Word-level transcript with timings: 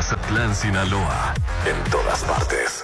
Mazatlán, 0.00 0.54
Sinaloa. 0.54 1.34
En 1.66 1.90
todas 1.90 2.24
partes. 2.24 2.82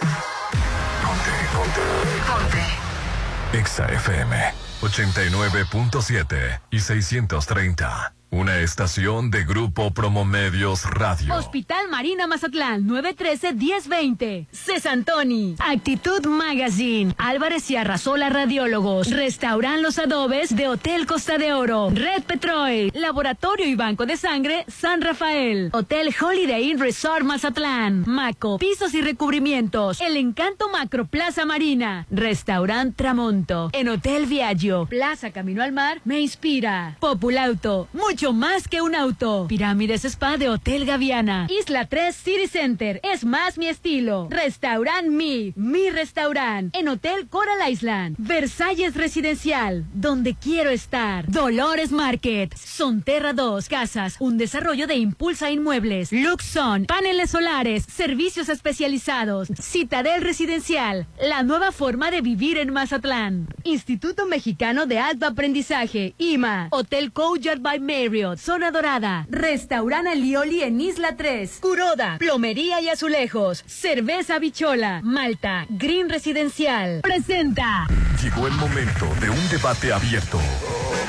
Ponte, 1.03 1.31
ponte. 1.51 1.81
Ponte. 2.29 3.59
Exa 3.59 3.87
FM 3.87 4.37
89.7 4.83 6.61
y 6.71 6.79
630. 6.79 8.13
Una 8.37 8.59
estación 8.61 9.31
de 9.31 9.45
Grupo 9.45 9.95
Promomedios 9.95 10.85
Radio. 10.85 11.35
Hospital 11.37 11.89
Marina 11.89 12.27
Mazatlán, 12.27 12.87
913-1020. 12.87 14.47
Cesantoni. 14.53 15.57
Actitud 15.59 16.27
Magazine. 16.27 17.15
Álvarez 17.17 17.71
y 17.71 17.77
Arrasola 17.77 18.29
Radiólogos. 18.29 19.11
Restauran 19.11 19.81
Los 19.81 19.99
Adobes 19.99 20.55
de 20.55 20.69
Hotel 20.69 21.07
Costa 21.07 21.39
de 21.39 21.55
Oro. 21.55 21.89
Red 21.91 22.25
Petrol. 22.25 22.91
Laboratorio 22.93 23.67
y 23.67 23.75
Banco 23.75 24.05
de 24.05 24.19
Sangre 24.19 24.67
San 24.69 25.01
Rafael. 25.01 25.71
Hotel 25.73 26.15
Holiday 26.21 26.69
Inn 26.69 26.79
Resort 26.79 27.25
Mazatlán. 27.25 28.05
Maco. 28.07 28.59
Pisos 28.59 28.93
y 28.93 29.01
recubrimientos. 29.01 29.99
El 30.03 30.19
Encanto 30.19 30.69
Macro 30.69 31.07
Plaza 31.07 31.47
Marina. 31.47 32.07
Restaurant 32.11 32.95
Tramonto. 32.95 33.71
En 33.73 33.89
Hotel 33.89 34.27
Viaggio. 34.27 34.85
Plaza 34.85 35.31
Camino 35.31 35.63
al 35.63 35.73
Mar. 35.73 36.03
Me 36.05 36.21
inspira. 36.21 36.99
Populauto. 37.01 37.89
Mucho 37.95 38.26
más 38.33 38.69
que 38.69 38.81
un 38.83 38.95
auto. 38.95 39.47
Pirámides 39.49 40.05
Spa 40.05 40.37
de 40.37 40.49
Hotel 40.49 40.85
Gaviana. 40.85 41.47
Isla 41.51 41.87
3 41.87 42.15
City 42.15 42.47
Center. 42.47 43.01
Es 43.03 43.25
más 43.25 43.59
mi 43.59 43.69
estilo. 43.69 44.29
Restaurant 44.31 45.09
Mi. 45.09 45.53
Mi 45.57 45.91
restaurant. 45.91 46.75
En 46.75 46.89
Hotel 46.89 47.29
Coral 47.29 47.71
Island. 47.71 48.17
Versalles 48.19 48.95
Residencial. 48.95 49.85
Donde 49.93 50.35
quiero 50.35 50.71
estar. 50.71 51.31
Dolores 51.31 51.93
Market. 51.93 52.57
Sonterra 52.57 53.33
2 53.33 53.69
Casas. 53.69 54.17
Un 54.19 54.39
desarrollo 54.39 54.87
de 54.87 54.97
Impulsa 54.97 55.51
Inmuebles. 55.51 56.13
Luxon. 56.13 56.87
Paneles 56.87 57.31
solares. 57.31 57.85
Servicios 57.85 58.49
especializados. 58.49 59.49
Citadel 59.61 60.23
Residencial. 60.23 61.07
La 61.21 61.43
nueva 61.43 61.73
forma 61.73 62.11
de 62.11 62.23
vivir 62.23 62.59
en 62.59 62.73
Mazatlán. 62.73 63.49
Instituto 63.65 64.27
Mexicano 64.27 64.87
de 64.87 64.99
Alto 64.99 65.27
Aprendizaje. 65.27 66.15
IMA. 66.19 66.69
Hotel 66.71 67.13
Couchard 67.13 67.61
by 67.61 67.79
Mary. 67.79 68.06
Zona 68.37 68.71
Dorada, 68.71 69.27
Restaurant 69.29 70.07
Alioli 70.07 70.63
en 70.63 70.81
Isla 70.81 71.17
3, 71.17 71.59
Curoda, 71.61 72.19
Plomería 72.19 72.81
y 72.81 72.89
Azulejos, 72.89 73.65
Cerveza 73.67 74.39
Bichola, 74.39 75.01
Malta, 75.03 75.67
Green 75.69 76.09
Residencial. 76.09 77.01
Presenta. 77.03 77.87
Llegó 78.23 78.47
el 78.47 78.53
momento 78.55 79.07
de 79.21 79.29
un 79.29 79.49
debate 79.49 79.93
abierto. 79.93 80.41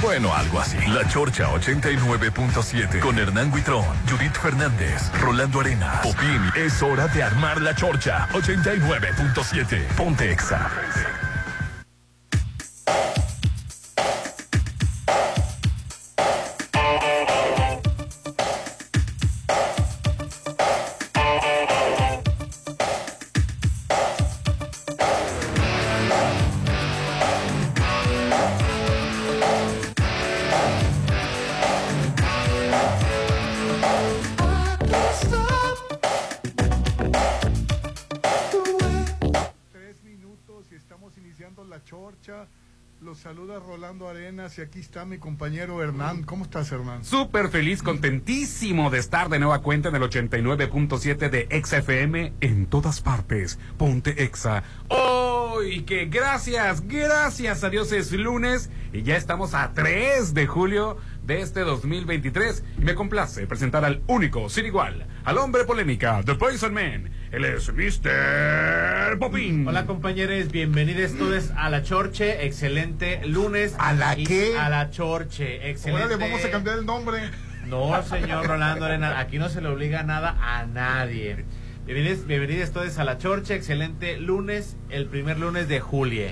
Bueno, 0.02 0.34
algo 0.34 0.60
así. 0.60 0.78
La 0.88 1.08
Chorcha 1.08 1.54
89.7 1.54 3.00
con 3.00 3.20
Hernán 3.20 3.52
Guitrón, 3.54 3.86
Judith 4.10 4.36
Fernández, 4.36 5.12
Rolando 5.22 5.62
Arena, 5.62 6.02
Popín. 6.02 6.42
Es 6.56 6.82
hora 6.82 7.08
de 7.08 7.22
armar 7.22 7.62
la 7.62 7.76
Chorcha 7.76 8.28
89.7. 8.34 9.88
Ponte 9.96 10.32
Exa. 10.32 10.70
Y 44.56 44.62
aquí 44.62 44.80
está 44.80 45.04
mi 45.04 45.18
compañero 45.18 45.84
Hernán. 45.84 46.24
¿Cómo 46.24 46.46
estás, 46.46 46.72
Hernán? 46.72 47.04
Súper 47.04 47.50
feliz, 47.50 47.84
contentísimo 47.84 48.90
de 48.90 49.00
estar 49.00 49.28
de 49.28 49.40
nueva 49.40 49.62
cuenta 49.62 49.90
en 49.90 49.96
el 49.96 50.02
89.7 50.04 51.30
de 51.30 51.48
Exa 51.50 51.80
FM 51.80 52.34
en 52.40 52.66
todas 52.68 53.02
partes. 53.02 53.60
Ponte 53.78 54.24
Exa. 54.24 54.64
¡Oh! 54.88 55.58
Que 55.86 56.06
gracias, 56.06 56.88
gracias 56.88 57.64
a 57.64 57.70
Dios 57.70 57.92
es 57.92 58.12
lunes 58.12 58.70
y 58.94 59.04
ya 59.04 59.18
estamos 59.18 59.54
a 59.54 59.74
3 59.74 60.34
de 60.34 60.48
julio 60.48 60.98
de 61.24 61.42
este 61.42 61.62
2023. 61.62 62.64
Y 62.78 62.82
me 62.82 62.96
complace 62.96 63.48
presentar 63.48 63.84
al 63.84 64.02
único, 64.08 64.50
sin 64.50 64.66
igual, 64.66 65.08
al 65.26 65.38
hombre 65.40 65.66
polémica, 65.66 66.22
The 66.24 66.36
Poison 66.36 66.74
Man 66.74 67.12
él 67.32 67.44
es 67.44 67.72
Mr. 67.74 69.20
Popín. 69.20 69.68
Hola 69.68 69.86
compañeros, 69.86 70.50
bienvenidos 70.50 71.18
todos 71.18 71.52
a 71.58 71.70
la 71.70 71.84
Chorche. 71.84 72.46
Excelente 72.46 73.26
lunes. 73.26 73.76
¿A 73.80 73.94
la 73.94 74.16
qué? 74.16 74.58
A 74.58 74.70
la 74.70 74.90
Chorche. 74.92 75.70
Excelente. 75.70 76.04
Ahora 76.04 76.16
le 76.16 76.24
vamos 76.24 76.46
a 76.46 76.50
cambiar 76.50 76.80
el 76.80 76.86
nombre. 76.86 77.20
No, 77.68 78.02
señor 78.04 78.48
Rolando 78.48 78.86
Arena, 78.86 79.20
aquí 79.20 79.40
no 79.40 79.50
se 79.50 79.62
le 79.62 79.68
obliga 79.68 80.04
nada 80.04 80.38
a 80.40 80.66
nadie. 80.66 81.44
Bienvenidos, 81.86 82.26
bienvenidos 82.26 82.72
todos 82.72 82.98
a 82.98 83.04
la 83.04 83.18
Chorche. 83.18 83.56
Excelente 83.56 84.18
lunes, 84.18 84.78
el 84.90 85.08
primer 85.08 85.38
lunes 85.38 85.68
de 85.68 85.82
julio. 85.82 86.28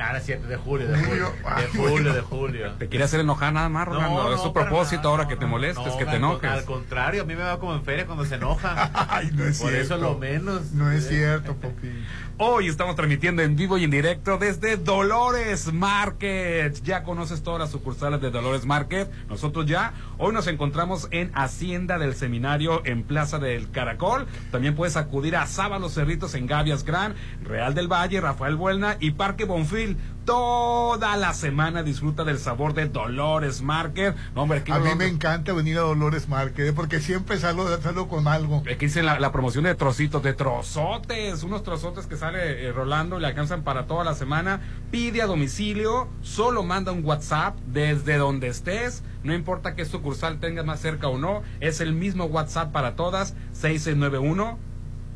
Nada, 0.00 0.16
es 0.16 0.24
cierto, 0.24 0.48
de 0.48 0.56
julio, 0.56 0.88
de 0.88 0.98
julio. 1.04 1.30
De 1.58 1.78
julio, 1.78 2.14
de 2.14 2.20
julio. 2.22 2.72
¿Te 2.78 2.88
quiere 2.88 3.04
hacer 3.04 3.20
enojar 3.20 3.52
nada 3.52 3.68
más, 3.68 3.86
Rolando? 3.86 4.32
es 4.34 4.40
su 4.40 4.50
propósito 4.50 5.10
ahora 5.10 5.28
que 5.28 5.36
te 5.36 5.44
molestes, 5.44 5.92
que 5.92 6.06
te 6.06 6.16
enojes. 6.16 6.50
Al 6.50 6.64
contrario, 6.64 7.20
a 7.20 7.24
mí 7.26 7.36
me 7.36 7.42
va 7.42 7.60
como 7.60 7.74
en 7.74 7.84
feria 7.84 8.06
cuando 8.06 8.24
se 8.24 8.36
enoja. 8.36 8.90
Ay, 9.10 9.30
no 9.34 9.44
es 9.44 9.60
Por 9.60 9.68
cierto. 9.68 9.94
eso 9.94 10.02
lo 10.02 10.16
menos. 10.16 10.72
No 10.72 10.90
es 10.90 11.06
cierto, 11.06 11.54
Popi. 11.60 11.90
Hoy 12.42 12.68
estamos 12.68 12.96
transmitiendo 12.96 13.42
en 13.42 13.54
vivo 13.54 13.76
y 13.76 13.84
en 13.84 13.90
directo 13.90 14.38
desde 14.38 14.78
Dolores 14.78 15.74
Market. 15.74 16.72
Ya 16.82 17.02
conoces 17.02 17.42
todas 17.42 17.60
las 17.60 17.70
sucursales 17.70 18.22
de 18.22 18.30
Dolores 18.30 18.64
Market. 18.64 19.10
Nosotros 19.28 19.66
ya. 19.66 19.92
Hoy 20.16 20.32
nos 20.32 20.46
encontramos 20.46 21.06
en 21.10 21.30
Hacienda 21.34 21.98
del 21.98 22.14
Seminario 22.14 22.80
en 22.86 23.02
Plaza 23.02 23.38
del 23.38 23.70
Caracol. 23.70 24.26
También 24.50 24.74
puedes 24.74 24.96
acudir 24.96 25.36
a 25.36 25.46
Sábalos 25.46 25.92
Cerritos 25.92 26.34
en 26.34 26.46
Gavias 26.46 26.82
Gran, 26.82 27.14
Real 27.42 27.74
del 27.74 27.92
Valle, 27.92 28.22
Rafael 28.22 28.56
Buelna 28.56 28.96
y 29.00 29.10
Parque 29.10 29.44
Bonfil. 29.44 29.98
Toda 30.30 31.16
la 31.16 31.34
semana 31.34 31.82
disfruta 31.82 32.22
del 32.22 32.38
sabor 32.38 32.72
de 32.72 32.86
Dolores 32.86 33.62
Market. 33.62 34.14
hombre, 34.36 34.62
a 34.70 34.78
mí 34.78 34.90
me 34.96 35.08
encanta 35.08 35.52
venir 35.52 35.76
a 35.78 35.80
Dolores 35.80 36.28
Market 36.28 36.68
¿eh? 36.68 36.72
porque 36.72 37.00
siempre 37.00 37.36
salgo, 37.36 37.66
salgo 37.78 38.06
con 38.06 38.28
algo. 38.28 38.62
Aquí 38.72 38.86
dicen 38.86 39.06
la, 39.06 39.18
la, 39.18 39.32
promoción 39.32 39.64
de 39.64 39.74
trocitos, 39.74 40.22
de 40.22 40.32
trozotes, 40.32 41.42
unos 41.42 41.64
trozotes 41.64 42.06
que 42.06 42.16
sale 42.16 42.64
eh, 42.64 42.70
Rolando 42.70 43.18
y 43.18 43.22
le 43.22 43.26
alcanzan 43.26 43.64
para 43.64 43.88
toda 43.88 44.04
la 44.04 44.14
semana. 44.14 44.60
Pide 44.92 45.20
a 45.20 45.26
domicilio, 45.26 46.08
solo 46.22 46.62
manda 46.62 46.92
un 46.92 47.04
WhatsApp 47.04 47.56
desde 47.66 48.16
donde 48.16 48.46
estés. 48.46 49.02
No 49.24 49.34
importa 49.34 49.74
qué 49.74 49.84
sucursal 49.84 50.38
tengas 50.38 50.64
más 50.64 50.78
cerca 50.78 51.08
o 51.08 51.18
no, 51.18 51.42
es 51.58 51.80
el 51.80 51.92
mismo 51.92 52.26
WhatsApp 52.26 52.70
para 52.70 52.94
todas, 52.94 53.34
6691 53.54 54.58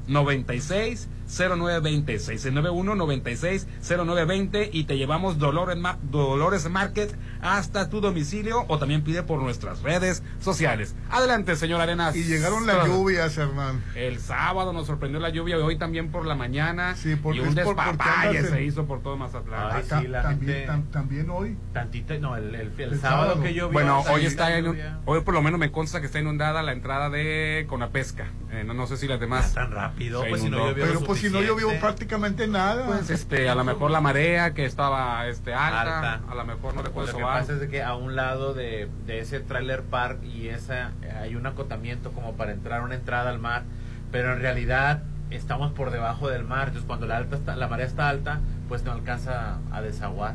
96 0.08 1.08
0920 1.26 2.18
691 2.18 2.94
96 2.94 3.66
0920 3.82 4.70
y 4.72 4.84
te 4.84 4.96
llevamos 4.96 5.38
Dolores, 5.38 5.78
Dolores 6.10 6.68
Market 6.70 7.14
hasta 7.40 7.90
tu 7.90 8.00
domicilio 8.00 8.64
o 8.68 8.78
también 8.78 9.02
pide 9.02 9.22
por 9.22 9.40
nuestras 9.40 9.82
redes 9.82 10.22
sociales. 10.40 10.94
Adelante, 11.10 11.56
señor 11.56 11.80
Arenas. 11.80 12.16
Y 12.16 12.24
llegaron 12.24 12.66
las 12.66 12.86
lluvias, 12.86 13.36
Hernán. 13.36 13.82
El 13.94 14.18
sábado 14.18 14.72
nos 14.72 14.86
sorprendió 14.86 15.20
la 15.20 15.28
lluvia, 15.28 15.56
hoy 15.58 15.76
también 15.76 16.10
por 16.10 16.26
la 16.26 16.34
mañana. 16.34 16.96
Sí, 16.96 17.16
porque 17.16 17.38
y 17.38 17.42
un 17.42 17.54
despapalle 17.54 18.44
se 18.44 18.62
hizo 18.64 18.86
por 18.86 19.02
todo 19.02 19.16
Mazatlán. 19.16 19.68
Ay, 19.72 19.82
sí, 19.82 20.08
la 20.08 20.22
también, 20.22 20.52
gente... 20.52 20.66
tam, 20.66 20.82
también 20.90 21.30
hoy. 21.30 21.56
Tantito, 21.72 22.18
no, 22.18 22.36
el, 22.36 22.54
el, 22.54 22.72
el, 22.76 22.80
el 22.80 23.00
sábado, 23.00 23.24
sábado, 23.24 23.42
que 23.42 23.54
llovió. 23.54 23.72
Bueno, 23.72 24.00
hoy 24.10 24.26
está 24.26 24.56
en, 24.56 24.66
hoy 25.04 25.20
por 25.20 25.34
lo 25.34 25.42
menos 25.42 25.60
me 25.60 25.70
consta 25.70 26.00
que 26.00 26.06
está 26.06 26.20
inundada 26.20 26.62
la 26.62 26.72
entrada 26.72 27.10
de 27.10 27.66
Conapesca. 27.68 28.28
Eh, 28.52 28.64
no, 28.64 28.74
no 28.74 28.86
sé 28.86 28.96
si 28.96 29.08
las 29.08 29.20
demás. 29.20 29.52
tan 29.52 29.70
rápido, 29.70 30.24
pues 30.28 30.42
si 30.42 30.48
no 30.48 30.58
llovió 30.58 30.86
Pero 30.86 31.00
pues 31.14 31.22
si 31.22 31.30
no 31.30 31.42
llovió 31.42 31.68
prácticamente 31.80 32.46
nada. 32.46 32.86
Pues 32.86 33.10
este, 33.10 33.48
a 33.48 33.54
lo 33.54 33.64
mejor 33.64 33.90
la 33.90 34.00
marea 34.00 34.54
que 34.54 34.64
estaba 34.64 35.26
este 35.26 35.54
alta, 35.54 36.20
a 36.28 36.34
lo 36.34 36.44
mejor 36.44 36.74
no 36.74 36.82
le 36.82 36.90
puede 36.90 37.12
Lo 37.12 37.18
que 37.18 37.22
pasa 37.22 37.52
es 37.54 37.60
de 37.60 37.68
que 37.68 37.82
a 37.82 37.94
un 37.94 38.16
lado 38.16 38.54
de, 38.54 38.88
de 39.06 39.20
ese 39.20 39.40
trailer 39.40 39.82
park 39.82 40.22
y 40.22 40.48
esa 40.48 40.92
hay 41.20 41.36
un 41.36 41.46
acotamiento 41.46 42.12
como 42.12 42.34
para 42.34 42.52
entrar 42.52 42.82
una 42.82 42.94
entrada 42.94 43.30
al 43.30 43.38
mar, 43.38 43.64
pero 44.10 44.32
en 44.32 44.40
realidad 44.40 45.02
estamos 45.30 45.72
por 45.72 45.90
debajo 45.90 46.28
del 46.28 46.44
mar, 46.44 46.68
entonces 46.68 46.86
cuando 46.86 47.06
la 47.06 47.16
alta 47.16 47.36
está, 47.36 47.56
la 47.56 47.68
marea 47.68 47.86
está 47.86 48.08
alta, 48.08 48.40
pues 48.68 48.84
no 48.84 48.92
alcanza 48.92 49.58
a 49.72 49.80
desaguar. 49.80 50.34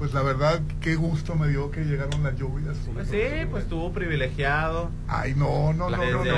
Pues 0.00 0.14
la 0.14 0.22
verdad, 0.22 0.62
qué 0.80 0.96
gusto 0.96 1.34
me 1.34 1.46
dio 1.48 1.70
que 1.70 1.84
llegaron 1.84 2.22
las 2.22 2.34
lluvias. 2.34 2.74
Pues 2.94 3.08
sí, 3.08 3.20
pues 3.50 3.64
estuvo 3.64 3.92
privilegiado. 3.92 4.90
Ay, 5.06 5.34
no, 5.36 5.74
no, 5.74 5.90
la, 5.90 5.98
no, 5.98 6.04
no, 6.04 6.22
gente, 6.24 6.30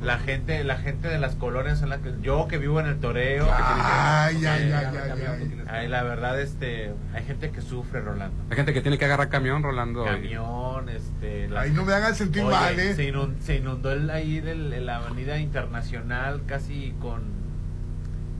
no. 0.00 0.06
la 0.06 0.18
gente, 0.18 0.64
la 0.64 0.76
gente 0.78 1.08
de 1.08 1.18
las 1.18 1.34
colonias 1.34 1.82
en 1.82 1.90
la 1.90 1.98
que 1.98 2.14
yo 2.22 2.48
que 2.48 2.56
vivo 2.56 2.80
en 2.80 2.86
el 2.86 2.98
toreo. 3.00 3.46
Ay, 3.52 4.38
que, 4.40 4.48
ay, 4.48 4.72
ay, 4.72 4.86
ay, 4.96 5.24
ay. 5.28 5.62
ay, 5.68 5.88
la 5.88 6.02
verdad, 6.04 6.40
este, 6.40 6.94
hay 7.12 7.22
gente 7.24 7.50
que 7.50 7.60
sufre, 7.60 8.00
Rolando. 8.00 8.34
Hay 8.48 8.56
gente 8.56 8.72
que 8.72 8.80
tiene 8.80 8.96
que 8.96 9.04
agarrar 9.04 9.28
camión, 9.28 9.62
Rolando. 9.62 10.06
Camión, 10.06 10.88
este. 10.88 11.50
Ay, 11.54 11.70
no 11.72 11.84
me 11.84 11.92
hagan 11.92 12.14
sentir 12.14 12.44
Oye, 12.44 12.50
mal, 12.50 12.80
¿eh? 12.80 12.94
Se 12.94 13.04
inundó, 13.04 13.42
se 13.42 13.56
inundó 13.56 13.92
el, 13.92 14.08
ahí 14.08 14.40
del- 14.40 14.86
la 14.86 14.96
avenida 14.96 15.36
internacional 15.36 16.40
casi 16.46 16.94
con 16.98 17.20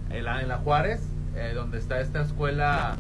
en 0.09 0.25
la, 0.25 0.41
en 0.41 0.49
la 0.49 0.57
Juárez, 0.57 1.03
eh, 1.37 1.53
donde 1.55 1.79
está 1.79 2.01
esta 2.01 2.23
escuela 2.23 2.97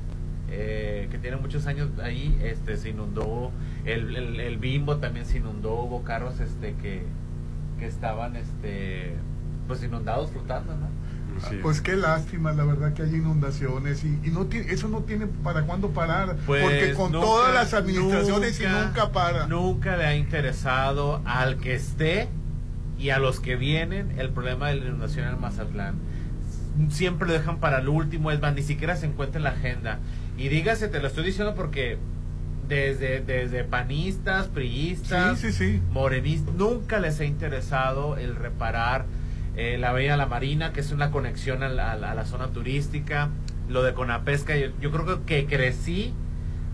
eh, 0.54 1.08
que 1.10 1.18
tiene 1.18 1.36
muchos 1.38 1.66
años 1.66 1.88
ahí, 2.02 2.38
este 2.42 2.76
se 2.76 2.90
inundó, 2.90 3.50
el, 3.86 4.14
el, 4.14 4.38
el 4.40 4.58
bimbo 4.58 4.98
también 4.98 5.24
se 5.26 5.38
inundó, 5.38 5.74
hubo 5.74 6.02
carros 6.02 6.40
este 6.40 6.74
que, 6.74 7.02
que 7.78 7.86
estaban 7.86 8.36
este 8.36 9.14
pues 9.66 9.82
inundados 9.82 10.30
flotando, 10.30 10.74
¿no? 10.76 10.88
Sí. 11.48 11.58
Pues 11.62 11.80
qué 11.80 11.96
lástima, 11.96 12.52
la 12.52 12.64
verdad 12.64 12.92
que 12.92 13.02
hay 13.04 13.14
inundaciones 13.14 14.04
y, 14.04 14.18
y 14.22 14.30
no 14.30 14.44
tiene, 14.46 14.70
eso 14.70 14.88
no 14.88 15.00
tiene 15.00 15.26
para 15.26 15.62
cuándo 15.62 15.88
parar, 15.90 16.36
Pues 16.46 16.62
porque 16.62 16.92
con 16.94 17.10
nunca- 17.12 17.26
todas 17.26 17.54
las 17.54 17.72
administraciones 17.72 18.60
y 18.60 18.64
nunca 18.64 19.10
para. 19.12 19.46
Nunca 19.46 19.96
le 19.96 20.04
ha 20.04 20.14
interesado 20.14 21.22
al 21.24 21.56
que 21.56 21.74
esté 21.74 22.28
y 22.98 23.08
a 23.10 23.18
los 23.18 23.40
que 23.40 23.56
vienen 23.56 24.18
el 24.20 24.28
problema 24.28 24.68
de 24.68 24.74
la 24.76 24.86
inundación 24.88 25.26
en 25.26 25.40
Mazatlán. 25.40 25.94
Siempre 26.90 27.26
lo 27.26 27.32
dejan 27.34 27.58
para 27.58 27.78
el 27.78 27.88
último, 27.88 28.30
es 28.30 28.40
más, 28.40 28.54
ni 28.54 28.62
siquiera 28.62 28.96
se 28.96 29.06
encuentra 29.06 29.38
en 29.38 29.44
la 29.44 29.50
agenda. 29.50 29.98
Y 30.36 30.48
dígase, 30.48 30.88
te 30.88 31.00
lo 31.00 31.08
estoy 31.08 31.24
diciendo 31.24 31.54
porque 31.54 31.98
desde, 32.68 33.20
desde 33.20 33.64
panistas, 33.64 34.46
priistas, 34.48 35.38
Sí, 35.38 35.52
sí, 35.52 35.72
sí. 35.72 35.80
morenistas, 35.90 36.54
nunca 36.54 36.98
les 37.00 37.20
ha 37.20 37.24
interesado 37.24 38.16
el 38.16 38.34
reparar 38.36 39.04
eh, 39.56 39.76
la 39.78 39.92
de 40.12 40.16
la 40.16 40.26
Marina, 40.26 40.72
que 40.72 40.80
es 40.80 40.92
una 40.92 41.10
conexión 41.10 41.62
a 41.62 41.68
la, 41.68 41.92
a 41.92 41.96
la- 41.96 42.24
zona 42.24 42.48
turística, 42.48 43.28
lo 43.68 43.82
de 43.82 43.92
Conapesca, 43.92 44.56
yo, 44.56 44.68
yo 44.80 44.90
creo 44.90 45.26
que 45.26 45.44
crecí 45.46 46.14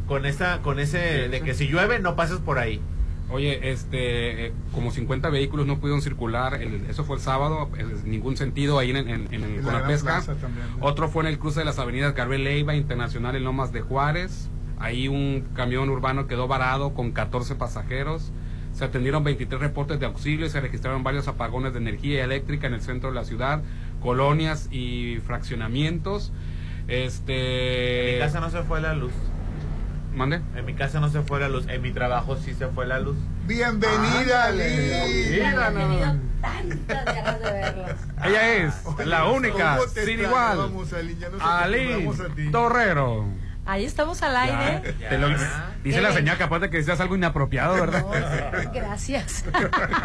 con 0.07 0.25
esa, 0.27 0.61
con 0.63 0.79
ese, 0.79 1.29
de 1.29 1.41
que 1.41 1.55
si 1.55 1.67
llueve 1.67 1.99
no 1.99 2.15
pases 2.17 2.39
por 2.39 2.59
ahí. 2.59 2.81
Oye, 3.31 3.71
este, 3.71 4.47
eh, 4.47 4.53
como 4.73 4.91
50 4.91 5.29
vehículos 5.29 5.67
no 5.67 5.79
pudieron 5.79 6.01
circular, 6.01 6.55
el- 6.63 6.87
eso 6.89 7.05
fue 7.05 7.17
el 7.17 7.23
sábado, 7.23 7.69
en 7.77 8.11
ningún 8.11 8.37
sentido 8.39 8.79
ahí 8.79 8.91
en, 8.91 8.97
en, 8.97 9.09
en 9.09 9.25
el 9.31 9.35
En 9.35 9.57
la 9.57 9.63
con 9.63 9.73
la 9.73 9.79
Gran 9.81 9.91
pesca. 9.91 10.15
Plaza 10.23 10.35
también, 10.37 10.67
¿no? 10.79 10.87
Otro 10.87 11.09
fue 11.09 11.25
en 11.25 11.29
el 11.29 11.39
cruce 11.39 11.61
de 11.61 11.67
las 11.67 11.79
avenidas 11.79 12.15
Gabriel 12.15 12.45
Leiva, 12.45 12.75
Internacional 12.75 13.37
en 13.37 13.45
Lomas 13.45 13.71
de 13.73 13.83
Juárez. 13.83 14.49
Ahí 14.79 15.09
un 15.09 15.45
camión 15.55 15.91
urbano 15.91 16.27
quedó 16.27 16.49
varado 16.49 16.95
con 16.95 17.11
14 17.13 17.55
pasajeros. 17.57 18.33
Se 18.73 18.85
atendieron 18.85 19.25
23 19.25 19.61
reportes 19.61 19.99
de 20.01 20.07
auxilio 20.07 20.47
y 20.47 20.51
se 20.51 20.61
registraron 20.61 21.03
varios 21.03 21.27
apagones 21.29 21.73
de 21.73 21.81
energía 21.81 22.23
eléctrica 22.25 22.67
en 22.69 22.75
el 22.75 22.81
centro 22.81 23.09
de 23.11 23.15
la 23.17 23.25
ciudad, 23.25 23.61
colonias 24.01 24.69
y 24.71 25.19
fraccionamientos. 25.27 26.33
Este. 26.87 28.11
En 28.11 28.15
mi 28.15 28.21
casa 28.21 28.41
no 28.41 28.51
se 28.51 28.63
fue 28.63 28.81
la 28.81 28.95
luz. 28.95 29.13
¿Mande? 30.15 30.41
En 30.57 30.65
mi 30.65 30.75
casa 30.75 31.01
no 31.01 31.09
se 31.11 31.23
fue 31.23 31.41
la 31.41 31.49
luz. 31.49 31.67
En 31.69 31.81
mi 31.83 31.93
trabajo 31.93 32.37
sí 32.37 32.55
se 32.55 32.67
fue 32.69 32.87
la 32.87 32.99
luz. 32.99 33.17
Bienvenida. 33.47 34.51
Liz. 34.51 35.31
Mira, 35.31 35.71
no, 35.71 35.89
no. 35.89 36.21
tantas 36.41 37.05
ganas 37.05 37.41
de 37.41 37.51
verlos. 37.53 37.91
Ella 38.25 38.55
es 38.57 38.75
la 39.07 39.27
única, 39.27 39.77
¿Cómo 39.77 39.91
te 39.93 40.05
sin 40.05 40.21
igual. 40.21 40.59
extrañábamos, 40.59 40.93
Ali? 40.93 41.17
Ya 41.19 41.29
nos 41.31 41.41
Ali 41.43 41.93
acostumbramos 41.93 42.21
a 42.21 42.35
ti. 42.35 42.51
Torrero. 42.51 43.25
Ahí 43.69 43.85
estamos 43.85 44.23
al 44.23 44.35
aire. 44.35 44.95
Ya. 44.99 45.11
te 45.11 45.19
lo- 45.19 45.29
dice 45.85 46.01
la 46.01 46.13
señal 46.13 46.39
capaz 46.39 46.59
de 46.61 46.71
que 46.71 46.79
decías 46.79 46.99
algo 47.01 47.15
inapropiado, 47.17 47.75
¿verdad? 47.75 48.01
No, 48.03 48.73
gracias. 48.73 49.45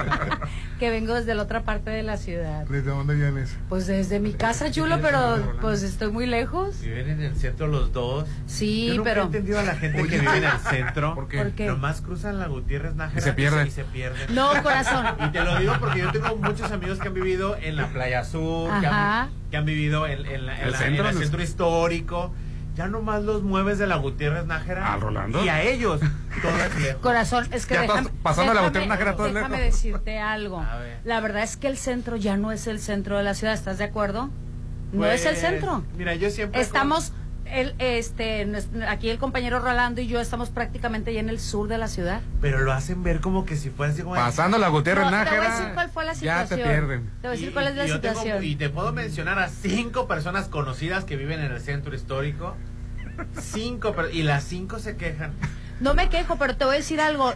que 0.80 0.90
vengo 0.90 1.14
desde 1.14 1.34
la 1.34 1.44
otra 1.44 1.62
parte 1.64 1.90
de 1.90 2.04
la 2.04 2.18
ciudad. 2.18 2.66
¿Desde 2.68 2.90
dónde 2.90 3.16
vienes? 3.16 3.56
Pues 3.70 3.88
desde 3.88 4.20
mi 4.20 4.34
casa, 4.34 4.70
chulo, 4.70 5.00
pero 5.02 5.54
pues 5.62 5.82
estoy 5.84 6.12
muy 6.12 6.26
lejos. 6.26 6.82
Viven 6.82 7.10
en 7.10 7.22
el 7.22 7.36
centro 7.38 7.68
los 7.68 7.94
dos. 7.94 8.28
Sí, 8.48 8.88
Yo 8.88 8.96
nunca 8.96 9.12
he 9.12 9.14
pero 9.14 9.26
entendido 9.28 9.60
a 9.60 9.64
la 9.64 9.76
gente 9.76 10.02
Oye. 10.02 10.10
que 10.10 10.20
vive 10.20 10.38
en 10.38 10.44
el 10.44 10.60
centro. 10.60 11.16
¿Por 11.16 11.28
qué? 11.30 11.38
¿Por 11.38 11.52
qué? 11.54 11.66
Nomás 11.68 12.02
cruzan 12.02 12.40
la 12.40 12.48
Gutiérrez 12.48 12.96
Nájera 12.96 13.20
Y 13.20 13.24
se 13.24 13.32
pierden. 13.34 13.68
Y 13.68 13.72
se 13.72 13.84
pierden. 13.86 14.36
no, 14.36 14.50
corazón. 14.62 15.06
Y 15.26 15.30
te 15.32 15.42
lo 15.42 15.58
digo 15.58 15.74
porque 15.80 16.00
yo 16.00 16.12
tengo 16.12 16.36
muchos 16.36 16.70
amigos 16.72 17.00
que 17.00 17.08
han 17.08 17.14
vivido 17.14 17.56
en 17.62 17.78
la 17.78 17.88
Playa 17.88 18.26
Sur, 18.26 18.70
que 18.82 18.88
han, 18.88 19.30
que 19.52 19.56
han 19.58 19.66
vivido 19.66 20.06
en, 20.06 20.26
en 20.26 20.46
la- 20.48 20.58
en 20.60 20.66
¿El 20.66 20.72
la- 20.72 20.78
centro? 20.78 21.10
en 21.10 21.16
el 21.16 21.22
centro 21.24 21.42
histórico. 21.42 22.34
Ya 22.76 22.88
nomás 22.88 23.24
los 23.24 23.44
mueves 23.44 23.78
de 23.78 23.86
la 23.86 23.98
Gutiérrez 23.98 24.46
Nájera. 24.48 24.94
¿A 24.94 24.98
Rolando? 24.98 25.44
Y 25.46 25.50
a 25.50 25.62
ellos, 25.62 26.00
todo 26.42 26.52
es 26.58 26.82
lejos. 26.82 27.02
Corazón, 27.02 27.48
es 27.52 27.66
que 27.68 27.76
Ya 27.76 27.82
déjame, 27.82 28.10
pasando 28.24 28.54
la 28.54 28.62
déjame- 28.62 28.68
Gutiérrez 28.68 28.90
Nájera 28.90 29.16
todo 29.16 29.28
déjame 29.32 29.58
lejos. 29.58 29.74
decirte 29.76 30.20
algo. 30.20 30.60
Ver. 30.60 31.00
La 31.04 31.20
verdad 31.20 31.44
es 31.44 31.56
que 31.58 31.68
el 31.68 31.78
centro 31.78 32.16
ya 32.16 32.36
no 32.36 32.52
es 32.52 32.66
el 32.68 32.80
centro 32.80 33.18
de 33.18 33.24
la 33.24 33.36
ciudad, 33.36 33.54
¿estás 33.54 33.78
de 33.78 33.84
acuerdo? 33.84 34.30
No 34.92 35.00
Pues, 35.00 35.22
es 35.22 35.26
el 35.28 35.36
centro. 35.38 35.84
Mira, 35.98 36.16
yo 36.16 36.30
siempre. 36.32 36.62
Estamos, 36.62 37.14
el, 37.46 37.76
este, 37.80 38.48
aquí 38.88 39.10
el 39.10 39.18
compañero 39.20 39.60
Rolando 39.60 40.02
y 40.02 40.08
yo 40.08 40.20
estamos 40.20 40.50
prácticamente 40.50 41.14
ya 41.14 41.20
en 41.20 41.30
el 41.30 41.40
sur 41.40 41.68
de 41.68 41.78
la 41.78 41.88
ciudad. 41.88 42.22
Pero 42.42 42.60
lo 42.60 42.72
hacen 42.74 43.04
ver 43.04 43.20
como 43.22 43.46
que 43.46 43.56
si 43.56 43.70
fuera 43.70 43.94
así 43.94 44.02
como. 44.02 44.16
Pasando 44.16 44.58
la 44.58 44.70
Gutiérrez 44.70 45.06
No, 45.06 45.10
te 45.12 45.16
voy 45.18 45.22
a 45.22 45.26
Nájera. 45.26 45.56
decir 45.60 45.74
cuál 45.74 45.90
fue 45.90 46.06
la 46.06 46.14
Ya 46.14 46.38
te 46.38 46.44
situación. 46.56 46.70
pierden. 46.70 47.10
Te 47.22 47.28
voy 47.28 47.28
a 47.28 47.32
decir 47.32 47.50
Y- 47.50 47.52
cuál 47.52 47.68
es 47.68 47.76
la 47.76 47.84
tengo- 47.86 47.96
situación. 47.96 48.44
y 48.44 48.56
te 48.56 48.70
puedo 48.70 48.92
mencionar 48.94 49.40
a 49.40 49.50
cinco 49.50 50.08
personas 50.08 50.48
conocidas 50.48 51.06
que 51.06 51.16
viven 51.18 51.42
en 51.42 51.52
el 51.52 51.60
centro 51.62 51.94
histórico. 51.96 52.56
Cinco, 53.40 53.94
per- 53.94 54.14
y 54.14 54.24
las 54.24 54.44
cinco 54.44 54.80
se 54.80 54.96
quejan. 54.98 55.34
No 55.80 55.94
me 55.94 56.08
quejo, 56.10 56.38
pero 56.38 56.56
te 56.56 56.66
voy 56.66 56.76
a 56.76 56.78
decir 56.78 57.02
algo. 57.02 57.34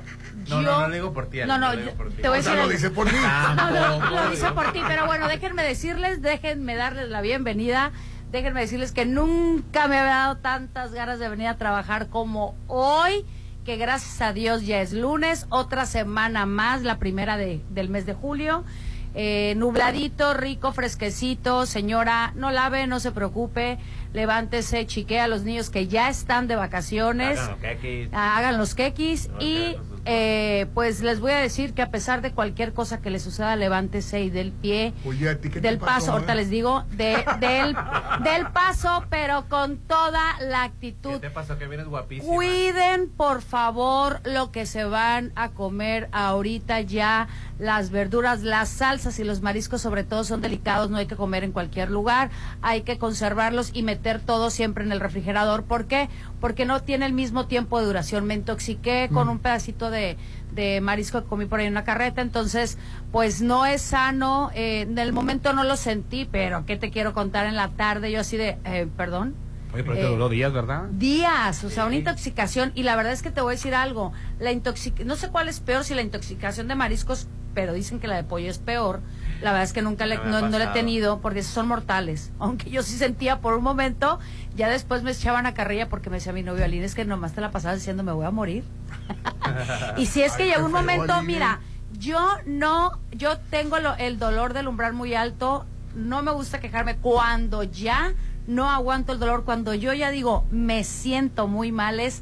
No, 0.48 0.62
yo, 0.62 0.62
no, 0.62 0.82
no 0.82 0.88
lo 0.88 0.94
digo 0.94 1.14
por 1.14 1.30
ti, 1.30 1.40
No, 1.40 1.46
no, 1.48 1.58
no 1.60 1.72
lo 1.74 1.78
digo 1.80 1.92
yo- 1.92 1.98
por 1.98 2.10
ti. 2.10 2.22
te 2.22 2.30
voy 2.30 2.38
a 2.38 2.40
O 2.40 2.44
sea, 2.44 2.54
decir 2.54 2.66
lo 2.68 2.72
dice 2.72 2.90
por 2.92 3.06
mí. 3.12 3.12
No, 3.56 3.72
no, 3.72 3.74
Tampoco 4.00 4.16
lo 4.16 4.30
dice 4.32 4.52
por 4.52 4.72
ti, 4.74 4.82
pero 4.88 5.06
bueno, 5.06 5.28
déjenme 5.28 5.64
decirles, 5.64 6.22
déjenme 6.22 6.76
darles 6.76 7.10
la 7.10 7.22
bienvenida. 7.22 7.92
Déjenme 8.32 8.62
decirles 8.62 8.92
que 8.92 9.06
nunca 9.06 9.88
me 9.88 9.98
había 9.98 10.12
dado 10.16 10.38
tantas 10.38 10.92
ganas 10.94 11.20
de 11.20 11.30
venir 11.30 11.48
a 11.48 11.58
trabajar 11.58 12.08
como 12.08 12.56
hoy, 12.68 13.26
que 13.64 13.78
gracias 13.78 14.22
a 14.22 14.34
Dios 14.34 14.66
ya 14.66 14.82
es 14.82 14.92
lunes, 14.94 15.46
otra 15.50 15.86
semana 15.86 16.46
más, 16.46 16.84
la 16.84 17.00
primera 17.00 17.38
de, 17.38 17.62
del 17.70 17.90
mes 17.90 18.06
de 18.06 18.14
julio. 18.14 18.64
Eh, 19.20 19.56
nubladito, 19.58 20.34
rico, 20.36 20.74
fresquecito, 20.74 21.66
señora, 21.66 22.34
no 22.36 22.52
lave, 22.52 22.86
no 22.86 23.00
se 23.00 23.12
preocupe, 23.12 23.80
levántese, 24.14 24.86
chiquea 24.86 25.24
a 25.24 25.28
los 25.28 25.42
niños 25.44 25.70
que 25.72 25.88
ya 25.88 26.10
están 26.10 26.48
de 26.48 26.56
vacaciones 26.56 27.40
Hagan 27.40 27.50
lo 27.52 27.58
que 27.60 27.68
hay 27.68 27.78
que- 27.78 28.10
hagan 28.14 28.58
los 28.60 28.76
quequis 28.76 29.30
No, 29.30 29.38
y 29.42 29.76
eh, 30.08 30.68
pues 30.74 31.02
les 31.02 31.20
voy 31.20 31.32
a 31.34 31.38
decir 31.38 31.74
que 31.74 31.82
a 31.82 31.92
pesar 31.92 32.22
de 32.22 32.32
cualquier 32.32 32.74
cosa 32.74 33.00
que 33.02 33.10
les 33.10 33.22
suceda, 33.22 33.56
levántese 33.58 34.22
y 34.22 34.30
del 34.30 34.52
pie, 34.54 34.94
Oye, 35.06 35.30
¿a 35.30 35.38
ti 35.38 35.50
qué 35.50 35.60
te 35.60 35.68
del 35.68 35.78
pasó, 35.78 35.94
paso, 35.96 36.12
ahorita 36.14 36.34
eh? 36.34 36.36
les 36.38 36.50
digo, 36.50 36.84
de, 36.92 37.26
del, 37.40 37.76
del 38.24 38.48
paso, 38.54 39.04
pero 39.10 39.48
con 39.50 39.78
toda 39.78 40.40
la 40.40 40.60
¿Qué 40.60 40.66
actitud. 40.66 41.20
te 41.20 41.30
pasó? 41.30 41.58
Que 41.58 41.68
vienes 41.68 41.88
guapísima. 41.88 42.34
Cuiden, 42.34 43.10
por 43.10 43.42
favor, 43.42 44.22
lo 44.24 44.52
que 44.52 44.66
se 44.66 44.86
van 44.86 45.32
a 45.36 45.50
comer 45.50 46.08
ahorita 46.12 46.82
ya. 46.82 47.28
Las 47.60 47.90
verduras, 47.90 48.44
las 48.44 48.70
salsas 48.70 49.18
y 49.20 49.24
los 49.24 49.42
mariscos, 49.42 49.82
sobre 49.82 50.04
todo, 50.04 50.24
son 50.24 50.42
delicados. 50.42 50.90
No 50.92 50.98
hay 50.98 51.08
que 51.08 51.16
comer 51.16 51.44
en 51.44 51.52
cualquier 51.52 51.90
lugar. 51.90 52.30
Hay 52.62 52.82
que 52.84 52.98
conservarlos 53.00 53.72
y 53.74 53.82
meter 53.84 54.20
todo 54.22 54.52
siempre 54.52 54.84
en 54.84 54.92
el 54.92 55.00
refrigerador. 55.00 55.64
¿Por 55.64 55.86
qué? 55.88 56.08
Porque 56.40 56.66
no 56.66 56.82
tiene 56.84 57.06
el 57.06 57.14
mismo 57.14 57.48
tiempo 57.48 57.80
de 57.80 57.86
duración. 57.88 58.26
Me 58.26 58.36
intoxiqué 58.36 59.10
con 59.12 59.28
un 59.28 59.40
pedacito 59.40 59.90
de, 59.90 60.18
de 60.54 60.82
marisco 60.82 61.22
que 61.24 61.28
comí 61.28 61.46
por 61.46 61.60
ahí 61.60 61.66
en 61.66 61.74
una 61.74 61.84
carreta. 61.84 62.22
Entonces, 62.22 62.78
pues 63.12 63.42
no 63.42 63.66
es 63.66 63.82
sano. 63.82 64.52
Eh, 64.54 64.82
en 64.82 64.98
el 65.00 65.14
momento 65.14 65.54
no 65.54 65.64
lo 65.64 65.76
sentí, 65.78 66.26
pero 66.32 66.66
¿qué 66.66 66.78
te 66.78 66.92
quiero 66.92 67.14
contar 67.14 67.48
en 67.48 67.56
la 67.56 67.70
tarde? 67.70 68.12
Yo 68.12 68.20
así 68.20 68.38
de, 68.38 68.58
eh, 68.66 68.88
perdón. 68.96 69.34
Oye, 69.74 69.84
pero 69.84 69.96
te 69.96 70.04
Eh, 70.04 70.08
duró 70.08 70.30
días, 70.30 70.54
¿verdad? 70.54 70.84
días, 70.92 71.64
o 71.64 71.70
sea, 71.70 71.86
una 71.86 71.96
intoxicación. 71.96 72.72
Y 72.76 72.84
la 72.84 72.96
verdad 72.96 73.14
es 73.14 73.22
que 73.24 73.32
te 73.32 73.42
voy 73.42 73.54
a 73.54 73.56
decir 73.56 73.74
algo. 73.76 74.14
La 74.40 74.52
intoxic 74.52 75.04
no 75.06 75.16
sé 75.16 75.30
cuál 75.30 75.50
es 75.50 75.60
peor, 75.60 75.84
si 75.84 75.94
la 75.96 76.02
intoxicación 76.04 76.68
de 76.68 76.76
mariscos, 76.76 77.28
pero 77.54 77.74
dicen 77.74 78.00
que 78.00 78.08
la 78.08 78.16
de 78.16 78.24
pollo 78.24 78.50
es 78.50 78.60
peor. 78.60 79.02
La 79.42 79.52
verdad 79.52 79.64
es 79.64 79.74
que 79.74 79.82
nunca 79.82 80.06
le, 80.06 80.18
No 80.18 80.42
no, 80.42 80.50
la 80.50 80.64
he 80.66 80.68
tenido 80.74 81.20
porque 81.20 81.40
esos 81.40 81.54
son 81.54 81.68
mortales. 81.68 82.32
Aunque 82.40 82.70
yo 82.70 82.82
sí 82.84 82.98
sentía 82.98 83.40
por 83.40 83.54
un 83.54 83.64
momento, 83.64 84.20
ya 84.56 84.70
después 84.70 85.04
me 85.04 85.12
echaban 85.12 85.46
a 85.46 85.54
carrilla 85.54 85.90
porque 85.90 86.10
me 86.10 86.18
decía 86.18 86.34
mi 86.34 86.44
novio 86.44 86.66
Aline, 86.66 86.86
es 86.86 86.96
que 86.96 87.06
nomás 87.06 87.34
te 87.34 87.42
la 87.42 87.52
pasabas 87.52 87.78
diciendo 87.80 88.04
me 88.04 88.12
voy 88.12 88.26
a 88.26 88.32
morir. 88.32 88.64
y 89.98 90.06
si 90.08 90.22
es 90.24 90.34
que 90.34 90.46
llegó 90.46 90.66
un 90.66 90.72
momento, 90.72 91.14
Aline. 91.14 91.34
mira, 91.34 91.60
yo 92.00 92.20
no, 92.46 93.00
yo 93.12 93.38
tengo 93.50 93.80
lo- 93.80 93.96
el 93.96 94.20
dolor 94.20 94.54
del 94.54 94.68
umbral 94.68 94.94
muy 94.94 95.14
alto, 95.14 95.66
no 95.96 96.22
me 96.22 96.32
gusta 96.32 96.60
quejarme 96.60 96.98
cuando 96.98 97.64
ya 97.64 98.14
no 98.48 98.70
aguanto 98.72 99.14
el 99.14 99.20
dolor, 99.20 99.44
cuando 99.46 99.74
yo 99.74 99.94
ya 99.94 100.10
digo 100.12 100.46
me 100.52 100.84
siento 100.84 101.48
muy 101.48 101.72
mal 101.72 102.00
es 102.00 102.22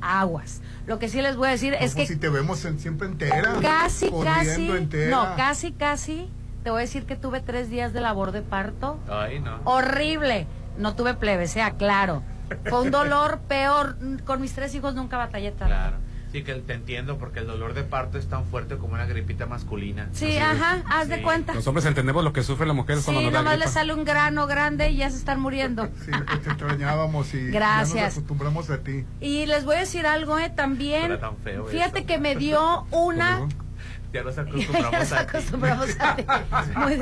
aguas. 0.00 0.60
Lo 0.86 0.98
que 0.98 1.08
sí 1.08 1.20
les 1.22 1.36
voy 1.36 1.48
a 1.48 1.50
decir 1.52 1.74
es 1.78 1.94
que 1.94 2.06
si 2.06 2.16
te 2.16 2.28
vemos 2.28 2.64
en- 2.64 2.78
siempre 2.80 3.06
entera. 3.06 3.56
casi, 3.60 4.10
casi, 4.10 4.70
entera. 4.70 5.10
no, 5.10 5.36
casi, 5.36 5.72
casi, 5.72 6.28
te 6.62 6.70
voy 6.70 6.78
a 6.78 6.82
decir 6.82 7.04
que 7.06 7.16
tuve 7.16 7.40
tres 7.40 7.70
días 7.70 7.92
de 7.92 8.00
labor 8.00 8.32
de 8.32 8.42
parto 8.42 8.98
Ay, 9.08 9.40
no. 9.40 9.60
horrible. 9.64 10.46
No 10.78 10.94
tuve 10.94 11.14
plebe, 11.14 11.46
sea 11.48 11.72
claro. 11.72 12.22
Fue 12.68 12.82
un 12.82 12.90
dolor 12.90 13.40
peor. 13.48 13.96
Con 14.24 14.40
mis 14.40 14.52
tres 14.54 14.74
hijos 14.74 14.94
nunca 14.94 15.16
batallé 15.18 15.50
tanto. 15.50 15.66
Claro. 15.66 15.96
Sí, 16.32 16.44
que 16.44 16.54
te 16.54 16.74
entiendo, 16.74 17.18
porque 17.18 17.40
el 17.40 17.48
dolor 17.48 17.74
de 17.74 17.82
parto 17.82 18.16
es 18.16 18.28
tan 18.28 18.44
fuerte 18.44 18.76
como 18.76 18.94
una 18.94 19.04
gripita 19.04 19.46
masculina. 19.46 20.08
Sí, 20.12 20.38
ajá, 20.38 20.80
haz 20.88 21.08
de 21.08 21.22
cuenta. 21.22 21.52
Los 21.54 21.66
hombres 21.66 21.84
entendemos 21.86 22.22
lo 22.22 22.32
que 22.32 22.44
sufren 22.44 22.68
las 22.68 22.76
mujeres 22.76 23.00
Sí, 23.00 23.06
cuando 23.06 23.22
nos 23.22 23.32
da 23.32 23.38
nomás 23.42 23.58
le 23.58 23.66
sale 23.66 23.92
un 23.92 24.04
grano 24.04 24.46
grande 24.46 24.90
y 24.90 24.98
ya 24.98 25.10
se 25.10 25.16
están 25.16 25.40
muriendo. 25.40 25.88
Sí, 26.04 26.12
te 26.44 26.50
extrañábamos 26.50 27.34
y 27.34 27.50
ya 27.50 27.80
nos 27.80 27.96
acostumbramos 27.96 28.70
a 28.70 28.78
ti. 28.78 29.04
Y 29.20 29.46
les 29.46 29.64
voy 29.64 29.74
a 29.74 29.80
decir 29.80 30.06
algo, 30.06 30.38
¿eh? 30.38 30.50
También. 30.54 31.18
Tan 31.18 31.36
feo 31.38 31.64
Fíjate 31.66 31.98
eso. 31.98 32.06
que 32.06 32.18
me 32.18 32.36
dio 32.36 32.86
una. 32.92 33.48
Ya 34.12 34.22
nos 34.24 34.34
Ya 34.36 34.42
acostumbramos 34.42 34.92
nos 34.92 35.12
a 35.12 35.16
ti. 35.18 35.22
acostumbramos 35.28 35.88
a 36.00 36.16
ti. 36.16 36.24
Muy- 36.76 37.00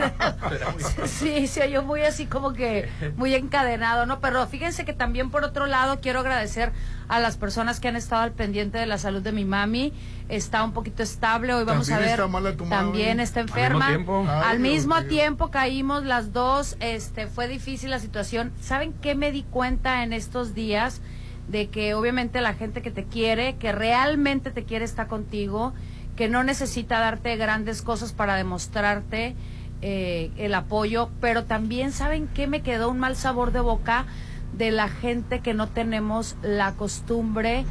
Sí, 1.09 1.47
se 1.47 1.65
oyó 1.65 1.83
muy 1.83 2.03
así 2.03 2.27
como 2.27 2.53
que 2.53 2.89
muy 3.17 3.35
encadenado, 3.35 4.05
¿no? 4.07 4.21
Pero 4.21 4.47
fíjense 4.47 4.85
que 4.85 4.93
también 4.93 5.31
por 5.31 5.43
otro 5.45 5.67
lado 5.67 6.01
quiero 6.01 6.21
agradecer 6.21 6.73
a 7.09 7.19
las 7.21 7.37
personas 7.39 7.81
que 7.81 7.89
han 7.89 7.97
estado 7.97 8.23
al 8.23 8.33
pendiente 8.33 8.77
de 8.79 8.85
la 8.87 8.99
salud 8.99 9.23
de 9.23 9.33
mi 9.33 9.45
mami. 9.47 9.93
Está 10.29 10.63
un 10.63 10.73
poquito 10.73 11.03
estable, 11.03 11.55
hoy 11.55 11.65
vamos 11.65 11.91
a 11.91 11.99
ver. 11.99 12.11
está 12.11 12.27
mala 12.27 12.53
tu 12.57 12.67
también 12.69 13.17
mami. 13.17 13.23
está 13.23 13.43
mismo 13.43 13.57
enferma. 13.57 13.87
tiempo. 13.89 14.27
Ay, 14.29 14.43
Al 14.45 14.59
mismo 14.61 14.95
Dios 14.97 15.05
mío. 15.07 15.11
tiempo 15.19 15.51
caímos 15.51 16.05
las 16.05 16.33
dos, 16.35 16.77
este 16.81 17.27
fue 17.27 17.49
difícil 17.49 17.89
la 17.91 18.01
situación. 18.01 18.53
¿Saben 18.61 18.93
qué 18.93 19.15
me 19.15 19.33
di 19.33 19.45
cuenta 19.45 20.03
en 20.03 20.13
estos 20.13 20.55
días? 20.55 21.01
De 21.49 21.69
que 21.71 21.95
obviamente 21.95 22.43
la 22.43 22.53
gente 22.53 22.83
que 22.83 22.91
te 22.91 23.05
quiere, 23.05 23.57
que 23.57 23.73
realmente 23.73 24.51
te 24.51 24.65
quiere 24.65 24.85
está 24.85 25.07
contigo, 25.07 25.73
que 26.19 26.29
no 26.29 26.43
necesita 26.43 26.99
darte 26.99 27.37
grandes 27.37 27.81
cosas 27.81 28.13
para 28.13 28.35
demostrarte 28.35 29.37
eh, 29.83 30.33
el 30.37 30.53
apoyo, 30.55 31.11
pero 31.21 31.45
también 31.45 31.93
saben 31.93 32.27
que 32.27 32.49
me 32.49 32.61
quedó 32.61 32.91
un 32.91 32.99
mal 32.99 33.15
sabor 33.15 33.53
de 33.53 33.61
boca 33.61 34.05
de 34.53 34.73
la 34.73 34.89
gente 34.89 35.39
que 35.39 35.55
no 35.55 35.69
tenemos 35.69 36.35
la 36.43 36.73
costumbre 36.73 37.65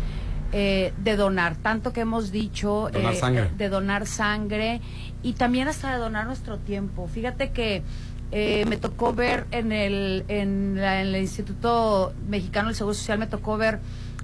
eh, 0.54 0.94
de 1.04 1.18
donar, 1.18 1.58
tanto 1.58 1.92
que 1.92 2.00
hemos 2.00 2.32
dicho 2.32 2.90
Donar 2.94 3.14
eh, 3.14 3.18
sangre. 3.18 3.52
de 3.58 3.68
donar 3.68 4.08
sangre 4.08 4.80
y 5.24 5.34
también 5.34 5.68
hasta 5.68 5.92
de 5.92 5.98
donar 5.98 6.26
nuestro 6.26 6.58
tiempo. 6.58 7.10
Fíjate 7.10 7.50
que 7.52 7.84
eh, 8.32 8.64
me 8.70 8.78
tocó 8.78 9.14
ver 9.14 9.46
en 9.52 9.74
el, 9.74 10.24
en, 10.30 10.76
la- 10.78 11.02
en 11.02 11.08
el 11.08 11.18
Instituto 11.18 12.14
Mexicano 12.30 12.70
del 12.70 12.78
Seguro 12.78 12.94
Social, 12.94 13.20
me 13.20 13.28
tocó 13.28 13.58
ver 13.58 13.80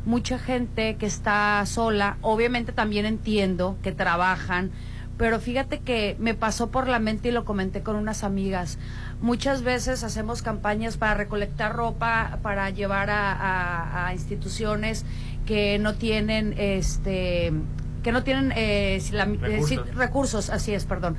mucha 0.05 0.37
gente 0.39 0.95
que 0.95 1.05
está 1.05 1.63
sola. 1.65 2.17
Obviamente 2.21 2.71
también 2.71 3.05
entiendo 3.05 3.77
que 3.81 3.91
trabajan, 3.91 4.71
pero 5.17 5.39
fíjate 5.39 5.79
que 5.79 6.15
me 6.19 6.33
pasó 6.33 6.69
por 6.71 6.87
la 6.87 6.99
mente 6.99 7.29
y 7.29 7.31
lo 7.31 7.45
comenté 7.45 7.81
con 7.83 7.95
unas 7.95 8.23
amigas. 8.23 8.79
Muchas 9.21 9.61
veces 9.61 10.03
hacemos 10.03 10.41
campañas 10.41 10.97
para 10.97 11.13
recolectar 11.13 11.73
ropa, 11.75 12.39
para 12.41 12.69
llevar 12.71 13.09
a, 13.09 13.31
a- 13.31 14.07
a 14.07 14.13
instituciones 14.13 15.05
que 15.45 15.77
no 15.79 15.93
tienen 15.95 16.53
este 16.57 17.53
que 18.01 18.11
no 18.11 18.23
tienen 18.23 18.51
eh, 18.53 18.97
eh, 18.97 19.37
Recursos. 19.39 19.95
recursos, 19.95 20.49
así 20.49 20.73
es, 20.73 20.83
perdón. 20.83 21.15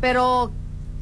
Pero 0.00 0.50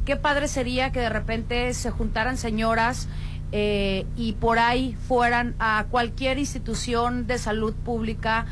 qué 0.03 0.17
padre 0.17 0.49
sería 0.49 0.91
que 0.91 0.99
de 0.99 1.09
repente 1.09 1.73
se 1.73 1.89
juntaran 1.89 2.35
señoras 2.35 3.07
eh, 3.51 4.05
y 4.15 4.33
por 4.33 4.59
ahí 4.59 4.95
fueran 5.07 5.55
a 5.59 5.85
cualquier 5.89 6.37
institución 6.37 7.27
de 7.27 7.37
salud 7.37 7.73
pública 7.73 8.45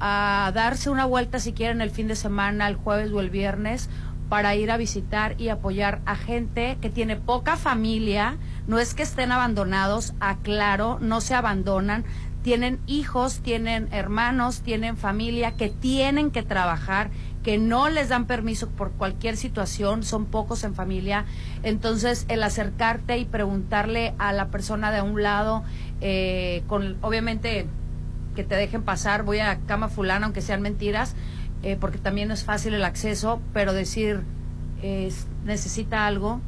a 0.00 0.50
darse 0.54 0.90
una 0.90 1.06
vuelta 1.06 1.38
si 1.38 1.52
quieren 1.52 1.80
el 1.80 1.90
fin 1.90 2.08
de 2.08 2.16
semana, 2.16 2.68
el 2.68 2.76
jueves 2.76 3.10
o 3.12 3.20
el 3.20 3.30
viernes, 3.30 3.88
para 4.28 4.54
ir 4.56 4.70
a 4.70 4.76
visitar 4.76 5.40
y 5.40 5.48
apoyar 5.48 6.00
a 6.04 6.16
gente 6.16 6.78
que 6.80 6.90
tiene 6.90 7.16
poca 7.16 7.56
familia, 7.56 8.36
no 8.66 8.78
es 8.78 8.94
que 8.94 9.04
estén 9.04 9.30
abandonados, 9.30 10.14
aclaro, 10.20 10.98
no 11.00 11.20
se 11.20 11.34
abandonan, 11.34 12.04
tienen 12.42 12.80
hijos, 12.86 13.40
tienen 13.40 13.88
hermanos, 13.92 14.60
tienen 14.60 14.96
familia 14.96 15.56
que 15.56 15.68
tienen 15.68 16.30
que 16.30 16.42
trabajar, 16.42 17.10
que 17.46 17.58
no 17.58 17.88
les 17.88 18.08
dan 18.08 18.24
permiso 18.26 18.68
por 18.70 18.90
cualquier 18.90 19.36
situación, 19.36 20.02
son 20.02 20.24
pocos 20.26 20.64
en 20.64 20.74
familia. 20.74 21.26
Entonces, 21.62 22.26
el 22.28 22.42
acercarte 22.42 23.18
y 23.18 23.24
preguntarle 23.24 24.14
a 24.18 24.32
la 24.32 24.48
persona 24.48 24.90
de 24.90 25.00
un 25.00 25.22
lado, 25.22 25.62
eh, 26.00 26.64
con 26.66 26.96
obviamente 27.02 27.68
que 28.34 28.42
te 28.42 28.56
dejen 28.56 28.82
pasar, 28.82 29.22
voy 29.22 29.38
a 29.38 29.60
cama 29.64 29.86
fulana, 29.86 30.26
aunque 30.26 30.40
sean 30.40 30.60
mentiras, 30.60 31.14
eh, 31.62 31.76
porque 31.80 31.98
también 31.98 32.32
es 32.32 32.42
fácil 32.42 32.74
el 32.74 32.82
acceso, 32.84 33.40
pero 33.52 33.72
decir, 33.72 34.22
es- 34.82 35.28
necesita 35.44 36.04
algo, 36.08 36.40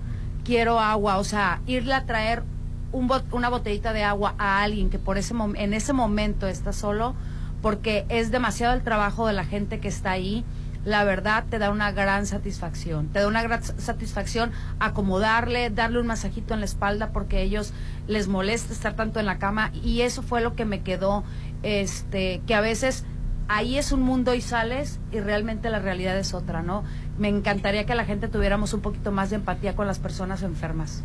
quiero 0.45 0.81
agua, 0.81 1.19
o 1.19 1.25
sea, 1.25 1.61
irle 1.69 1.95
a 1.95 2.07
traer 2.07 2.43
un 2.90 3.09
bot- 3.09 3.23
una 3.31 3.49
botellita 3.49 3.93
de 3.93 4.02
agua 4.02 4.35
a 4.37 4.62
alguien 4.64 4.90
que 4.90 4.99
por 4.99 5.17
ese 5.17 5.33
en 5.55 5.75
ese 5.75 5.93
momento 5.93 6.49
está 6.49 6.73
solo, 6.73 7.14
porque 7.62 8.05
es 8.09 8.33
demasiado 8.33 8.75
el 8.75 8.83
trabajo 8.83 9.28
de 9.28 9.33
la 9.33 9.45
gente 9.45 9.78
que 9.78 9.87
está 9.87 10.11
ahí, 10.11 10.45
la 10.85 11.04
verdad 11.04 11.44
te 11.49 11.58
da 11.58 11.70
una 11.70 11.92
gran 11.92 12.26
satisfacción. 12.26 13.08
Te 13.08 13.20
da 13.20 13.28
una 13.28 13.42
gran 13.42 13.62
satisfacción 13.62 14.52
acomodarle, 14.78 15.70
darle 15.70 16.00
un 16.00 16.06
masajito 16.06 16.54
en 16.54 16.61
la 16.61 16.66
espalda 16.66 17.11
porque 17.12 17.38
a 17.38 17.40
ellos 17.40 17.73
les 18.06 18.28
molesta 18.28 18.73
estar 18.73 18.94
tanto 18.94 19.20
en 19.20 19.26
la 19.26 19.38
cama 19.38 19.70
y 19.75 20.02
eso 20.02 20.23
fue 20.23 20.40
lo 20.40 20.54
que 20.54 20.64
me 20.64 20.82
quedó, 20.82 21.25
este, 21.62 22.40
que 22.47 22.54
a 22.54 22.61
veces 22.61 23.04
ahí 23.49 23.78
es 23.78 23.92
un 23.92 24.02
mundo 24.02 24.35
y 24.35 24.40
sales 24.40 25.00
y 25.11 25.20
realmente 25.20 25.70
la 25.70 25.78
realidad 25.78 26.16
es 26.18 26.35
otra, 26.35 26.62
¿no? 26.62 26.85
Me 27.18 27.28
encantaría 27.28 27.85
que 27.87 27.94
la 27.94 28.04
gente 28.04 28.28
tuviéramos 28.28 28.73
un 28.75 28.80
poquito 28.80 29.11
más 29.11 29.30
de 29.30 29.37
empatía 29.37 29.75
con 29.75 29.87
las 29.87 29.99
personas 29.99 30.42
enfermas, 30.42 31.02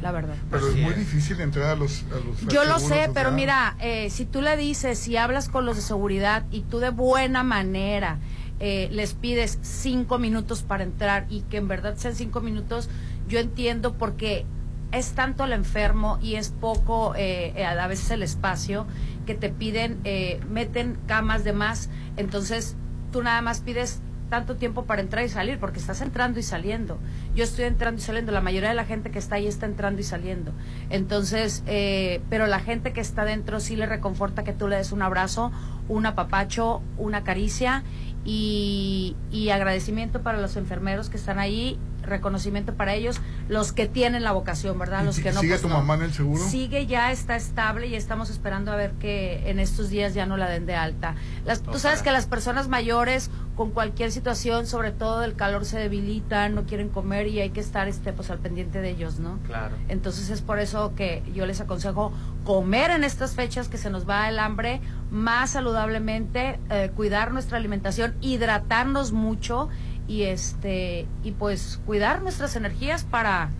la 0.00 0.12
verdad. 0.12 0.36
Pero 0.50 0.68
es 0.68 0.76
muy 0.76 0.94
difícil 0.94 1.40
entrar 1.40 1.70
a 1.70 1.76
los, 1.76 2.04
a 2.12 2.24
los 2.24 2.52
Yo 2.52 2.64
lo 2.64 2.78
sé, 2.78 3.10
pero 3.12 3.32
mira, 3.32 3.76
eh, 3.80 4.10
si 4.10 4.26
tú 4.26 4.42
le 4.42 4.56
dices, 4.56 4.98
si 4.98 5.16
hablas 5.16 5.48
con 5.48 5.66
los 5.66 5.76
de 5.76 5.82
seguridad 5.82 6.44
y 6.50 6.60
tú 6.60 6.78
de 6.78 6.90
buena 6.90 7.42
manera 7.42 8.18
eh, 8.64 8.88
les 8.92 9.14
pides 9.14 9.58
cinco 9.60 10.20
minutos 10.20 10.62
para 10.62 10.84
entrar 10.84 11.26
y 11.28 11.40
que 11.40 11.56
en 11.56 11.66
verdad 11.66 11.96
sean 11.96 12.14
cinco 12.14 12.40
minutos, 12.40 12.88
yo 13.26 13.40
entiendo 13.40 13.94
porque 13.98 14.46
es 14.92 15.14
tanto 15.14 15.42
el 15.44 15.52
enfermo 15.52 16.20
y 16.22 16.36
es 16.36 16.50
poco 16.50 17.14
eh, 17.16 17.66
a 17.66 17.86
veces 17.88 18.12
el 18.12 18.22
espacio 18.22 18.86
que 19.26 19.34
te 19.34 19.48
piden, 19.48 19.98
eh, 20.04 20.38
meten 20.48 20.96
camas 21.08 21.42
de 21.42 21.52
más, 21.52 21.90
entonces 22.16 22.76
tú 23.10 23.20
nada 23.24 23.42
más 23.42 23.62
pides 23.62 24.00
tanto 24.32 24.56
tiempo 24.56 24.84
para 24.86 25.02
entrar 25.02 25.22
y 25.22 25.28
salir, 25.28 25.58
porque 25.58 25.78
estás 25.78 26.00
entrando 26.00 26.40
y 26.40 26.42
saliendo. 26.42 26.98
Yo 27.34 27.44
estoy 27.44 27.66
entrando 27.66 28.00
y 28.00 28.02
saliendo, 28.02 28.32
la 28.32 28.40
mayoría 28.40 28.70
de 28.70 28.74
la 28.74 28.86
gente 28.86 29.10
que 29.10 29.18
está 29.18 29.34
ahí 29.34 29.46
está 29.46 29.66
entrando 29.66 30.00
y 30.00 30.04
saliendo. 30.04 30.52
Entonces, 30.88 31.62
eh, 31.66 32.22
pero 32.30 32.46
la 32.46 32.58
gente 32.58 32.94
que 32.94 33.02
está 33.02 33.26
dentro 33.26 33.60
sí 33.60 33.76
le 33.76 33.84
reconforta 33.84 34.42
que 34.42 34.54
tú 34.54 34.68
le 34.68 34.76
des 34.76 34.90
un 34.90 35.02
abrazo, 35.02 35.52
un 35.86 36.06
apapacho, 36.06 36.80
una 36.96 37.24
caricia 37.24 37.84
y, 38.24 39.16
y 39.30 39.50
agradecimiento 39.50 40.22
para 40.22 40.40
los 40.40 40.56
enfermeros 40.56 41.10
que 41.10 41.16
están 41.16 41.38
ahí, 41.38 41.78
reconocimiento 42.02 42.74
para 42.74 42.94
ellos, 42.94 43.20
los 43.48 43.72
que 43.72 43.86
tienen 43.86 44.22
la 44.22 44.32
vocación, 44.32 44.78
¿verdad? 44.78 45.02
¿Y 45.02 45.06
Los 45.06 45.20
que 45.20 45.32
no. 45.32 45.40
¿Sigue 45.40 45.52
pues 45.52 45.62
tu 45.62 45.68
no. 45.68 45.76
mamá 45.76 45.94
en 45.94 46.02
el 46.02 46.12
seguro? 46.12 46.42
Sigue 46.42 46.86
ya, 46.86 47.12
está 47.12 47.36
estable 47.36 47.86
y 47.86 47.94
estamos 47.94 48.30
esperando 48.30 48.72
a 48.72 48.76
ver 48.76 48.92
que 48.92 49.48
en 49.50 49.58
estos 49.58 49.90
días 49.90 50.14
ya 50.14 50.26
no 50.26 50.36
la 50.36 50.48
den 50.48 50.66
de 50.66 50.74
alta. 50.74 51.14
Las, 51.44 51.62
tú 51.62 51.78
sabes 51.78 52.02
que 52.02 52.12
las 52.12 52.26
personas 52.26 52.68
mayores 52.68 53.30
con 53.56 53.70
cualquier 53.70 54.10
situación, 54.12 54.66
sobre 54.66 54.92
todo 54.92 55.20
del 55.20 55.34
calor, 55.34 55.64
se 55.64 55.78
debilitan, 55.78 56.54
no 56.54 56.64
quieren 56.64 56.88
comer 56.88 57.26
y 57.26 57.40
hay 57.40 57.50
que 57.50 57.60
estar 57.60 57.88
este 57.88 58.12
pues 58.12 58.30
al 58.30 58.38
pendiente 58.38 58.80
de 58.80 58.90
ellos, 58.90 59.18
¿no? 59.18 59.38
Claro. 59.46 59.76
Entonces 59.88 60.30
es 60.30 60.40
por 60.40 60.58
eso 60.58 60.94
que 60.94 61.22
yo 61.34 61.46
les 61.46 61.60
aconsejo 61.60 62.12
comer 62.44 62.90
en 62.90 63.04
estas 63.04 63.34
fechas 63.34 63.68
que 63.68 63.78
se 63.78 63.90
nos 63.90 64.08
va 64.08 64.28
el 64.28 64.38
hambre 64.38 64.80
más 65.10 65.50
saludablemente, 65.50 66.58
eh, 66.70 66.90
cuidar 66.96 67.32
nuestra 67.32 67.58
alimentación, 67.58 68.14
hidratarnos 68.20 69.12
mucho 69.12 69.68
y 70.08 70.22
este 70.24 71.06
y 71.22 71.32
pues 71.32 71.80
cuidar 71.86 72.22
nuestras 72.22 72.56
energías 72.56 73.04
para 73.04 73.50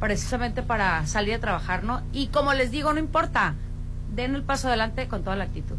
precisamente 0.00 0.62
para 0.62 1.06
salir 1.06 1.34
a 1.34 1.38
trabajar, 1.38 1.84
¿no? 1.84 2.02
Y 2.12 2.26
como 2.28 2.52
les 2.54 2.70
digo, 2.70 2.92
no 2.92 2.98
importa, 2.98 3.54
den 4.14 4.34
el 4.34 4.42
paso 4.42 4.68
adelante 4.68 5.06
con 5.08 5.22
toda 5.22 5.36
la 5.36 5.44
actitud. 5.44 5.76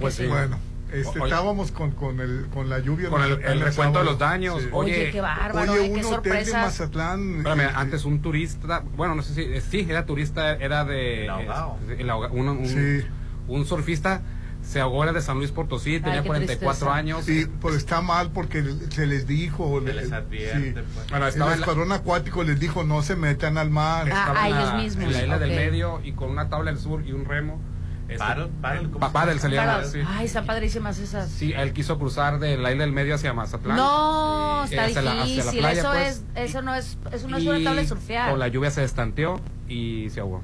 Pues 0.00 0.14
sí. 0.14 0.26
Bueno, 0.26 0.56
este, 0.92 1.18
Oye. 1.20 1.30
estábamos 1.30 1.72
con, 1.72 1.92
con, 1.92 2.20
el, 2.20 2.46
con 2.52 2.68
la 2.68 2.78
lluvia. 2.78 3.08
Con 3.08 3.22
el- 3.22 3.42
el 3.42 3.60
recuento 3.60 3.98
de 4.00 4.04
los 4.04 4.18
daños. 4.18 4.56
Oye, 4.56 4.70
Oye, 4.72 5.10
qué 5.10 5.20
bárbaro, 5.20 5.72
Oye, 5.72 5.86
¿eh? 5.86 5.92
qué 5.94 6.06
un 6.06 6.14
hotel 6.14 6.44
de. 6.44 6.52
Mazatlán. 6.52 7.36
Espérame, 7.38 7.60
eh, 7.60 7.70
antes 7.74 8.04
un 8.04 8.20
turista, 8.22 8.82
bueno, 8.96 9.14
no 9.14 9.22
sé 9.22 9.34
si, 9.34 9.40
eh, 9.42 9.60
sí, 9.62 9.86
era 9.88 10.04
turista, 10.06 10.52
era 10.54 10.84
de... 10.84 11.24
El 11.24 11.30
ahogado. 11.30 11.76
eh, 11.88 11.96
el 12.00 12.10
ahoga- 12.10 12.30
un, 12.30 12.48
un- 12.48 12.66
Sí. 12.68 13.06
un 13.48 13.64
surfista 13.66 14.20
se 14.62 14.80
ahogó, 14.80 15.02
era 15.02 15.12
de 15.12 15.20
San 15.20 15.38
Luis 15.38 15.50
Potosí, 15.50 16.00
tenía 16.00 16.22
qué 16.22 16.28
44 16.28 16.70
tristeza. 16.70 16.94
años. 16.94 17.24
Sí, 17.24 17.46
pues 17.60 17.74
está 17.76 18.00
mal 18.00 18.30
porque 18.32 18.64
se 18.90 19.06
les 19.06 19.26
dijo. 19.26 19.80
Se 19.80 19.86
le- 19.86 19.94
les 20.02 20.12
advierte, 20.12 20.80
sí. 20.82 20.86
pues. 20.94 21.10
Bueno, 21.10 21.26
El 21.26 21.32
estaba 21.32 21.52
en 21.52 21.60
la, 21.60 21.66
escuadrón 21.66 21.92
acuático 21.92 22.42
les 22.44 22.58
dijo 22.60 22.84
no 22.84 23.02
se 23.02 23.16
metan 23.16 23.58
al 23.58 23.70
mar. 23.70 24.06
Ah, 24.12 24.18
estaba 24.20 24.42
a 24.42 24.48
en 24.48 24.54
la- 24.54 24.60
ellos 24.62 24.74
mismos, 24.82 25.04
en 25.06 25.12
la 25.12 25.22
isla 25.22 25.38
del 25.38 25.50
medio 25.50 26.00
y 26.04 26.12
con 26.12 26.30
una 26.30 26.48
tabla 26.48 26.70
del 26.70 26.80
sur 26.80 27.02
y 27.06 27.12
un 27.12 27.24
remo. 27.24 27.60
este, 28.08 28.18
Paddle, 28.18 28.48
paddle, 28.60 28.82
¿cómo 28.88 28.98
pa- 29.00 29.06
se 29.06 29.12
paddle 29.14 29.38
se 29.38 29.48
llama, 29.48 29.84
sí. 29.84 29.98
Ay, 30.06 30.26
están 30.26 30.44
padrísimas 30.44 30.98
esas. 30.98 31.30
Sí, 31.30 31.52
él 31.56 31.72
quiso 31.72 31.98
cruzar 31.98 32.38
de 32.40 32.58
la 32.58 32.70
isla 32.70 32.84
del 32.84 32.92
medio 32.92 33.14
hacia 33.14 33.32
Mazatlán. 33.32 33.76
No, 33.78 34.64
está 34.64 34.84
Hacia 34.84 35.00
la- 35.00 35.12
hacia 35.12 35.20
la 35.22 35.24
difícil. 35.24 35.60
playa, 35.60 35.80
eso 35.80 35.90
pues. 35.92 36.08
es, 36.34 36.50
eso 36.50 36.62
no 36.62 36.74
es, 36.74 36.98
eso 37.10 37.28
no 37.28 37.38
es 37.38 37.42
Y 37.44 37.48
una 37.48 37.64
tabla 37.64 37.80
de 37.80 37.88
surfear. 37.88 38.30
Con 38.30 38.38
la 38.38 38.48
lluvia 38.48 38.70
se 38.70 38.84
estanteó 38.84 39.40
y 39.66 40.10
se 40.10 40.20
ahogó. 40.20 40.42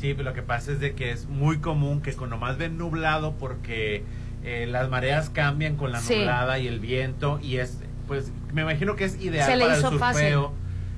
Sí, 0.00 0.14
pero 0.14 0.30
lo 0.30 0.34
que 0.34 0.42
pasa 0.42 0.72
es 0.72 0.80
de 0.80 0.94
que 0.94 1.10
es 1.12 1.26
muy 1.28 1.58
común 1.58 2.00
que 2.00 2.14
cuando 2.14 2.38
más 2.38 2.56
ven 2.56 2.78
nublado 2.78 3.34
porque 3.38 4.02
eh, 4.42 4.66
las 4.66 4.88
mareas 4.88 5.28
cambian 5.28 5.76
con 5.76 5.92
la 5.92 6.00
Sí. 6.00 6.16
nublada 6.16 6.58
y 6.58 6.66
el 6.68 6.80
viento 6.80 7.38
y 7.42 7.58
es, 7.58 7.78
pues, 8.08 8.32
me 8.52 8.62
imagino 8.62 8.96
que 8.96 9.04
es 9.04 9.20
ideal 9.20 9.50
Se 9.50 9.56
le 9.56 9.64
para 9.64 9.76
el 9.76 9.82
fácil. 9.82 9.98
surfeo 10.00 10.52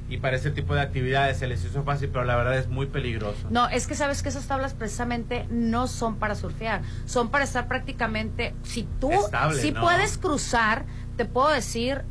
y 0.09 0.18
para 0.18 0.37
ese 0.37 0.50
tipo 0.52 0.75
de 0.75 0.82
actividades 0.82 1.38
se 1.38 1.49
les 1.49 1.64
hizo 1.64 1.82
fácil, 1.82 2.11
pero 2.11 2.25
la 2.25 2.37
verdad 2.37 2.56
es 2.59 2.68
muy 2.68 2.87
peligroso. 2.87 3.49
No, 3.50 3.68
es 3.68 3.87
que 3.88 3.94
sabes 3.97 4.23
que 4.23 4.28
esas 4.28 4.47
tablas 4.47 4.75
precisamente 4.75 5.47
no 5.50 5.88
son 5.88 6.16
para 6.16 6.35
surfear, 6.37 6.82
son 7.06 7.30
para 7.30 7.42
estar 7.44 7.66
prácticamente, 7.66 8.54
si 8.62 8.87
tú 9.00 9.11
Estable, 9.11 9.61
si 9.61 9.73
¿no? 9.73 9.80
puedes 9.80 10.18
cruzar, 10.18 10.85
te 11.16 11.25
puedo 11.25 11.49
decir, 11.49 12.02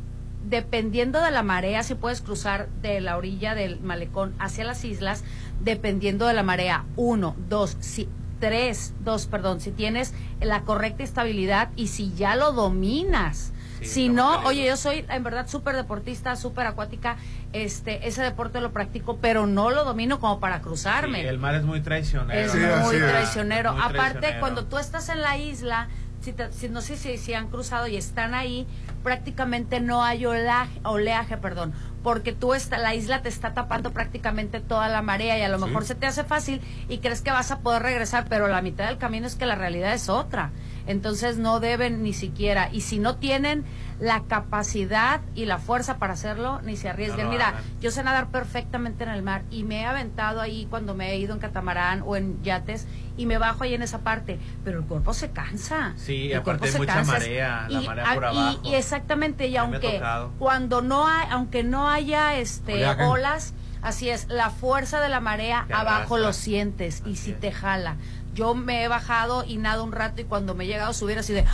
dependiendo 0.48 1.20
de 1.22 1.30
la 1.30 1.42
marea, 1.42 1.82
si 1.82 1.94
puedes 1.94 2.20
cruzar 2.20 2.68
de 2.82 3.00
la 3.00 3.16
orilla 3.16 3.54
del 3.54 3.80
malecón 3.80 4.34
hacia 4.38 4.64
las 4.64 4.84
islas, 4.84 5.24
dependiendo 5.60 6.26
de 6.26 6.34
la 6.34 6.42
marea, 6.42 6.84
uno, 6.96 7.36
dos, 7.48 7.76
si, 7.80 8.08
tres, 8.40 8.92
dos, 9.04 9.26
perdón, 9.26 9.60
si 9.60 9.70
tienes 9.70 10.14
la 10.40 10.62
correcta 10.62 11.02
estabilidad 11.04 11.70
y 11.76 11.88
si 11.88 12.12
ya 12.14 12.34
lo 12.36 12.52
dominas. 12.52 13.52
Sí, 13.80 13.88
si 13.88 14.08
no, 14.08 14.38
oye, 14.44 14.64
yo 14.64 14.76
soy 14.76 15.04
en 15.08 15.24
verdad 15.24 15.48
súper 15.48 15.74
deportista, 15.74 16.36
súper 16.36 16.68
acuática, 16.68 17.16
este, 17.52 18.06
ese 18.06 18.22
deporte 18.22 18.60
lo 18.60 18.70
practico, 18.72 19.16
pero 19.20 19.48
no 19.48 19.70
lo 19.70 19.84
domino 19.84 20.20
como 20.20 20.38
para 20.38 20.60
cruzarme. 20.60 21.20
Sí, 21.22 21.26
el 21.26 21.38
mar 21.38 21.56
es 21.56 21.64
muy 21.64 21.80
traicionero. 21.80 22.40
Es 22.40 22.52
Sí, 22.52 22.58
muy 22.58 22.94
es. 22.96 23.02
traicionero. 23.02 23.72
Muy 23.72 23.82
Aparte, 23.82 23.98
traicionero. 24.20 24.40
cuando 24.40 24.64
tú 24.66 24.78
estás 24.78 25.08
en 25.08 25.20
la 25.20 25.36
isla, 25.36 25.88
si, 26.22 26.32
te- 26.32 26.52
si- 26.52 26.68
no 26.68 26.80
sé 26.80 26.96
si, 26.96 27.18
si 27.18 27.34
han 27.34 27.48
cruzado 27.48 27.86
y 27.86 27.96
están 27.96 28.32
ahí, 28.34 28.66
prácticamente 29.02 29.80
no 29.80 30.02
hay 30.04 30.24
oleaje, 30.24 30.80
oleaje 30.84 31.36
perdón, 31.36 31.72
porque 32.02 32.32
tú 32.32 32.54
está, 32.54 32.78
la 32.78 32.94
isla 32.94 33.22
te 33.22 33.28
está 33.28 33.52
tapando 33.54 33.92
prácticamente 33.92 34.60
toda 34.60 34.88
la 34.88 35.02
marea 35.02 35.38
y 35.38 35.42
a 35.42 35.48
lo 35.48 35.58
Sí. 35.58 35.64
mejor 35.66 35.84
se 35.84 35.94
te 35.94 36.06
hace 36.06 36.24
fácil 36.24 36.60
y 36.88 36.98
crees 36.98 37.20
que 37.20 37.30
vas 37.30 37.50
a 37.50 37.58
poder 37.60 37.82
regresar, 37.82 38.26
pero 38.28 38.48
la 38.48 38.62
mitad 38.62 38.86
del 38.86 38.98
camino 38.98 39.26
es 39.26 39.34
que 39.34 39.46
la 39.46 39.54
realidad 39.56 39.92
es 39.94 40.08
otra. 40.08 40.50
Entonces 40.86 41.38
no 41.38 41.60
deben 41.60 42.02
ni 42.02 42.12
siquiera, 42.12 42.68
y 42.72 42.80
si 42.80 42.98
no 42.98 43.16
tienen 43.16 43.64
la 44.00 44.22
capacidad 44.24 45.20
y 45.36 45.44
la 45.44 45.58
fuerza 45.58 45.98
para 45.98 46.14
hacerlo, 46.14 46.60
ni 46.62 46.76
se 46.76 46.88
arriesguen. 46.88 47.26
No 47.26 47.32
Mira, 47.32 47.54
yo 47.80 47.92
sé 47.92 48.02
nadar 48.02 48.28
perfectamente 48.28 49.04
en 49.04 49.10
el 49.10 49.22
mar 49.22 49.42
y 49.48 49.62
me 49.62 49.82
he 49.82 49.84
aventado 49.86 50.40
ahí 50.40 50.66
cuando 50.68 50.94
me 50.96 51.12
he 51.12 51.18
ido 51.18 51.34
en 51.34 51.40
catamarán 51.40 52.02
o 52.04 52.16
en 52.16 52.42
yates 52.42 52.88
y 53.16 53.26
me 53.26 53.38
bajo 53.38 53.64
ahí 53.64 53.74
en 53.74 53.82
esa 53.82 53.98
parte, 54.00 54.38
pero 54.64 54.78
el 54.80 54.84
cuerpo 54.86 55.12
se 55.14 55.30
cansa. 55.30 55.92
Sí, 55.96 56.32
El 56.32 56.38
aparte 56.38 56.60
cuerpo 56.60 56.66
se 56.72 56.78
mucha 56.78 56.94
cansa. 56.94 57.12
marea, 57.12 57.66
la 57.68 57.80
Y- 57.82 57.86
marea 57.86 58.10
a- 58.10 58.14
por 58.14 58.22
y- 58.22 58.26
abajo. 58.26 58.60
Y, 58.64 58.74
exactamente, 58.74 59.46
y 59.48 59.56
aunque 59.56 60.00
cuando 60.38 60.82
no 60.82 61.06
hay, 61.06 61.26
aunque 61.30 61.62
no 61.64 61.88
haya 61.90 62.36
este 62.36 62.86
olas, 62.88 63.54
así 63.82 64.08
es, 64.08 64.28
la 64.28 64.50
fuerza 64.50 65.00
de 65.00 65.08
la 65.08 65.20
marea 65.20 65.64
Te 65.66 65.74
abajo 65.74 66.14
arrastra. 66.14 66.18
lo 66.18 66.32
sientes 66.32 67.02
y 67.04 67.16
si 67.16 67.32
es. 67.32 67.40
te 67.40 67.52
jala. 67.52 67.96
Yo 68.34 68.54
me 68.54 68.82
he 68.84 68.88
bajado 68.88 69.44
y 69.44 69.58
nado 69.58 69.84
un 69.84 69.92
rato 69.92 70.20
y 70.22 70.24
cuando 70.24 70.54
me 70.54 70.64
he 70.64 70.66
llegado 70.66 70.90
a 70.90 70.94
subir 70.94 71.18
así 71.18 71.32
de, 71.34 71.44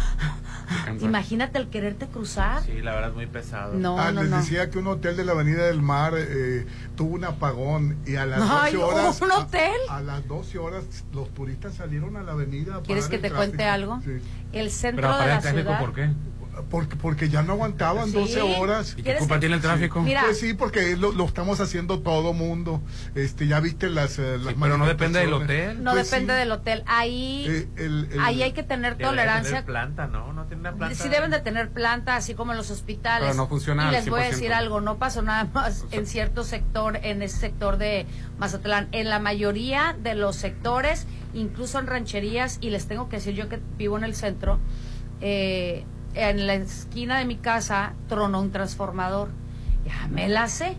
imagínate 1.00 1.58
el 1.58 1.68
quererte 1.68 2.06
cruzar. 2.06 2.62
Sí, 2.62 2.80
la 2.82 2.92
verdad 2.94 3.10
es 3.10 3.16
muy 3.16 3.26
pesado. 3.26 3.74
No, 3.74 3.98
Ah, 3.98 4.12
no, 4.12 4.22
les 4.22 4.30
no. 4.30 4.36
decía 4.38 4.70
que 4.70 4.78
un 4.78 4.86
hotel 4.86 5.16
de 5.16 5.24
la 5.24 5.32
Avenida 5.32 5.64
del 5.64 5.82
Mar 5.82 6.14
eh, 6.16 6.66
tuvo 6.96 7.14
un 7.16 7.24
apagón 7.24 7.96
y 8.06 8.16
a 8.16 8.26
las 8.26 8.40
Ay, 8.42 8.74
12 8.74 8.76
horas. 8.84 9.20
¿un 9.22 9.30
hotel? 9.32 9.72
A, 9.88 9.96
a 9.96 10.00
las 10.02 10.26
12 10.28 10.58
horas 10.58 10.84
los 11.12 11.28
turistas 11.34 11.74
salieron 11.74 12.16
a 12.16 12.22
la 12.22 12.32
avenida. 12.32 12.76
a 12.76 12.82
¿Quieres 12.82 13.08
que 13.08 13.16
el 13.16 13.22
te 13.22 13.28
tráfico. 13.28 13.50
cuente 13.50 13.64
algo? 13.64 14.00
Sí. 14.04 14.18
El 14.52 14.70
centro 14.70 15.08
Pero 15.08 15.18
de 15.18 15.26
la 15.26 15.40
ciudad. 15.40 15.80
¿por 15.80 15.94
qué? 15.94 16.10
Porque, 16.70 16.96
porque 16.96 17.28
ya 17.28 17.42
no 17.42 17.52
aguantaban 17.54 18.06
Sí. 18.08 18.12
12 18.14 18.42
horas. 18.42 18.92
¿Y 18.92 18.96
qué 18.96 19.02
¿Quieres 19.04 19.20
culpa 19.20 19.34
que- 19.36 19.40
tiene 19.40 19.54
el 19.56 19.60
tráfico? 19.60 20.02
Mira, 20.02 20.22
Pues 20.24 20.38
sí, 20.40 20.54
porque 20.54 20.96
lo, 20.96 21.12
lo 21.12 21.24
estamos 21.24 21.60
haciendo 21.60 22.00
todo 22.00 22.32
mundo. 22.32 22.80
Este, 23.14 23.46
ya 23.46 23.60
viste 23.60 23.88
las, 23.90 24.18
eh, 24.18 24.38
las 24.38 24.54
Sí, 24.54 24.58
pero 24.60 24.76
no 24.78 24.86
depende 24.86 25.20
del 25.20 25.32
hotel. 25.32 25.82
no 25.84 25.92
Pues 25.92 26.10
depende 26.10 26.34
sí. 26.34 26.38
del 26.40 26.52
hotel. 26.52 26.82
Ahí, 26.86 27.46
Eh, 27.48 27.68
el- 27.76 28.08
el- 28.12 28.20
ahí 28.20 28.42
hay 28.42 28.52
que 28.52 28.62
tener 28.62 28.96
tolerancia. 28.98 29.50
tener 29.50 29.64
planta, 29.64 30.06
¿no? 30.06 30.32
No 30.32 30.44
tiene 30.46 30.60
una 30.60 30.74
planta. 30.74 30.94
Sí 30.94 31.08
deben 31.08 31.30
de 31.30 31.40
tener 31.40 31.70
planta, 31.70 32.16
así 32.16 32.34
como 32.34 32.52
en 32.52 32.58
los 32.58 32.70
hospitales. 32.70 33.28
Pero 33.28 33.34
no 33.36 33.46
funciona 33.48 33.88
Y 33.88 33.92
les 33.92 34.08
voy 34.08 34.20
a 34.20 34.24
100%. 34.24 34.30
decir 34.36 34.52
algo, 34.52 34.80
no 34.80 34.98
pasó 34.98 35.22
nada 35.22 35.44
más 35.52 35.82
O 35.84 35.88
sea- 35.88 35.98
en 35.98 36.06
cierto 36.06 36.44
sector, 36.44 36.98
en 37.02 37.22
ese 37.22 37.36
sector 37.38 37.76
de 37.78 38.06
Mazatlán. 38.38 38.88
En 38.92 39.08
la 39.08 39.18
mayoría 39.18 39.96
de 40.02 40.14
los 40.14 40.36
sectores, 40.36 41.06
incluso 41.34 41.78
en 41.78 41.86
rancherías, 41.86 42.58
y 42.60 42.70
les 42.70 42.86
tengo 42.88 43.08
que 43.08 43.16
decir 43.16 43.34
yo 43.34 43.48
que 43.48 43.60
vivo 43.76 43.96
en 43.98 44.04
el 44.04 44.14
centro, 44.14 44.58
eh, 45.20 45.84
en 46.18 46.46
la 46.46 46.54
esquina 46.54 47.18
de 47.18 47.24
mi 47.24 47.36
casa 47.36 47.92
tronó 48.08 48.40
un 48.40 48.50
transformador. 48.50 49.30
Ya 49.86 50.08
me 50.08 50.28
la 50.28 50.48
sé. 50.48 50.76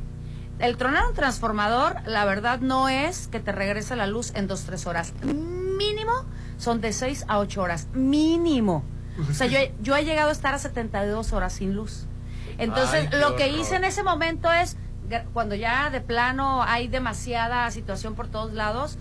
El 0.60 0.76
tronar 0.78 1.06
un 1.08 1.14
transformador, 1.14 1.96
la 2.06 2.26
verdad 2.26 2.60
no 2.60 2.90
es 2.90 3.28
que 3.30 3.40
te 3.40 3.52
regrese 3.54 3.96
la 3.96 4.08
luz 4.08 4.32
en 4.36 4.48
dos, 4.48 4.64
tres 4.64 4.86
horas. 4.88 5.14
Mínimo 5.24 6.12
son 6.58 6.82
de 6.82 6.92
seis 6.92 7.24
a 7.30 7.40
ocho 7.40 7.62
horas. 7.62 7.88
Mínimo. 7.94 8.84
O 9.30 9.34
sea, 9.34 9.48
yo, 9.48 9.58
he- 9.58 9.74
yo 9.82 9.96
he 9.96 10.04
llegado 10.06 10.30
a 10.30 10.32
estar 10.34 10.54
a 10.54 10.60
72 10.60 11.32
horas 11.34 11.54
sin 11.54 11.74
luz. 11.76 12.06
Entonces, 12.58 13.08
Ay, 13.12 13.20
lo 13.20 13.36
que 13.38 13.48
hice 13.50 13.76
en 13.78 13.86
ese 13.86 14.04
momento 14.04 14.52
es, 14.52 14.76
cuando 15.34 15.56
ya 15.56 15.90
de 15.90 16.02
plano 16.02 16.62
hay 16.64 16.88
demasiada 16.90 17.70
situación 17.72 18.16
por 18.16 18.28
todos 18.28 18.54
lados, 18.54 18.98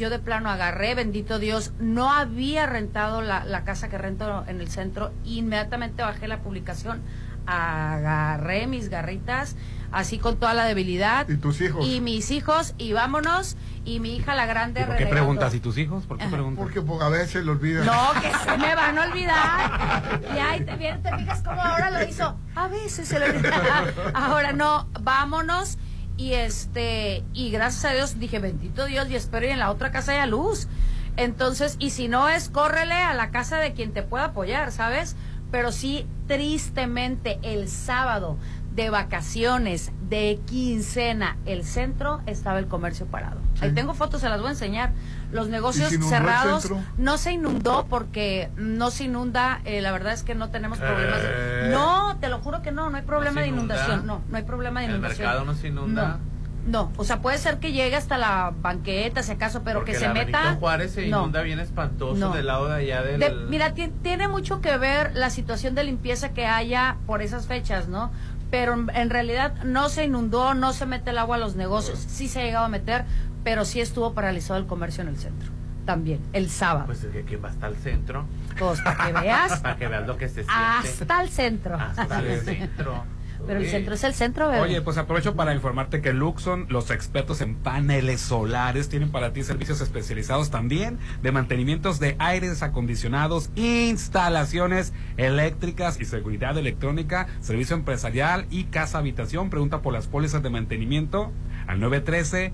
yo 0.00 0.08
de 0.08 0.18
plano 0.18 0.48
agarré, 0.48 0.94
bendito 0.94 1.38
Dios, 1.38 1.72
no 1.78 2.10
había 2.10 2.64
rentado 2.64 3.20
la, 3.20 3.44
la 3.44 3.64
casa 3.64 3.90
que 3.90 3.98
rento 3.98 4.44
en 4.48 4.60
el 4.60 4.70
centro, 4.70 5.12
inmediatamente 5.24 6.02
bajé 6.02 6.26
la 6.26 6.38
publicación, 6.38 7.02
agarré 7.46 8.66
mis 8.66 8.88
garritas, 8.88 9.56
así 9.92 10.18
con 10.18 10.38
toda 10.38 10.54
la 10.54 10.64
debilidad. 10.64 11.28
¿Y 11.28 11.36
tus 11.36 11.60
hijos? 11.60 11.86
Y 11.86 12.00
mis 12.00 12.30
hijos, 12.30 12.74
y 12.78 12.94
vámonos, 12.94 13.58
y 13.84 14.00
mi 14.00 14.16
hija 14.16 14.34
la 14.34 14.46
grande 14.46 14.80
¿Y 14.80 14.84
¿Por 14.84 14.96
qué 14.96 15.06
preguntas? 15.06 15.54
¿Y 15.54 15.60
tus 15.60 15.76
hijos? 15.76 16.06
¿Por 16.06 16.16
qué 16.16 16.26
preguntas? 16.28 16.64
Porque 16.64 17.04
a 17.04 17.08
veces 17.10 17.44
lo 17.44 17.52
olvidan. 17.52 17.84
No, 17.84 18.12
que 18.22 18.30
se 18.30 18.56
me 18.56 18.74
van 18.74 18.98
a 18.98 19.04
olvidar. 19.04 20.20
Y 20.34 20.38
ahí 20.38 20.64
te, 20.64 20.76
vienes, 20.76 21.02
te 21.02 21.14
fijas 21.14 21.42
cómo 21.42 21.60
ahora 21.60 21.90
lo 21.90 22.08
hizo. 22.08 22.36
A 22.54 22.68
veces 22.68 23.06
se 23.06 23.18
le 23.18 23.30
olvida. 23.30 23.84
Ahora 24.14 24.52
no, 24.52 24.88
vámonos. 25.02 25.76
Y 26.20 26.34
este, 26.34 27.24
y 27.32 27.50
gracias 27.50 27.86
a 27.86 27.94
Dios 27.94 28.18
dije, 28.20 28.40
bendito 28.40 28.84
Dios, 28.84 29.08
y 29.08 29.16
espero 29.16 29.46
y 29.46 29.48
en 29.48 29.58
la 29.58 29.70
otra 29.70 29.90
casa 29.90 30.12
haya 30.12 30.26
luz. 30.26 30.68
Entonces, 31.16 31.76
y 31.78 31.88
si 31.90 32.08
no 32.08 32.28
es, 32.28 32.50
córrele 32.50 32.92
a 32.92 33.14
la 33.14 33.30
casa 33.30 33.56
de 33.56 33.72
quien 33.72 33.94
te 33.94 34.02
pueda 34.02 34.26
apoyar, 34.26 34.70
¿sabes? 34.70 35.16
Pero 35.50 35.72
sí, 35.72 36.06
tristemente, 36.26 37.38
el 37.42 37.70
sábado 37.70 38.36
de 38.74 38.90
vacaciones, 38.90 39.92
de 40.10 40.38
quincena, 40.44 41.38
el 41.46 41.64
centro 41.64 42.20
estaba 42.26 42.58
el 42.58 42.66
comercio 42.66 43.06
parado. 43.06 43.40
Ahí 43.60 43.68
Sí. 43.70 43.74
tengo 43.74 43.94
fotos, 43.94 44.20
se 44.20 44.28
las 44.28 44.38
voy 44.40 44.48
a 44.48 44.50
enseñar. 44.52 44.92
Los 45.32 45.48
negocios 45.48 45.92
el 45.92 46.02
cerrados. 46.02 46.68
No 46.98 47.18
se 47.18 47.32
inundó 47.32 47.86
porque 47.88 48.50
no 48.56 48.90
se 48.90 49.04
inunda, 49.04 49.60
eh, 49.64 49.80
la 49.80 49.92
verdad 49.92 50.12
es 50.12 50.22
que 50.22 50.34
no 50.34 50.50
tenemos 50.50 50.78
problemas. 50.78 51.18
Eh. 51.22 51.68
no, 51.72 52.16
te 52.20 52.28
lo 52.28 52.38
juro 52.40 52.62
que 52.62 52.72
no, 52.72 52.90
no 52.90 52.96
hay 52.96 53.02
problema 53.02 53.40
de 53.42 53.48
inunda? 53.48 53.74
inundación. 53.76 54.06
No, 54.06 54.22
no 54.28 54.36
hay 54.36 54.42
problema 54.42 54.80
de 54.80 54.86
¿El 54.86 54.92
inundación. 54.92 55.26
mercado 55.28 55.44
no 55.44 55.54
se 55.54 55.68
inunda? 55.68 56.18
No, 56.66 56.80
no, 56.86 56.92
o 56.96 57.04
sea, 57.04 57.20
puede 57.22 57.38
ser 57.38 57.58
que 57.58 57.72
llegue 57.72 57.96
hasta 57.96 58.18
la 58.18 58.52
banqueta, 58.60 59.22
si 59.22 59.32
acaso, 59.32 59.62
pero 59.64 59.78
Porque 59.80 59.92
que 59.92 59.98
se 59.98 60.08
la 60.08 60.14
meta. 60.14 60.56
Juárez 60.58 60.92
se 60.92 61.06
no. 61.08 61.20
inunda 61.22 61.42
bien 61.42 61.58
espantoso 61.60 62.18
No. 62.18 62.32
del 62.34 62.46
lado 62.46 62.68
de 62.68 62.74
allá 62.76 63.02
del... 63.02 63.20
De- 63.20 63.30
mira, 63.48 63.72
ti- 63.74 63.92
tiene 64.02 64.28
mucho 64.28 64.60
que 64.60 64.76
ver 64.78 65.12
la 65.14 65.30
situación 65.30 65.74
de 65.74 65.84
limpieza 65.84 66.30
que 66.30 66.46
haya 66.46 66.96
por 67.06 67.22
esas 67.22 67.46
fechas, 67.46 67.88
¿no? 67.88 68.10
Pero 68.50 68.74
en, 68.74 68.90
en 68.94 69.10
realidad 69.10 69.54
no 69.64 69.88
se 69.88 70.04
inundó, 70.04 70.54
no 70.54 70.72
se 70.72 70.84
mete 70.84 71.10
el 71.10 71.18
agua 71.18 71.36
a 71.36 71.38
los 71.38 71.54
negocios, 71.56 71.98
sí 72.00 72.26
se 72.28 72.40
ha 72.40 72.44
llegado 72.44 72.64
a 72.64 72.68
meter, 72.68 73.04
pero 73.44 73.64
sí 73.64 73.80
estuvo 73.80 74.12
paralizado 74.14 74.58
el 74.58 74.66
comercio 74.66 75.02
en 75.02 75.08
el 75.08 75.16
centro, 75.16 75.50
también, 75.86 76.20
el 76.32 76.50
sábado. 76.50 76.86
Pues 76.86 77.04
es 77.04 77.12
que 77.12 77.22
¿quién 77.22 77.42
va 77.44 77.48
hasta 77.48 77.66
el 77.68 77.76
centro? 77.76 78.24
Pues 78.58 78.80
para 78.80 79.06
que 79.06 79.12
veas, 79.20 79.60
Para 79.62 79.76
que 79.76 79.88
veas 79.88 80.06
lo 80.06 80.16
que 80.16 80.28
se 80.28 80.44
siente. 80.44 80.52
hasta 80.52 81.22
el 81.22 81.28
centro. 81.30 81.76
Hasta 81.76 82.20
el 82.26 82.40
centro. 82.40 83.04
Pero 83.46 83.58
el 83.58 83.70
centro 83.70 83.94
es 83.94 84.04
el 84.04 84.12
centro, 84.12 84.48
bebé. 84.48 84.60
Oye, 84.60 84.82
pues 84.82 84.98
aprovecho 84.98 85.34
para 85.34 85.54
informarte 85.54 86.02
que 86.02 86.12
Luxon, 86.12 86.66
los 86.68 86.90
expertos 86.90 87.40
en 87.40 87.54
paneles 87.56 88.20
solares, 88.20 88.90
tienen 88.90 89.10
para 89.10 89.32
ti 89.32 89.42
servicios 89.42 89.80
especializados 89.80 90.50
también 90.50 90.98
de 91.22 91.32
mantenimientos 91.32 91.98
de 92.00 92.16
aires 92.18 92.62
acondicionados, 92.62 93.48
instalaciones 93.56 94.92
eléctricas 95.16 95.98
y 95.98 96.04
seguridad 96.04 96.58
electrónica, 96.58 97.28
servicio 97.40 97.76
empresarial 97.76 98.46
y 98.50 98.64
casa 98.64 98.98
habitación. 98.98 99.48
Pregunta 99.48 99.80
por 99.80 99.94
las 99.94 100.06
pólizas 100.06 100.42
de 100.42 100.50
mantenimiento 100.50 101.32
al 101.70 101.80
913-2133. 101.80 102.52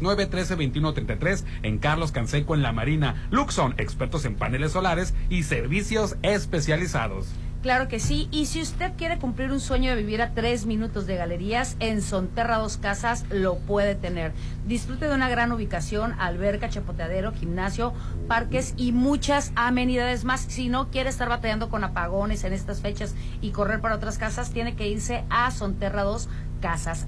913-2133 0.00 1.44
en 1.62 1.78
Carlos 1.78 2.12
Canseco 2.12 2.54
en 2.54 2.62
La 2.62 2.72
Marina. 2.72 3.26
Luxon, 3.30 3.74
expertos 3.78 4.24
en 4.24 4.34
paneles 4.34 4.72
solares 4.72 5.14
y 5.28 5.44
servicios 5.44 6.16
especializados. 6.22 7.28
Claro 7.62 7.86
que 7.86 8.00
sí. 8.00 8.26
Y 8.32 8.46
si 8.46 8.60
usted 8.60 8.92
quiere 8.98 9.18
cumplir 9.18 9.52
un 9.52 9.60
sueño 9.60 9.90
de 9.90 9.96
vivir 9.96 10.20
a 10.20 10.34
tres 10.34 10.66
minutos 10.66 11.06
de 11.06 11.14
galerías, 11.14 11.76
en 11.78 12.02
Sonterra 12.02 12.58
Dos 12.58 12.76
Casas 12.76 13.24
lo 13.30 13.56
puede 13.56 13.94
tener. 13.94 14.32
Disfrute 14.66 15.06
de 15.06 15.14
una 15.14 15.28
gran 15.28 15.52
ubicación, 15.52 16.12
alberca, 16.18 16.68
chapoteadero, 16.68 17.32
gimnasio, 17.32 17.94
parques 18.26 18.74
y 18.76 18.90
muchas 18.90 19.52
amenidades 19.54 20.24
más. 20.24 20.40
Si 20.40 20.68
no 20.68 20.90
quiere 20.90 21.08
estar 21.08 21.28
batallando 21.28 21.70
con 21.70 21.84
apagones 21.84 22.42
en 22.42 22.52
estas 22.52 22.80
fechas 22.80 23.14
y 23.40 23.50
correr 23.50 23.80
para 23.80 23.94
otras 23.94 24.18
casas, 24.18 24.50
tiene 24.50 24.74
que 24.74 24.88
irse 24.88 25.22
a 25.30 25.52
Sonterra 25.52 26.02
2 26.02 26.26
casas. 26.26 26.51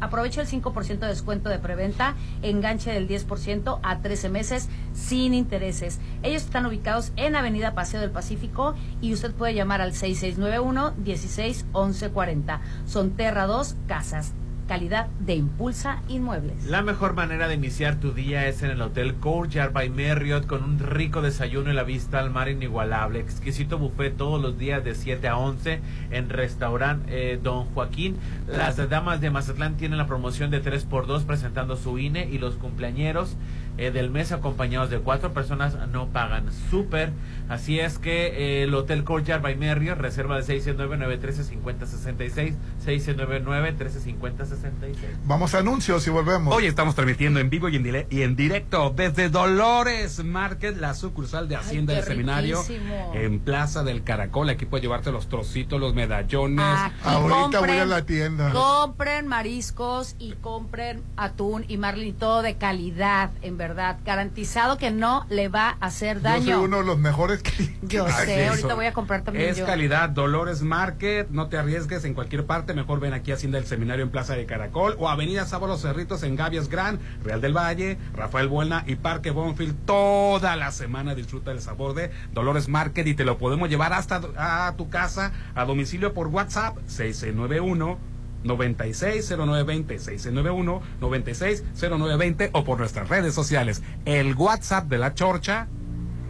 Aprovecha 0.01 0.41
el 0.41 0.49
5% 0.49 0.99
de 0.99 1.07
descuento 1.07 1.49
de 1.49 1.59
preventa, 1.59 2.15
enganche 2.43 2.93
del 2.93 3.09
10% 3.09 3.79
a 3.83 4.01
13 4.01 4.29
meses 4.29 4.69
sin 4.93 5.33
intereses. 5.33 6.01
Ellos 6.23 6.43
están 6.43 6.67
ubicados 6.67 7.13
en 7.17 7.37
Avenida 7.37 7.75
Paseo 7.75 8.01
del 8.01 8.11
Pacífico 8.11 8.75
y 9.01 9.13
usted 9.13 9.33
puede 9.33 9.55
llamar 9.55 9.81
al 9.81 9.93
6691 9.93 10.93
16 10.99 11.65
1140. 11.73 12.61
Son 12.87 13.13
Terra 13.13 13.47
2 13.47 13.77
Casas 13.87 14.35
calidad 14.67 15.07
de 15.21 15.35
Impulsa 15.35 16.03
Inmuebles. 16.09 16.67
La 16.67 16.83
mejor 16.83 17.15
manera 17.15 17.49
de 17.49 17.55
iniciar 17.55 17.97
tu 17.97 18.13
día 18.13 18.47
es 18.49 18.63
en 18.63 18.71
el 18.71 18.81
Hotel 18.81 19.15
Courtyard 19.15 19.73
by 19.73 19.91
Marriott 19.91 20.47
con 20.47 20.63
un 20.63 20.79
rico 20.79 21.23
desayuno 21.23 21.71
y 21.71 21.75
la 21.75 21.83
vista 21.85 22.19
al 22.19 22.31
mar 22.31 22.49
inigualable. 22.49 23.21
Exquisito 23.21 23.79
buffet 23.79 24.17
todos 24.17 24.41
los 24.41 24.59
días 24.59 24.85
de 24.85 24.95
7 24.95 25.29
a 25.29 25.37
11 25.37 25.81
en 26.11 26.31
restaurante 26.31 27.33
eh, 27.33 27.39
Don 27.43 27.67
Joaquín. 27.67 28.17
Las 28.47 28.77
damas 28.89 29.21
de 29.21 29.31
Mazatlán 29.31 29.77
tienen 29.77 29.99
la 29.99 30.07
promoción 30.07 30.51
de 30.51 30.63
3x2 30.63 31.25
presentando 31.25 31.77
su 31.77 31.99
INE 31.99 32.29
y 32.31 32.39
los 32.39 32.57
cumpleañeros 32.57 33.37
eh, 33.77 33.91
del 33.91 34.11
mes 34.11 34.31
acompañados 34.31 34.89
de 34.89 35.01
cuatro 35.01 35.33
personas 35.33 35.75
no 35.89 36.07
pagan 36.07 36.45
súper. 36.71 37.11
Así 37.49 37.81
es 37.81 37.99
que 37.99 38.27
eh, 38.27 38.63
el 38.63 38.73
Hotel 38.73 39.03
Courtyard 39.03 39.43
by 39.43 39.57
Marriott 39.57 39.99
reserva 39.99 40.41
de 40.41 40.63
699-1350-66, 40.63 42.55
699-1350-66. 42.87 44.95
Vamos 45.25 45.55
a 45.55 45.59
anuncios 45.59 46.07
y 46.07 46.11
volvemos. 46.11 46.55
Hoy 46.55 46.67
estamos 46.67 46.95
transmitiendo 46.95 47.41
en 47.41 47.51
vivo 47.51 47.69
y 47.69 47.77
en, 47.77 48.07
y 48.11 48.23
en 48.23 48.37
directo 48.37 48.93
desde 48.95 49.29
Dolores 49.29 50.23
Market, 50.23 50.77
la 50.77 50.95
sucursal 50.95 51.49
de 51.49 51.57
Hacienda 51.57 51.95
qué 51.95 51.97
del 51.97 52.09
Seminario, 52.09 52.63
riquísimo. 52.63 53.13
en 53.15 53.41
Plaza 53.41 53.83
del 53.83 54.05
Caracol. 54.05 54.51
Aquí 54.51 54.67
puedes 54.67 54.83
llevarte 54.83 55.11
los 55.11 55.29
trocitos, 55.29 55.81
los 55.81 55.95
medallones. 55.95 56.65
Aquí 56.65 56.95
Ahorita 57.03 57.59
voy 57.59 57.71
a 57.71 57.85
la 57.85 58.07
tienda. 58.07 58.53
Compren 58.53 59.27
mariscos 59.27 60.15
y 60.21 60.35
compren 60.35 61.03
atún 61.17 61.65
y 61.67 61.77
marlin 61.77 62.15
todo 62.15 62.43
de 62.43 62.57
calidad, 62.57 63.33
en 63.43 63.57
verdad. 63.57 63.64
Garantizado 63.73 64.77
que 64.77 64.91
no 64.91 65.25
le 65.31 65.49
va 65.49 65.77
a 65.81 65.87
hacer 65.87 66.19
Yo 66.19 66.23
daño. 66.23 66.57
soy 66.57 66.65
uno 66.67 66.79
de 66.79 66.85
los 66.85 66.99
mejores 66.99 67.41
clientes. 67.43 67.79
Yo 67.89 68.07
sé, 68.25 68.49
ahorita 68.49 68.75
voy 68.75 68.87
a 68.87 68.93
comprar 68.93 69.23
también 69.23 69.49
Es 69.49 69.57
yo. 69.57 69.65
calidad, 69.67 70.11
Dolores 70.11 70.63
Market, 70.63 71.29
no 71.31 71.49
te 71.49 71.57
arriesgues 71.57 72.05
en 72.05 72.15
cualquier 72.15 72.45
parte, 72.45 72.75
mejor 72.75 73.01
ven 73.01 73.15
aquí 73.15 73.31
a 73.33 73.35
Hacienda 73.37 73.59
del 73.59 73.67
Seminario 73.67 74.05
en 74.05 74.11
Plaza 74.11 74.35
de 74.35 74.45
Caracol 74.45 74.97
o 74.99 75.09
Avenida 75.09 75.47
Sábado 75.47 75.79
Cerritos 75.79 76.23
en 76.23 76.37
Gavias 76.37 76.69
Gran, 76.69 76.99
Real 77.25 77.41
del 77.41 77.57
Valle, 77.57 77.97
Rafael 78.15 78.49
Buena 78.49 78.85
y 78.87 78.97
Parque 78.97 79.31
Bonfield. 79.31 79.75
Toda 79.87 80.57
la 80.57 80.71
semana 80.73 81.15
disfruta 81.15 81.51
del 81.51 81.61
sabor 81.61 81.95
de 81.95 82.11
Dolores 82.33 82.69
Market 82.69 83.07
y 83.07 83.15
te 83.15 83.25
lo 83.25 83.39
podemos 83.39 83.69
llevar 83.71 83.93
hasta 83.93 84.21
a 84.37 84.75
tu 84.77 84.89
casa 84.91 85.33
a 85.55 85.65
domicilio 85.65 86.13
por 86.13 86.27
WhatsApp 86.29 86.77
6691 86.87 88.14
960920 88.45 89.99
6691 89.99 90.83
960920 91.01 92.51
o 92.53 92.65
por 92.65 92.79
nuestras 92.79 93.09
redes 93.09 93.35
sociales. 93.35 93.83
El 94.05 94.35
WhatsApp 94.35 94.89
de 94.89 94.99
la 94.99 95.15
Chorcha 95.15 95.69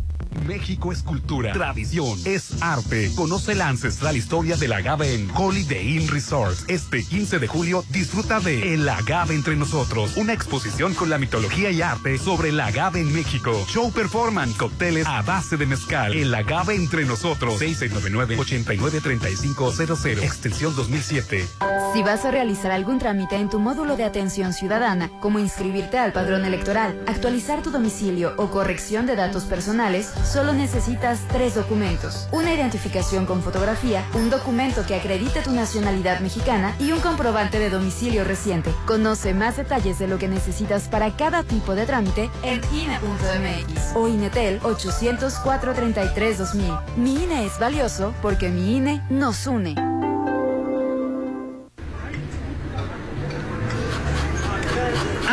México 0.45 0.91
es 0.91 1.01
cultura, 1.03 1.53
tradición, 1.53 2.19
es 2.25 2.61
arte. 2.61 3.11
Conoce 3.15 3.55
la 3.55 3.67
ancestral 3.67 4.17
historia 4.17 4.57
del 4.57 4.73
agave 4.73 5.15
en 5.15 5.29
Holiday 5.33 5.97
Inn 5.97 6.07
Resort. 6.07 6.57
Este 6.69 7.03
15 7.03 7.39
de 7.39 7.47
julio 7.47 7.83
disfruta 7.89 8.39
de 8.39 8.73
El 8.73 8.87
agave 8.87 9.35
entre 9.35 9.55
nosotros, 9.55 10.15
una 10.17 10.33
exposición 10.33 10.93
con 10.93 11.09
la 11.09 11.17
mitología 11.17 11.71
y 11.71 11.81
arte 11.81 12.17
sobre 12.17 12.49
el 12.49 12.59
agave 12.59 12.99
en 12.99 13.13
México. 13.13 13.65
Show 13.67 13.89
performance, 13.91 14.57
cócteles 14.57 15.07
a 15.07 15.21
base 15.21 15.55
de 15.57 15.65
mezcal. 15.65 16.13
El 16.13 16.35
agave 16.35 16.75
entre 16.75 17.05
nosotros. 17.05 17.61
699-893500, 17.61 20.23
extensión 20.23 20.75
2007. 20.75 21.47
Si 21.93 22.03
vas 22.03 22.25
a 22.25 22.31
realizar 22.31 22.71
algún 22.71 22.99
trámite 22.99 23.37
en 23.37 23.49
tu 23.49 23.59
módulo 23.59 23.95
de 23.95 24.03
atención 24.03 24.51
ciudadana, 24.53 25.09
como 25.21 25.39
inscribirte 25.39 25.97
al 25.97 26.11
padrón 26.11 26.43
electoral, 26.45 27.01
actualizar 27.07 27.63
tu 27.63 27.71
domicilio 27.71 28.33
o 28.37 28.51
corrección 28.51 29.05
de 29.05 29.15
datos 29.15 29.45
personales, 29.45 30.11
solo 30.27 30.53
necesitas 30.53 31.19
tres 31.29 31.55
documentos. 31.55 32.27
Una 32.31 32.53
identificación 32.53 33.25
con 33.25 33.41
fotografía, 33.41 34.05
un 34.13 34.29
documento 34.29 34.85
que 34.85 34.95
acredite 34.95 35.41
tu 35.41 35.51
nacionalidad 35.51 36.19
mexicana 36.19 36.75
y 36.79 36.91
un 36.91 36.99
comprobante 36.99 37.57
de 37.59 37.69
domicilio 37.69 38.23
reciente. 38.23 38.73
Conoce 38.85 39.33
más 39.33 39.57
detalles 39.57 39.99
de 39.99 40.07
lo 40.07 40.17
que 40.17 40.27
necesitas 40.27 40.89
para 40.89 41.15
cada 41.15 41.43
tipo 41.43 41.75
de 41.75 41.85
trámite 41.85 42.31
en 42.43 42.59
INE.mx 42.73 43.95
o 43.95 44.07
INETEL 44.07 44.59
804-33-2000. 44.61 46.97
Mi 46.97 47.23
INE 47.23 47.45
es 47.45 47.59
valioso 47.59 48.13
porque 48.21 48.49
mi 48.49 48.77
INE 48.77 49.03
nos 49.09 49.47
une. 49.47 49.75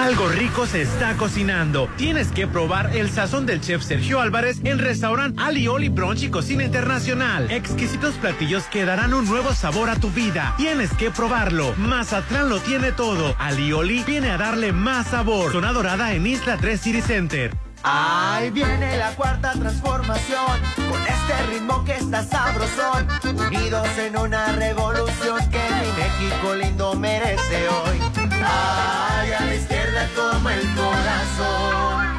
Algo 0.04 0.28
rico 0.28 0.66
se 0.66 0.82
está 0.82 1.16
cocinando. 1.16 1.88
Tienes 1.96 2.30
que 2.30 2.46
probar 2.46 2.94
el 2.94 3.10
sazón 3.10 3.46
del 3.46 3.62
chef 3.62 3.82
Sergio 3.82 4.20
Álvarez 4.20 4.60
en 4.62 4.78
restaurante 4.78 5.42
Alioli 5.42 5.88
Brunch 5.88 6.24
y 6.24 6.28
Cocina 6.28 6.62
Internacional. 6.62 7.50
Exquisitos 7.50 8.16
platillos 8.16 8.64
que 8.64 8.84
darán 8.84 9.14
un 9.14 9.26
nuevo 9.26 9.54
sabor 9.54 9.88
a 9.88 9.96
tu 9.96 10.10
vida. 10.10 10.52
Tienes 10.58 10.92
que 10.92 11.10
probarlo. 11.10 11.72
Mazatlán 11.78 12.50
lo 12.50 12.60
tiene 12.60 12.92
todo. 12.92 13.34
Alioli 13.38 14.04
viene 14.04 14.30
a 14.30 14.36
darle 14.36 14.72
más 14.72 15.06
sabor. 15.06 15.52
Zona 15.52 15.72
Dorada 15.72 16.12
en 16.12 16.26
Isla 16.26 16.58
3 16.58 16.78
City 16.78 17.00
Center. 17.00 17.56
Ahí 17.82 18.50
viene 18.50 18.98
la 18.98 19.14
cuarta 19.14 19.52
transformación, 19.52 20.60
con 20.90 21.02
este 21.02 21.46
ritmo 21.50 21.84
que 21.84 21.92
está 21.92 22.24
sabrosón, 22.24 23.08
unidos 23.24 23.88
en 23.98 24.18
una 24.18 24.52
revolución 24.52 25.38
que 25.50 25.58
mi 25.58 26.28
México 26.28 26.54
lindo 26.54 26.94
merece 26.94 27.68
hoy. 27.68 28.23
Ay, 28.46 29.32
a 29.32 29.40
la 29.44 29.54
izquierda 29.54 30.08
como 30.14 30.50
el 30.50 30.74
corazón. 30.74 32.14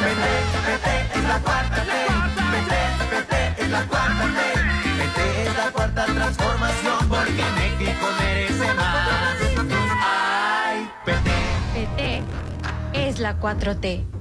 PT, 0.00 0.26
PT 0.66 1.18
es 1.18 1.24
la 1.24 1.38
cuarta 1.40 1.82
T, 1.82 1.92
PT, 2.52 2.74
PT 3.10 3.62
es 3.62 3.70
la 3.70 3.82
cuarta 3.86 4.24
T, 4.24 4.40
PT 4.98 5.42
es 5.42 5.56
la 5.56 5.70
cuarta 5.72 6.04
transformación 6.06 7.08
porque 7.08 7.44
México 7.56 8.06
merece 8.20 8.74
más. 8.74 9.08
Ay, 10.00 10.90
PT. 11.04 11.30
PT 11.74 12.22
es 12.92 13.18
la 13.18 13.38
4T. 13.38 14.17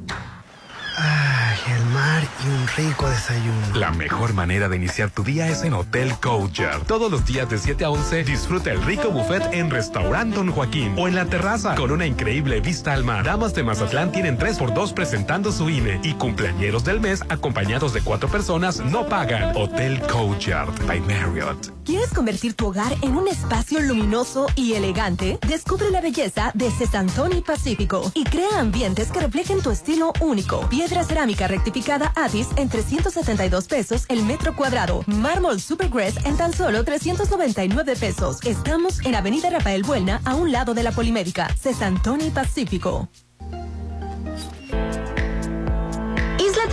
Ay, 0.99 1.59
el 1.75 1.85
mar 1.87 2.23
y 2.43 2.47
un 2.47 2.67
rico 2.75 3.07
desayuno. 3.07 3.75
La 3.75 3.91
mejor 3.91 4.33
manera 4.33 4.67
de 4.67 4.77
iniciar 4.77 5.11
tu 5.11 5.23
día 5.23 5.47
es 5.47 5.63
en 5.63 5.73
Hotel 5.73 6.11
Courtyard. 6.19 6.87
Todos 6.87 7.11
los 7.11 7.23
días 7.23 7.47
de 7.51 7.59
7 7.59 7.85
a 7.85 7.91
11 7.91 8.23
disfruta 8.23 8.71
el 8.71 8.83
rico 8.83 9.11
buffet 9.11 9.43
en 9.53 9.69
Restaurant 9.69 10.33
Don 10.33 10.51
Joaquín 10.51 10.95
o 10.97 11.07
en 11.07 11.13
la 11.13 11.25
terraza 11.25 11.75
con 11.75 11.91
una 11.91 12.07
increíble 12.07 12.61
vista 12.61 12.93
al 12.93 13.03
mar. 13.03 13.23
Damas 13.23 13.53
de 13.53 13.61
Mazatlán 13.61 14.11
tienen 14.11 14.39
3x2 14.39 14.95
presentando 14.95 15.51
su 15.51 15.69
INE 15.69 15.99
y 16.01 16.15
cumpleañeros 16.15 16.83
del 16.83 16.99
mes 16.99 17.21
acompañados 17.29 17.93
de 17.93 18.01
cuatro 18.01 18.27
personas 18.27 18.79
no 18.79 19.07
pagan. 19.07 19.55
Hotel 19.55 20.01
Courtyard 20.01 20.73
by 20.87 20.99
Marriott. 21.01 21.73
¿Quieres 21.85 22.09
convertir 22.09 22.53
tu 22.53 22.67
hogar 22.67 22.93
en 23.01 23.15
un 23.15 23.27
espacio 23.27 23.79
luminoso 23.79 24.47
y 24.55 24.73
elegante? 24.73 25.39
Descubre 25.47 25.89
la 25.89 26.01
belleza 26.01 26.51
de 26.53 26.69
Cesantoni 26.69 27.41
Pacífico 27.41 28.11
y 28.13 28.25
crea 28.25 28.59
ambientes 28.59 29.09
que 29.09 29.21
reflejen 29.21 29.61
tu 29.61 29.71
estilo 29.71 30.11
único. 30.19 30.67
Piedra 30.67 30.86
cerámica 30.87 31.47
rectificada 31.47 32.13
Atis 32.15 32.47
en 32.55 32.69
372 32.69 33.67
pesos 33.67 34.05
el 34.09 34.23
metro 34.23 34.55
cuadrado. 34.55 35.03
Mármol 35.07 35.59
Supergrass 35.59 36.25
en 36.25 36.37
tan 36.37 36.53
solo 36.53 36.83
399 36.83 37.95
pesos. 37.95 38.39
Estamos 38.45 39.05
en 39.05 39.15
Avenida 39.15 39.49
Rafael 39.49 39.83
Buelna, 39.83 40.21
a 40.25 40.35
un 40.35 40.51
lado 40.51 40.73
de 40.73 40.83
la 40.83 40.91
Polimédica. 40.91 41.53
Cesantoni 41.55 42.29
Pacífico. 42.29 43.09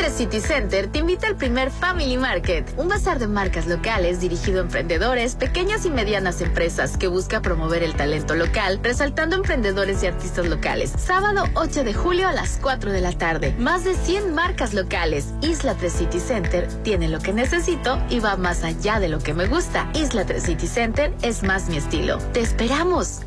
3 0.05 0.13
City 0.13 0.41
Center 0.41 0.87
te 0.89 0.99
invita 0.99 1.27
al 1.29 1.37
primer 1.37 1.71
Family 1.71 2.19
Market, 2.19 2.71
un 2.77 2.89
bazar 2.89 3.19
de 3.19 3.27
marcas 3.27 3.67
locales 3.67 4.21
dirigido 4.21 4.59
a 4.59 4.65
emprendedores, 4.65 5.35
pequeñas 5.35 5.87
y 5.87 5.91
medianas 5.91 6.43
empresas 6.43 6.99
que 6.99 7.07
busca 7.07 7.41
promover 7.41 7.83
el 7.83 7.95
talento 7.95 8.35
local, 8.35 8.81
resaltando 8.83 9.35
emprendedores 9.35 10.03
y 10.03 10.07
artistas 10.07 10.47
locales. 10.47 10.93
Sábado 10.99 11.45
8 11.55 11.85
de 11.85 11.95
julio 11.95 12.29
a 12.29 12.35
las 12.35 12.59
4 12.61 12.93
de 12.93 13.01
la 13.01 13.13
tarde. 13.13 13.55
Más 13.59 13.85
de 13.85 13.95
100 13.95 14.35
marcas 14.35 14.75
locales. 14.75 15.33
Isla 15.41 15.75
3 15.75 15.91
City 15.91 16.21
Center 16.21 16.69
tiene 16.83 17.09
lo 17.09 17.21
que 17.21 17.33
necesito 17.33 17.99
y 18.11 18.21
va 18.21 18.37
más 18.37 18.63
allá 18.63 19.01
de 19.01 19.09
lo 19.09 19.21
que 19.21 19.33
me 19.33 19.47
gusta. 19.47 19.89
Isla 19.95 20.27
3 20.27 20.43
City 20.43 20.67
Center 20.67 21.15
es 21.23 21.43
más 21.43 21.71
mi 21.71 21.79
estilo. 21.79 22.19
¡Te 22.35 22.41
esperamos! 22.41 23.23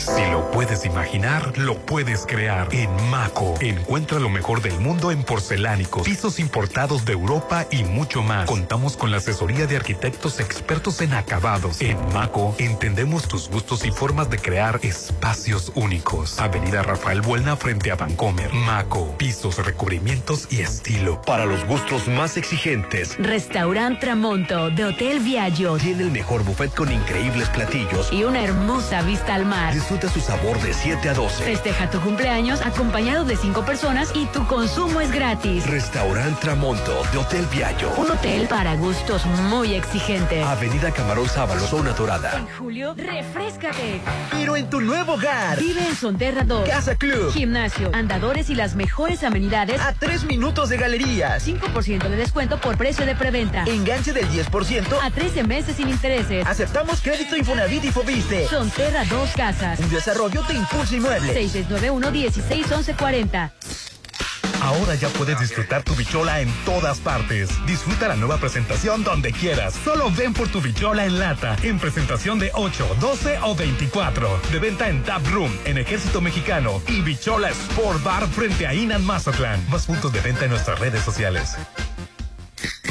Si 0.00 0.30
lo 0.30 0.50
puedes 0.50 0.86
imaginar, 0.86 1.58
lo 1.58 1.76
puedes 1.76 2.24
crear. 2.24 2.68
En 2.72 2.90
Maco, 3.10 3.54
encuentra 3.60 4.18
lo 4.18 4.30
mejor 4.30 4.62
del 4.62 4.80
mundo 4.80 5.10
en 5.10 5.22
porcelánicos, 5.22 6.04
pisos 6.04 6.38
importados 6.38 7.04
de 7.04 7.12
Europa 7.12 7.66
y 7.70 7.84
mucho 7.84 8.22
más. 8.22 8.46
Contamos 8.48 8.96
con 8.96 9.10
la 9.10 9.18
asesoría 9.18 9.66
de 9.66 9.76
arquitectos 9.76 10.40
expertos 10.40 11.02
en 11.02 11.12
acabados. 11.12 11.82
En 11.82 11.98
Maco, 12.14 12.54
entendemos 12.58 13.28
tus 13.28 13.50
gustos 13.50 13.84
y 13.84 13.90
formas 13.90 14.30
de 14.30 14.38
crear 14.38 14.80
espacios 14.82 15.70
únicos. 15.74 16.38
Avenida 16.40 16.82
Rafael 16.82 17.20
Buelna 17.20 17.56
frente 17.56 17.90
a 17.90 17.96
Vancomer. 17.96 18.50
Maco, 18.54 19.14
pisos, 19.18 19.58
recubrimientos 19.64 20.48
y 20.50 20.62
estilo. 20.62 21.20
Para 21.22 21.44
los 21.44 21.66
gustos 21.66 22.08
más 22.08 22.38
exigentes, 22.38 23.18
Restaurant 23.18 24.00
Tramonto 24.00 24.70
de 24.70 24.86
Hotel 24.86 25.20
Viaggio 25.20 25.76
tiene 25.76 26.04
el 26.04 26.10
mejor 26.10 26.42
buffet 26.42 26.74
con 26.74 26.90
increíbles 26.90 27.50
platillos. 27.50 28.10
y 28.10 28.24
una 28.24 28.42
hermosa 28.42 29.02
vista 29.02 29.34
al 29.34 29.44
mar. 29.44 29.74
Disfruta 29.90 30.14
su 30.14 30.20
sabor 30.20 30.56
de 30.62 30.72
7 30.72 31.08
a 31.08 31.14
12. 31.14 31.42
Festeja 31.42 31.90
tu 31.90 32.00
cumpleaños 32.00 32.60
acompañado 32.62 33.24
de 33.24 33.34
cinco 33.34 33.64
personas 33.64 34.12
y 34.14 34.26
tu 34.26 34.46
consumo 34.46 35.00
es 35.00 35.10
gratis. 35.10 35.66
Restaurant 35.66 36.38
Tramonto 36.38 37.02
de 37.10 37.18
Hotel 37.18 37.44
Viallo. 37.50 37.92
Un 37.96 38.12
hotel 38.12 38.46
para 38.46 38.76
gustos 38.76 39.26
muy 39.26 39.74
exigentes. 39.74 40.46
Avenida 40.46 40.92
Camarón 40.92 41.28
Sábalo, 41.28 41.66
zona 41.66 41.90
dorada. 41.90 42.46
Julio, 42.56 42.94
refrescate. 42.94 44.00
Pero 44.30 44.54
en 44.54 44.70
tu 44.70 44.80
nuevo 44.80 45.14
hogar. 45.14 45.58
Vive 45.58 45.84
en 45.84 45.96
Sonterra 45.96 46.44
2. 46.44 46.68
Casa 46.68 46.94
Club. 46.94 47.32
Gimnasio, 47.32 47.90
andadores 47.92 48.48
y 48.48 48.54
las 48.54 48.76
mejores 48.76 49.24
amenidades. 49.24 49.80
A 49.80 49.92
tres 49.92 50.22
minutos 50.22 50.68
de 50.68 50.76
galerías. 50.76 51.44
5% 51.44 52.08
de 52.08 52.14
descuento 52.16 52.60
por 52.60 52.76
precio 52.76 53.04
de 53.06 53.16
preventa. 53.16 53.64
Enganche 53.64 54.12
del 54.12 54.30
10%. 54.30 54.98
A 55.02 55.10
13 55.10 55.42
meses 55.42 55.78
sin 55.78 55.88
intereses. 55.88 56.46
Aceptamos 56.46 57.00
crédito 57.00 57.36
Infonavit 57.36 57.86
y 57.86 57.90
Fobiste. 57.90 58.46
Sonterra 58.46 59.02
2 59.04 59.30
Casas. 59.34 59.79
Un 59.80 59.88
desarrollo 59.88 60.42
de 60.42 60.54
Impulso 60.54 60.94
Inmueble. 60.94 61.34
6691-161140. 61.34 63.50
Ahora 64.62 64.94
ya 64.94 65.08
puedes 65.08 65.40
disfrutar 65.40 65.82
tu 65.82 65.94
bichola 65.94 66.42
en 66.42 66.52
todas 66.66 66.98
partes. 66.98 67.48
Disfruta 67.66 68.08
la 68.08 68.16
nueva 68.16 68.36
presentación 68.36 69.02
donde 69.02 69.32
quieras. 69.32 69.72
Solo 69.82 70.10
ven 70.10 70.34
por 70.34 70.48
tu 70.48 70.60
bichola 70.60 71.06
en 71.06 71.18
lata, 71.18 71.56
en 71.62 71.78
presentación 71.78 72.38
de 72.38 72.50
8, 72.52 72.96
12 73.00 73.38
o 73.42 73.54
24. 73.54 74.40
De 74.52 74.58
venta 74.58 74.90
en 74.90 75.02
Tap 75.02 75.26
Room, 75.28 75.50
en 75.64 75.78
Ejército 75.78 76.20
Mexicano 76.20 76.82
y 76.86 77.00
Bichola 77.00 77.48
Sport 77.48 78.04
Bar 78.04 78.28
frente 78.28 78.66
a 78.66 78.74
Inan 78.74 79.06
Mazatlán. 79.06 79.64
Más 79.70 79.86
puntos 79.86 80.12
de 80.12 80.20
venta 80.20 80.44
en 80.44 80.50
nuestras 80.50 80.78
redes 80.78 81.02
sociales. 81.02 81.56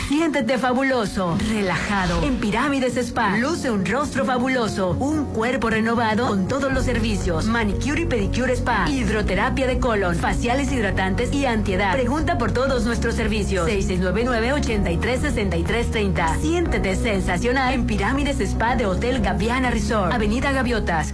Siéntete 0.09 0.57
fabuloso, 0.57 1.37
relajado. 1.51 2.23
En 2.23 2.37
Pirámides 2.37 2.97
Spa, 2.97 3.37
luce 3.37 3.69
un 3.69 3.85
rostro 3.85 4.25
fabuloso, 4.25 4.97
un 4.99 5.25
cuerpo 5.25 5.69
renovado 5.69 6.29
con 6.29 6.47
todos 6.47 6.73
los 6.73 6.85
servicios. 6.85 7.45
Manicure 7.45 8.01
y 8.01 8.05
pedicure 8.07 8.55
spa, 8.55 8.89
hidroterapia 8.89 9.67
de 9.67 9.77
colon, 9.77 10.15
faciales 10.15 10.71
hidratantes 10.71 11.31
y 11.31 11.45
antiedad. 11.45 11.93
Pregunta 11.93 12.39
por 12.39 12.51
todos 12.51 12.85
nuestros 12.85 13.13
servicios. 13.13 13.69
6699-836330. 13.69 16.41
Siéntete 16.41 16.95
sensacional 16.95 17.75
en 17.75 17.85
Pirámides 17.85 18.39
Spa 18.39 18.75
de 18.75 18.87
Hotel 18.87 19.21
Gaviana 19.21 19.69
Resort, 19.69 20.11
Avenida 20.11 20.51
Gaviotas. 20.51 21.13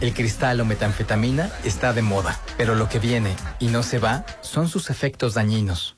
el 0.00 0.14
cristal 0.14 0.60
o 0.60 0.64
metanfetamina 0.64 1.50
está 1.64 1.92
de 1.92 2.02
moda. 2.02 2.40
Pero 2.56 2.74
lo 2.74 2.88
que 2.88 2.98
viene 2.98 3.34
y 3.58 3.68
no 3.68 3.82
se 3.82 3.98
va 3.98 4.24
son 4.40 4.68
sus 4.68 4.90
efectos 4.90 5.34
dañinos. 5.34 5.96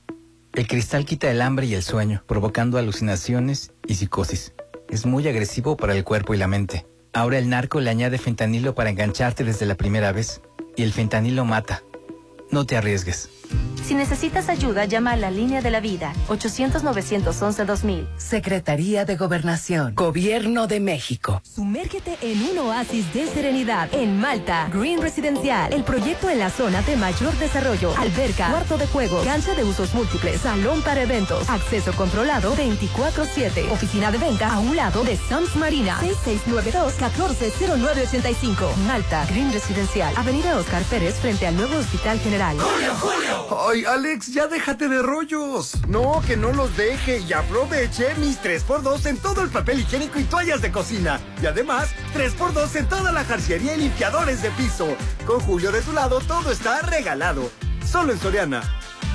El 0.53 0.67
cristal 0.67 1.05
quita 1.05 1.29
el 1.29 1.41
hambre 1.41 1.67
y 1.67 1.75
el 1.75 1.83
sueño, 1.83 2.23
provocando 2.27 2.77
alucinaciones 2.77 3.71
y 3.87 3.95
psicosis. 3.95 4.53
Es 4.89 5.05
muy 5.05 5.27
agresivo 5.27 5.77
para 5.77 5.95
el 5.95 6.03
cuerpo 6.03 6.33
y 6.33 6.37
la 6.37 6.47
mente. 6.47 6.85
Ahora 7.13 7.37
el 7.37 7.49
narco 7.49 7.79
le 7.79 7.89
añade 7.89 8.17
fentanilo 8.17 8.75
para 8.75 8.89
engancharte 8.89 9.43
desde 9.43 9.65
la 9.65 9.75
primera 9.75 10.11
vez. 10.11 10.41
Y 10.75 10.83
el 10.83 10.93
fentanilo 10.93 11.45
mata. 11.45 11.83
No 12.51 12.65
te 12.65 12.77
arriesgues. 12.77 13.29
Si 13.89 13.95
necesitas 13.95 14.49
ayuda, 14.49 14.85
llama 14.85 15.13
a 15.13 15.15
la 15.15 15.31
línea 15.31 15.63
de 15.63 15.71
la 15.71 15.79
vida 15.79 16.13
800-911-2000. 16.27 18.05
Secretaría 18.17 19.03
de 19.03 19.17
Gobernación, 19.17 19.95
Gobierno 19.95 20.67
de 20.67 20.79
México. 20.79 21.41
Sumérgete 21.43 22.15
en 22.21 22.39
un 22.43 22.59
oasis 22.59 23.11
de 23.15 23.25
serenidad 23.25 23.91
en 23.91 24.19
Malta. 24.19 24.69
Green 24.71 25.01
Residencial, 25.01 25.73
el 25.73 25.83
proyecto 25.83 26.29
en 26.29 26.37
la 26.37 26.51
zona 26.51 26.83
de 26.83 26.97
mayor 26.97 27.35
desarrollo. 27.39 27.91
Alberca, 27.97 28.51
cuarto 28.51 28.77
de 28.77 28.85
juego, 28.85 29.23
cancha 29.23 29.55
de 29.55 29.63
usos 29.63 29.91
múltiples, 29.95 30.41
salón 30.41 30.83
para 30.83 31.01
eventos, 31.01 31.49
acceso 31.49 31.91
controlado 31.93 32.55
24-7. 32.55 33.71
Oficina 33.71 34.11
de 34.11 34.19
venta 34.19 34.53
a 34.53 34.59
un 34.59 34.75
lado 34.75 35.03
de 35.03 35.17
Sams 35.17 35.55
Marina. 35.55 35.99
6692-140985. 36.01 38.75
Malta, 38.85 39.25
Green 39.25 39.51
Residencial, 39.51 40.13
Avenida 40.15 40.55
Oscar 40.57 40.83
Pérez 40.83 41.15
frente 41.15 41.47
al 41.47 41.55
nuevo 41.55 41.75
Hospital 41.75 42.19
General. 42.19 42.55
¡Julio, 42.59 42.93
Julio! 42.99 43.38
¡Ay, 43.67 43.85
Alex, 43.85 44.33
ya 44.33 44.47
déjate 44.47 44.87
de 44.87 45.01
rollos! 45.01 45.73
No, 45.87 46.21
que 46.25 46.35
no 46.35 46.51
los 46.51 46.75
deje 46.75 47.19
y 47.19 47.33
aproveche 47.33 48.13
mis 48.15 48.41
3x2 48.41 49.05
en 49.05 49.17
todo 49.17 49.41
el 49.41 49.49
papel 49.49 49.79
higiénico 49.79 50.19
y 50.19 50.23
toallas 50.23 50.61
de 50.61 50.71
cocina. 50.71 51.19
Y 51.41 51.45
además, 51.45 51.89
3x2 52.15 52.75
en 52.75 52.89
toda 52.89 53.11
la 53.11 53.23
jarciería 53.23 53.75
y 53.75 53.81
limpiadores 53.81 54.41
de 54.41 54.51
piso. 54.51 54.95
Con 55.25 55.39
Julio 55.39 55.71
de 55.71 55.81
tu 55.81 55.93
lado, 55.93 56.19
todo 56.21 56.51
está 56.51 56.81
regalado. 56.81 57.49
Solo 57.85 58.13
en 58.13 58.19
Soriana. 58.19 58.61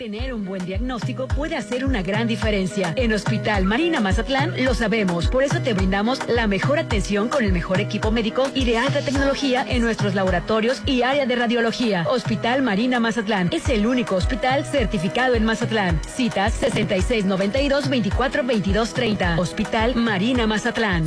Tener 0.00 0.32
un 0.32 0.46
buen 0.46 0.64
diagnóstico 0.64 1.28
puede 1.28 1.56
hacer 1.56 1.84
una 1.84 2.00
gran 2.00 2.26
diferencia. 2.26 2.94
En 2.96 3.12
Hospital 3.12 3.66
Marina 3.66 4.00
Mazatlán 4.00 4.64
lo 4.64 4.72
sabemos, 4.72 5.28
por 5.28 5.44
eso 5.44 5.60
te 5.60 5.74
brindamos 5.74 6.26
la 6.26 6.46
mejor 6.46 6.78
atención 6.78 7.28
con 7.28 7.44
el 7.44 7.52
mejor 7.52 7.80
equipo 7.80 8.10
médico 8.10 8.44
y 8.54 8.64
de 8.64 8.78
alta 8.78 9.02
tecnología 9.02 9.62
en 9.68 9.82
nuestros 9.82 10.14
laboratorios 10.14 10.80
y 10.86 11.02
área 11.02 11.26
de 11.26 11.36
radiología. 11.36 12.06
Hospital 12.08 12.62
Marina 12.62 12.98
Mazatlán 12.98 13.50
es 13.52 13.68
el 13.68 13.86
único 13.86 14.14
hospital 14.14 14.64
certificado 14.64 15.34
en 15.34 15.44
Mazatlán. 15.44 16.00
Citas 16.08 16.54
6692 16.54 17.90
24 17.90 18.42
22 18.42 18.94
30. 18.94 19.38
Hospital 19.38 19.96
Marina 19.96 20.46
Mazatlán. 20.46 21.04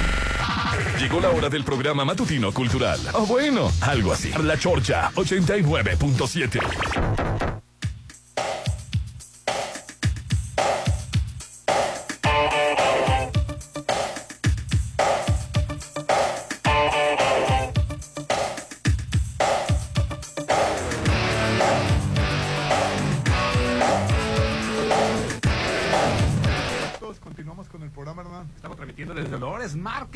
Llegó 1.00 1.18
la 1.18 1.30
hora 1.30 1.48
del 1.48 1.64
programa 1.64 2.04
matutino 2.04 2.52
cultural. 2.52 3.00
O 3.14 3.24
bueno, 3.24 3.72
algo 3.80 4.12
así. 4.12 4.32
La 4.42 4.58
Chorcha 4.58 5.10
89.7. 5.14 7.45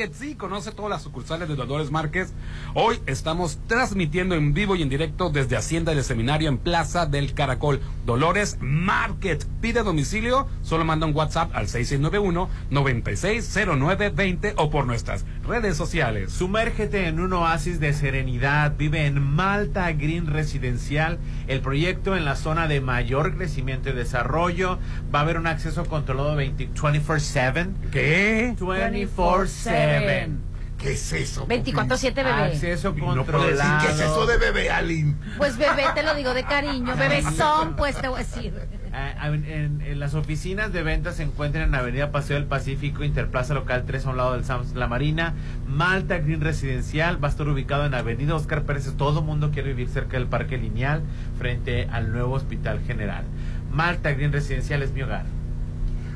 Market. 0.00 0.14
Sí, 0.14 0.34
conoce 0.34 0.72
todas 0.72 0.90
las 0.90 1.02
sucursales 1.02 1.48
de 1.48 1.56
Dolores 1.56 1.90
Market. 1.90 2.28
Hoy 2.74 3.00
estamos 3.06 3.58
transmitiendo 3.66 4.36
en 4.36 4.54
vivo 4.54 4.76
y 4.76 4.82
en 4.82 4.88
directo 4.88 5.28
desde 5.28 5.56
Hacienda 5.56 5.92
del 5.92 6.04
Seminario 6.04 6.48
en 6.48 6.56
Plaza 6.56 7.04
del 7.04 7.34
Caracol. 7.34 7.80
Dolores 8.06 8.58
Market. 8.60 9.44
Pide 9.60 9.82
domicilio, 9.82 10.46
solo 10.62 10.84
manda 10.84 11.04
un 11.04 11.12
WhatsApp 11.14 11.50
al 11.52 11.66
6691-960920 11.66 14.54
o 14.56 14.70
por 14.70 14.86
nuestras 14.86 15.24
redes 15.48 15.76
sociales. 15.76 16.30
Sumérgete 16.30 17.08
en 17.08 17.18
un 17.18 17.32
oasis 17.32 17.80
de 17.80 17.92
serenidad. 17.92 18.76
Vive 18.76 19.06
en 19.06 19.20
Malta 19.20 19.90
Green 19.90 20.28
Residencial, 20.28 21.18
el 21.48 21.62
proyecto 21.62 22.16
en 22.16 22.24
la 22.24 22.36
zona 22.36 22.68
de 22.68 22.80
mayor 22.80 23.36
crecimiento 23.36 23.90
y 23.90 23.94
desarrollo. 23.94 24.78
Va 25.12 25.18
a 25.18 25.22
haber 25.22 25.38
un 25.38 25.48
acceso 25.48 25.86
controlado 25.86 26.36
20 26.36 26.68
24/7. 26.68 27.66
¿Qué? 27.90 28.54
24/7. 28.60 30.49
¿Qué 30.80 30.92
es 30.92 31.12
eso? 31.12 31.46
24/7 31.46 32.14
bebé. 32.14 32.30
Acceso 32.30 32.88
no 32.92 32.96
puedo 32.96 33.16
controlado. 33.16 33.50
decir 33.50 33.70
qué 33.82 33.92
es 33.92 34.00
eso 34.00 34.26
de 34.26 34.38
bebé, 34.38 34.70
Alin. 34.70 35.14
Pues 35.36 35.58
bebé, 35.58 35.84
te 35.94 36.02
lo 36.02 36.14
digo 36.14 36.32
de 36.32 36.42
cariño. 36.44 36.96
Bebé 36.96 37.22
son, 37.36 37.76
pues 37.76 38.00
te 38.00 38.08
voy 38.08 38.20
a 38.20 38.24
decir. 38.24 38.54
Ah, 38.92 39.28
en, 39.28 39.44
en- 39.44 39.80
en 39.82 40.00
las 40.00 40.14
oficinas 40.14 40.72
de 40.72 40.82
ventas 40.82 41.16
se 41.16 41.22
encuentran 41.22 41.64
en 41.68 41.74
Avenida 41.74 42.10
Paseo 42.10 42.36
del 42.36 42.46
Pacífico, 42.46 43.04
Interplaza 43.04 43.52
Local 43.54 43.84
3 43.86 44.06
a 44.06 44.10
un 44.10 44.16
lado 44.16 44.32
del 44.32 44.44
Sams 44.44 44.72
La 44.74 44.86
Marina, 44.88 45.34
Malta 45.68 46.18
Green 46.18 46.40
Residencial 46.40 47.22
va 47.22 47.28
a 47.28 47.30
estar 47.30 47.46
ubicado 47.46 47.84
en 47.84 47.92
Avenida 47.94 48.34
Oscar 48.34 48.62
Pérez. 48.62 48.90
Todo 48.96 49.20
mundo 49.22 49.50
quiere 49.52 49.68
vivir 49.68 49.90
cerca 49.90 50.16
del 50.16 50.26
Parque 50.28 50.56
Lineal 50.56 51.02
frente 51.38 51.88
al 51.92 52.10
nuevo 52.10 52.34
Hospital 52.34 52.80
General. 52.86 53.22
Malta 53.70 54.12
Green 54.12 54.32
Residencial 54.32 54.82
es 54.82 54.92
mi 54.92 55.02
hogar. 55.02 55.24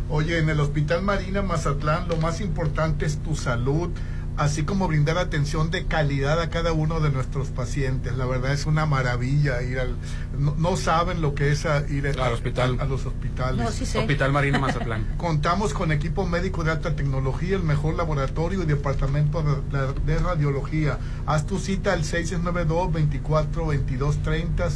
Oye, 0.09 0.39
en 0.39 0.49
el 0.49 0.59
Hospital 0.61 1.03
Marina 1.03 1.43
Mazatlán 1.43 2.09
lo 2.09 2.17
más 2.17 2.41
importante 2.41 3.07
es 3.07 3.19
tu 3.19 3.37
salud, 3.37 3.91
así 4.37 4.65
como 4.65 4.89
brindar 4.89 5.19
atención 5.19 5.71
de 5.71 5.87
calidad 5.87 6.41
a 6.41 6.51
cada 6.51 6.73
uno 6.73 7.01
de 7.01 7.11
nuestros 7.11 7.49
pacientes. 7.49 8.17
La 8.17 8.27
verdad 8.27 8.53
es 8.53 8.67
una 8.67 8.87
maravilla 8.87 9.63
ir 9.63 9.79
al... 9.79 9.97
No, 10.39 10.55
no 10.59 10.77
saben 10.77 11.23
lo 11.23 11.35
que 11.35 11.53
es 11.53 11.65
a- 11.67 11.87
ir 11.89 12.09
a, 12.09 12.27
Al 12.27 12.33
hospital. 12.33 12.77
a- 12.81 12.83
a 12.83 12.87
los 12.87 13.07
hospitales. 13.07 13.65
No, 13.65 13.71
sí 13.71 13.87
sé. 13.87 13.99
Hospital 14.01 14.33
Marina 14.33 14.59
Mazatlán. 14.59 15.07
Contamos 15.17 15.73
con 15.75 15.93
equipo 15.93 16.27
médico 16.27 16.65
de 16.65 16.73
alta 16.73 16.97
tecnología, 16.97 17.57
el 17.57 17.63
mejor 17.63 17.95
laboratorio 17.95 18.63
y 18.63 18.67
departamento 18.67 19.43
de, 19.43 19.79
de- 19.79 19.93
de 20.15 20.19
radiología. 20.19 20.99
Haz 21.27 21.47
tu 21.47 21.59
cita 21.59 21.93
al 21.93 22.03
692-24-2230, 22.05 24.71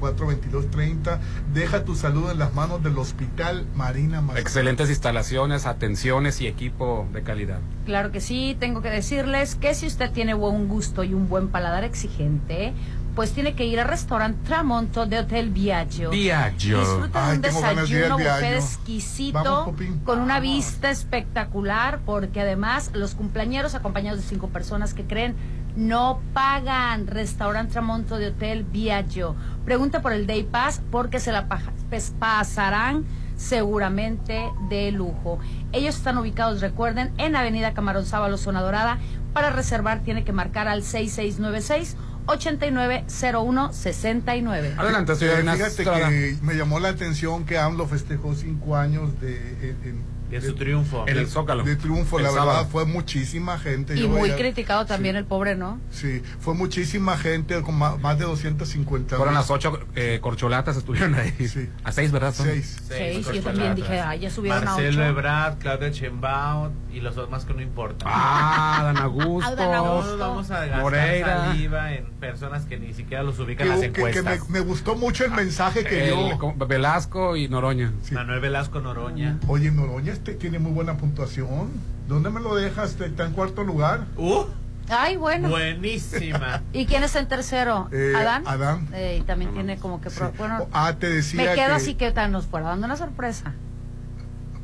692-24-2230. 0.00 1.18
Deja 1.52 1.84
tu 1.84 1.94
salud 1.94 2.30
en 2.30 2.38
las 2.38 2.54
manos 2.54 2.82
del 2.82 2.96
Hospital 2.98 3.66
Marina 3.74 4.20
Mazatlán. 4.20 4.42
Excelentes 4.42 4.88
instalaciones, 4.90 5.66
atenciones 5.66 6.40
y 6.40 6.46
equipo 6.46 7.06
de 7.12 7.22
calidad. 7.22 7.60
Claro 7.84 8.10
que 8.12 8.20
sí, 8.20 8.45
tengo 8.54 8.82
que 8.82 8.90
decirles 8.90 9.54
que 9.54 9.74
si 9.74 9.86
usted 9.86 10.10
tiene 10.10 10.34
buen 10.34 10.68
gusto 10.68 11.04
y 11.04 11.14
un 11.14 11.28
buen 11.28 11.48
paladar 11.48 11.84
exigente, 11.84 12.72
pues 13.16 13.32
tiene 13.32 13.54
que 13.54 13.64
ir 13.64 13.80
al 13.80 13.88
restaurante 13.88 14.38
Tramonto 14.46 15.06
de 15.06 15.18
Hotel 15.18 15.48
Viaggio. 15.50 16.10
Viaggio. 16.10 16.80
Disfruta 16.80 17.30
de 17.30 17.36
un 17.36 17.40
de 17.40 17.48
desayuno 17.48 18.18
buffet 18.18 18.54
exquisito 18.56 19.42
Vamos, 19.42 19.74
con 20.04 20.20
una 20.20 20.34
Vamos. 20.34 20.42
vista 20.42 20.90
espectacular, 20.90 22.00
porque 22.04 22.42
además 22.42 22.90
los 22.92 23.14
cumpleañeros 23.14 23.74
acompañados 23.74 24.20
de 24.20 24.26
cinco 24.26 24.48
personas 24.48 24.92
que 24.92 25.04
creen 25.04 25.34
no 25.76 26.20
pagan. 26.34 27.06
Restaurante 27.06 27.72
Tramonto 27.72 28.18
de 28.18 28.28
Hotel 28.28 28.64
Viaggio. 28.64 29.34
Pregunta 29.64 30.02
por 30.02 30.12
el 30.12 30.26
Day 30.26 30.42
Pass 30.42 30.82
porque 30.90 31.18
se 31.18 31.32
la 31.32 31.48
pues, 31.88 32.12
pasarán 32.18 33.06
seguramente 33.36 34.50
de 34.68 34.92
lujo. 34.92 35.38
Ellos 35.76 35.96
están 35.96 36.16
ubicados, 36.18 36.60
recuerden, 36.60 37.12
en 37.18 37.36
Avenida 37.36 37.74
Camarón 37.74 38.06
Sábalo, 38.06 38.38
Zona 38.38 38.62
Dorada. 38.62 38.98
Para 39.32 39.50
reservar 39.50 40.02
tiene 40.02 40.24
que 40.24 40.32
marcar 40.32 40.66
al 40.68 40.82
6696 40.82 41.96
890169. 42.26 44.74
Adelante, 44.78 45.14
señora 45.16 45.52
fíjate 45.52 45.84
que 45.84 46.36
me 46.42 46.54
llamó 46.54 46.80
la 46.80 46.88
atención 46.88 47.44
que 47.44 47.58
AMLO 47.58 47.86
festejó 47.86 48.34
cinco 48.34 48.76
años 48.76 49.20
de, 49.20 49.36
en- 49.84 50.02
De 50.30 50.40
su 50.40 50.54
triunfo. 50.54 51.04
En 51.06 51.16
el 51.18 51.26
Zócalo. 51.28 51.62
de 51.64 51.76
triunfo. 51.76 52.18
El 52.18 52.24
la 52.24 52.30
sábado. 52.30 52.48
verdad 52.48 52.68
fue 52.70 52.84
muchísima 52.86 53.58
gente. 53.58 53.94
Y 53.96 54.00
Yo 54.02 54.08
muy 54.08 54.22
veía- 54.30 54.36
criticado 54.36 54.84
también 54.86 55.16
el 55.16 55.24
pobre, 55.24 55.54
¿no? 55.56 55.80
Sí, 55.90 56.22
fue 56.40 56.54
muchísima 56.54 57.16
gente, 57.16 57.60
con 57.62 57.76
ma- 57.76 57.96
más 57.96 58.18
de 58.18 58.24
250 58.24 59.16
Fueron 59.16 59.34
mil. 59.34 59.40
las 59.40 59.50
ocho 59.50 59.78
eh, 59.94 60.18
corcholatas, 60.20 60.76
estuvieron 60.76 61.14
ahí. 61.14 61.32
Sí. 61.48 61.68
A 61.84 61.92
seis, 61.92 62.10
¿verdad? 62.12 62.34
son? 62.34 62.46
Seis. 62.46 62.76
Seis, 62.88 63.26
yo 63.32 63.42
también 63.42 63.74
dije, 63.74 64.00
ay, 64.00 64.20
ya 64.20 64.30
subieron 64.30 64.64
Marcelo 64.64 65.02
a 65.02 65.04
ocho. 65.06 65.10
Ebrard, 65.10 65.58
Claudia 65.58 65.90
Sheinbaum 65.90 66.72
y 66.92 67.00
los 67.00 67.14
demás 67.16 67.44
que 67.44 67.54
no 67.54 67.62
importan. 67.62 68.08
Ah, 68.10 68.80
Dan 68.82 68.86
Ah, 68.90 68.92
Dan 68.94 69.02
Augusto. 69.04 69.62
Augusto. 69.62 70.10
nos 70.10 70.18
vamos 70.18 70.50
a 70.50 70.60
gastar 70.60 70.80
Moreira. 70.82 71.46
saliva 71.46 71.92
en 71.94 72.06
personas 72.20 72.64
que 72.66 72.78
ni 72.78 72.92
siquiera 72.94 73.22
los 73.22 73.38
ubican 73.38 73.68
las 73.68 73.80
Que, 73.80 73.86
que- 73.86 73.92
que 73.92 74.00
encuestas. 74.18 74.48
me, 74.48 74.58
me 74.58 74.64
gustó 74.64 74.96
mucho 74.96 75.24
el 75.24 75.30
mensaje 75.32 75.84
que 75.84 76.08
El- 76.08 76.14
dio. 76.36 76.54
Velasco 76.66 77.36
y 77.36 77.48
Noroña. 77.48 77.92
Manuel 78.12 78.40
Velasco 78.40 78.80
Noroña. 78.80 79.38
Oye, 79.46 79.70
Noroña 79.70 80.12
este 80.16 80.34
tiene 80.34 80.58
muy 80.58 80.72
buena 80.72 80.96
puntuación. 80.96 81.70
¿Dónde 82.08 82.30
me 82.30 82.40
lo 82.40 82.54
dejas? 82.54 82.98
¿Está 83.00 83.26
en 83.26 83.32
cuarto 83.32 83.62
lugar? 83.64 84.06
Uh, 84.16 84.44
Ay, 84.88 85.16
bueno. 85.16 85.48
buenísima. 85.48 86.62
¿Y 86.72 86.86
quién 86.86 87.02
está 87.02 87.18
en 87.20 87.28
tercero? 87.28 87.88
Eh, 87.92 88.12
¿Adán? 88.16 88.44
Adán. 88.46 88.88
Eh, 88.92 89.18
y 89.20 89.24
también 89.24 89.52
tiene 89.52 89.76
como 89.78 90.00
que... 90.00 90.10
pro- 90.10 90.32
Bueno, 90.38 90.66
Ah, 90.72 90.94
te 90.98 91.08
decía 91.10 91.40
me 91.42 91.54
quedo 91.54 91.68
que, 91.68 91.72
así 91.74 91.94
que 91.94 92.10
tal 92.12 92.32
nos 92.32 92.46
fuera 92.46 92.68
dando 92.68 92.86
una 92.86 92.96
sorpresa. 92.96 93.52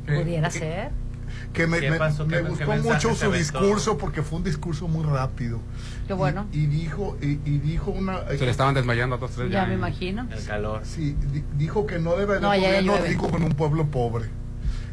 Pudiera 0.05 0.49
ser. 0.49 0.91
que 1.53 1.67
me, 1.67 1.79
¿Qué 1.79 1.91
me- 1.91 1.97
pasó? 1.97 2.25
me 2.25 2.37
¿Qué- 2.37 2.43
qué 2.43 2.49
gustó 2.49 2.71
mucho 2.89 3.15
su 3.15 3.31
discurso 3.31 3.97
porque 3.97 4.21
fue 4.21 4.37
un 4.39 4.43
discurso 4.43 4.87
muy 4.87 5.03
rápido. 5.05 5.59
Qué 6.07 6.13
bueno. 6.13 6.45
Y, 6.51 6.59
y 6.63 6.65
dijo, 6.67 7.17
y, 7.21 7.39
y 7.45 7.59
dijo 7.59 7.91
una... 7.91 8.25
Se 8.29 8.43
le 8.45 8.51
estaban 8.51 8.73
desmayando 8.73 9.15
a 9.15 9.19
todos 9.19 9.31
tres. 9.31 9.51
Ya 9.51 9.65
me 9.65 9.73
imagino. 9.75 10.27
El 10.31 10.45
calor. 10.45 10.81
Sí, 10.83 11.15
di- 11.31 11.43
dijo 11.57 11.85
que 11.85 11.99
no 11.99 12.11
debe 12.15 12.37
haber 12.37 12.41
No, 12.41 12.53
ya 12.55 12.61
gobierno 12.67 12.97
rico 13.05 13.29
con 13.29 13.43
un 13.43 13.51
pueblo 13.53 13.85
pobre. 13.87 14.29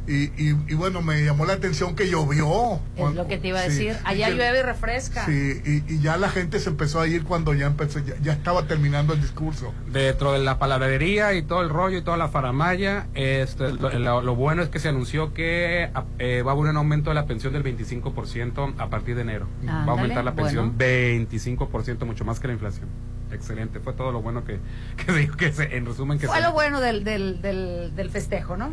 Y, 0.07 0.25
y, 0.43 0.57
y 0.69 0.75
bueno, 0.75 1.03
me 1.03 1.23
llamó 1.25 1.45
la 1.47 1.53
atención 1.53 1.95
que 1.95 2.09
llovió. 2.11 2.81
Es 2.97 3.15
lo 3.15 3.27
que 3.29 3.39
te 3.39 3.49
iba 3.49 3.61
a 3.61 3.65
Sí. 3.65 3.69
decir. 3.87 3.97
Allá 4.05 4.31
Y 4.31 4.35
llueve 4.35 4.59
y 4.61 4.63
refresca. 4.63 5.27
Sí, 5.27 5.61
y, 5.65 5.95
y 5.95 6.01
ya 6.01 6.17
la 6.17 6.29
gente 6.29 6.59
se 6.59 6.71
empezó 6.71 7.01
a 7.01 7.07
ir 7.07 7.25
cuando 7.25 7.55
ya 7.55 7.67
empezó, 7.67 7.99
ya, 8.01 8.15
ya 8.21 8.33
estaba 8.33 8.67
terminando 8.67 9.13
el 9.13 9.21
discurso. 9.21 9.73
Dentro 9.93 10.33
de 10.33 10.41
la 10.41 10.59
palabrería 10.59 11.33
y 11.35 11.43
todo 11.43 11.63
el 11.63 11.69
rollo 11.69 11.99
y 11.99 12.03
toda 12.03 12.17
la 12.17 12.29
faramaya, 12.29 13.07
este, 13.15 13.73
lo, 13.73 13.91
lo- 13.99 14.23
lo 14.23 14.35
bueno 14.35 14.63
es 14.63 14.69
que 14.69 14.79
se 14.81 14.89
anunció 14.89 15.33
que 15.35 15.91
eh, 16.19 16.43
va 16.43 16.51
a 16.51 16.55
haber 16.55 16.71
un 16.71 16.77
aumento 16.77 17.11
de 17.11 17.15
la 17.15 17.27
pensión 17.27 17.53
del 17.53 17.63
25% 17.63 18.75
a 18.79 18.89
partir 18.91 19.15
de 19.17 19.23
enero. 19.23 19.47
va 19.69 19.73
a 19.85 19.91
aumentar 19.91 20.25
la 20.25 20.35
pensión 20.35 20.75
bueno. 20.77 21.27
25%, 21.27 22.05
mucho 22.07 22.25
más 22.25 22.41
que 22.41 22.49
la 22.49 22.55
inflación. 22.55 22.89
Excelente, 23.33 23.81
fue 23.81 23.93
todo 23.93 24.13
lo 24.13 24.23
bueno 24.23 24.45
que, 24.45 24.59
que 25.07 25.13
digo 25.13 25.37
que 25.37 25.53
se, 25.53 25.77
en 25.77 25.87
resumen 25.87 26.19
que 26.19 26.27
Fue 26.27 26.37
se- 26.37 26.43
lo 26.43 26.53
bueno 26.53 26.81
del, 26.81 27.05
del, 27.05 27.41
del, 27.43 27.95
del 27.95 28.11
festejo, 28.11 28.57
¿no? 28.57 28.73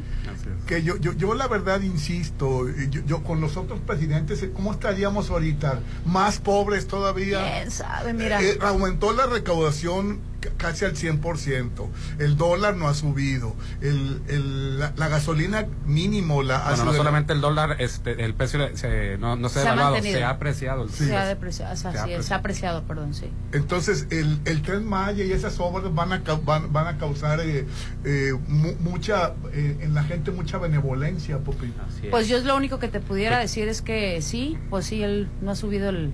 Que 0.68 0.84
yo, 0.84 0.98
yo, 0.98 1.14
yo 1.14 1.34
la 1.36 1.48
verdad 1.48 1.82
insisto, 1.82 2.68
eh, 2.68 2.88
yo, 2.90 3.02
yo 3.06 3.24
con 3.24 3.40
los 3.42 3.56
otros 3.58 3.80
presidentes, 3.80 4.42
eh, 4.44 4.52
¿cómo 4.54 4.72
estaríamos 4.72 5.30
ahorita? 5.30 5.80
Más 6.06 6.40
pobres 6.40 6.88
todavía. 6.88 7.40
¿Quién 7.58 7.72
sabe? 7.72 8.14
Mira. 8.14 8.42
Eh, 8.42 8.58
aumentó 8.62 9.14
la 9.14 9.26
recaudación 9.28 10.16
ca- 10.18 10.22
casi 10.58 10.86
al 10.86 10.96
100%. 10.96 11.88
El 12.20 12.38
dólar 12.38 12.76
no 12.76 12.88
ha 12.88 12.94
subido. 12.94 13.56
El, 13.82 14.22
el- 14.28 14.80
la, 14.80 14.94
la 14.96 15.08
gasolina 15.08 15.66
mínimo 15.86 16.44
la 16.44 16.58
ha 16.66 16.70
Bueno, 16.70 16.86
no 16.86 16.94
solamente 16.94 17.34
el 17.34 17.42
dólar, 17.42 17.78
este, 17.80 18.24
el 18.24 18.34
precio 18.34 18.76
se- 18.76 19.18
no, 19.18 19.36
no 19.36 19.50
se 19.50 19.60
ha 19.60 19.64
Se 19.64 19.68
ha 19.68 19.72
devaluado, 19.72 19.92
mantenido. 19.96 20.20
se 20.20 20.24
ha 20.26 20.30
apreciado. 20.30 20.84
el- 20.84 20.90
Se 20.90 21.16
ha 21.16 21.26
depreciado, 21.26 21.74
o 21.74 21.78
sea, 21.78 21.92
Se 21.92 21.98
ha 22.00 22.06
sí, 22.06 22.24
se 22.24 22.34
ha 22.34 22.38
apreciado, 22.38 22.84
perdón, 22.84 23.14
sí. 23.14 23.30
Entonces, 23.52 24.08
el, 24.10 24.40
el 24.46 24.62
tren 24.62 24.86
Maya 24.86 25.24
y 25.26 25.32
esas 25.32 25.60
obras 25.60 25.94
van 25.94 26.14
a, 26.14 26.22
van, 26.46 26.72
van 26.74 26.88
a 26.88 26.98
causar 26.98 27.40
eh, 27.42 27.66
eh, 28.06 28.34
mu- 28.48 28.76
mucha, 28.80 29.34
eh, 29.54 29.78
en 29.82 29.94
la 29.94 30.04
gente 30.04 30.32
mucha 30.32 30.58
benevolencia, 30.58 31.40
Popi. 31.40 31.74
Pues 32.12 32.28
yo 32.28 32.38
es 32.38 32.44
lo 32.46 32.56
único 32.56 32.80
que 32.80 32.88
te 32.88 33.00
pudiera 33.00 33.40
decir 33.40 33.68
es 33.68 33.82
que 33.82 34.22
sí, 34.22 34.58
pues 34.70 34.86
sí, 34.86 35.04
él 35.04 35.28
no 35.42 35.52
ha 35.52 35.56
subido 35.56 35.90
el, 35.90 36.14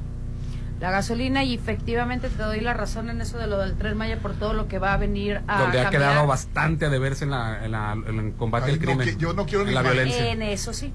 la 0.84 0.92
gasolina 0.92 1.46
y 1.46 1.54
efectivamente 1.54 2.28
te 2.28 2.44
doy 2.44 2.60
la 2.60 2.74
razón 2.74 3.10
en 3.10 3.22
eso 3.22 3.38
de 3.38 3.48
lo 3.48 3.58
del 3.58 3.76
tren 3.78 3.96
Maya 3.98 4.18
por 4.20 4.34
todo 4.34 4.52
lo 4.54 4.68
que 4.68 4.80
va 4.80 4.92
a 4.94 4.98
venir 4.98 5.42
a 5.48 5.62
donde 5.62 5.80
ha 5.80 5.84
cambiar. 5.84 5.92
quedado 6.12 6.28
bastante 6.28 6.90
de 6.90 7.00
verse 7.00 7.24
en, 7.24 7.32
la, 7.32 7.64
en, 7.64 7.72
la- 7.72 7.94
en 7.94 8.20
el 8.20 8.34
combate 8.34 8.66
Ay, 8.66 8.74
al 8.74 8.80
no, 8.80 8.86
crimen. 8.86 9.08
que 9.08 9.16
yo 9.16 9.32
no 9.34 9.46
quiero 9.46 9.62
en 9.62 9.70
ni 9.70 9.74
la 9.76 9.82
violencia. 9.82 10.30
En 10.30 10.42
eso 10.42 10.74
sí. 10.74 10.94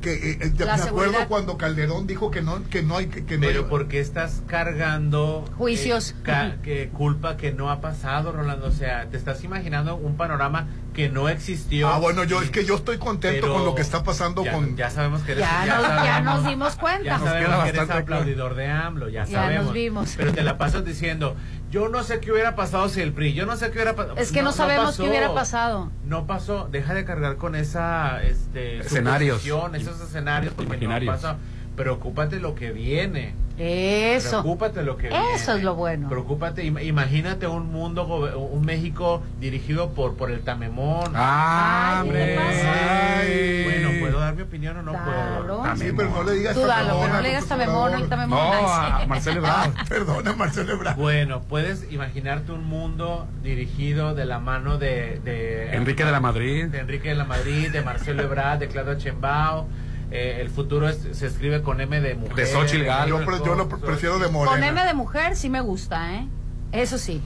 Que, 0.00 0.14
eh, 0.14 0.38
eh, 0.40 0.52
La 0.60 0.78
me 0.78 0.82
acuerdo 0.84 1.18
cuando 1.28 1.58
Calderón 1.58 2.06
dijo 2.06 2.30
que 2.30 2.40
no, 2.40 2.64
que 2.70 2.82
no 2.82 2.96
hay 2.96 3.08
que, 3.08 3.26
que 3.26 3.36
no 3.36 3.46
Pero 3.46 3.60
hay- 3.64 3.68
¿por 3.68 3.88
qué 3.88 4.00
estás 4.00 4.42
cargando 4.46 5.44
Juicios. 5.58 6.12
eh, 6.12 6.14
ca- 6.22 6.56
que 6.62 6.88
culpa 6.88 7.36
que 7.36 7.52
no 7.52 7.70
ha 7.70 7.82
pasado, 7.82 8.32
Rolando? 8.32 8.66
O 8.68 8.72
sea, 8.72 9.06
te 9.10 9.18
estás 9.18 9.44
imaginando 9.44 9.96
un 9.96 10.16
panorama 10.16 10.66
que 10.96 11.10
no 11.10 11.28
existió. 11.28 11.88
Ah, 11.88 11.98
bueno, 11.98 12.24
yo 12.24 12.40
es 12.40 12.48
que 12.50 12.64
yo 12.64 12.74
estoy 12.76 12.96
contento 12.96 13.52
con 13.52 13.66
lo 13.66 13.74
que 13.74 13.82
está 13.82 14.02
pasando 14.02 14.42
ya, 14.42 14.52
con 14.52 14.76
ya 14.76 14.88
sabemos 14.88 15.20
que 15.22 15.32
eres 15.32 15.44
Ya, 15.44 15.66
nos, 15.66 16.04
ya 16.04 16.20
nos 16.22 16.44
dimos 16.46 16.74
cuenta. 16.76 17.04
Ya 17.04 17.18
Nos 17.18 17.28
sabemos 17.28 17.48
queda 17.48 17.62
que 17.62 17.68
eres 17.68 17.80
bastante 17.80 18.02
aplaudidor 18.02 18.54
de 18.54 18.66
AMLO, 18.68 19.08
ya, 19.10 19.26
Ya 19.26 19.42
sabemos. 19.42 19.64
nos 19.66 19.74
vimos. 19.74 20.14
Pero 20.16 20.32
te 20.32 20.42
la 20.42 20.56
pasas 20.56 20.86
diciendo, 20.86 21.36
yo 21.70 21.90
no 21.90 22.02
sé 22.02 22.20
qué 22.20 22.32
hubiera 22.32 22.56
pasado 22.56 22.88
si 22.88 23.02
el 23.02 23.12
PRI, 23.12 23.34
yo 23.34 23.44
no 23.44 23.56
sé 23.56 23.66
qué 23.66 23.72
hubiera 23.74 23.94
pasado. 23.94 24.16
Es 24.16 24.32
que 24.32 24.40
no, 24.40 24.52
sabemos 24.52 24.96
qué 24.96 25.02
hubiera 25.02 25.34
pasado. 25.34 25.92
No 26.06 26.26
pasó, 26.26 26.66
deja 26.72 26.94
de 26.94 27.04
cargar 27.04 27.36
con 27.36 27.54
esa 27.54 28.22
este, 28.22 28.78
Escenarios. 28.78 29.44
esos 29.74 30.00
escenarios 30.00 30.54
porque 30.54 30.68
Imaginarios. 30.84 31.14
no 31.14 31.20
pasó. 31.20 31.36
Preocúpate 31.76 32.40
lo 32.40 32.54
que 32.54 32.72
viene. 32.72 33.34
Eso. 33.58 34.42
Preocúpate 34.42 34.82
lo 34.82 34.96
que 34.98 35.08
Eso 35.08 35.16
viene. 35.18 35.34
es 35.58 35.62
lo 35.64 35.74
bueno. 35.76 36.08
Preocúpate, 36.10 36.62
im- 36.64 36.82
imagínate 36.84 37.46
un 37.46 37.72
mundo, 37.72 38.04
un 38.04 38.64
México 38.66 39.22
dirigido 39.40 39.90
por 39.92 40.14
por 40.16 40.30
el 40.30 40.40
Tamemón. 40.40 41.12
Ah, 41.14 42.00
Ay, 42.02 42.10
¿qué 42.10 42.38
hombre. 42.38 43.64
Bueno, 43.64 44.00
¿puedo 44.00 44.20
dar 44.20 44.34
mi 44.34 44.42
opinión 44.42 44.76
o 44.76 44.82
no 44.82 44.92
Dalo. 44.92 45.58
puedo? 45.62 45.76
Sí, 45.76 45.90
pero 45.96 46.10
no 46.10 46.22
le 46.22 46.32
digas 46.32 46.54
Tú 46.54 46.60
dalo, 46.66 46.98
pero 47.00 47.14
no 47.14 47.20
le 47.22 47.28
digas 47.28 47.46
Tamemón, 47.46 47.76
Obrador. 47.76 48.00
el 48.02 48.08
Tamemón. 48.08 48.38
No, 48.38 48.68
a. 48.68 49.06
Marcelo 49.06 49.38
Ebrard. 49.38 49.70
Perdona, 49.88 50.32
Marcelo 50.34 50.72
Ebrard. 50.74 50.96
Bueno, 50.96 51.40
puedes 51.42 51.90
imaginarte 51.90 52.52
un 52.52 52.64
mundo 52.64 53.26
dirigido 53.42 54.14
de 54.14 54.26
la 54.26 54.38
mano 54.38 54.76
de, 54.78 55.20
de 55.24 55.74
Enrique 55.74 56.04
de 56.04 56.12
la 56.12 56.20
Madrid. 56.20 56.66
de 56.66 56.78
Enrique 56.80 57.08
de 57.08 57.14
la 57.14 57.24
Madrid, 57.24 57.70
de 57.70 57.80
Marcelo 57.82 58.22
Ebrard, 58.22 58.58
de 58.58 58.68
Claudio 58.68 58.96
Chembao. 58.98 59.66
Eh, 60.10 60.38
el 60.40 60.50
futuro 60.50 60.88
es- 60.88 61.08
se 61.12 61.26
escribe 61.26 61.62
con 61.62 61.80
M 61.80 62.00
de 62.00 62.14
mujer. 62.14 62.36
De 62.36 62.46
Xochitl. 62.46 62.84
Yo, 63.08 63.24
pre- 63.24 63.38
yo 63.44 63.54
lo 63.54 63.68
pre- 63.68 63.78
prefiero 63.78 64.18
de 64.18 64.24
Con 64.26 64.34
Morena. 64.34 64.68
M 64.68 64.84
de 64.84 64.94
mujer 64.94 65.34
sí 65.36 65.50
me 65.50 65.60
gusta, 65.60 66.14
¿eh? 66.14 66.28
Eso 66.72 66.98
sí. 66.98 67.22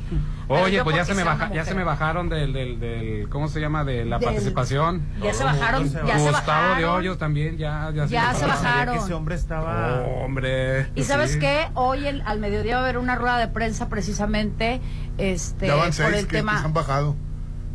Oye, 0.49 0.83
pues 0.85 0.95
ya 0.97 1.05
se 1.05 1.15
me 1.15 1.25
baja, 1.25 1.51
ya 1.53 1.65
se 1.65 1.75
me 1.75 1.83
bajaron 1.83 2.29
del, 2.29 2.53
del, 2.53 2.79
del 2.79 3.29
¿cómo 3.31 3.49
se 3.49 3.61
llama? 3.61 3.85
De 3.85 4.05
la 4.05 4.19
Del- 4.19 4.29
participación. 4.29 5.03
Ya 5.23 5.33
se 5.33 5.45
bajaron, 5.45 5.91
ya 6.07 6.19
se 6.19 6.31
Gustavo 6.31 6.75
de. 6.77 6.85
Hoyos 6.85 7.19
también, 7.19 7.57
ya, 7.57 7.91
ya, 7.95 8.05
Ya 8.07 8.35
se 8.35 8.47
bajaron. 8.47 8.95
que 8.99 9.03
ese 9.05 9.15
hombre 9.15 9.35
estaba. 9.35 10.03
Oh, 10.07 10.25
hombre. 10.25 10.89
Y 10.95 11.05
sabes 11.05 11.33
sí. 11.33 11.39
qué, 11.39 11.69
hoy 11.75 12.07
el- 12.07 12.23
al 12.27 12.39
mediodía 12.39 12.75
va 12.77 12.81
a 12.81 12.85
haber 12.85 12.99
una 12.99 13.15
rueda 13.17 13.39
de 13.39 13.49
prensa 13.49 13.89
precisamente 13.89 14.81
este, 15.19 15.67
Ya 15.69 15.75
van 15.75 15.91
por 15.93 16.07
el 16.07 16.13
que, 16.13 16.17
que 16.17 16.21
se 16.21 16.27
tema. 16.27 16.63
han 16.63 16.73
bajado. 16.75 17.17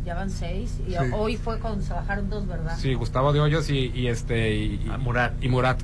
Ya 0.06 0.14
van 0.14 0.30
seis 0.30 0.78
y 0.86 0.92
Sí. 0.92 0.96
hoy 1.12 1.36
fue 1.36 1.58
cuando 1.58 1.82
se 1.84 1.92
bajaron 1.92 2.30
dos, 2.30 2.46
¿verdad? 2.46 2.76
Sí, 2.78 2.94
Gustavo 2.94 3.32
de 3.32 3.40
Hoyos 3.40 3.68
y, 3.70 3.90
y 3.92 4.06
este 4.06 4.54
y, 4.54 4.64
y- 4.74 4.88
Ah, 4.90 4.98
Murat. 4.98 5.32
y 5.42 5.48
Murat, 5.48 5.80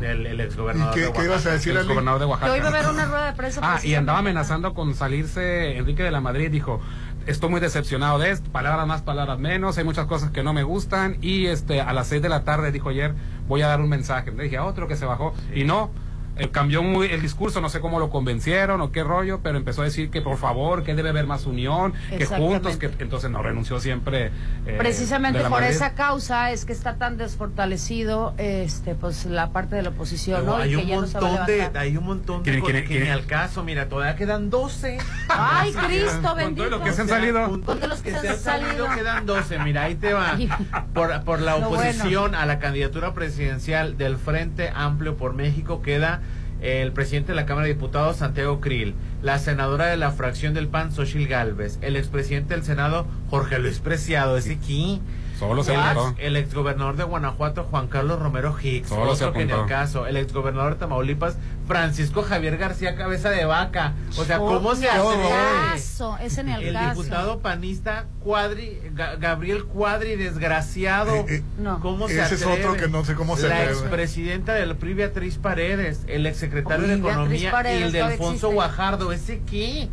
El, 0.00 0.26
el 0.26 0.40
¿Y 0.40 0.42
exgobernador 0.42 0.92
qué, 0.92 1.02
de 1.02 1.12
qué 1.12 1.18
ibas 1.22 1.28
a 1.28 1.30
Oaxaca. 1.34 1.52
decir, 1.54 1.70
el 1.72 1.78
Ali? 1.78 1.88
gobernador 1.88 2.18
de 2.20 2.26
Que 2.26 2.30
Oaxaca. 2.32 2.52
hoy 2.52 2.58
va 2.60 2.66
a 2.66 2.68
haber 2.70 2.86
una 2.88 3.04
rueda 3.04 3.26
de 3.26 3.32
prensa. 3.34 3.60
Ah, 3.62 3.78
y 3.84 3.94
andaba 3.94 4.18
amenazando 4.18 4.74
con 4.74 4.92
salirse 4.96 5.76
Enrique 5.78 6.02
de 6.02 6.10
la 6.10 6.20
Madrid. 6.20 6.50
Dijo, 6.50 6.80
estoy 7.26 7.48
muy 7.48 7.60
decepcionado 7.60 8.18
de 8.18 8.32
esto, 8.32 8.50
palabras 8.50 8.88
más, 8.88 9.02
palabras 9.02 9.38
menos, 9.38 9.78
hay 9.78 9.84
muchas 9.84 10.06
cosas 10.06 10.30
que 10.32 10.42
no 10.42 10.52
me 10.52 10.64
gustan. 10.64 11.16
Y 11.22 11.46
este 11.46 11.80
a 11.80 11.92
las 11.92 12.08
6 12.08 12.22
de 12.22 12.28
la 12.28 12.42
tarde, 12.42 12.72
dijo 12.72 12.88
ayer, 12.88 13.14
voy 13.46 13.62
a 13.62 13.68
dar 13.68 13.80
un 13.80 13.88
mensaje. 13.88 14.32
Le 14.32 14.42
dije 14.42 14.56
a 14.56 14.64
otro 14.64 14.88
que 14.88 14.96
se 14.96 15.06
bajó. 15.06 15.32
Y 15.54 15.62
no, 15.62 15.92
eh, 16.36 16.48
cambió 16.50 16.82
muy 16.82 17.06
el 17.06 17.22
discurso, 17.22 17.60
no 17.60 17.68
sé 17.68 17.80
cómo 17.80 17.98
lo 18.00 18.10
convencieron 18.10 18.80
o 18.80 18.90
qué 18.92 19.04
rollo, 19.04 19.40
pero 19.42 19.56
empezó 19.58 19.82
a 19.82 19.84
decir 19.84 20.10
que 20.10 20.20
por 20.20 20.36
favor, 20.36 20.82
que 20.82 20.94
debe 20.94 21.10
haber 21.10 21.26
más 21.26 21.46
unión, 21.46 21.92
que 22.10 22.26
juntos, 22.26 22.76
que 22.76 22.90
entonces 22.98 23.30
no 23.30 23.42
renunció 23.42 23.78
siempre. 23.80 24.32
eh, 24.66 24.74
Precisamente 24.78 25.40
por 25.40 25.50
Madrid. 25.50 25.68
esa 25.68 25.94
causa 25.94 26.50
es 26.50 26.64
que 26.64 26.72
está 26.72 26.96
tan 26.96 27.16
desfortalecido 27.16 28.34
este 28.38 28.94
pues 28.94 29.26
la 29.26 29.50
parte 29.50 29.76
de 29.76 29.82
la 29.82 29.90
oposición, 29.90 30.44
hay 30.60 30.72
Y 30.72 30.74
un 30.76 30.80
que 30.82 30.86
ya 30.88 30.96
no 30.96 31.06
sabe 31.06 31.26
montón 31.26 31.46
de 31.46 31.78
hay 31.78 31.96
un 31.96 32.04
montón 32.04 32.42
de 32.42 32.50
¿Quién- 32.50 32.60
cosas 32.60 32.72
quién- 32.74 32.84
que 32.84 32.88
quién- 32.94 33.04
ni 33.04 33.10
al 33.10 33.26
caso 33.26 33.62
mira 33.64 33.88
todavía 33.88 34.16
quedan 34.16 34.50
12 34.50 34.98
Ay, 35.28 35.72
Cristo 35.86 36.34
bendito. 36.34 36.68
lo 36.70 36.82
que 36.82 36.92
se 36.92 37.02
han 37.02 37.08
salido. 37.08 37.48
los 37.88 38.02
que 38.02 38.10
se 38.12 38.28
han 38.28 38.38
salido 38.38 38.86
quedan 38.94 39.26
12 39.26 39.58
mira 39.60 39.82
ahí 39.84 39.94
te 39.94 40.12
va. 40.12 40.36
Por, 40.94 41.22
por 41.24 41.40
la 41.40 41.56
oposición 41.56 42.34
a 42.34 42.46
la 42.46 42.58
candidatura 42.58 43.14
presidencial 43.14 43.96
del 43.96 44.16
Frente 44.16 44.70
Amplio 44.74 45.16
por 45.16 45.34
México 45.34 45.82
queda 45.82 46.20
el 46.60 46.92
presidente 46.92 47.32
de 47.32 47.36
la 47.36 47.46
Cámara 47.46 47.66
de 47.66 47.74
Diputados, 47.74 48.16
Santiago 48.16 48.60
Krill, 48.60 48.94
la 49.22 49.38
senadora 49.38 49.86
de 49.86 49.96
la 49.96 50.10
fracción 50.10 50.54
del 50.54 50.68
PAN, 50.68 50.92
Xochil 50.92 51.28
Gálvez, 51.28 51.78
el 51.82 51.96
expresidente 51.96 52.54
del 52.54 52.64
Senado, 52.64 53.06
Jorge 53.30 53.58
Luis 53.58 53.78
Preciado, 53.78 54.36
ese 54.36 54.54
aquí, 54.54 55.00
Solo 55.38 55.64
se 55.64 55.74
apuntó. 55.74 56.14
el 56.18 56.36
exgobernador 56.36 56.96
de 56.96 57.04
Guanajuato, 57.04 57.64
Juan 57.64 57.88
Carlos 57.88 58.20
Romero 58.20 58.54
Hicks, 58.60 58.88
Solo 58.88 59.16
se 59.16 59.24
otro 59.24 59.34
que 59.36 59.42
en 59.42 59.50
el 59.50 59.66
caso, 59.66 60.06
el 60.06 60.16
exgobernador 60.16 60.74
de 60.74 60.78
Tamaulipas, 60.80 61.36
Francisco 61.66 62.22
Javier 62.22 62.56
García 62.56 62.94
Cabeza 62.94 63.30
de 63.30 63.44
Vaca. 63.44 63.94
O 64.16 64.24
sea, 64.24 64.40
Oh, 64.40 64.46
¿cómo 64.46 64.74
se 64.74 64.88
atreve? 64.88 65.28
caso, 65.72 66.16
ese 66.20 66.44
ni 66.44 66.52
al 66.52 66.62
El 66.62 66.74
caso. 66.74 67.00
diputado 67.02 67.38
panista 67.40 68.06
Cuadri, 68.20 68.78
Ga- 68.94 69.18
Gabriel 69.18 69.64
Cuadri, 69.64 70.16
desgraciado. 70.16 71.14
Eh, 71.14 71.24
eh, 71.28 71.42
No. 71.58 71.80
¿Cómo 71.80 72.08
se 72.08 72.20
ese 72.22 72.34
es 72.36 72.42
atreve? 72.42 72.64
otro 72.66 72.76
que 72.80 72.88
no 72.88 73.04
sé 73.04 73.14
cómo 73.14 73.36
se 73.36 73.48
La 73.48 73.64
expresidenta 73.64 74.54
del 74.54 74.76
PRI, 74.76 74.94
Beatriz 74.94 75.38
Paredes, 75.38 76.00
el 76.06 76.26
exsecretario 76.26 76.86
de 76.86 76.94
Uy, 76.96 77.00
Beatriz 77.00 77.14
Economía 77.22 77.50
Paredes 77.50 77.80
y 77.80 77.82
el 77.84 77.92
de 77.92 78.00
Alfonso 78.02 78.32
existe. 78.34 78.54
Guajardo. 78.54 79.12
¿Ese 79.12 79.40
qué? 79.50 79.88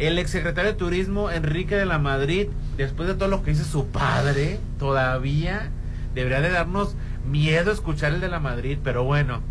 El 0.00 0.18
exsecretario 0.18 0.72
de 0.72 0.78
Turismo, 0.78 1.30
Enrique 1.30 1.76
de 1.76 1.84
la 1.86 1.98
Madrid, 1.98 2.46
después 2.78 3.06
de 3.06 3.14
todo 3.14 3.28
lo 3.28 3.42
que 3.42 3.50
dice 3.50 3.64
su 3.64 3.86
padre, 3.88 4.58
todavía 4.78 5.68
debería 6.14 6.40
de 6.40 6.50
darnos 6.50 6.96
miedo 7.30 7.70
escuchar 7.70 8.14
el 8.14 8.20
de 8.20 8.28
la 8.28 8.40
Madrid, 8.40 8.78
pero 8.82 9.04
bueno, 9.04 9.42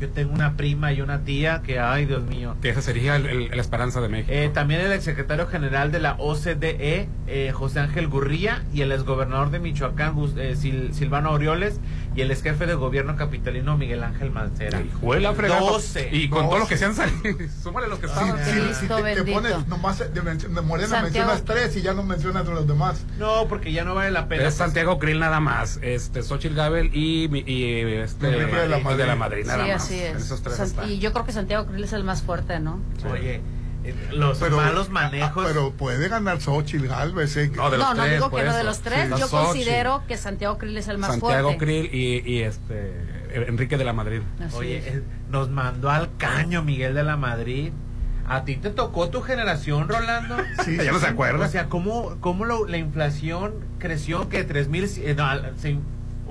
yo 0.00 0.08
tengo 0.08 0.32
una 0.32 0.56
prima 0.56 0.92
y 0.92 1.00
una 1.02 1.20
tía 1.20 1.62
que, 1.62 1.78
ay 1.78 2.06
Dios 2.06 2.24
mío, 2.24 2.56
Que 2.62 2.70
esa 2.70 2.82
sería 2.82 3.18
la 3.18 3.60
esperanza 3.60 4.00
de 4.00 4.08
México. 4.08 4.32
eh, 4.32 4.50
también 4.52 4.80
el 4.80 4.90
exsecretario 4.92 5.46
general 5.46 5.92
de 5.92 6.00
la 6.00 6.14
OCDE, 6.18 7.08
eh, 7.28 7.52
José 7.54 7.78
Ángel 7.80 8.08
Gurría, 8.08 8.64
y 8.72 8.80
el 8.80 8.90
exgobernador 8.90 9.50
de 9.50 9.60
Michoacán, 9.60 10.14
eh, 10.36 10.56
Sil- 10.58 10.90
Silvano 10.92 11.28
Aureoles, 11.28 11.78
y 12.16 12.20
el 12.20 12.30
exjefe 12.30 12.66
de 12.66 12.74
gobierno 12.74 13.16
capitalino, 13.16 13.76
Miguel 13.76 14.02
Ángel 14.04 14.30
Mancera. 14.30 14.82
Juela 15.00 15.32
fregada. 15.34 15.60
12. 15.60 16.10
Y 16.12 16.28
con 16.28 16.46
todos 16.46 16.60
los 16.60 16.68
que 16.68 16.76
se 16.76 16.84
han 16.84 16.94
salido. 16.94 17.22
Súmale 17.62 17.88
los 17.88 17.98
que 17.98 18.06
Sí, 18.08 18.12
estaban. 18.14 18.44
sí, 18.44 18.50
Cristo 18.52 18.96
sí, 18.98 19.02
te, 19.04 19.14
te 19.24 19.32
pones 19.32 19.66
nomás 19.68 19.98
de, 20.14 20.22
men- 20.22 20.38
de 20.38 20.48
Morena 20.60 20.88
Santiago. 20.88 21.02
mencionas 21.28 21.44
tres 21.44 21.76
y 21.76 21.82
ya 21.82 21.92
no 21.94 22.02
mencionas 22.02 22.46
a 22.46 22.50
los 22.52 22.66
demás. 22.66 23.04
No, 23.18 23.46
porque 23.48 23.72
ya 23.72 23.84
no 23.84 23.94
vale 23.94 24.10
la 24.10 24.28
pena. 24.28 24.44
Es 24.46 24.54
Santiago 24.54 24.98
Krill 24.98 25.18
nada 25.18 25.40
más, 25.40 25.78
este 25.82 26.22
Xochitl 26.22 26.54
Gabel 26.54 26.90
y, 26.94 27.28
mi- 27.28 27.44
y 27.46 27.82
este 27.94 28.26
de 28.28 28.36
la 28.68 28.78
y 28.78 28.96
de 28.96 29.06
la 29.06 29.16
Madrid. 29.16 29.16
Madrid 29.16 29.46
nada 29.46 29.64
sí, 29.64 29.70
más. 29.72 29.82
así 29.82 29.94
es. 30.00 30.10
En 30.12 30.16
esos 30.18 30.42
tres 30.42 30.56
San- 30.56 30.90
y 30.90 30.98
yo 30.98 31.12
creo 31.12 31.24
que 31.24 31.32
Santiago 31.32 31.66
Krill 31.66 31.84
es 31.84 31.92
el 31.92 32.04
más 32.04 32.22
fuerte, 32.22 32.60
¿no? 32.60 32.80
Oye, 33.10 33.40
Los 34.12 34.38
Pero- 34.38 34.56
malos 34.56 34.88
manejos. 34.90 35.44
ah, 35.44 35.48
pero 35.48 35.72
puede 35.72 36.08
ganar 36.08 36.40
Xochitl 36.40 36.86
Galvez. 36.86 37.36
¿eh? 37.36 37.50
No, 37.54 37.70
de 37.70 37.78
los 37.78 37.86
No, 37.88 37.94
no 37.94 38.02
tres, 38.02 38.14
digo 38.14 38.30
por 38.30 38.40
que 38.40 38.46
no 38.46 38.52
de 38.52 38.58
eso. 38.60 38.66
los 38.66 38.80
tres. 38.80 39.04
Sí. 39.04 39.10
Yo 39.20 39.28
Xochitl, 39.28 39.36
considero 39.46 40.02
que 40.08 40.16
Santiago 40.16 40.58
Krill 40.58 40.76
es 40.78 40.88
el 40.88 40.98
más 40.98 41.10
Santiago 41.10 41.48
fuerte. 41.50 41.64
Krill 41.64 41.90
y, 41.94 42.22
y 42.32 42.42
este 42.42 42.92
Enrique 43.48 43.76
de 43.76 43.84
la 43.84 43.92
Madrid. 43.92 44.20
Así 44.44 44.56
Oye, 44.56 44.78
es. 44.78 44.86
eh, 44.86 45.02
nos 45.30 45.50
mandó 45.50 45.90
al 45.90 46.16
caño 46.16 46.62
Miguel 46.62 46.94
de 46.94 47.02
la 47.04 47.16
Madrid. 47.16 47.72
¿A 48.26 48.44
ti 48.46 48.56
te 48.56 48.70
tocó 48.70 49.10
tu 49.10 49.20
generación, 49.20 49.86
Rolando? 49.88 50.36
Sí, 50.64 50.76
Ya 50.78 50.92
no 50.92 50.98
se 50.98 51.08
acuerda. 51.08 51.44
O 51.44 51.48
sea, 51.48 51.66
¿cómo, 51.68 52.16
cómo 52.20 52.46
lo- 52.46 52.66
la 52.66 52.78
inflación 52.78 53.52
creció 53.78 54.30
que 54.30 54.44
3 54.44 54.68
mil... 54.68 54.84
eh, 54.84 55.14
no, 55.14 55.26
se- 55.58 55.76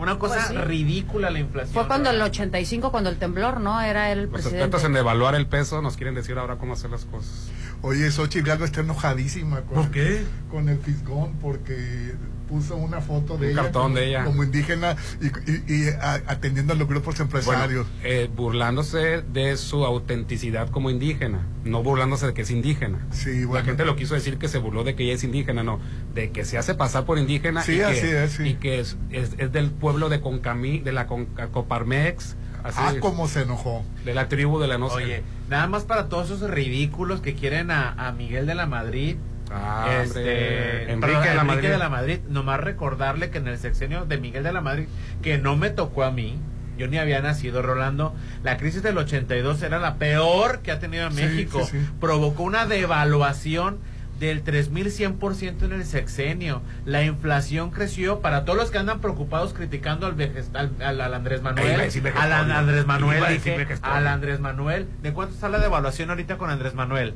una 0.04 0.20
cosa 0.20 0.36
Pues 0.36 0.48
sí. 0.48 0.58
ridícula 0.58 1.30
la 1.32 1.40
inflación. 1.40 1.74
Fue 1.74 1.88
cuando 1.88 2.10
el 2.10 2.16
Rolando. 2.18 2.32
85, 2.32 2.92
cuando 2.92 3.10
el 3.10 3.18
temblor, 3.18 3.60
¿no? 3.60 3.82
Era 3.82 4.12
el 4.12 4.24
Los 4.24 4.30
presidente. 4.32 4.60
expertos 4.60 4.84
en 4.86 4.94
devaluar 4.94 5.36
el 5.36 5.48
peso 5.48 5.82
nos 5.82 5.98
quieren 5.98 6.14
decir 6.16 6.38
ahora 6.38 6.58
cómo 6.58 6.74
hacer 6.74 6.92
las 6.92 7.06
cosas. 7.06 7.50
Oye, 7.82 8.10
Xochitl 8.12 8.48
Galvez 8.48 8.70
está 8.70 8.82
enojadísima 8.82 9.62
con, 9.62 9.76
¿Por 9.76 9.92
qué? 9.92 10.24
con 10.52 10.70
el 10.70 10.78
Fisgón 10.80 11.34
porque 11.42 12.14
puso 12.54 12.76
una 12.76 13.02
foto 13.02 13.36
de 13.38 13.48
Un 13.48 13.52
ella, 13.54 13.62
cartón 13.64 13.82
como, 13.84 13.96
de 13.96 14.08
ella. 14.10 14.26
como 14.26 14.44
indígena 14.44 14.96
y, 15.20 15.26
y- 15.52 15.64
y, 15.68 15.88
a- 15.90 16.22
atendiendo 16.28 16.74
a 16.74 16.76
los 16.76 16.88
grupos 16.88 17.20
empresarios. 17.20 17.88
Bueno, 17.88 18.00
eh, 18.04 18.30
burlándose 18.36 19.24
de 19.24 19.58
su 19.58 19.84
autenticidad 19.86 20.70
como 20.70 20.92
indígena, 20.92 21.40
no 21.66 21.82
burlándose 21.82 22.28
de 22.28 22.34
que 22.36 22.44
es 22.44 22.52
indígena. 22.52 23.00
Sí, 23.12 23.46
La 23.52 23.64
gente 23.64 23.86
lo 23.86 23.96
quiso 23.96 24.14
decir 24.14 24.38
que 24.38 24.48
se 24.48 24.60
burló 24.60 24.84
de 24.84 24.94
que 24.96 25.04
ella 25.04 25.14
es 25.14 25.24
indígena, 25.24 25.64
no, 25.64 25.80
de 26.14 26.30
que 26.32 26.46
se 26.46 26.60
hace 26.60 26.76
pasar 26.76 27.06
por 27.06 27.18
indígena 27.18 27.64
Sí, 27.64 27.74
y, 27.74 27.78
que, 27.78 28.24
es, 28.24 28.32
sí. 28.34 28.44
y 28.50 28.54
que 28.56 28.80
es, 28.80 28.98
es- 29.10 29.32
es 29.40 29.52
del 29.52 29.72
pueblo 29.72 30.10
de 30.10 30.22
Concamí, 30.22 30.78
de 30.80 30.92
la 30.92 31.08
Conca- 31.08 31.48
Coparmex, 31.48 32.36
así 32.64 32.78
ah, 32.80 32.92
es, 32.94 33.00
cómo 33.02 33.28
se 33.28 33.42
enojó. 33.42 33.84
de 34.06 34.14
la 34.14 34.30
tribu 34.30 34.60
de 34.60 34.68
la 34.68 34.78
no 34.78 34.90
sé. 34.90 34.96
Oye, 35.04 35.24
nada 35.50 35.66
más 35.68 35.86
para 35.86 36.08
todos 36.08 36.30
esos 36.30 36.50
ridículos 36.52 37.20
que 37.22 37.34
quieren 37.34 37.72
a, 37.72 37.90
a 37.94 38.12
Miguel 38.12 38.46
de 38.46 38.54
la 38.56 38.68
Madrid. 38.68 39.16
Ah, 39.54 40.00
este, 40.04 40.92
Enrique 40.92 41.00
perdón, 41.00 41.22
de 41.24 41.28
la 41.36 41.42
Enrique 41.42 41.46
Madrid. 41.56 41.70
de 41.70 41.78
la 41.78 41.90
Madrid. 41.90 42.20
Nomás 42.30 42.60
recordarle 42.60 43.30
que 43.30 43.38
en 43.38 43.48
el 43.48 43.58
sexenio 43.58 44.06
de 44.06 44.18
Miguel 44.18 44.44
de 44.44 44.52
la 44.54 44.62
Madrid, 44.62 44.86
que 45.22 45.38
no 45.38 45.56
me 45.56 45.70
tocó 45.70 46.04
a 46.04 46.12
mí, 46.12 46.40
yo 46.78 46.88
ni 46.88 46.98
había 46.98 47.22
nacido, 47.22 47.62
Rolando, 47.62 48.16
la 48.44 48.58
crisis 48.58 48.82
del 48.82 48.98
82 48.98 49.62
era 49.62 49.78
la 49.80 49.96
peor 49.98 50.60
que 50.62 50.72
ha 50.72 50.80
tenido 50.80 51.10
Sí, 51.12 51.22
México. 51.24 51.64
sí, 51.70 51.80
sí. 51.80 51.90
Provocó 52.00 52.44
una 52.44 52.66
devaluación 52.66 53.78
del 54.20 54.44
3100% 54.44 55.64
en 55.66 55.74
el 55.74 55.86
sexenio. 55.86 56.62
La 56.86 57.04
inflación 57.04 57.72
creció 57.72 58.22
para 58.22 58.46
todos 58.46 58.58
los 58.58 58.72
que 58.72 58.78
andan 58.78 59.02
preocupados 59.02 59.54
criticando 59.54 60.08
al, 60.08 60.16
al, 60.54 60.72
al- 60.82 61.02
al 61.02 61.14
Andrés 61.14 61.42
Manuel. 61.42 61.92
Al. 62.18 62.32
Andrés 62.52 62.86
Manuel, 62.86 63.24
dije, 63.28 63.68
al 63.82 64.08
Andrés 64.08 64.40
Manuel. 64.40 64.88
¿De 65.02 65.12
cuánto 65.14 65.34
está 65.36 65.50
la 65.50 65.60
devaluación 65.60 66.10
ahorita 66.10 66.38
con 66.38 66.50
Andrés 66.50 66.74
Manuel? 66.74 67.14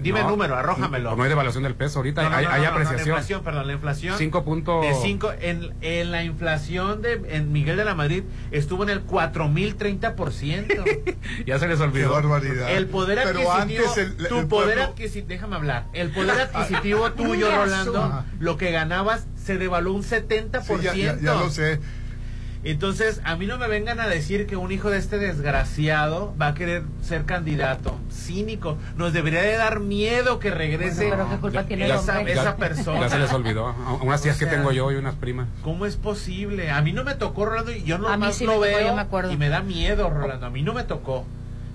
Dime 0.00 0.20
No, 0.22 0.30
número, 0.30 0.54
arrójamelo. 0.56 1.16
No 1.16 1.22
hay 1.24 1.28
devaluación 1.28 1.64
del 1.64 1.74
peso, 1.74 1.98
ahorita 1.98 2.22
No, 2.22 2.30
no, 2.30 2.36
hay, 2.36 2.44
no, 2.46 2.52
hay 2.52 2.64
apreciación. 2.66 3.08
la 3.08 3.14
inflación, 3.14 3.42
perdón, 3.42 3.66
la 3.66 3.72
inflación. 3.72 4.14
Cinco 4.16 4.44
puntos. 4.44 4.82
De 4.82 4.94
cinco, 5.02 5.32
en, 5.40 5.74
en 5.80 6.12
la 6.12 6.22
inflación 6.22 7.02
de 7.02 7.20
en 7.30 7.50
Miguel 7.52 7.76
de 7.76 7.84
la 7.84 7.94
Madrid 7.96 8.22
estuvo 8.52 8.84
en 8.84 8.90
el 8.90 9.04
4030%. 9.06 11.14
Ya 11.46 11.58
se 11.58 11.68
les 11.68 11.78
Qué 11.78 11.84
olvidó. 11.84 12.12
barbaridad. 12.12 12.70
El 12.70 12.86
poder 12.86 13.20
Pero 13.24 13.50
adquisitivo, 13.52 13.88
antes 13.88 13.98
el- 13.98 14.16
tu 14.28 14.38
el 14.38 14.46
poder 14.46 14.68
pueblo- 14.78 14.84
adquisitivo, 14.84 15.26
déjame 15.28 15.56
hablar, 15.56 15.86
el 15.92 16.10
poder 16.10 16.40
adquisitivo 16.52 17.12
tuyo, 17.12 17.48
Ajá. 17.48 17.64
Rolando, 17.64 18.24
lo 18.38 18.56
que 18.56 18.70
ganabas 18.70 19.26
se 19.42 19.58
devaluó 19.58 19.94
un 19.94 20.02
70%. 20.02 20.62
Sí, 20.78 20.82
ya, 20.82 20.94
ya- 20.94 21.18
ya 21.20 21.34
lo 21.34 21.50
sé. 21.50 21.80
Entonces, 22.64 23.20
a 23.24 23.36
mí 23.36 23.46
no 23.46 23.56
me 23.56 23.68
vengan 23.68 24.00
a 24.00 24.08
decir 24.08 24.46
que 24.46 24.56
un 24.56 24.72
hijo 24.72 24.90
de 24.90 24.98
este 24.98 25.18
desgraciado 25.18 26.34
va 26.40 26.48
a 26.48 26.54
querer 26.54 26.82
ser 27.02 27.24
candidato. 27.24 27.96
Cínico. 28.12 28.76
Nos 28.96 29.12
debería 29.12 29.42
de 29.42 29.52
dar 29.56 29.80
miedo 29.80 30.38
que 30.40 30.50
regrese 30.50 31.06
Bueno, 31.08 31.24
pero 31.24 31.30
¿qué 31.30 31.40
culpa 31.40 31.62
tiene 31.64 31.86
esa, 31.86 32.20
esa 32.22 32.56
persona. 32.56 33.00
Ya 33.00 33.08
se 33.08 33.18
les 33.20 33.32
olvidó. 33.32 33.74
Unas 34.02 34.22
tías 34.22 34.36
O 34.36 34.38
sea, 34.38 34.48
que 34.50 34.56
tengo 34.56 34.72
yo 34.72 34.90
y 34.90 34.96
unas 34.96 35.14
primas. 35.14 35.46
¿Cómo 35.62 35.86
es 35.86 35.96
posible? 35.96 36.70
A 36.70 36.82
mí 36.82 36.92
no 36.92 37.04
me 37.04 37.14
tocó, 37.14 37.46
Rolando, 37.46 37.70
y 37.72 37.82
yo 37.84 37.98
nomás 37.98 38.34
sí 38.34 38.44
lo 38.44 38.58
me 38.60 38.68
tocó, 38.68 38.78
veo 38.78 38.88
yo 38.88 38.94
me 38.94 39.00
acuerdo. 39.02 39.32
y 39.32 39.36
me 39.36 39.48
da 39.48 39.60
miedo, 39.62 40.10
Rolando. 40.10 40.46
A 40.46 40.50
mí 40.50 40.62
no 40.62 40.74
me 40.74 40.82
tocó. 40.84 41.24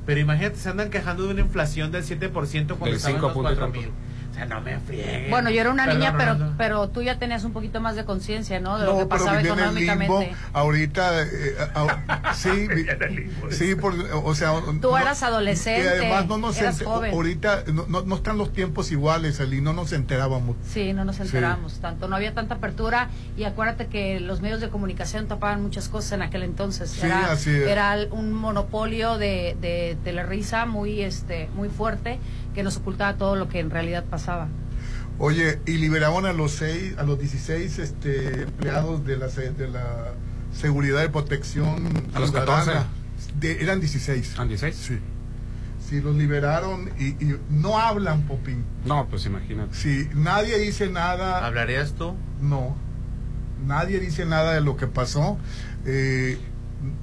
Pero 0.06 0.20
imagínate, 0.20 0.58
se 0.58 0.68
andan 0.70 0.90
quejando 0.90 1.24
de 1.24 1.32
una 1.32 1.42
inflación 1.42 1.92
del 1.94 2.04
7% 2.04 2.32
cuando 2.32 2.86
Del 2.88 2.96
estaban 2.96 3.22
los 3.22 3.32
punto 3.32 3.52
y 3.52 3.56
4 3.56 3.66
tanto. 3.66 3.80
mil. 3.80 3.90
O 4.34 4.36
sea, 4.36 4.46
no 4.48 4.62
me 4.62 4.80
frieguen. 4.80 5.30
Bueno, 5.30 5.52
yo 5.52 5.62
era 5.62 5.70
una 5.70 5.84
Perdón, 5.86 6.00
niña, 6.00 6.16
pero, 6.18 6.34
Rolando. 6.34 6.56
pero 6.58 6.90
tú 6.90 7.04
ya 7.04 7.20
tenías 7.20 7.44
un 7.44 7.54
poquito 7.54 7.80
más 7.82 7.96
de 7.96 8.04
conciencia, 8.04 8.60
¿no? 8.60 8.80
De 8.80 8.86
lo 8.88 8.94
No, 8.94 8.98
que 9.02 9.06
pero 9.06 9.10
pasaba 9.26 9.38
vivía 9.38 9.54
en 9.54 9.60
el 9.60 9.76
limbo. 9.76 9.92
económicamente. 9.94 10.36
Ahorita, 10.54 11.22
eh, 11.22 11.56
a- 11.76 12.34
sí, 12.34 12.68
vi- 12.68 12.88
sí, 13.52 13.76
por- 13.76 13.94
o 14.12 14.34
sea, 14.34 14.54
Tú 14.82 14.90
no- 14.90 14.98
eras 14.98 15.22
adolescente, 15.22 15.84
Y 15.86 15.88
además 15.88 16.26
no 16.28 16.40
nos 16.40 16.58
eras 16.58 16.82
joven. 16.82 17.14
ahorita 17.14 17.64
no, 17.72 17.86
no, 17.88 18.02
no 18.02 18.16
están 18.16 18.40
los 18.40 18.52
tiempos 18.54 18.92
iguales, 18.92 19.40
Ali, 19.40 19.62
no 19.62 19.72
nos 19.74 19.94
enterábamos. 19.94 20.56
Sí, 20.68 20.94
no 20.94 21.06
nos 21.06 21.20
enteramos 21.20 21.80
tanto, 21.80 22.08
no 22.08 22.16
había 22.16 22.34
tanta 22.34 22.56
apertura 22.56 23.10
y 23.38 23.44
acuérdate 23.44 23.86
que 23.86 24.20
los 24.20 24.42
medios 24.42 24.62
de 24.62 24.70
comunicación 24.70 25.28
tapaban 25.28 25.62
muchas 25.62 25.90
cosas 25.90 26.14
en 26.14 26.24
aquel 26.24 26.42
entonces. 26.42 26.90
Sí, 26.90 27.06
era, 27.06 27.32
así 27.32 27.52
es. 27.52 27.68
era 27.68 27.96
un 28.10 28.34
monopolio 28.34 29.20
de, 29.20 29.56
de, 29.62 29.96
de 30.04 30.12
la 30.14 30.24
risa 30.24 30.66
muy, 30.66 31.02
este, 31.02 31.50
muy 31.56 31.70
fuerte 31.70 32.18
que 32.54 32.64
nos 32.64 32.78
ocultaba 32.78 33.16
todo 33.18 33.36
lo 33.36 33.50
que 33.50 33.60
en 33.60 33.70
realidad 33.70 34.06
pasaba. 34.10 34.48
Oye, 35.20 35.60
y 35.66 35.78
liberaron 35.78 36.26
a 36.26 36.34
los 36.34 36.52
seis, 36.54 36.96
a 36.98 37.04
los 37.04 37.20
16 37.20 37.80
este, 37.80 38.44
empleados 38.44 39.06
de 39.06 39.18
la, 39.18 39.30
se- 39.30 39.52
de 39.52 39.68
la 39.68 40.14
seguridad 40.54 41.04
y 41.04 41.10
protección 41.10 41.88
A 42.14 42.20
los 42.20 42.30
ciudadana. 42.32 42.64
14. 42.66 42.88
De- 43.40 43.62
eran 43.64 43.80
16. 43.80 44.40
¿Han 44.40 44.48
16? 44.48 44.76
Sí. 44.76 45.00
Sí, 45.88 46.02
los 46.02 46.16
liberaron 46.16 46.90
y, 46.98 47.10
y 47.24 47.38
no 47.50 47.78
hablan, 47.80 48.24
Popín. 48.24 48.64
No, 48.86 49.08
pues 49.10 49.26
imagínate. 49.26 49.76
Sí, 49.76 50.10
nadie 50.16 50.58
dice 50.58 50.90
nada. 50.90 51.46
¿Hablarías 51.46 51.94
tú? 51.94 52.16
No. 52.42 52.76
Nadie 53.68 54.00
dice 54.00 54.26
nada 54.26 54.54
de 54.54 54.62
lo 54.62 54.76
que 54.78 54.88
pasó. 54.88 55.38
Eh, 55.86 56.38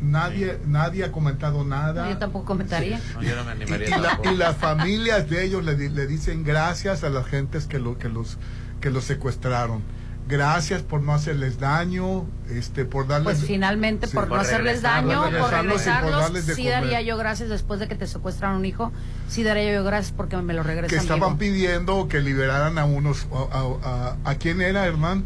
nadie, 0.01 0.59
nadie 0.67 1.05
ha 1.05 1.13
comentado 1.13 1.65
nada. 1.65 2.09
Yo 2.11 2.19
tampoco 2.19 2.45
comentaría. 2.47 3.01
No, 3.15 3.23
yo 3.23 3.37
no 3.37 3.45
me 3.45 3.51
Y, 3.51 3.55
animaría 3.63 3.97
y 3.97 4.01
la- 4.01 4.21
y 4.33 4.37
las 4.37 4.57
familias 4.57 5.29
de 5.31 5.45
ellos 5.45 5.65
le, 5.65 5.75
di- 5.77 5.89
le 5.89 6.07
dicen 6.07 6.45
gracias 6.45 7.05
a 7.05 7.09
las 7.11 7.27
gentes 7.27 7.67
que, 7.67 7.79
lo, 7.79 7.99
que, 7.99 8.09
los, 8.09 8.39
que 8.81 8.91
los 8.91 9.05
secuestraron. 9.05 9.83
Gracias 10.29 10.83
por 10.83 11.03
no 11.03 11.13
hacerles 11.13 11.59
daño, 11.59 12.25
este, 12.51 12.85
por 12.85 13.09
darles... 13.09 13.39
Pues 13.39 13.47
finalmente, 13.49 14.07
Sí. 14.07 14.15
por 14.15 14.29
no 14.29 14.37
hacerles 14.37 14.81
daño, 14.81 15.23
por 15.25 15.51
regresarlos 15.51 16.31
por 16.31 16.41
sí 16.43 16.53
comer. 16.63 16.71
daría 16.73 17.01
yo 17.03 17.17
gracias 17.17 17.49
después 17.49 17.81
de 17.81 17.89
que 17.89 17.97
te 17.97 18.07
secuestran 18.07 18.55
un 18.55 18.65
hijo, 18.65 18.93
sí 19.29 19.43
daría 19.43 19.75
yo 19.75 19.83
gracias 19.83 20.13
porque 20.17 20.37
me 20.37 20.55
lo 20.55 20.63
regresan 20.63 20.91
que 20.91 21.03
estaban 21.03 21.37
vivo. 21.37 21.39
pidiendo 21.39 22.07
que 22.07 22.21
liberaran 22.21 22.79
a 22.79 22.85
unos... 22.85 23.27
¿A, 23.33 23.59
a, 23.59 23.89
a- 24.25 24.31
a 24.31 24.35
quién 24.37 24.61
era, 24.61 24.87
Hernán? 24.87 25.25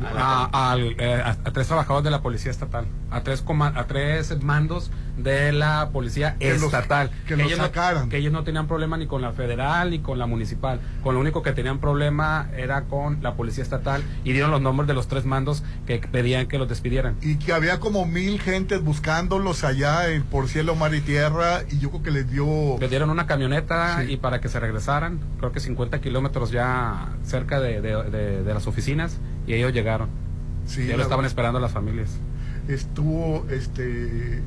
Eh, 0.00 1.22
a- 1.24 1.36
tres 1.52 1.66
trabajadores 1.66 2.04
de 2.04 2.10
la 2.10 2.20
policía 2.22 2.50
estatal, 2.50 2.86
a 3.10 3.22
tres, 3.22 3.42
a 3.74 3.84
tres 3.86 4.42
mandos 4.42 4.90
de 5.16 5.52
la 5.52 5.90
policía 5.92 6.36
Que 6.38 6.52
los- 6.54 6.64
estatal. 6.64 7.10
que 7.26 7.36
los 7.36 7.46
ellos 7.46 7.58
no- 7.58 7.64
sacaran. 7.64 8.08
que 8.08 8.18
ellos 8.18 8.32
no 8.32 8.44
tenían 8.44 8.66
problema 8.66 8.96
ni 8.98 9.06
con 9.06 9.22
la 9.22 9.32
federal 9.32 9.90
ni 9.90 9.98
con 10.00 10.18
la 10.18 10.26
municipal. 10.26 10.80
Con 11.02 11.14
lo 11.14 11.20
único 11.20 11.42
que 11.42 11.52
tenían 11.52 11.78
problema 11.78 12.48
era 12.56 12.82
con 12.82 13.22
la 13.22 13.34
policía 13.34 13.62
estatal 13.64 14.02
y 14.24 14.32
dieron 14.32 14.50
los 14.50 14.60
nombres 14.60 14.86
de 14.88 14.94
los 14.94 15.08
tres 15.08 15.24
mandos 15.24 15.62
que 15.86 15.98
pedían 15.98 16.46
que 16.48 16.58
los 16.58 16.68
despidieran. 16.68 17.16
Y 17.22 17.36
que 17.36 17.52
había 17.52 17.80
como 17.80 18.04
mil 18.06 18.40
gentes 18.40 18.82
buscándolos 18.82 19.64
allá 19.64 20.10
en, 20.10 20.22
por 20.22 20.48
cielo, 20.48 20.74
mar 20.74 20.94
y 20.94 21.00
tierra, 21.00 21.62
y 21.70 21.78
yo 21.78 21.90
creo 21.90 22.02
que 22.02 22.10
les 22.10 22.30
dio... 22.30 22.76
Les 22.78 22.90
dieron 22.90 23.10
una 23.10 23.26
camioneta 23.26 24.02
Sí. 24.02 24.12
y 24.12 24.16
para 24.18 24.40
que 24.40 24.48
se 24.48 24.60
regresaran, 24.60 25.18
creo 25.38 25.52
que 25.52 25.60
50 25.60 26.00
kilómetros 26.00 26.50
ya 26.50 27.08
cerca 27.24 27.60
de, 27.60 27.80
de- 27.80 28.02
de- 28.10 28.42
de 28.44 28.54
las 28.54 28.66
oficinas 28.66 29.18
y 29.46 29.54
ellos 29.54 29.72
llegaron. 29.72 30.08
Sí, 30.66 30.86
ya 30.86 30.96
lo 30.96 31.02
estaban 31.04 31.24
esperando 31.24 31.60
las 31.60 31.72
familias. 31.72 32.10
estuvo 32.68 33.46
este 33.50 34.42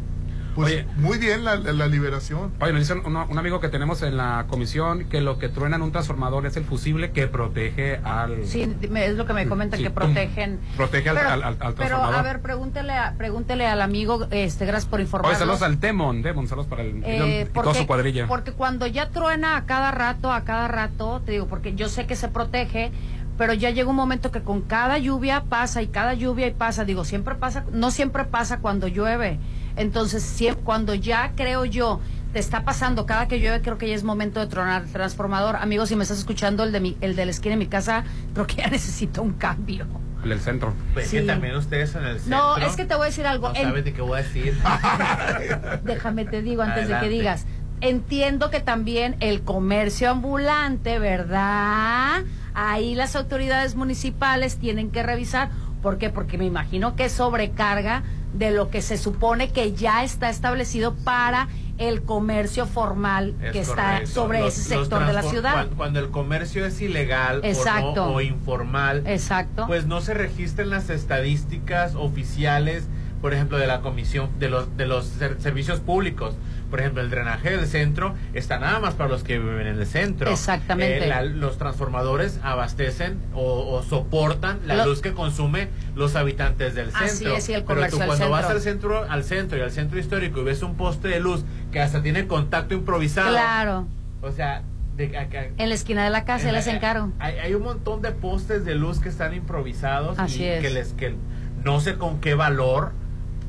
pues 0.56 0.74
Oye. 0.74 0.86
muy 0.98 1.18
bien 1.18 1.44
la, 1.44 1.56
la 1.56 1.88
liberación 1.88 2.52
Oye, 2.60 2.74
nos 2.74 2.82
dice 2.82 2.94
un, 2.94 3.16
un 3.16 3.38
amigo 3.38 3.60
que 3.60 3.70
tenemos 3.70 4.02
en 4.02 4.18
la 4.18 4.46
comisión 4.50 5.06
que 5.06 5.22
lo 5.22 5.38
que 5.40 5.50
truena 5.50 5.76
en 5.78 5.82
un 5.82 5.92
transformador 5.92 6.46
es 6.46 6.58
el 6.58 6.64
fusible 6.66 7.12
que 7.12 7.28
protege 7.28 7.98
al... 8.04 8.46
Sí, 8.46 8.68
me- 8.90 9.06
es 9.06 9.16
lo 9.16 9.26
que 9.26 9.34
me 9.34 9.48
comenta 9.48 9.78
Sí, 9.78 9.84
que 9.84 9.90
protegen. 9.90 10.60
Protege 10.76 11.10
al- 11.10 11.16
pero, 11.18 11.30
al- 11.30 11.44
al- 11.44 11.44
al 11.44 11.58
pero, 11.58 11.74
transformador. 11.76 12.16
a 12.16 12.22
ver, 12.22 12.42
pregúntele, 12.42 12.94
a- 12.94 13.14
pregúntele 13.18 13.68
al 13.68 13.82
amigo, 13.82 14.28
este, 14.32 14.66
gracias 14.66 14.90
por 14.90 15.00
Oye, 15.00 15.06
informarnos. 15.06 15.40
saludos 15.40 15.62
al 15.62 15.80
Demon, 15.80 16.22
Demon, 16.22 16.48
saludos 16.48 16.68
para 16.68 16.84
el 16.84 17.02
Eh, 17.06 17.48
toda 17.54 17.74
su 17.74 17.86
cuadrilla. 17.88 18.28
porque 18.28 18.52
cuando 18.52 18.88
ya 18.88 19.10
truena 19.10 19.56
a 19.58 19.66
cada 19.66 19.92
rato, 19.92 20.32
a 20.32 20.44
cada 20.44 20.68
rato, 20.68 21.22
te 21.26 21.32
digo, 21.34 21.48
porque 21.48 21.76
yo 21.76 21.90
sé 21.90 22.06
que 22.08 22.16
se 22.16 22.28
protege, 22.28 22.92
pero 23.38 23.54
ya 23.54 23.70
llega 23.70 23.90
un 23.90 23.96
momento 23.96 24.32
que 24.32 24.42
con 24.42 24.62
cada 24.62 24.98
lluvia 24.98 25.44
pasa 25.48 25.82
y 25.82 25.88
cada 25.88 26.14
lluvia 26.14 26.48
y 26.48 26.52
pasa, 26.52 26.84
digo, 26.84 27.06
siempre 27.06 27.36
pasa, 27.36 27.64
no 27.72 27.92
siempre 27.92 28.26
pasa 28.26 28.60
cuando 28.60 28.88
llueve. 28.88 29.40
Entonces, 29.80 30.22
siem- 30.24 30.56
cuando 30.64 30.94
ya 30.94 31.32
creo 31.36 31.66
yo 31.66 32.00
te 32.34 32.38
está 32.40 32.64
pasando 32.64 33.08
cada 33.08 33.28
que 33.28 33.40
llueve, 33.40 33.62
creo 33.62 33.80
que 33.80 33.90
ya 33.90 33.96
es 33.96 34.04
momento 34.04 34.40
de 34.40 34.46
tronar 34.46 34.84
el 34.84 34.92
transformador. 34.92 35.56
Amigos, 35.56 35.90
si 35.90 35.96
me 35.96 36.04
estás 36.04 36.20
escuchando 36.20 36.64
el 36.64 36.72
de 36.72 36.80
mi, 36.80 36.98
el 37.02 37.16
de 37.16 37.26
la 37.26 37.32
esquina 37.32 37.54
de 37.56 37.60
mi 37.60 37.66
casa, 37.68 38.04
creo 38.34 38.46
que 38.46 38.56
ya 38.58 38.68
necesito 38.68 39.24
un 39.24 39.34
cambio. 39.34 39.88
El 40.24 40.30
del 40.30 40.40
centro. 40.42 40.74
Pues 40.94 41.08
Sí. 41.08 41.18
que 41.18 41.24
también 41.24 41.56
ustedes 41.56 41.96
en 41.96 42.04
el 42.04 42.20
centro. 42.20 42.38
No, 42.38 42.58
es 42.58 42.76
que 42.76 42.84
te 42.86 42.94
voy 42.94 43.04
a 43.04 43.06
decir 43.08 43.26
algo. 43.26 43.50
No 43.50 43.56
En- 43.56 43.70
sabes 43.70 43.86
de 43.86 43.94
qué 43.94 44.02
voy 44.02 44.20
a 44.20 44.24
decir. 44.24 44.56
déjame 45.84 46.26
te 46.26 46.42
digo 46.42 46.62
antes 46.62 46.88
de 46.88 47.00
que 47.00 47.10
digas 47.10 47.46
entiendo 47.82 48.50
que 48.50 48.60
también 48.60 49.16
el 49.22 49.42
comercio 49.44 50.10
ambulante, 50.12 51.00
¿verdad? 51.00 52.24
Ahí 52.54 52.94
las 52.96 53.16
autoridades 53.16 53.76
municipales 53.76 54.58
tienen 54.58 54.92
que 54.92 55.02
revisar. 55.02 55.50
¿Por 55.82 55.98
qué? 55.98 56.10
Porque 56.10 56.38
me 56.38 56.44
imagino 56.44 56.98
que 56.98 57.06
es 57.06 57.14
sobrecarga 57.14 58.04
de 58.34 58.52
lo 58.52 58.70
que 58.70 58.82
se 58.82 58.98
supone 58.98 59.50
que 59.52 59.74
ya 59.74 60.04
está 60.04 60.30
establecido 60.30 60.94
para 60.96 61.48
el 61.78 62.02
comercio 62.04 62.66
formal 62.68 63.34
Es 63.42 63.52
que 63.54 63.60
está 63.62 64.06
sobre 64.06 64.42
Los- 64.42 64.58
ese 64.58 64.70
sector 64.76 65.06
de 65.06 65.14
la 65.14 65.24
ciudad. 65.24 65.54
Cuando, 65.54 65.76
cuando 65.78 66.00
el 66.00 66.10
comercio 66.10 66.66
es 66.66 66.82
ilegal 66.82 67.40
o, 67.42 67.46
Exacto. 67.46 68.06
no- 68.08 68.14
o 68.16 68.22
informal, 68.22 69.04
Exacto. 69.08 69.66
pues 69.66 69.86
no 69.86 70.02
se 70.02 70.14
registran 70.14 70.70
las 70.70 70.90
estadísticas 70.90 71.96
oficiales, 71.96 72.84
por 73.22 73.34
ejemplo, 73.34 73.58
de 73.58 73.68
la 73.68 73.82
comisión 73.82 74.30
de 74.40 74.50
los 74.50 74.76
de 74.78 74.86
los 74.88 75.06
ser- 75.06 75.42
servicios 75.42 75.80
públicos. 75.80 76.36
Por 76.70 76.80
ejemplo, 76.82 77.02
el 77.02 77.10
drenaje 77.10 77.58
del 77.58 77.66
centro 77.68 78.14
está 78.34 78.60
nada 78.60 78.80
más 78.80 78.94
para 78.94 79.10
los 79.10 79.24
que 79.24 79.40
viven 79.40 79.68
en 79.68 79.80
el 79.80 79.86
centro. 79.88 80.30
Exactamente. 80.32 81.06
Eh, 81.06 81.08
la- 81.10 81.24
los 81.24 81.58
transformadores 81.58 82.40
abastecen 82.44 83.18
o, 83.34 83.70
o 83.76 83.82
soportan 83.84 84.60
la 84.66 84.86
luz 84.86 85.02
que 85.02 85.14
consume 85.14 85.70
los 85.96 86.16
habitantes 86.16 86.76
del 86.76 86.90
Así 86.94 87.18
centro. 87.18 87.36
es, 87.36 87.50
y 87.50 87.54
el 87.54 87.64
Pero 87.64 87.88
tú 87.90 87.98
cuando 87.98 88.30
vas 88.30 88.42
centro. 88.42 88.56
al 88.56 88.62
centro, 88.62 89.04
al 89.10 89.24
centro 89.24 89.58
y 89.58 89.62
al 89.62 89.72
centro 89.72 90.00
histórico 90.00 90.42
y 90.42 90.44
ves 90.44 90.62
un 90.62 90.76
poste 90.76 91.08
de 91.08 91.20
luz 91.20 91.44
que 91.72 91.80
hasta 91.82 92.02
tiene 92.04 92.28
contacto 92.28 92.74
improvisado. 92.76 93.32
Claro. 93.32 93.88
O 94.22 94.32
sea, 94.32 94.62
de, 94.96 95.18
a- 95.18 95.22
a- 95.22 95.46
En 95.58 95.70
la 95.70 95.76
esquina 95.76 96.04
de 96.04 96.10
la 96.10 96.26
casa, 96.26 96.50
en 96.50 96.54
les 96.56 96.68
encargo. 96.68 97.12
Hay, 97.20 97.36
hay 97.40 97.54
un 97.54 97.64
montón 97.64 98.02
de 98.02 98.12
postes 98.12 98.66
de 98.66 98.76
luz 98.76 99.00
que 99.00 99.10
están 99.10 99.34
improvisados 99.34 100.20
Así 100.20 100.44
y 100.44 100.48
es. 100.48 100.62
que 100.62 100.70
les 100.70 100.94
que 100.94 101.16
no 101.64 101.80
sé 101.80 101.96
con 101.98 102.20
qué 102.22 102.36
valor 102.36 102.92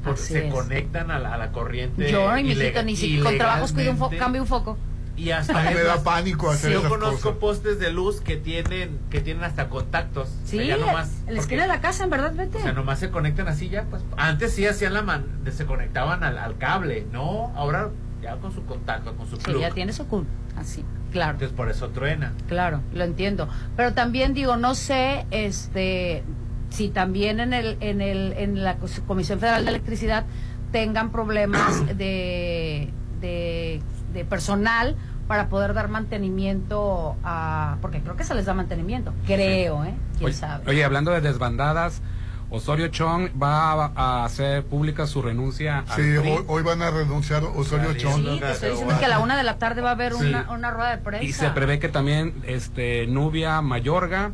Así 0.05 0.33
se 0.33 0.47
es. 0.49 0.53
conectan 0.55 1.11
a 1.11 1.19
la, 1.19 1.35
a 1.35 1.39
la 1.39 1.53
corriente. 1.53 2.11
Yo, 2.11 2.37
y 2.37 2.43
mi 2.43 2.51
hijito, 2.51 2.63
ilega- 2.65 2.83
ni 2.83 2.97
siquiera 2.97 3.25
con 3.25 3.39
trabajos 3.39 3.73
cuido 3.73 3.91
un 3.93 3.99
foco, 3.99 4.17
cambio 4.19 4.43
un 4.43 4.49
foco. 4.49 4.79
Y 5.17 5.33
hasta 5.33 5.53
Me 5.63 5.83
da 5.83 6.03
pánico 6.03 6.51
hacer 6.51 6.73
Yo 6.73 6.79
esas 6.79 6.91
conozco 6.91 7.17
cosas. 7.21 7.39
postes 7.39 7.79
de 7.79 7.91
luz 7.91 8.23
que 8.23 8.37
tienen 8.39 8.99
que 9.11 9.21
tienen 9.21 9.45
hasta 9.45 9.69
contactos. 9.69 10.29
O 10.29 10.47
Sí, 10.47 10.57
sea, 10.57 10.65
ya 10.65 10.77
nomás, 10.79 11.11
en 11.27 11.35
la 11.35 11.41
esquina 11.41 11.63
de 11.63 11.69
la 11.69 11.81
casa, 11.83 12.05
en 12.05 12.11
verdad, 12.11 12.33
vete. 12.35 12.57
o 12.57 12.61
sea, 12.63 12.73
nomás 12.73 13.01
se 13.01 13.11
conectan 13.11 13.47
así 13.47 13.69
ya, 13.69 13.83
pues. 13.85 14.03
Antes 14.17 14.55
sí 14.55 14.67
hacían 14.67 14.95
la 14.95 15.03
man, 15.03 15.27
se 15.53 15.67
conectaban 15.67 16.25
al, 16.25 16.39
al 16.39 16.57
cable, 16.57 17.07
no, 17.13 17.53
ahora 17.55 17.91
ya 18.23 18.37
con 18.37 18.53
su 18.55 18.65
contacto, 18.65 19.15
con 19.15 19.29
su 19.29 19.37
Sí, 19.37 19.43
plug. 19.45 19.61
ya 19.61 19.71
tiene 19.73 19.93
su 19.93 20.09
cul- 20.09 20.25
Así, 20.57 20.85
claro. 21.13 21.33
Entonces 21.33 21.55
por 21.55 21.71
eso 21.71 21.89
truena. 21.91 22.33
Claro, 22.49 22.81
lo 22.95 23.05
entiendo. 23.05 23.47
Pero 23.77 23.93
también 23.93 24.33
digo, 24.33 24.57
no 24.57 24.75
sé, 24.75 25.27
este, 25.31 26.23
si 26.71 26.89
también 26.89 27.41
en 27.41 27.53
el, 27.53 27.77
en 27.81 28.01
el, 28.01 28.33
en 28.37 28.65
la 28.65 28.77
Comisión 29.07 29.39
Federal 29.41 29.65
de 29.65 29.71
Electricidad 29.71 30.25
tengan 30.73 31.11
problemas 31.13 31.85
de, 31.99 32.91
de, 33.21 33.83
de 34.13 34.25
personal 34.25 34.97
para 35.29 35.49
poder 35.49 35.75
dar 35.75 35.89
mantenimiento 35.89 37.17
a, 37.23 37.77
porque 37.81 38.01
creo 38.01 38.17
que 38.17 38.25
se 38.25 38.35
les 38.35 38.47
da 38.47 38.55
mantenimiento, 38.55 39.13
creo, 39.27 39.85
¿eh? 39.85 39.95
Quién 40.19 40.25
Oye, 40.27 40.33
sabe. 40.35 40.65
oye, 40.69 40.85
hablando 40.85 41.13
de 41.13 41.21
desbandadas, 41.21 42.03
Osorio 42.51 42.89
Chong 42.89 43.29
va 43.41 43.93
a, 43.95 44.25
hacer 44.25 44.65
pública 44.65 45.07
su 45.07 45.23
renuncia 45.23 45.85
Sí, 45.95 46.03
hoy, 46.17 46.45
hoy 46.49 46.63
van 46.65 46.83
a 46.83 46.91
renunciar 46.91 47.45
Osorio 47.45 47.95
Chong. 47.95 48.25
Sí, 48.25 48.41
te 48.41 48.51
estoy 48.51 48.71
diciendo 48.71 48.99
que 48.99 49.05
a 49.05 49.09
la 49.09 49.21
una 49.21 49.37
de 49.37 49.45
la 49.45 49.57
tarde 49.59 49.83
va 49.83 49.91
a 49.91 49.93
haber 49.93 50.15
Sí. 50.15 50.27
una, 50.27 50.51
una 50.51 50.73
rueda 50.73 50.91
de 50.91 50.99
prensa. 50.99 51.25
Y 51.25 51.33
se 51.33 51.49
prevé 51.51 51.79
que 51.79 51.89
también 51.89 52.35
este 52.45 53.07
Nubia 53.07 53.61
Mayorga 53.63 54.33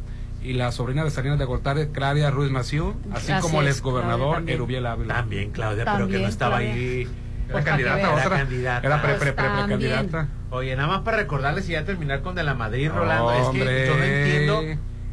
y 0.50 0.52
la 0.54 0.70
sobrina 0.72 1.04
de 1.04 1.10
Salinas 1.10 1.38
de 1.38 1.44
Gortari, 1.44 1.86
Claudia 1.88 2.30
Ruiz 2.30 2.50
Maciú, 2.50 2.94
así 3.12 3.32
Así 3.32 3.42
como 3.42 3.60
el 3.62 3.68
exgobernador. 3.68 4.48
Erubiel 4.48 4.86
Ávila. 4.86 5.14
También 5.14 5.50
Claudia, 5.50 5.84
pero 5.84 6.08
que 6.08 6.18
no 6.18 6.28
estaba 6.28 6.58
Claudia. 6.58 6.74
ahí. 6.74 7.08
Era 7.48 7.62
candidata, 7.64 7.96
veas. 7.96 8.10
otra. 8.10 8.26
Era 8.26 8.36
candidata. 8.38 8.86
Era 8.86 9.02
pre, 9.02 9.14
pre, 9.14 9.32
pre, 9.32 9.44
Pues 9.44 9.58
precandidata. 9.58 10.28
Oye, 10.50 10.74
nada 10.76 10.88
más 10.88 11.00
para 11.02 11.16
recordarles 11.18 11.68
y 11.68 11.72
ya 11.72 11.84
terminar 11.84 12.22
con 12.22 12.34
De 12.34 12.42
la 12.42 12.54
Madrid, 12.54 12.90
Rolando. 12.90 13.32
Es 13.32 13.48
que 13.48 13.86
yo 13.86 13.96
no 13.96 14.04
entiendo, 14.04 14.62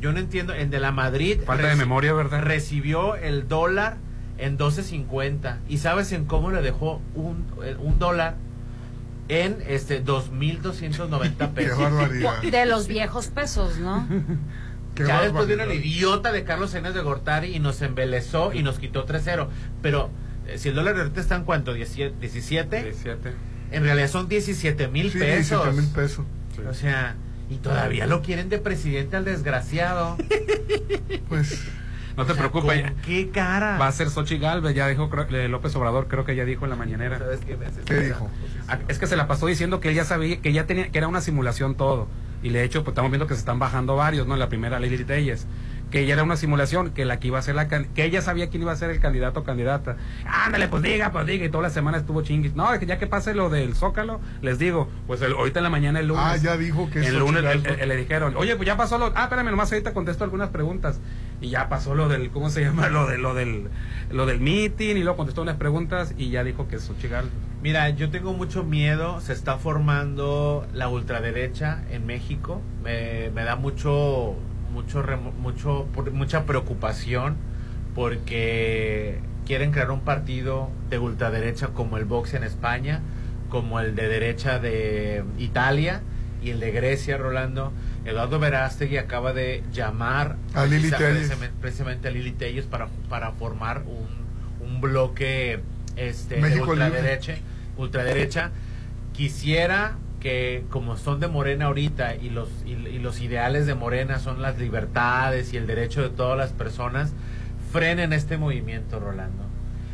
yo 0.01 0.11
no 0.13 0.19
entiendo. 0.19 0.53
En 0.53 0.69
De 0.69 0.79
la 0.79 0.91
Madrid. 0.91 1.39
Falta 1.45 1.67
de 1.67 1.75
memoria, 1.75 2.13
¿verdad? 2.13 2.41
Recibió 2.41 3.15
el 3.15 3.47
dólar 3.47 3.97
en 4.38 4.57
12.50. 4.57 5.57
¿Y 5.69 5.77
sabes 5.77 6.11
en 6.11 6.25
cómo 6.25 6.49
le 6.51 6.61
dejó 6.61 7.01
un, 7.15 7.45
eh, 7.63 7.75
un 7.79 7.99
dólar? 7.99 8.36
En 9.29 9.63
este 9.67 10.03
2.290 10.03 11.38
Qué 11.38 11.47
pesos. 11.47 11.79
barbaridad. 11.79 12.41
De 12.41 12.65
los 12.65 12.88
viejos 12.88 13.27
pesos, 13.27 13.77
¿no? 13.77 14.07
Qué 14.95 15.05
ya 15.05 15.21
después 15.21 15.47
vino 15.47 15.63
el 15.63 15.71
idiota 15.73 16.31
de 16.31 16.43
Carlos 16.43 16.71
Sainz 16.71 16.93
de 16.93 17.01
Gortari 17.01 17.55
y 17.55 17.59
nos 17.59 17.81
embelezó 17.81 18.53
y 18.53 18.63
nos 18.63 18.79
quitó 18.79 19.05
3-0. 19.05 19.47
Pero 19.81 20.09
eh, 20.47 20.57
si 20.57 20.69
el 20.69 20.75
dólar 20.75 20.97
ahorita 20.97 21.19
está 21.21 21.35
en 21.35 21.43
cuánto, 21.43 21.73
17, 21.73 22.15
17, 22.19 22.83
17. 22.83 23.33
en 23.71 23.83
realidad 23.83 24.07
son 24.09 24.27
17 24.27 24.87
mil 24.89 25.11
Sí, 25.11 25.19
pesos. 25.19 25.63
17 25.65 25.71
mil 25.81 25.89
pesos. 25.91 26.25
O 26.69 26.73
sea, 26.73 27.15
y 27.49 27.55
todavía 27.55 28.05
lo 28.07 28.21
quieren 28.21 28.49
de 28.49 28.57
presidente 28.59 29.15
al 29.17 29.25
desgraciado. 29.25 30.17
Pues 31.29 31.63
No 32.15 32.25
te 32.25 32.33
O 32.33 32.35
sea, 32.35 32.49
preocupes. 32.49 32.81
¿con 32.83 32.95
¿Qué 33.01 33.29
cara? 33.29 33.77
Va 33.79 33.87
a 33.87 33.91
ser 33.91 34.09
Xochitl 34.09 34.41
Galvez, 34.41 34.75
ya 34.75 34.87
dijo 34.87 35.09
creo- 35.09 35.27
eh, 35.31 35.47
López 35.47 35.75
Obrador, 35.75 36.07
creo 36.07 36.25
que 36.25 36.35
ya 36.35 36.45
dijo 36.45 36.65
en 36.65 36.69
la 36.69 36.75
mañanera. 36.75 37.17
¿Sabes 37.17 37.39
qué 37.45 37.57
me 37.57 37.65
hace 37.65 37.81
¿Qué 37.81 37.99
dijo? 38.01 38.29
Ah, 38.67 38.79
Es 38.87 38.99
que 38.99 39.07
se 39.07 39.15
la 39.15 39.27
pasó 39.27 39.47
diciendo 39.47 39.79
que 39.79 39.89
él 39.89 39.95
ya 39.95 40.05
sabía, 40.05 40.39
que 40.39 40.53
ya 40.53 40.65
tenía, 40.67 40.89
que 40.91 40.97
era 40.97 41.07
una 41.07 41.21
simulación 41.21 41.75
todo. 41.75 42.07
Y 42.43 42.49
de 42.49 42.63
hecho, 42.63 42.83
pues 42.83 42.91
estamos 42.93 43.09
viendo 43.09 43.25
que 43.25 43.33
se 43.33 43.39
están 43.39 43.57
bajando 43.57 43.95
varios, 43.95 44.27
¿no? 44.27 44.35
La 44.35 44.49
primera, 44.49 44.79
Lili 44.79 45.03
Telles. 45.03 45.47
Que 45.89 46.07
ya 46.07 46.13
era 46.15 46.23
una 46.23 46.37
simulación, 46.37 46.89
que 46.89 47.05
la 47.05 47.19
que 47.19 47.27
iba 47.27 47.37
a 47.37 47.41
ser 47.43 47.53
la 47.53 47.67
que 47.67 47.85
ella 48.03 48.21
sabía 48.23 48.49
quién 48.49 48.63
iba 48.63 48.71
a 48.71 48.75
ser 48.75 48.89
el 48.89 48.99
candidato 48.99 49.41
o 49.41 49.43
candidata. 49.43 49.95
Ándale, 50.25 50.67
pues 50.67 50.81
diga, 50.81 51.11
pues 51.11 51.27
diga. 51.27 51.45
Y 51.45 51.49
toda 51.49 51.61
la 51.63 51.69
semana 51.69 51.99
estuvo 51.99 52.23
chinguis. 52.23 52.55
No, 52.55 52.73
es 52.73 52.79
que 52.79 52.87
ya 52.87 52.97
que 52.97 53.05
pase 53.05 53.35
lo 53.35 53.49
del 53.51 53.75
Zócalo, 53.75 54.19
les 54.41 54.57
digo, 54.57 54.89
pues 55.05 55.21
el- 55.21 55.33
ahorita 55.33 55.59
en 55.59 55.63
la 55.63 55.69
mañana 55.69 55.99
el 55.99 56.07
lunes. 56.07 56.23
Ah, 56.25 56.35
ya 56.37 56.57
dijo 56.57 56.89
que 56.89 56.99
El 57.05 57.19
lunes 57.19 57.43
Xochitl 57.43 57.67
el- 57.73 57.79
el- 57.81 57.89
le 57.89 57.95
dijeron, 57.95 58.35
oye, 58.37 58.55
pues 58.55 58.65
ya 58.65 58.75
pasó 58.75 58.97
lo. 58.97 59.13
Ah, 59.15 59.23
espérame, 59.25 59.51
nomás 59.51 59.71
ahorita 59.71 59.93
contesto 59.93 60.23
algunas 60.23 60.49
preguntas. 60.49 60.99
Y 61.43 61.49
ya 61.49 61.67
pasó 61.67 61.93
lo 61.93 62.07
del, 62.07 62.31
¿cómo 62.31 62.49
se 62.49 62.61
llama? 62.61 62.87
Lo, 62.89 63.05
de, 63.05 63.17
lo 63.17 63.33
del 63.33 63.67
lo 64.09 64.25
del 64.25 64.39
meeting. 64.39 64.95
Y 64.95 65.03
luego 65.03 65.17
contestó 65.17 65.41
unas 65.41 65.57
preguntas 65.57 66.13
y 66.17 66.29
ya 66.29 66.43
dijo 66.43 66.69
que 66.69 66.77
es 66.77 66.83
Xochitl. 66.83 67.27
Mira, 67.61 67.89
yo 67.89 68.09
tengo 68.09 68.33
mucho 68.33 68.63
miedo. 68.63 69.19
Se 69.19 69.33
está 69.33 69.57
formando 69.57 70.65
la 70.73 70.87
ultraderecha 70.87 71.83
en 71.91 72.05
México. 72.05 72.61
Me, 72.81 73.29
me 73.31 73.43
da 73.43 73.57
mucho, 73.57 74.35
mucho, 74.71 75.03
mucho, 75.37 75.85
mucha 76.13 76.45
preocupación 76.45 77.35
porque 77.93 79.19
quieren 79.45 79.71
crear 79.71 79.91
un 79.91 79.99
partido 79.99 80.69
de 80.89 80.97
ultraderecha 80.97 81.67
como 81.67 81.97
el 81.97 82.05
Vox 82.05 82.35
en 82.35 82.43
España, 82.43 83.01
como 83.49 83.81
el 83.81 83.95
de 83.95 84.07
derecha 84.07 84.59
de 84.59 85.25
Italia 85.37 86.01
y 86.41 86.51
el 86.51 86.61
de 86.61 86.71
Grecia, 86.71 87.17
Rolando. 87.17 87.73
Eduardo 88.06 88.39
Verástegui 88.39 88.97
acaba 88.97 89.34
de 89.34 89.64
llamar 89.72 90.36
A 90.54 90.66
Lili 90.66 90.89
precisamente, 90.89 91.56
precisamente 91.62 92.08
a 92.08 92.12
Lili 92.12 92.32
Telles 92.32 92.66
para, 92.66 92.88
para 93.10 93.32
formar 93.32 93.84
un, 93.86 94.68
un 94.68 94.82
bloque 94.82 95.62
este, 95.95 96.41
de 96.41 96.62
ultraderecha, 96.62 97.36
ultraderecha. 97.78 98.51
Quisiera 99.14 99.97
que 100.20 100.64
como 100.70 100.97
son 100.97 101.20
de 101.20 101.28
Morena 101.28 101.66
ahorita 101.66 102.16
y 102.16 102.30
los, 102.30 102.49
y, 102.66 102.72
y 102.72 102.99
los 102.99 103.22
ideales 103.22 103.66
de 103.66 103.76
Morena 103.76 104.20
son 104.20 104.41
las 104.41 104.58
libertades 104.58 105.54
y 105.54 105.58
el 105.58 105.68
derecho 105.68 106.01
de 106.01 106.10
todas 106.10 106.38
las 106.38 106.51
personas, 106.51 107.14
frenen 107.72 108.14
este 108.14 108.38
movimiento, 108.38 108.99
Rolando. 108.99 109.43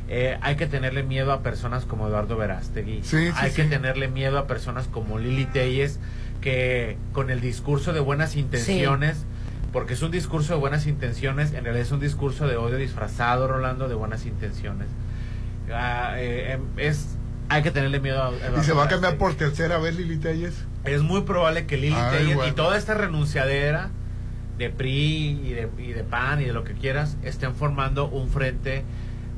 Eh, 0.07 0.37
hay 0.41 0.55
que 0.55 0.65
tenerle 0.65 1.03
miedo 1.03 1.31
a 1.31 1.43
personas 1.43 1.85
como 1.85 2.07
Eduardo 2.07 2.35
Verástegui. 2.35 3.01
Sí, 3.03 3.27
sí, 3.27 3.33
hay 3.35 3.51
que 3.51 3.63
sí. 3.63 3.69
tenerle 3.69 4.07
miedo 4.07 4.39
a 4.39 4.47
personas 4.47 4.87
como 4.87 5.19
Lili 5.19 5.45
Telles, 5.45 5.99
que 6.41 6.97
con 7.11 7.29
el 7.29 7.41
discurso 7.41 7.93
de 7.93 7.99
buenas 7.99 8.35
intenciones, 8.35 9.25
porque 9.71 9.93
es 9.93 10.01
un 10.01 10.11
discurso 10.11 10.53
de 10.53 10.59
buenas 10.59 10.87
intenciones, 10.87 11.53
en 11.53 11.63
realidad 11.63 11.85
es 11.85 11.91
un 11.91 11.99
discurso 11.99 12.47
de 12.47 12.57
odio 12.57 12.77
disfrazado, 12.77 13.47
Rolando, 13.47 13.87
de 13.87 13.95
buenas 13.95 14.25
intenciones. 14.25 14.87
Ah, 15.71 16.15
eh, 16.17 16.53
em, 16.53 16.61
es, 16.77 17.17
hay 17.49 17.61
que 17.61 17.71
tenerle 17.71 17.99
miedo 17.99 18.23
a 18.23 18.29
Eduardo 18.29 18.61
¿Y 18.61 18.63
se 18.63 18.73
va 18.73 18.85
a 18.85 18.87
cambiar 18.87 19.17
por 19.17 19.35
tercera 19.35 19.77
vez 19.77 19.95
Lili 19.95 20.17
Telles? 20.17 20.65
Es 20.83 21.01
muy 21.01 21.21
probable 21.21 21.65
que 21.65 21.77
Lili 21.77 21.95
Ay, 21.95 22.17
Telles 22.17 22.37
y 22.47 22.51
toda 22.53 22.77
esta 22.77 22.95
renunciadera 22.95 23.91
de 24.57 24.69
PRI 24.69 25.41
y 25.43 25.53
de, 25.53 25.69
y 25.77 25.93
de 25.93 26.03
PAN 26.03 26.41
y 26.41 26.45
de 26.45 26.53
lo 26.53 26.63
que 26.63 26.73
quieras 26.73 27.17
estén 27.23 27.55
formando 27.55 28.09
un 28.09 28.29
frente 28.29 28.83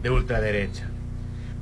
de 0.02 0.10
ultraderecha. 0.10 0.88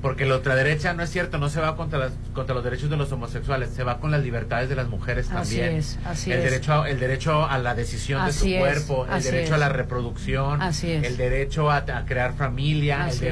Porque 0.01 0.25
la 0.25 0.35
ultraderecha 0.37 0.93
no 0.93 1.03
es 1.03 1.09
cierto, 1.09 1.37
no 1.39 1.49
se 1.49 1.59
va 1.59 1.75
contra, 1.75 1.99
las, 1.99 2.13
contra 2.33 2.55
los 2.55 2.63
derechos 2.63 2.89
de 2.89 2.95
los 2.95 3.11
homosexuales, 3.11 3.69
se 3.71 3.83
va 3.83 3.99
con 3.99 4.11
las 4.11 4.23
libertades 4.23 4.69
de 4.69 4.75
las 4.75 4.87
mujeres 4.87 5.29
Así 5.29 5.57
también. 5.57 5.75
es, 5.77 5.99
así 6.05 6.31
el 6.31 6.37
es. 6.37 6.43
derecho 6.45 6.73
a, 6.83 6.89
el 6.89 6.99
derecho 7.01 7.45
a 7.45 7.57
la 7.57 7.75
decisión 7.75 8.21
Así 8.21 8.53
de 8.53 8.59
su 8.59 8.65
es, 8.65 8.83
cuerpo, 8.85 9.05
el 9.05 9.11
así 9.13 9.29
derecho 9.29 9.55
a 9.55 9.57
la 9.57 9.67
reproducción, 9.67 10.61
Así 10.61 10.89
es. 10.91 11.03
el 11.03 11.17
derecho 11.17 11.69
a, 11.69 11.77
a 11.79 12.05
crear 12.05 12.33
familia, 12.33 13.03
el 13.03 13.09
Así. 13.09 13.27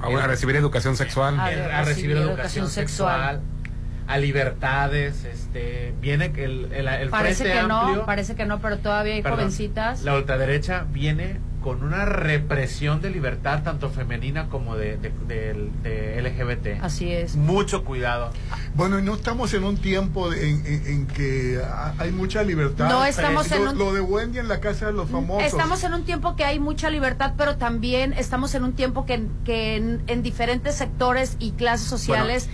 A, 0.00 0.06
a 0.24 0.26
recibir 0.26 0.56
educación 0.56 0.96
sexual. 0.96 1.38
A 1.38 1.50
el- 1.52 1.58
ver, 1.60 1.72
a 1.72 1.78
recibir 1.82 1.86
recibir 1.94 2.16
educación 2.16 2.36
educación 2.64 2.70
sexual, 2.70 3.36
sexual. 3.36 3.40
a 4.06 4.18
libertades, 4.18 5.24
este, 5.24 5.92
viene 6.00 6.32
que 6.32 6.44
el, 6.44 6.72
el, 6.72 6.88
el 6.88 7.08
Parece 7.10 7.44
Frente 7.44 7.52
que 7.52 7.58
Amplio, 7.72 7.96
no, 7.96 8.06
parece 8.06 8.34
que 8.34 8.46
no, 8.46 8.60
pero 8.60 8.78
todavía 8.78 9.12
hay 9.14 9.22
perdón, 9.22 9.40
jovencitas. 9.40 10.02
La 10.04 10.14
ultraderecha 10.16 10.86
viene 10.90 11.38
con 11.68 11.82
una 11.82 12.06
represión 12.06 13.02
de 13.02 13.10
libertad 13.10 13.62
tanto 13.62 13.90
femenina 13.90 14.48
como 14.48 14.74
de, 14.74 14.96
de, 14.96 15.12
de- 15.26 15.68
de 15.82 16.22
LGBT. 16.22 16.82
Así 16.82 17.12
es. 17.12 17.36
Mucho 17.36 17.84
cuidado. 17.84 18.30
Bueno, 18.74 18.98
y 18.98 19.02
no 19.02 19.12
estamos 19.16 19.52
en 19.52 19.64
un 19.64 19.76
tiempo 19.76 20.30
de- 20.30 20.48
en, 20.48 20.64
en- 20.64 20.86
en 20.86 21.06
que 21.06 21.60
ha- 21.62 21.92
hay 21.98 22.10
mucha 22.10 22.42
libertad. 22.42 22.88
No 22.88 23.04
estamos 23.04 23.52
en 23.52 23.66
lo, 23.66 23.72
un- 23.72 23.78
lo 23.78 23.92
de 23.92 24.00
Wendy 24.00 24.38
en 24.38 24.48
la 24.48 24.60
casa 24.60 24.86
de 24.86 24.94
los 24.94 25.10
famosos. 25.10 25.44
Estamos 25.44 25.84
en 25.84 25.92
un 25.92 26.04
tiempo 26.04 26.36
que 26.36 26.44
hay 26.46 26.58
mucha 26.58 26.88
libertad, 26.88 27.34
pero 27.36 27.58
también 27.58 28.14
estamos 28.14 28.54
en 28.54 28.64
un 28.64 28.72
tiempo 28.72 29.04
que, 29.04 29.26
que 29.44 29.76
en, 29.76 30.02
en 30.06 30.22
diferentes 30.22 30.74
sectores 30.74 31.36
y 31.38 31.50
clases 31.50 31.86
sociales 31.86 32.48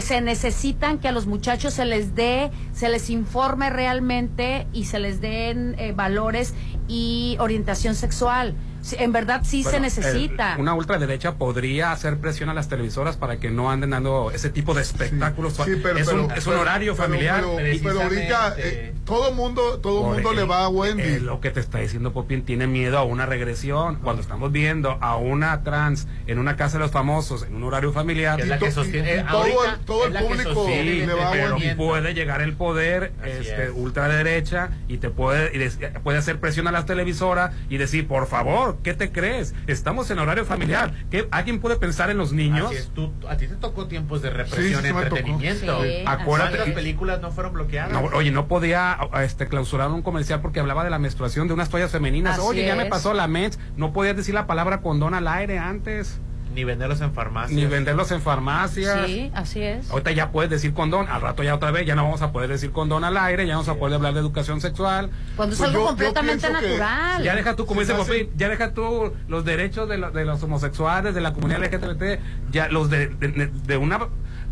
se 0.00 0.20
necesitan 0.20 0.98
que 0.98 1.08
a 1.08 1.12
los 1.12 1.26
muchachos 1.26 1.74
se 1.74 1.84
les 1.84 2.14
dé, 2.14 2.50
se 2.72 2.88
les 2.88 3.10
informe 3.10 3.70
realmente 3.70 4.66
y 4.72 4.84
se 4.84 4.98
les 4.98 5.20
den 5.20 5.74
eh, 5.78 5.92
valores 5.92 6.54
y 6.88 7.36
orientación 7.40 7.94
sexual. 7.94 8.54
Sí, 8.82 8.96
En 8.98 9.12
verdad 9.12 9.40
sí 9.44 9.62
se 9.62 9.80
necesita. 9.80 10.54
el- 10.54 10.60
una 10.60 10.74
ultraderecha 10.74 11.34
podría 11.36 11.92
hacer 11.92 12.18
presión 12.18 12.48
a 12.48 12.54
las 12.54 12.68
televisoras 12.68 13.16
para 13.16 13.38
que 13.38 13.50
no 13.50 13.70
anden 13.70 13.90
dando 13.90 14.30
ese 14.32 14.50
tipo 14.50 14.74
de 14.74 14.82
espectáculos. 14.82 15.54
Sí, 15.54 15.80
pero- 15.82 15.98
es, 15.98 16.08
un, 16.08 16.26
pero- 16.28 16.34
es 16.38 16.46
un 16.46 16.52
pero- 16.52 16.60
horario 16.62 16.94
pero- 16.96 17.04
familiar. 17.08 17.44
pero- 17.56 17.78
pero 17.82 18.02
ahorita 18.02 18.54
eh, 18.58 18.92
todo 19.04 19.32
mundo, 19.32 19.78
todo 19.78 20.02
Por 20.02 20.14
mundo 20.14 20.32
le 20.32 20.44
va 20.44 20.64
a 20.64 20.68
Wendy. 20.68 21.02
eh, 21.02 21.20
lo 21.20 21.40
que 21.40 21.50
te 21.50 21.60
está 21.60 21.78
diciendo 21.78 22.12
Popín 22.12 22.42
tiene 22.44 22.66
miedo 22.66 22.98
a 22.98 23.04
una 23.04 23.24
regresión. 23.26 23.96
Cuando 24.02 24.20
estamos 24.20 24.50
viendo 24.52 24.98
a 25.00 25.16
una 25.16 25.62
trans 25.62 26.08
en 26.26 26.38
una 26.38 26.56
casa 26.56 26.78
de 26.78 26.84
los 26.84 26.90
famosos 26.90 27.44
en 27.44 27.54
un 27.54 27.64
horario 27.64 27.92
familiar, 27.92 28.40
es 28.40 28.48
la 28.48 28.58
que 28.58 28.70
sostiene- 28.72 29.16
y 29.20 29.24
todo 29.24 29.38
ahorita 29.38 29.74
el- 29.78 29.84
todo 29.84 30.00
público 30.04 30.54
sostiene 30.54 30.82
sí, 30.92 31.00
el 31.00 31.06
pero 31.08 31.22
entretenimiento. 31.22 31.76
puede 31.86 32.14
llegar 32.14 32.42
el 32.42 32.52
poder 32.54 33.12
este, 33.24 33.64
es. 33.66 33.70
ultraderecha 33.74 34.70
y 34.88 34.98
te 34.98 35.10
puede 35.10 35.54
y 35.54 35.58
des- 35.58 35.78
puede 36.02 36.18
hacer 36.18 36.40
presión 36.40 36.66
a 36.66 36.72
las 36.72 36.86
televisoras 36.86 37.54
y 37.68 37.76
decir, 37.76 38.06
por 38.08 38.26
favor, 38.26 38.71
¿qué 38.82 38.94
te 38.94 39.12
crees? 39.12 39.54
Estamos 39.66 40.10
en 40.10 40.18
horario 40.18 40.44
familiar. 40.44 40.92
¿Qué, 41.10 41.26
¿Alguien 41.30 41.60
puede 41.60 41.76
pensar 41.76 42.10
en 42.10 42.18
los 42.18 42.32
niños? 42.32 42.66
Así 42.66 42.76
es, 42.76 42.88
tú- 42.94 43.12
a 43.28 43.36
ti 43.36 43.46
te 43.48 43.56
tocó 43.56 43.86
tiempos 43.86 44.22
de 44.22 44.30
Sí, 44.30 44.34
represión 44.36 44.82
sí, 44.82 44.88
tocó. 44.88 45.00
entretenimiento. 45.02 45.82
Sí, 45.82 46.02
Acuérdate 46.06 46.50
¿Cuántas 46.56 46.64
que- 46.66 46.72
películas 46.72 47.20
no 47.20 47.30
fueron 47.32 47.52
bloqueadas? 47.52 47.92
No, 47.92 48.00
oye, 48.16 48.30
no 48.30 48.48
podía 48.48 48.98
este, 49.22 49.48
clausurar 49.48 49.90
un 49.90 50.02
comercial 50.02 50.40
porque 50.40 50.60
hablaba 50.60 50.84
de 50.84 50.90
la 50.90 50.98
menstruación 50.98 51.48
de 51.48 51.54
unas 51.54 51.68
toallas 51.68 51.90
femeninas. 51.90 52.38
Así 52.38 52.46
oye, 52.46 52.66
ya 52.66 52.76
me 52.76 52.84
es. 52.84 52.88
pasó 52.88 53.12
la 53.14 53.26
mens. 53.28 53.58
No 53.76 53.92
podías 53.92 54.16
decir 54.16 54.34
la 54.34 54.46
palabra 54.46 54.80
condón 54.80 55.14
al 55.14 55.28
aire 55.28 55.58
antes. 55.58 56.20
Ni 56.54 56.64
venderlos 56.64 57.00
en 57.00 57.12
farmacias. 57.14 57.52
Ni 57.52 57.66
venderlos 57.66 58.10
en 58.12 58.20
farmacias. 58.20 59.06
Sí, 59.06 59.30
así 59.34 59.62
es. 59.62 59.90
Ahorita 59.90 60.10
ya 60.12 60.30
puedes 60.30 60.50
decir 60.50 60.74
condón, 60.74 61.08
al 61.08 61.20
rato 61.20 61.42
ya 61.42 61.54
otra 61.54 61.70
vez 61.70 61.86
ya 61.86 61.94
no 61.94 62.04
vamos 62.04 62.22
a 62.22 62.32
poder 62.32 62.48
decir 62.50 62.70
condón 62.72 63.04
al 63.04 63.16
aire, 63.16 63.46
ya 63.46 63.54
no 63.54 63.60
vamos 63.60 63.68
a 63.74 63.78
poder 63.78 63.94
hablar 63.96 64.14
de 64.14 64.20
educación 64.20 64.60
sexual. 64.60 65.10
Cuando 65.36 65.54
es 65.54 65.58
Pues 65.58 65.70
algo 65.70 65.82
yo- 65.82 65.86
completamente 65.88 66.50
natural. 66.50 67.22
Ya 67.22 67.34
deja 67.34 67.56
tú, 67.56 67.66
como 67.66 67.80
dice 67.80 67.94
Popín, 67.94 68.28
ya 68.36 68.48
deja 68.48 68.74
tú 68.74 69.12
los 69.28 69.44
derechos 69.44 69.88
de, 69.88 69.98
lo- 69.98 70.10
de 70.10 70.24
los 70.24 70.42
homosexuales, 70.42 71.14
de 71.14 71.20
la 71.20 71.32
comunidad 71.32 71.62
LGBT, 71.64 72.20
ya 72.50 72.68
los 72.68 72.90
de, 72.90 73.08
de, 73.08 73.46
de 73.46 73.76
una 73.76 73.98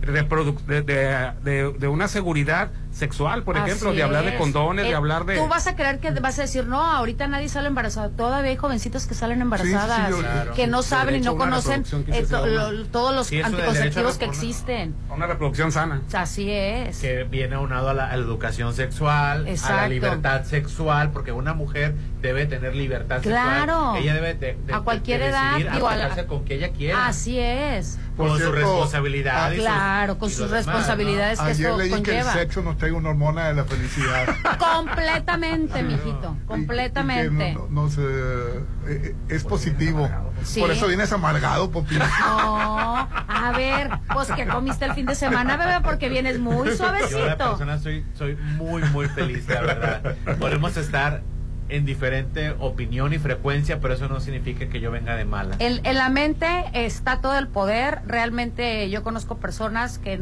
reproduc- 0.03 0.65
de, 0.65 0.83
de, 0.83 1.33
de- 1.45 1.73
de 1.79 1.89
una 1.89 2.09
seguridad 2.09 2.71
sexual, 3.01 3.43
por 3.43 3.57
ejemplo, 3.57 3.93
de 3.93 4.03
hablar 4.05 4.25
de 4.25 4.31
es. 4.35 4.39
condones, 4.39 4.85
de 4.85 4.93
Eh, 4.93 4.95
hablar 4.95 5.25
de... 5.25 5.37
Tú 5.37 5.49
vas 5.49 5.67
a 5.67 5.75
creer 5.75 5.99
que 5.99 6.11
vas 6.13 6.39
a 6.39 6.43
decir, 6.43 6.67
no, 6.67 6.81
ahorita 6.81 7.27
nadie 7.27 7.49
sale 7.49 7.67
embarazado. 7.67 8.11
Todavía 8.11 8.51
hay 8.53 8.57
jovencitos 8.57 9.07
que 9.07 9.15
salen 9.15 9.41
embarazadas, 9.43 9.97
Sí, 10.09 10.13
sí, 10.13 10.19
sí, 10.19 10.23
claro. 10.25 10.55
que 10.55 10.67
no 10.69 10.83
saben 10.83 11.17
y 11.17 11.21
no 11.21 11.37
conocen 11.37 11.85
eh, 12.09 12.27
to- 12.31 12.47
lo- 12.47 12.85
todos 12.87 13.15
los 13.15 13.27
Sí, 13.27 13.43
anticonceptivos 13.43 14.19
que 14.19 14.27
existen. 14.27 14.95
Una 15.11 15.27
reproducción 15.27 15.73
sana. 15.73 16.03
Así 16.13 16.51
es. 16.51 16.99
que 17.01 17.25
viene 17.25 17.57
aunado 17.57 17.89
a 17.89 17.95
la, 17.95 18.11
a 18.11 18.17
la 18.17 18.23
educación 18.23 18.73
sexual, 18.75 19.47
a 19.65 19.73
la 19.73 19.89
libertad 19.89 20.45
sexual, 20.45 21.11
porque 21.11 21.33
una 21.33 21.55
mujer 21.55 21.95
debe 22.21 22.47
tener 22.47 22.77
libertad 22.77 23.23
Claro. 23.23 23.95
sexual. 23.95 23.97
Ella 24.03 24.15
debe 24.15 24.35
de, 24.35 24.59
de- 24.67 24.75
A 24.75 24.81
cualquier 24.81 25.21
de 25.21 25.27
edad, 25.29 25.57
digo, 25.57 25.89
a 25.89 25.97
la- 25.97 26.27
con 26.27 26.45
que 26.45 26.55
ella 26.57 26.69
quiera. 26.71 27.07
Así 27.07 27.39
es. 27.39 27.99
Con 28.21 28.31
ah, 28.33 29.51
y 29.53 29.57
sus- 29.57 29.65
Claro, 29.65 30.19
con 30.19 30.29
y 30.29 30.33
sus 30.33 30.41
lo 30.41 30.47
demás, 30.49 30.67
¿no? 30.67 30.73
responsabilidades 30.73 31.39
que 31.41 31.45
Ayer 31.47 31.67
esto 31.67 31.79
leí 31.79 31.89
que 31.91 31.95
el 31.97 32.03
conlleva. 32.05 32.33
sexo 32.33 32.63
nos 32.63 32.77
trae 32.77 32.93
una 32.93 33.09
hormona 33.11 33.49
de 33.49 33.55
la 33.55 33.65
felicidad. 33.65 34.27
Completamente, 34.59 35.83
mijito. 35.83 36.37
Completamente. 36.47 37.45
Que 37.47 37.53
no- 37.55 37.67
no- 37.71 37.83
no 37.85 37.89
se- 37.91 38.01
eh, 38.03 38.65
eh, 38.89 39.15
es 39.29 39.45
positivo. 39.45 40.09
Sí. 40.45 40.61
Por 40.61 40.71
eso 40.71 40.87
vienes 40.87 41.13
amargado, 41.13 41.71
Popín. 41.71 41.99
No, 41.99 42.97
a 43.29 43.53
ver, 43.57 43.91
pues 44.13 44.29
que 44.33 44.47
comiste 44.47 44.85
el 44.85 44.95
fin 44.95 45.07
de 45.07 45.15
semana, 45.15 45.57
bebé, 45.57 45.81
porque 45.83 46.09
vienes 46.09 46.39
muy 46.39 46.57
Yo 46.69 46.71
la 46.73 46.77
suavecito. 46.77 47.37
persona 47.51 47.79
soy, 47.79 48.05
soy 48.15 48.37
muy, 48.37 48.83
muy 48.85 49.09
feliz, 49.09 49.47
la 49.49 49.61
verdad. 49.61 50.17
Podemos 50.39 50.77
estar 50.77 51.23
en 51.71 51.85
diferente 51.85 52.51
opinión 52.59 53.13
y 53.13 53.19
frecuencia, 53.19 53.81
pero 53.81 53.95
eso 53.95 54.09
no 54.09 54.21
significa 54.21 54.69
que 54.69 54.81
yo 54.81 54.91
venga 54.91 55.17
de 55.17 55.25
mala. 55.25 55.57
En, 55.59 55.85
en 55.85 55.97
la 55.97 56.09
mente 56.09 56.47
está 56.73 57.21
todo 57.21 57.39
el 57.39 57.49
poder. 57.49 58.01
Realmente 58.07 58.91
yo 58.91 59.03
conozco 59.03 59.37
personas 59.37 59.99
que 59.99 60.21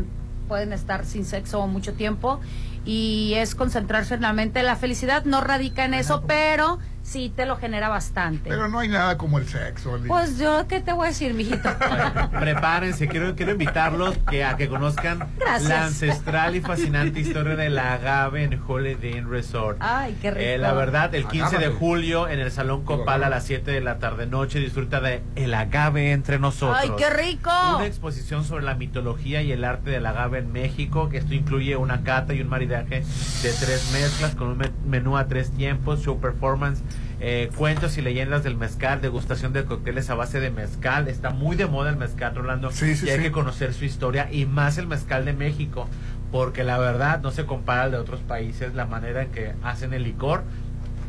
pueden 0.48 0.72
estar 0.72 1.04
sin 1.04 1.24
sexo 1.24 1.66
mucho 1.66 1.92
tiempo 1.92 2.40
y 2.84 3.34
es 3.36 3.54
concentrarse 3.54 4.14
en 4.14 4.22
la 4.22 4.32
mente. 4.32 4.62
La 4.62 4.76
felicidad 4.76 5.24
no 5.24 5.40
radica 5.40 5.84
en 5.84 5.94
eso, 5.94 6.22
pero 6.26 6.78
sí 7.08 7.32
te 7.34 7.46
lo 7.46 7.56
genera 7.56 7.88
bastante. 7.88 8.50
Pero 8.50 8.68
no 8.68 8.78
hay 8.80 8.88
nada 8.88 9.16
como 9.16 9.38
el 9.38 9.48
sexo. 9.48 9.94
Ali. 9.94 10.08
Pues 10.08 10.38
yo, 10.38 10.66
¿qué 10.68 10.80
te 10.80 10.92
voy 10.92 11.06
a 11.06 11.08
decir, 11.08 11.32
mijito? 11.34 11.68
Prepárense, 12.40 13.08
quiero, 13.08 13.34
quiero 13.34 13.52
invitarlos 13.52 14.16
que, 14.30 14.44
a 14.44 14.56
que 14.56 14.68
conozcan 14.68 15.28
Gracias. 15.38 15.68
la 15.68 15.84
ancestral 15.86 16.56
y 16.56 16.60
fascinante 16.60 17.20
historia 17.20 17.56
del 17.56 17.78
agave 17.78 18.44
en 18.44 18.60
Holiday 18.66 19.16
Inn 19.16 19.30
Resort. 19.30 19.78
Ay, 19.80 20.16
qué 20.20 20.30
rico. 20.30 20.40
Eh, 20.42 20.58
la 20.58 20.72
verdad, 20.72 21.14
el 21.14 21.26
15 21.26 21.58
de 21.58 21.64
Agave. 21.66 21.78
julio 21.78 22.28
en 22.28 22.40
el 22.40 22.50
Salón 22.50 22.84
Copal 22.84 23.24
a 23.24 23.28
las 23.28 23.44
7 23.44 23.70
de 23.70 23.80
la 23.80 23.98
tarde 23.98 24.26
noche 24.26 24.58
disfruta 24.58 25.00
de 25.00 25.22
El 25.36 25.54
agave 25.54 26.12
entre 26.12 26.38
nosotros. 26.38 26.78
¡Ay, 26.80 26.90
qué 26.98 27.10
rico! 27.10 27.50
Una 27.76 27.86
exposición 27.86 28.44
sobre 28.44 28.64
la 28.64 28.74
mitología 28.74 29.42
y 29.42 29.52
el 29.52 29.64
arte 29.64 29.90
del 29.90 30.04
agave 30.06 30.38
en 30.38 30.52
México, 30.52 31.08
que 31.08 31.18
esto 31.18 31.34
incluye 31.34 31.76
una 31.76 32.02
cata 32.02 32.34
y 32.34 32.40
un 32.40 32.48
maridaje 32.48 33.00
de 33.00 33.52
tres 33.60 33.90
mezclas 33.92 34.34
con 34.34 34.48
un 34.48 34.58
me- 34.58 34.70
menú 34.86 35.16
a 35.16 35.26
tres 35.28 35.50
tiempos, 35.52 36.02
show 36.02 36.20
performance, 36.20 36.82
eh, 37.20 37.50
cuentos 37.56 37.98
y 37.98 38.02
leyendas 38.02 38.44
del 38.44 38.56
mezcal, 38.56 39.00
degustación 39.00 39.52
de 39.52 39.64
cócteles 39.64 40.08
a 40.10 40.14
base 40.14 40.40
de 40.40 40.50
mezcal. 40.50 41.08
Está 41.08 41.30
muy 41.30 41.56
de 41.56 41.66
moda 41.66 41.90
el 41.90 41.96
mezcal, 41.96 42.34
Rolando, 42.34 42.70
Sí, 42.70 42.94
sí, 42.96 43.06
y 43.06 43.10
hay 43.10 43.16
sí. 43.18 43.22
que 43.24 43.32
conocer 43.32 43.74
su 43.74 43.84
historia 43.84 44.28
y 44.30 44.46
más 44.46 44.78
el 44.78 44.86
mezcal 44.86 45.24
de 45.24 45.32
México, 45.32 45.88
porque 46.30 46.64
la 46.64 46.78
verdad 46.78 47.20
no 47.20 47.30
se 47.30 47.44
compara 47.46 47.84
al 47.84 47.90
de 47.90 47.96
otros 47.98 48.20
países 48.20 48.74
la 48.74 48.86
manera 48.86 49.22
en 49.22 49.30
que 49.30 49.52
hacen 49.62 49.92
el 49.94 50.04
licor. 50.04 50.44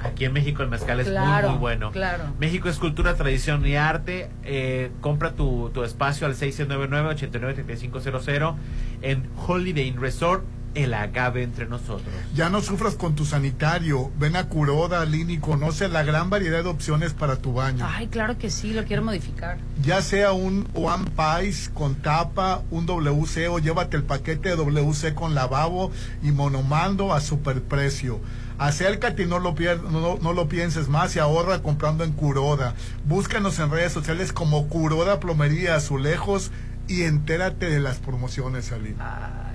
Aquí 0.01 0.23
en 0.23 0.31
México 0.31 0.63
el 0.63 0.69
mezcal 0.69 1.01
es 1.01 1.09
Claro, 1.09 1.49
muy, 1.49 1.57
muy 1.57 1.59
bueno. 1.59 1.91
claro. 1.91 2.23
México 2.39 2.69
es 2.69 2.77
cultura, 2.79 3.15
tradición 3.15 3.65
y 3.67 3.75
arte. 3.75 4.29
Eh, 4.45 4.91
compra 5.01 5.33
tu, 5.33 5.71
tu 5.73 5.83
espacio 5.83 6.25
al 6.25 6.35
699-893500 6.35 8.55
en 9.01 9.27
Holiday 9.45 9.87
Inn 9.87 9.99
Resort, 10.01 10.43
el 10.75 10.93
agave 10.93 11.43
entre 11.43 11.65
nosotros. 11.67 12.13
Ya 12.35 12.49
no 12.49 12.61
sufras 12.61 12.95
con 12.95 13.15
tu 13.15 13.25
sanitario. 13.25 14.11
Ven 14.19 14.35
a 14.35 14.45
Curoda, 14.47 15.03
Lini, 15.05 15.33
y 15.33 15.37
conoce 15.39 15.87
la 15.89 16.03
gran 16.03 16.29
variedad 16.29 16.63
de 16.63 16.69
opciones 16.69 17.13
para 17.13 17.37
tu 17.37 17.53
baño. 17.53 17.85
Ay, 17.89 18.07
claro 18.07 18.37
que 18.37 18.49
sí, 18.49 18.73
lo 18.73 18.83
quiero 18.85 19.01
modificar. 19.03 19.57
Ya 19.81 20.01
sea 20.01 20.31
un 20.31 20.67
One 20.73 21.05
Piece 21.15 21.71
con 21.73 21.95
tapa, 21.95 22.61
un 22.71 22.85
WC 22.85 23.47
o 23.49 23.59
llévate 23.59 23.97
el 23.97 24.03
paquete 24.03 24.49
de 24.49 24.55
WC 24.55 25.13
con 25.15 25.35
lavabo 25.35 25.91
y 26.23 26.31
monomando 26.31 27.13
a 27.13 27.21
superprecio. 27.21 28.19
Acércate 28.57 29.23
y 29.23 29.25
no 29.25 29.39
lo, 29.39 29.55
pier- 29.55 29.81
no, 29.81 30.17
no 30.21 30.33
lo 30.33 30.49
pienses 30.49 30.89
más 30.89 31.15
y 31.15 31.19
ahorra 31.19 31.61
comprando 31.61 32.03
en 32.03 32.11
Curoda. 32.11 32.75
Búscanos 33.05 33.57
en 33.59 33.71
redes 33.71 33.93
sociales 33.93 34.33
como 34.33 34.67
Curoda 34.67 35.19
Plomería 35.21 35.75
Azulejos 35.75 36.51
y 36.89 37.03
entérate 37.03 37.69
de 37.69 37.79
las 37.79 37.99
promociones, 37.99 38.71
Ali. 38.73 38.89
Qué 38.89 39.48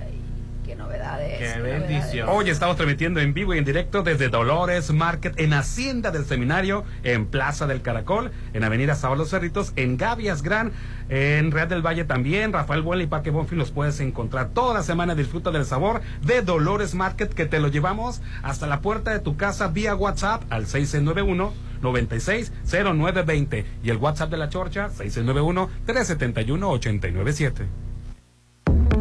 novedades. 0.85 1.53
Qué 1.53 1.61
bendición. 1.61 2.29
Hoy 2.29 2.49
estamos 2.49 2.75
transmitiendo 2.75 3.19
en 3.19 3.33
vivo 3.33 3.53
y 3.53 3.57
en 3.57 3.65
directo 3.65 4.03
desde 4.03 4.29
Dolores 4.29 4.91
Market 4.91 5.39
en 5.39 5.53
Hacienda 5.53 6.11
del 6.11 6.25
Seminario, 6.25 6.83
en 7.03 7.25
Plaza 7.25 7.67
del 7.67 7.81
Caracol, 7.81 8.31
en 8.53 8.63
Avenida 8.63 8.95
Sábado 8.95 9.19
Los 9.19 9.29
Cerritos, 9.31 9.73
en 9.75 9.97
Gavias 9.97 10.43
Gran, 10.43 10.71
en 11.09 11.51
Real 11.51 11.69
del 11.69 11.85
Valle 11.85 12.05
también, 12.05 12.53
Rafael 12.53 12.81
Buena 12.81 13.03
y 13.03 13.07
Parque 13.07 13.31
Bonfil 13.31 13.57
los 13.57 13.71
puedes 13.71 13.99
encontrar 13.99 14.49
toda 14.49 14.73
la 14.73 14.83
semana. 14.83 15.15
Disfruta 15.15 15.51
del 15.51 15.65
sabor 15.65 16.01
de 16.21 16.41
Dolores 16.41 16.93
Market 16.93 17.33
que 17.33 17.45
te 17.45 17.59
lo 17.59 17.69
llevamos 17.69 18.21
hasta 18.43 18.67
la 18.67 18.81
puerta 18.81 19.11
de 19.11 19.19
tu 19.19 19.37
casa 19.37 19.67
vía 19.67 19.95
WhatsApp 19.95 20.43
al 20.49 20.67
691 20.67 21.53
960920 21.81 23.65
y 23.83 23.89
el 23.89 23.97
WhatsApp 23.97 24.31
de 24.31 24.37
la 24.37 24.49
Chorcha 24.49 24.89
691 24.89 25.69
371 25.85 26.69
897. 26.69 27.65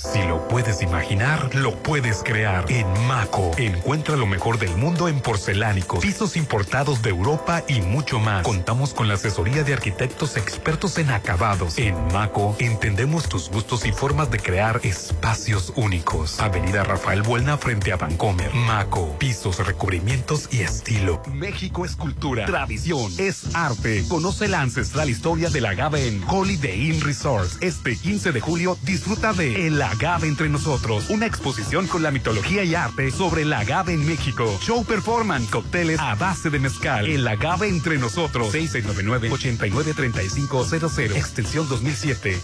Si 0.00 0.22
lo 0.22 0.48
puedes 0.48 0.80
imaginar, 0.80 1.54
lo 1.54 1.74
puedes 1.74 2.22
crear. 2.22 2.64
En 2.72 2.86
Maco, 3.06 3.50
encuentra 3.58 4.16
lo 4.16 4.26
mejor 4.26 4.58
del 4.58 4.74
mundo 4.76 5.08
en 5.08 5.20
porcelánicos, 5.20 6.00
pisos 6.00 6.38
importados 6.38 7.02
de 7.02 7.10
Europa 7.10 7.62
y 7.68 7.82
mucho 7.82 8.18
más. 8.18 8.42
Contamos 8.42 8.94
con 8.94 9.08
la 9.08 9.14
asesoría 9.14 9.62
de 9.62 9.74
arquitectos 9.74 10.38
expertos 10.38 10.96
en 10.96 11.10
acabados. 11.10 11.76
En 11.76 11.94
Maco, 12.14 12.56
entendemos 12.58 13.28
tus 13.28 13.50
gustos 13.50 13.84
y 13.84 13.92
formas 13.92 14.30
de 14.30 14.38
crear 14.38 14.80
espacios 14.84 15.74
únicos. 15.76 16.40
Avenida 16.40 16.82
Rafael 16.82 17.20
Buelna 17.20 17.58
frente 17.58 17.92
a 17.92 17.96
Vancomer. 17.96 18.54
Maco, 18.54 19.18
pisos, 19.18 19.58
recubrimientos 19.66 20.48
y 20.50 20.62
estilo. 20.62 21.22
México 21.30 21.84
es 21.84 21.94
cultura, 21.94 22.46
tradición, 22.46 23.12
es 23.18 23.54
arte. 23.54 24.02
Conoce 24.08 24.48
la 24.48 24.62
ancestral 24.62 25.10
historia 25.10 25.50
del 25.50 25.66
agave 25.66 26.08
en 26.08 26.24
Holiday 26.26 26.90
Inn 26.90 27.02
Resorts. 27.02 27.58
Este 27.60 27.96
15 27.96 28.32
de 28.32 28.40
julio 28.40 28.78
disfruta 28.82 29.34
de 29.34 29.66
El 29.66 29.89
agave 29.90 30.28
entre 30.28 30.48
nosotros, 30.48 31.10
una 31.10 31.26
exposición 31.26 31.86
con 31.86 32.02
la 32.02 32.10
mitología 32.10 32.64
y 32.64 32.74
arte 32.74 33.10
sobre 33.10 33.42
el 33.42 33.52
agave 33.52 33.92
en 33.92 34.06
México. 34.06 34.58
Show 34.62 34.82
performance, 34.84 35.50
cócteles 35.50 36.00
a 36.00 36.14
base 36.14 36.48
de 36.50 36.58
mezcal. 36.58 37.06
El 37.08 37.26
agave 37.26 37.68
entre 37.68 37.98
nosotros. 37.98 38.54
6699-893500, 38.54 41.16
extensión 41.16 41.68
2007. 41.68 42.40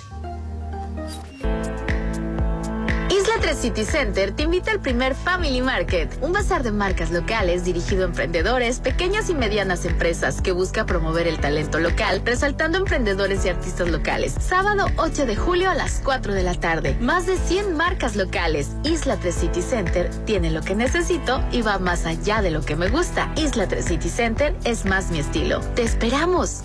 3 3.46 3.56
City 3.56 3.84
Center 3.84 4.32
te 4.32 4.42
invita 4.42 4.72
al 4.72 4.80
primer 4.80 5.14
Family 5.14 5.60
Market, 5.60 6.18
un 6.20 6.32
bazar 6.32 6.64
de 6.64 6.72
marcas 6.72 7.12
locales 7.12 7.64
dirigido 7.64 8.02
a 8.02 8.06
emprendedores, 8.06 8.80
pequeñas 8.80 9.30
y 9.30 9.34
medianas 9.34 9.84
empresas 9.84 10.40
que 10.40 10.50
busca 10.50 10.84
promover 10.84 11.28
el 11.28 11.38
talento 11.38 11.78
local, 11.78 12.22
resaltando 12.24 12.78
emprendedores 12.78 13.44
y 13.44 13.48
artistas 13.48 13.88
locales. 13.88 14.34
Sábado 14.40 14.86
8 14.96 15.26
de 15.26 15.36
julio 15.36 15.70
a 15.70 15.76
las 15.76 16.00
4 16.02 16.34
de 16.34 16.42
la 16.42 16.54
tarde. 16.54 16.96
Más 17.00 17.26
de 17.26 17.36
100 17.36 17.76
marcas 17.76 18.16
locales. 18.16 18.70
Isla 18.82 19.16
3 19.16 19.32
City 19.32 19.62
Center 19.62 20.10
tiene 20.24 20.50
lo 20.50 20.62
que 20.62 20.74
necesito 20.74 21.40
y 21.52 21.62
va 21.62 21.78
más 21.78 22.04
allá 22.04 22.42
de 22.42 22.50
lo 22.50 22.62
que 22.62 22.74
me 22.74 22.88
gusta. 22.88 23.32
Isla 23.36 23.68
3 23.68 23.84
City 23.84 24.08
Center 24.08 24.56
es 24.64 24.84
más 24.84 25.12
mi 25.12 25.20
estilo. 25.20 25.60
¡Te 25.76 25.84
esperamos! 25.84 26.64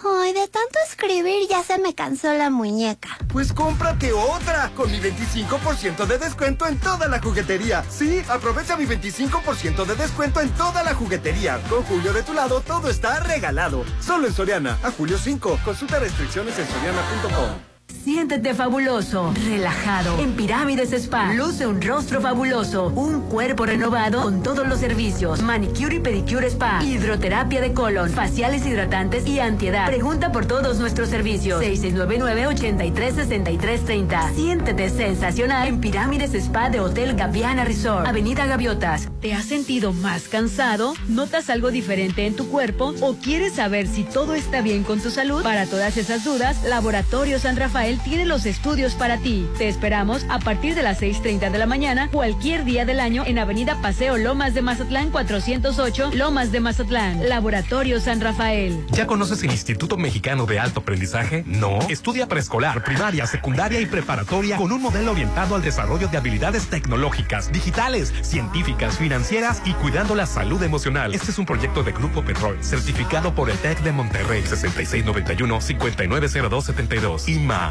Ay, 0.00 0.32
de 0.32 0.46
tanto 0.48 0.78
escribir 0.86 1.48
ya 1.48 1.62
se 1.62 1.78
me 1.78 1.94
cansó 1.94 2.32
la 2.32 2.50
muñeca. 2.50 3.18
Pues 3.32 3.52
cómprate 3.52 4.12
otra 4.12 4.70
con 4.76 4.90
mi 4.90 4.98
25% 4.98 6.06
de 6.06 6.18
descuento 6.18 6.66
en 6.66 6.78
toda 6.78 7.08
la 7.08 7.20
juguetería. 7.20 7.84
Sí, 7.90 8.22
aprovecha 8.28 8.76
mi 8.76 8.84
25% 8.84 9.84
de 9.84 9.94
descuento 9.96 10.40
en 10.40 10.50
toda 10.50 10.82
la 10.84 10.94
juguetería. 10.94 11.60
Con 11.68 11.82
Julio 11.82 12.12
de 12.12 12.22
tu 12.22 12.32
lado 12.32 12.60
todo 12.60 12.88
está 12.88 13.20
regalado. 13.20 13.84
Solo 14.00 14.28
en 14.28 14.34
Soriana, 14.34 14.78
a 14.82 14.90
julio 14.90 15.18
5. 15.18 15.60
Consulta 15.64 15.98
restricciones 15.98 16.58
en 16.58 16.66
soriana.com. 16.68 17.67
Siéntete 18.08 18.54
fabuloso, 18.54 19.34
relajado. 19.44 20.18
En 20.18 20.32
Pirámides 20.32 20.94
Spa, 20.94 21.34
luce 21.34 21.66
un 21.66 21.82
rostro 21.82 22.22
fabuloso, 22.22 22.86
un 22.96 23.28
cuerpo 23.28 23.66
renovado 23.66 24.22
con 24.22 24.42
todos 24.42 24.66
los 24.66 24.80
servicios. 24.80 25.42
Manicure 25.42 25.96
y 25.96 26.00
pedicure 26.00 26.46
spa, 26.46 26.82
hidroterapia 26.82 27.60
de 27.60 27.74
colon, 27.74 28.08
faciales 28.08 28.64
hidratantes 28.64 29.26
y 29.26 29.40
antiedad. 29.40 29.88
Pregunta 29.88 30.32
por 30.32 30.46
todos 30.46 30.78
nuestros 30.78 31.10
servicios. 31.10 31.62
6699-836330. 31.62 34.34
Siéntete 34.34 34.88
sensacional 34.88 35.68
en 35.68 35.78
Pirámides 35.78 36.32
Spa 36.32 36.70
de 36.70 36.80
Hotel 36.80 37.14
Gaviana 37.14 37.66
Resort, 37.66 38.08
Avenida 38.08 38.46
Gaviotas. 38.46 39.10
¿Te 39.20 39.34
has 39.34 39.44
sentido 39.44 39.92
más 39.92 40.28
cansado? 40.28 40.94
¿Notas 41.08 41.50
algo 41.50 41.70
diferente 41.70 42.24
en 42.24 42.34
tu 42.34 42.48
cuerpo? 42.48 42.94
¿O 43.02 43.16
quieres 43.16 43.56
saber 43.56 43.86
si 43.86 44.04
todo 44.04 44.34
está 44.34 44.62
bien 44.62 44.82
con 44.82 44.98
tu 44.98 45.10
salud? 45.10 45.42
Para 45.42 45.66
todas 45.66 45.98
esas 45.98 46.24
dudas, 46.24 46.64
Laboratorio 46.64 47.38
San 47.38 47.56
Rafael 47.56 47.97
tiene 47.98 48.24
los 48.24 48.46
estudios 48.46 48.94
para 48.94 49.18
ti. 49.18 49.46
Te 49.58 49.68
esperamos 49.68 50.24
a 50.28 50.38
partir 50.38 50.74
de 50.74 50.82
las 50.82 51.00
6.30 51.00 51.50
de 51.50 51.58
la 51.58 51.66
mañana, 51.66 52.08
cualquier 52.10 52.64
día 52.64 52.84
del 52.84 53.00
año, 53.00 53.24
en 53.26 53.38
Avenida 53.38 53.80
Paseo 53.82 54.16
Lomas 54.16 54.54
de 54.54 54.62
Mazatlán 54.62 55.10
408, 55.10 56.12
Lomas 56.14 56.52
de 56.52 56.60
Mazatlán. 56.60 57.28
Laboratorio 57.28 58.00
San 58.00 58.20
Rafael. 58.20 58.84
¿Ya 58.92 59.06
conoces 59.06 59.42
el 59.42 59.50
Instituto 59.50 59.96
Mexicano 59.96 60.46
de 60.46 60.58
Alto 60.58 60.80
Aprendizaje? 60.80 61.44
No. 61.46 61.78
Estudia 61.88 62.28
preescolar, 62.28 62.84
primaria, 62.84 63.26
secundaria 63.26 63.80
y 63.80 63.86
preparatoria 63.86 64.56
con 64.56 64.72
un 64.72 64.82
modelo 64.82 65.12
orientado 65.12 65.54
al 65.54 65.62
desarrollo 65.62 66.08
de 66.08 66.16
habilidades 66.16 66.68
tecnológicas, 66.68 67.52
digitales, 67.52 68.12
científicas, 68.22 68.98
financieras 68.98 69.62
y 69.64 69.72
cuidando 69.74 70.14
la 70.14 70.26
salud 70.26 70.62
emocional. 70.62 71.14
Este 71.14 71.30
es 71.30 71.38
un 71.38 71.46
proyecto 71.46 71.82
de 71.82 71.92
Grupo 71.92 72.22
Petrol, 72.22 72.62
certificado 72.62 73.34
por 73.34 73.50
el 73.50 73.58
TEC 73.58 73.80
de 73.80 73.92
Monterrey 73.92 74.42
6691-590272. 74.44 77.28
IMA, 77.28 77.70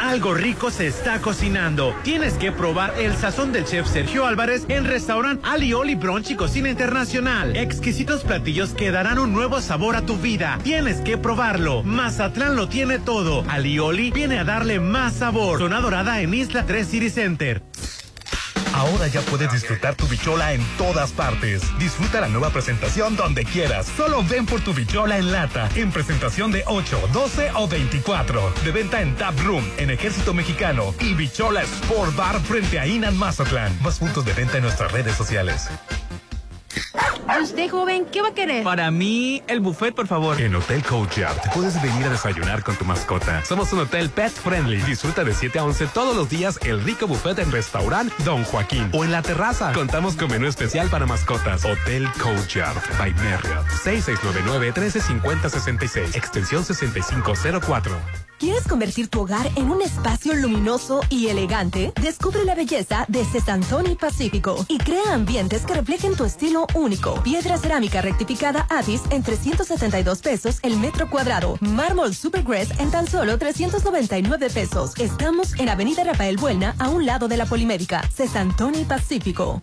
Algo 0.00 0.32
rico 0.32 0.70
se 0.70 0.86
está 0.86 1.20
cocinando. 1.20 1.94
Tienes 2.02 2.32
que 2.34 2.52
probar 2.52 2.94
el 2.98 3.14
sazón 3.14 3.52
del 3.52 3.66
chef 3.66 3.86
Sergio 3.86 4.24
Álvarez 4.24 4.64
en 4.68 4.86
restaurant 4.86 5.44
Alioli 5.44 5.94
Brunch 5.94 6.30
y 6.30 6.36
Cocina 6.36 6.70
Internacional. 6.70 7.54
Exquisitos 7.54 8.24
platillos 8.24 8.72
que 8.72 8.90
darán 8.90 9.18
un 9.18 9.34
nuevo 9.34 9.60
sabor 9.60 9.96
a 9.96 10.06
tu 10.06 10.16
vida. 10.16 10.58
Tienes 10.64 11.02
que 11.02 11.18
probarlo. 11.18 11.82
Mazatlán 11.82 12.56
lo 12.56 12.66
tiene 12.66 12.98
todo. 12.98 13.44
Alioli 13.50 14.10
viene 14.10 14.38
a 14.38 14.44
darle 14.44 14.80
más 14.80 15.12
sabor. 15.12 15.58
Zona 15.58 15.82
dorada 15.82 16.22
en 16.22 16.32
Isla 16.32 16.64
3 16.64 16.88
City 16.88 17.10
Center. 17.10 17.62
Ahora 18.72 19.08
ya 19.08 19.20
puedes 19.22 19.52
disfrutar 19.52 19.94
tu 19.94 20.06
bichola 20.06 20.52
en 20.52 20.64
todas 20.78 21.12
partes. 21.12 21.62
Disfruta 21.78 22.20
la 22.20 22.28
nueva 22.28 22.50
presentación 22.50 23.16
donde 23.16 23.44
quieras. 23.44 23.86
Solo 23.96 24.22
ven 24.24 24.46
por 24.46 24.60
tu 24.60 24.72
bichola 24.72 25.18
en 25.18 25.32
lata, 25.32 25.68
en 25.74 25.90
presentación 25.90 26.50
de 26.50 26.64
8, 26.66 27.10
12 27.12 27.50
o 27.56 27.68
24. 27.68 28.54
De 28.64 28.72
venta 28.72 29.02
en 29.02 29.16
Tap 29.16 29.38
Room, 29.40 29.64
en 29.76 29.90
Ejército 29.90 30.32
Mexicano 30.34 30.94
y 31.00 31.14
Bichola 31.14 31.62
Sport 31.62 32.16
Bar 32.16 32.40
frente 32.40 32.78
a 32.78 32.86
Inan 32.86 33.16
Mazatlán. 33.16 33.76
Más 33.82 33.98
puntos 33.98 34.24
de 34.24 34.32
venta 34.32 34.56
en 34.56 34.62
nuestras 34.64 34.92
redes 34.92 35.14
sociales. 35.16 35.68
Usted, 37.38 37.70
joven, 37.70 38.06
¿qué 38.06 38.22
va 38.22 38.28
a 38.28 38.34
querer? 38.34 38.64
Para 38.64 38.90
mí, 38.90 39.42
el 39.46 39.60
buffet, 39.60 39.94
por 39.94 40.06
favor. 40.06 40.40
En 40.40 40.54
Hotel 40.54 40.82
Courtyard 40.82 41.36
puedes 41.54 41.80
venir 41.82 42.06
a 42.06 42.10
desayunar 42.10 42.62
con 42.62 42.76
tu 42.76 42.84
mascota. 42.84 43.42
Somos 43.44 43.72
un 43.72 43.80
hotel 43.80 44.10
pet 44.10 44.32
friendly. 44.32 44.80
Disfruta 44.82 45.24
de 45.24 45.32
7 45.32 45.58
a 45.58 45.64
11 45.64 45.86
todos 45.88 46.16
los 46.16 46.28
días 46.28 46.58
el 46.64 46.82
rico 46.82 47.06
buffet 47.06 47.38
en 47.38 47.52
restaurant 47.52 48.12
Don 48.24 48.44
Joaquín 48.44 48.90
o 48.92 49.04
en 49.04 49.12
la 49.12 49.22
terraza. 49.22 49.72
Contamos 49.72 50.16
con 50.16 50.30
menú 50.30 50.46
especial 50.46 50.88
para 50.88 51.06
mascotas. 51.06 51.64
Hotel 51.64 52.08
Courtyard 52.20 52.76
by 52.98 53.14
Marriott. 53.14 53.66
6699-135066. 53.84 56.16
Extensión 56.16 56.64
6504. 56.64 58.29
¿Quieres 58.40 58.66
convertir 58.66 59.08
tu 59.08 59.20
hogar 59.20 59.50
en 59.54 59.70
un 59.70 59.82
espacio 59.82 60.34
luminoso 60.34 61.02
y 61.10 61.26
elegante? 61.26 61.92
Descubre 62.00 62.42
la 62.46 62.54
belleza 62.54 63.04
de 63.06 63.22
Cesantoni 63.26 63.96
Pacífico 63.96 64.64
y 64.66 64.78
crea 64.78 65.12
ambientes 65.12 65.66
que 65.66 65.74
reflejen 65.74 66.16
tu 66.16 66.24
estilo 66.24 66.66
único. 66.74 67.22
Piedra 67.22 67.58
cerámica 67.58 68.00
rectificada 68.00 68.66
Atis 68.70 69.02
en 69.10 69.22
372 69.22 70.22
pesos 70.22 70.58
el 70.62 70.78
metro 70.78 71.10
cuadrado. 71.10 71.58
Mármol 71.60 72.14
Supergrass 72.14 72.80
en 72.80 72.90
tan 72.90 73.06
solo 73.06 73.36
399 73.36 74.48
pesos. 74.48 74.94
Estamos 74.98 75.52
en 75.60 75.68
Avenida 75.68 76.02
Rafael 76.02 76.38
Buelna, 76.38 76.74
a 76.78 76.88
un 76.88 77.04
lado 77.04 77.28
de 77.28 77.36
la 77.36 77.44
Polimédica. 77.44 78.00
Cesantoni 78.10 78.84
Pacífico. 78.84 79.62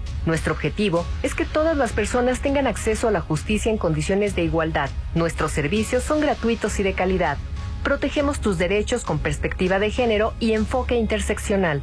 Nuestro 0.25 0.53
objetivo 0.53 1.05
es 1.23 1.33
que 1.33 1.45
todas 1.45 1.75
las 1.75 1.93
personas 1.93 2.41
tengan 2.41 2.67
acceso 2.67 3.07
a 3.07 3.11
la 3.11 3.21
justicia 3.21 3.71
en 3.71 3.77
condiciones 3.77 4.35
de 4.35 4.43
igualdad. 4.43 4.89
Nuestros 5.15 5.51
servicios 5.51 6.03
son 6.03 6.21
gratuitos 6.21 6.79
y 6.79 6.83
de 6.83 6.93
calidad. 6.93 7.37
Protegemos 7.83 8.39
tus 8.39 8.57
derechos 8.57 9.03
con 9.03 9.17
perspectiva 9.17 9.79
de 9.79 9.89
género 9.89 10.33
y 10.39 10.53
enfoque 10.53 10.95
interseccional. 10.95 11.81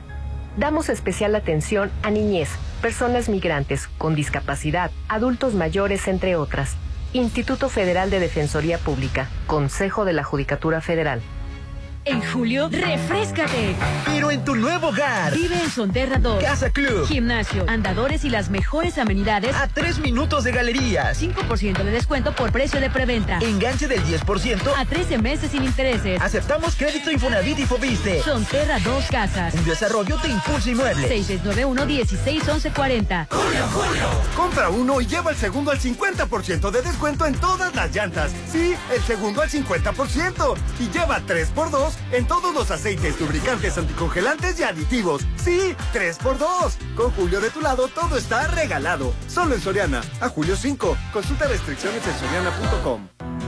Damos 0.57 0.89
especial 0.89 1.35
atención 1.35 1.91
a 2.03 2.11
niñez, 2.11 2.51
personas 2.81 3.29
migrantes, 3.29 3.89
con 3.99 4.15
discapacidad, 4.15 4.91
adultos 5.09 5.55
mayores, 5.55 6.07
entre 6.07 6.37
otras. 6.37 6.77
Instituto 7.13 7.69
Federal 7.69 8.11
de 8.11 8.21
Defensoría 8.21 8.79
Pública, 8.79 9.29
Consejo 9.47 10.05
de 10.05 10.13
la 10.13 10.25
Judicatura 10.25 10.81
Federal. 10.81 11.23
En 12.09 12.23
julio, 12.23 12.71
refrescate. 12.71 13.75
Pero 14.07 14.31
en 14.31 14.43
tu 14.43 14.57
nuevo 14.57 14.89
hogar. 14.89 15.35
Vive 15.35 15.63
en 15.63 15.71
Sonterra 15.71 16.19
2. 16.19 16.43
Casa 16.43 16.71
Club. 16.71 17.07
Gimnasio, 17.07 17.67
andadores 17.69 18.25
y 18.25 18.31
las 18.31 18.49
mejores 18.49 18.97
amenidades. 18.97 19.55
A 19.55 19.69
tres 19.69 19.99
minutos 19.99 20.45
de 20.45 20.53
galerías. 20.53 21.21
5% 21.21 21.85
de 21.85 21.91
descuento 21.91 22.35
por 22.35 22.51
precio 22.51 22.81
de 22.81 22.89
preventa. 22.89 23.39
Enganche 23.43 23.89
del 23.89 24.03
10%. 24.05 24.73
A 24.75 24.87
13 24.87 25.19
meses 25.19 25.51
sin 25.51 25.65
intereses. 25.65 26.19
Aceptamos 26.23 26.77
crédito 26.77 27.11
Infonavit 27.11 27.59
y 27.59 27.67
Fobiste. 27.67 28.23
Sonterra 28.23 28.79
2 28.79 29.05
Casas. 29.11 29.53
Un 29.53 29.67
desarrollo 29.67 30.17
de 30.17 30.31
Impulso 30.31 30.71
Inmueble. 30.71 31.11
6691-161140. 31.11 33.27
Julio, 33.29 33.67
Julio. 33.75 34.09
Compra 34.35 34.71
uno 34.71 35.03
y 35.03 35.07
lleva 35.07 35.33
el 35.33 35.37
segundo 35.37 35.73
al 35.73 35.79
50% 35.79 36.71
de 36.71 36.81
descuento 36.81 37.27
en 37.27 37.35
todas 37.35 37.75
las 37.75 37.95
llantas. 37.95 38.33
Sí, 38.51 38.75
el 38.95 39.03
segundo 39.03 39.43
al 39.43 39.51
50%. 39.51 40.57
Y 40.81 40.89
lleva 40.89 41.21
3 41.27 41.51
por 41.51 41.71
2 41.71 41.98
en 42.13 42.27
todos 42.27 42.55
los 42.55 42.71
aceites, 42.71 43.21
lubricantes, 43.21 43.79
anticongelantes 43.79 44.59
y 44.61 44.63
aditivos. 44.63 45.27
Sí, 45.37 45.75
3x2. 45.93 46.95
Con 46.97 47.11
Julio 47.13 47.41
de 47.41 47.51
tu 47.51 47.61
lado 47.61 47.89
todo 47.89 48.17
está 48.17 48.47
regalado. 48.49 49.13
Solo 49.27 49.55
en 49.55 49.61
Soriana. 49.61 50.03
A 50.21 50.29
julio 50.29 50.57
5. 50.57 50.97
Consulta 51.13 51.47
restricciones 51.47 52.07
en 52.07 52.19
soriana.com. 52.19 53.48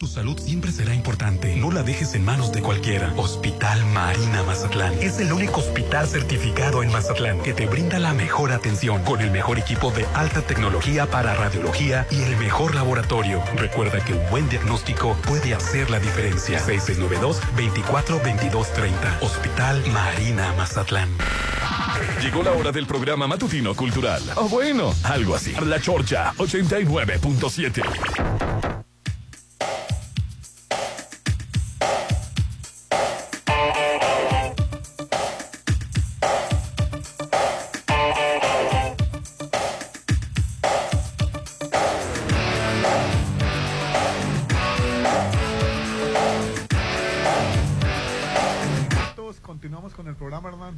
Tu 0.00 0.06
salud 0.06 0.40
siempre 0.40 0.72
será 0.72 0.94
importante. 0.94 1.54
No 1.56 1.70
la 1.70 1.82
dejes 1.82 2.14
en 2.14 2.24
manos 2.24 2.52
de 2.52 2.62
cualquiera. 2.62 3.12
Hospital 3.18 3.84
Marina 3.92 4.42
Mazatlán 4.44 4.94
es 4.94 5.20
el 5.20 5.30
único 5.30 5.60
hospital 5.60 6.06
certificado 6.06 6.82
en 6.82 6.90
Mazatlán 6.90 7.42
que 7.42 7.52
te 7.52 7.66
brinda 7.66 7.98
la 7.98 8.14
mejor 8.14 8.50
atención 8.50 9.02
con 9.02 9.20
el 9.20 9.30
mejor 9.30 9.58
equipo 9.58 9.90
de 9.90 10.06
alta 10.14 10.40
tecnología 10.40 11.04
para 11.04 11.34
radiología 11.34 12.06
y 12.10 12.22
el 12.22 12.34
mejor 12.38 12.74
laboratorio. 12.74 13.42
Recuerda 13.56 14.02
que 14.02 14.14
un 14.14 14.30
buen 14.30 14.48
diagnóstico 14.48 15.18
puede 15.28 15.52
hacer 15.52 15.90
la 15.90 16.00
diferencia. 16.00 16.64
6692-242230. 16.64 19.20
Hospital 19.20 19.84
Marina 19.92 20.54
Mazatlán. 20.54 21.10
Llegó 22.22 22.42
la 22.42 22.52
hora 22.52 22.72
del 22.72 22.86
programa 22.86 23.26
matutino 23.26 23.74
cultural. 23.74 24.22
O 24.36 24.48
bueno, 24.48 24.94
algo 25.04 25.34
así. 25.34 25.52
La 25.60 25.78
Chorcha 25.78 26.32
89.7. 26.38 28.80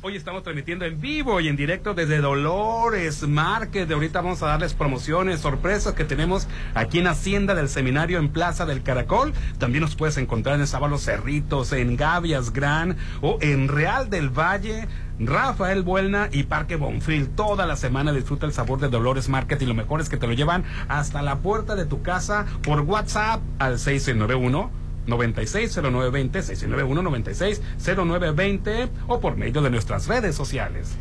Hoy 0.04 0.16
estamos 0.16 0.42
transmitiendo 0.42 0.84
en 0.84 1.00
vivo 1.00 1.38
y 1.38 1.46
en 1.46 1.54
directo 1.54 1.94
desde 1.94 2.20
Dolores 2.20 3.22
Market. 3.22 3.86
De 3.86 3.94
ahorita 3.94 4.20
vamos 4.20 4.42
a 4.42 4.48
darles 4.48 4.74
promociones, 4.74 5.38
sorpresas 5.38 5.94
que 5.94 6.04
tenemos 6.04 6.48
aquí 6.74 6.98
en 6.98 7.06
Hacienda 7.06 7.54
del 7.54 7.68
Seminario 7.68 8.18
en 8.18 8.28
Plaza 8.28 8.66
del 8.66 8.82
Caracol. 8.82 9.32
También 9.58 9.82
nos 9.82 9.94
puedes 9.94 10.16
encontrar 10.16 10.58
en 10.58 10.66
Sábalos 10.66 11.04
Cerritos, 11.04 11.72
en 11.72 11.96
Gavias 11.96 12.52
Gran 12.52 12.96
o 13.20 13.38
en 13.40 13.68
Real 13.68 14.10
del 14.10 14.28
Valle. 14.30 14.88
Rafael 15.20 15.82
Buelna 15.82 16.28
y 16.32 16.42
Parque 16.44 16.74
Bonfil. 16.74 17.28
Toda 17.28 17.64
la 17.64 17.76
semana 17.76 18.12
disfruta 18.12 18.44
el 18.44 18.52
sabor 18.52 18.80
de 18.80 18.88
Dolores 18.88 19.28
Market 19.28 19.62
y 19.62 19.66
lo 19.66 19.74
mejor 19.74 20.00
es 20.00 20.08
que 20.08 20.16
te 20.16 20.26
lo 20.26 20.32
llevan 20.32 20.64
hasta 20.88 21.22
la 21.22 21.38
puerta 21.38 21.76
de 21.76 21.84
tu 21.84 22.02
casa 22.02 22.44
por 22.64 22.80
WhatsApp 22.80 23.40
al 23.60 23.78
691 23.78 24.81
960920 25.06 26.42
6691 26.42 27.02
960920 27.02 28.88
o 29.08 29.20
por 29.20 29.36
medio 29.36 29.62
de 29.62 29.70
nuestras 29.70 30.06
redes 30.08 30.34
sociales. 30.34 30.92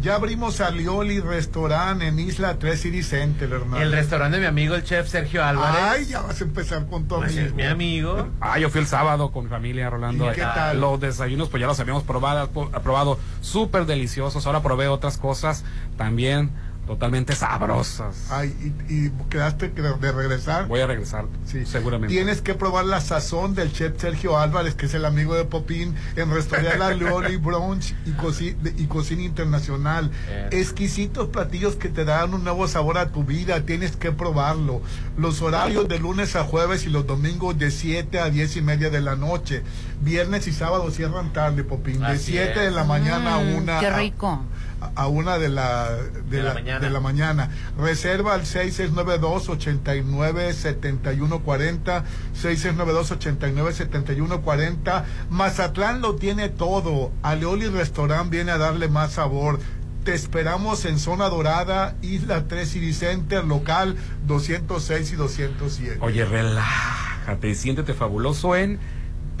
Ya 0.00 0.14
abrimos 0.14 0.62
Alioli 0.62 1.20
Restaurant 1.20 2.00
en 2.00 2.18
Isla 2.18 2.58
3 2.58 2.80
City 2.80 3.02
Center, 3.02 3.52
hermano. 3.52 3.82
El 3.82 3.92
restaurante 3.92 4.36
de 4.38 4.40
mi 4.40 4.46
amigo, 4.46 4.74
el 4.74 4.82
chef 4.82 5.06
Sergio 5.06 5.44
Álvarez. 5.44 5.76
Ay, 5.78 6.06
ya 6.06 6.22
vas 6.22 6.40
a 6.40 6.44
empezar 6.44 6.86
con 6.86 7.06
tu 7.06 7.16
Pues 7.16 7.32
amigo. 7.32 7.46
es 7.48 7.52
mi 7.54 7.64
amigo. 7.64 8.28
Ah, 8.40 8.58
yo 8.58 8.70
fui 8.70 8.80
el 8.80 8.86
sábado 8.86 9.30
con 9.30 9.44
mi 9.44 9.50
familia, 9.50 9.90
Rolando. 9.90 10.30
¿Y 10.32 10.34
qué 10.34 10.42
Ah, 10.42 10.54
tal? 10.54 10.80
Los 10.80 10.98
desayunos, 11.00 11.50
pues 11.50 11.60
ya 11.60 11.66
los 11.66 11.78
habíamos 11.80 12.02
probado, 12.04 12.48
probado 12.82 13.18
súper 13.42 13.84
deliciosos. 13.84 14.46
Ahora 14.46 14.62
probé 14.62 14.88
otras 14.88 15.18
cosas 15.18 15.64
también 15.98 16.48
totalmente 16.90 17.36
sabrosas. 17.36 18.26
Ay, 18.30 18.52
y, 18.88 18.94
y 19.06 19.10
quedaste 19.30 19.68
de 19.68 20.12
regresar. 20.12 20.66
Voy 20.66 20.80
a 20.80 20.88
regresar, 20.88 21.26
Sí. 21.46 21.64
seguramente. 21.64 22.12
Tienes 22.12 22.42
que 22.42 22.54
probar 22.54 22.84
la 22.84 23.00
sazón 23.00 23.54
del 23.54 23.72
chef 23.72 24.00
Sergio 24.00 24.36
Álvarez, 24.38 24.74
que 24.74 24.86
es 24.86 24.94
el 24.94 25.04
amigo 25.04 25.36
de 25.36 25.44
Popín, 25.44 25.94
en 26.16 26.32
Restaurante 26.32 26.82
Alioli 26.82 27.36
Brunch 27.36 27.94
y, 28.06 28.10
coci- 28.10 28.56
y 28.76 28.86
Cocina 28.86 29.22
Internacional. 29.22 30.10
Exquisitos 30.50 31.28
platillos 31.28 31.76
que 31.76 31.88
te 31.90 32.04
dan 32.04 32.34
un 32.34 32.42
nuevo 32.42 32.66
sabor 32.66 32.98
a 32.98 33.10
tu 33.12 33.22
vida, 33.24 33.60
tienes 33.64 33.94
que 33.96 34.10
probarlo. 34.10 34.82
Los 35.16 35.42
horarios 35.42 35.86
de 35.86 36.00
lunes 36.00 36.34
a 36.34 36.42
jueves 36.42 36.86
y 36.86 36.90
los 36.90 37.06
domingos 37.06 37.56
de 37.56 37.70
7 37.70 38.18
a 38.18 38.30
10 38.30 38.56
y 38.56 38.62
media 38.62 38.90
de 38.90 39.00
la 39.00 39.14
noche. 39.14 39.62
Viernes 40.00 40.46
y 40.46 40.52
sábado 40.52 40.90
cierran 40.90 41.32
tarde, 41.32 41.62
Popín, 41.62 42.00
de 42.00 42.06
Así 42.06 42.32
7 42.32 42.58
de 42.60 42.70
la 42.70 42.84
mañana 42.84 43.34
a 43.34 43.38
Mm, 43.38 43.54
una. 43.54 43.80
Qué 43.80 43.90
rico. 43.90 44.42
a- 44.80 44.92
a 45.02 45.06
una 45.08 45.36
de 45.38 45.50
la 45.50 45.90
de, 46.30 46.42
la, 46.42 46.54
mañana. 46.54 46.80
de 46.80 46.88
la 46.90 47.00
mañana. 47.00 47.50
Reserva 47.78 48.32
al 48.32 48.46
6692 48.46 49.50
89 49.50 50.54
71 50.54 51.40
40 51.40 52.04
6692 52.32 53.10
89 53.10 53.72
71 53.74 54.40
40 54.40 55.04
Mazatlán 55.28 56.00
lo 56.00 56.14
tiene 56.16 56.48
todo. 56.48 57.12
Aleoli 57.22 57.66
Restaurant 57.68 58.30
viene 58.30 58.52
a 58.52 58.58
darle 58.58 58.88
más 58.88 59.12
sabor. 59.12 59.60
Te 60.04 60.14
esperamos 60.14 60.86
en 60.86 60.98
Zona 60.98 61.28
Dorada, 61.28 61.94
Isla 62.00 62.48
3 62.48 62.66
City 62.70 62.94
Center, 62.94 63.44
local 63.44 63.96
206 64.26 65.12
y 65.12 65.16
207. 65.16 65.98
Oye, 66.00 66.24
relájate 66.24 67.50
y 67.50 67.54
siéntete 67.54 67.92
fabuloso 67.92 68.56
en 68.56 68.78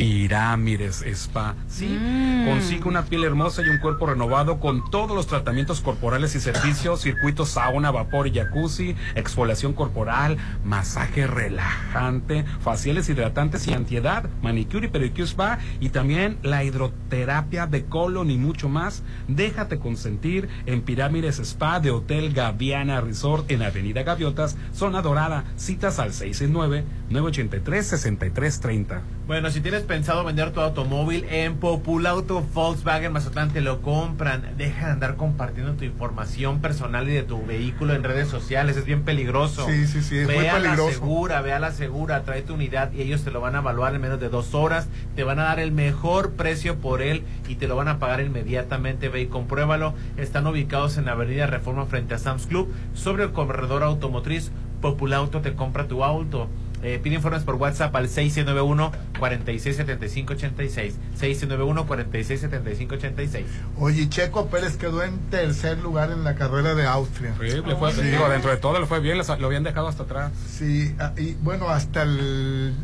Pirámides 0.00 1.02
Spa. 1.02 1.54
Sí, 1.68 1.86
Mm. 1.86 2.46
consigue 2.46 2.88
una 2.88 3.04
piel 3.04 3.22
hermosa 3.24 3.60
y 3.60 3.68
un 3.68 3.76
cuerpo 3.80 4.06
renovado 4.06 4.58
con 4.58 4.90
todos 4.90 5.14
los 5.14 5.26
tratamientos 5.26 5.82
corporales 5.82 6.34
y 6.34 6.40
servicios, 6.40 7.02
circuitos 7.02 7.50
sauna, 7.50 7.90
vapor 7.90 8.26
y 8.26 8.32
jacuzzi, 8.32 8.96
exfoliación 9.14 9.74
corporal, 9.74 10.38
masaje 10.64 11.26
relajante, 11.26 12.46
faciales 12.62 13.10
hidratantes 13.10 13.68
y 13.68 13.74
antiedad, 13.74 14.30
manicure 14.40 14.86
y 14.86 14.88
pedicure 14.88 15.24
spa 15.26 15.58
y 15.80 15.90
también 15.90 16.38
la 16.42 16.64
hidroterapia 16.64 17.66
de 17.66 17.84
colon 17.84 18.30
y 18.30 18.38
mucho 18.38 18.70
más. 18.70 19.02
Déjate 19.28 19.78
consentir 19.78 20.48
en 20.64 20.80
Pirámides 20.80 21.40
Spa 21.40 21.78
de 21.78 21.90
Hotel 21.90 22.32
Gaviana 22.32 23.02
Resort 23.02 23.50
en 23.50 23.62
Avenida 23.62 24.02
Gaviotas, 24.02 24.56
Zona 24.72 25.02
Dorada. 25.02 25.44
Citas 25.56 25.98
al 25.98 26.12
669-983-6330. 26.12 29.02
Bueno, 29.30 29.48
si 29.52 29.60
tienes 29.60 29.84
pensado 29.84 30.24
vender 30.24 30.50
tu 30.50 30.60
automóvil 30.60 31.24
en 31.30 31.58
Populauto 31.58 32.44
Volkswagen 32.52 33.12
Mazatlán, 33.12 33.52
te 33.52 33.60
lo 33.60 33.80
compran. 33.80 34.56
Deja 34.58 34.86
de 34.86 34.92
andar 34.94 35.14
compartiendo 35.14 35.74
tu 35.74 35.84
información 35.84 36.60
personal 36.60 37.08
y 37.08 37.12
de 37.12 37.22
tu 37.22 37.46
vehículo 37.46 37.94
en 37.94 38.02
redes 38.02 38.26
sociales. 38.26 38.76
Es 38.76 38.86
bien 38.86 39.04
peligroso. 39.04 39.66
Sí, 39.68 39.86
sí, 39.86 40.02
sí, 40.02 40.18
es 40.18 40.26
ve 40.26 40.34
muy 40.34 40.46
a 40.48 40.58
la 40.58 40.76
segura, 40.76 41.42
ve 41.42 41.52
a 41.52 41.60
la 41.60 41.70
segura, 41.70 42.24
trae 42.24 42.42
tu 42.42 42.54
unidad 42.54 42.92
y 42.92 43.02
ellos 43.02 43.22
te 43.22 43.30
lo 43.30 43.40
van 43.40 43.54
a 43.54 43.60
evaluar 43.60 43.94
en 43.94 44.00
menos 44.00 44.18
de 44.18 44.30
dos 44.30 44.52
horas. 44.52 44.88
Te 45.14 45.22
van 45.22 45.38
a 45.38 45.44
dar 45.44 45.60
el 45.60 45.70
mejor 45.70 46.32
precio 46.32 46.80
por 46.80 47.00
él 47.00 47.22
y 47.46 47.54
te 47.54 47.68
lo 47.68 47.76
van 47.76 47.86
a 47.86 48.00
pagar 48.00 48.22
inmediatamente. 48.22 49.10
Ve 49.10 49.20
y 49.20 49.26
compruébalo. 49.26 49.94
Están 50.16 50.48
ubicados 50.48 50.96
en 50.96 51.08
Avenida 51.08 51.46
Reforma 51.46 51.86
frente 51.86 52.14
a 52.14 52.18
Sam's 52.18 52.48
Club, 52.48 52.74
sobre 52.94 53.22
el 53.22 53.30
corredor 53.30 53.84
automotriz. 53.84 54.50
Populauto 54.80 55.40
te 55.40 55.54
compra 55.54 55.86
tu 55.86 56.02
auto. 56.02 56.48
Eh, 56.82 56.98
pide 57.02 57.16
informes 57.16 57.42
por 57.42 57.56
WhatsApp 57.56 57.94
al 57.94 58.08
691-467586. 58.08 60.92
691-467586. 61.20 63.44
Oye, 63.78 64.08
Checo 64.08 64.46
Pérez 64.46 64.76
quedó 64.76 65.02
en 65.02 65.18
tercer 65.30 65.78
lugar 65.78 66.10
en 66.10 66.24
la 66.24 66.34
carrera 66.36 66.74
de 66.74 66.86
Austria. 66.86 67.34
Sí, 67.40 67.60
le 67.66 67.76
fue, 67.76 67.92
Sí. 67.92 68.02
digo, 68.02 68.28
dentro 68.28 68.50
de 68.50 68.56
todo 68.56 68.78
le 68.80 68.86
fue 68.86 69.00
bien, 69.00 69.18
lo 69.18 69.46
habían 69.46 69.62
dejado 69.64 69.88
hasta 69.88 70.04
atrás. 70.04 70.32
Sí, 70.48 70.94
ah, 70.98 71.12
y 71.16 71.34
bueno, 71.42 71.68
hasta 71.68 72.02
el, 72.02 72.74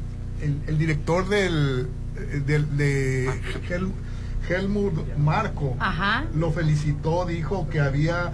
el, 0.43 0.61
el 0.67 0.79
director 0.79 1.29
del, 1.29 1.89
eh, 2.17 2.43
del 2.45 2.77
de 2.77 3.29
Hel- 3.69 3.93
Helmut 4.49 4.93
Marco 5.19 5.77
Ajá. 5.81 6.25
lo 6.35 6.53
felicitó, 6.53 7.25
dijo 7.27 7.69
que 7.69 7.81
había 7.81 8.33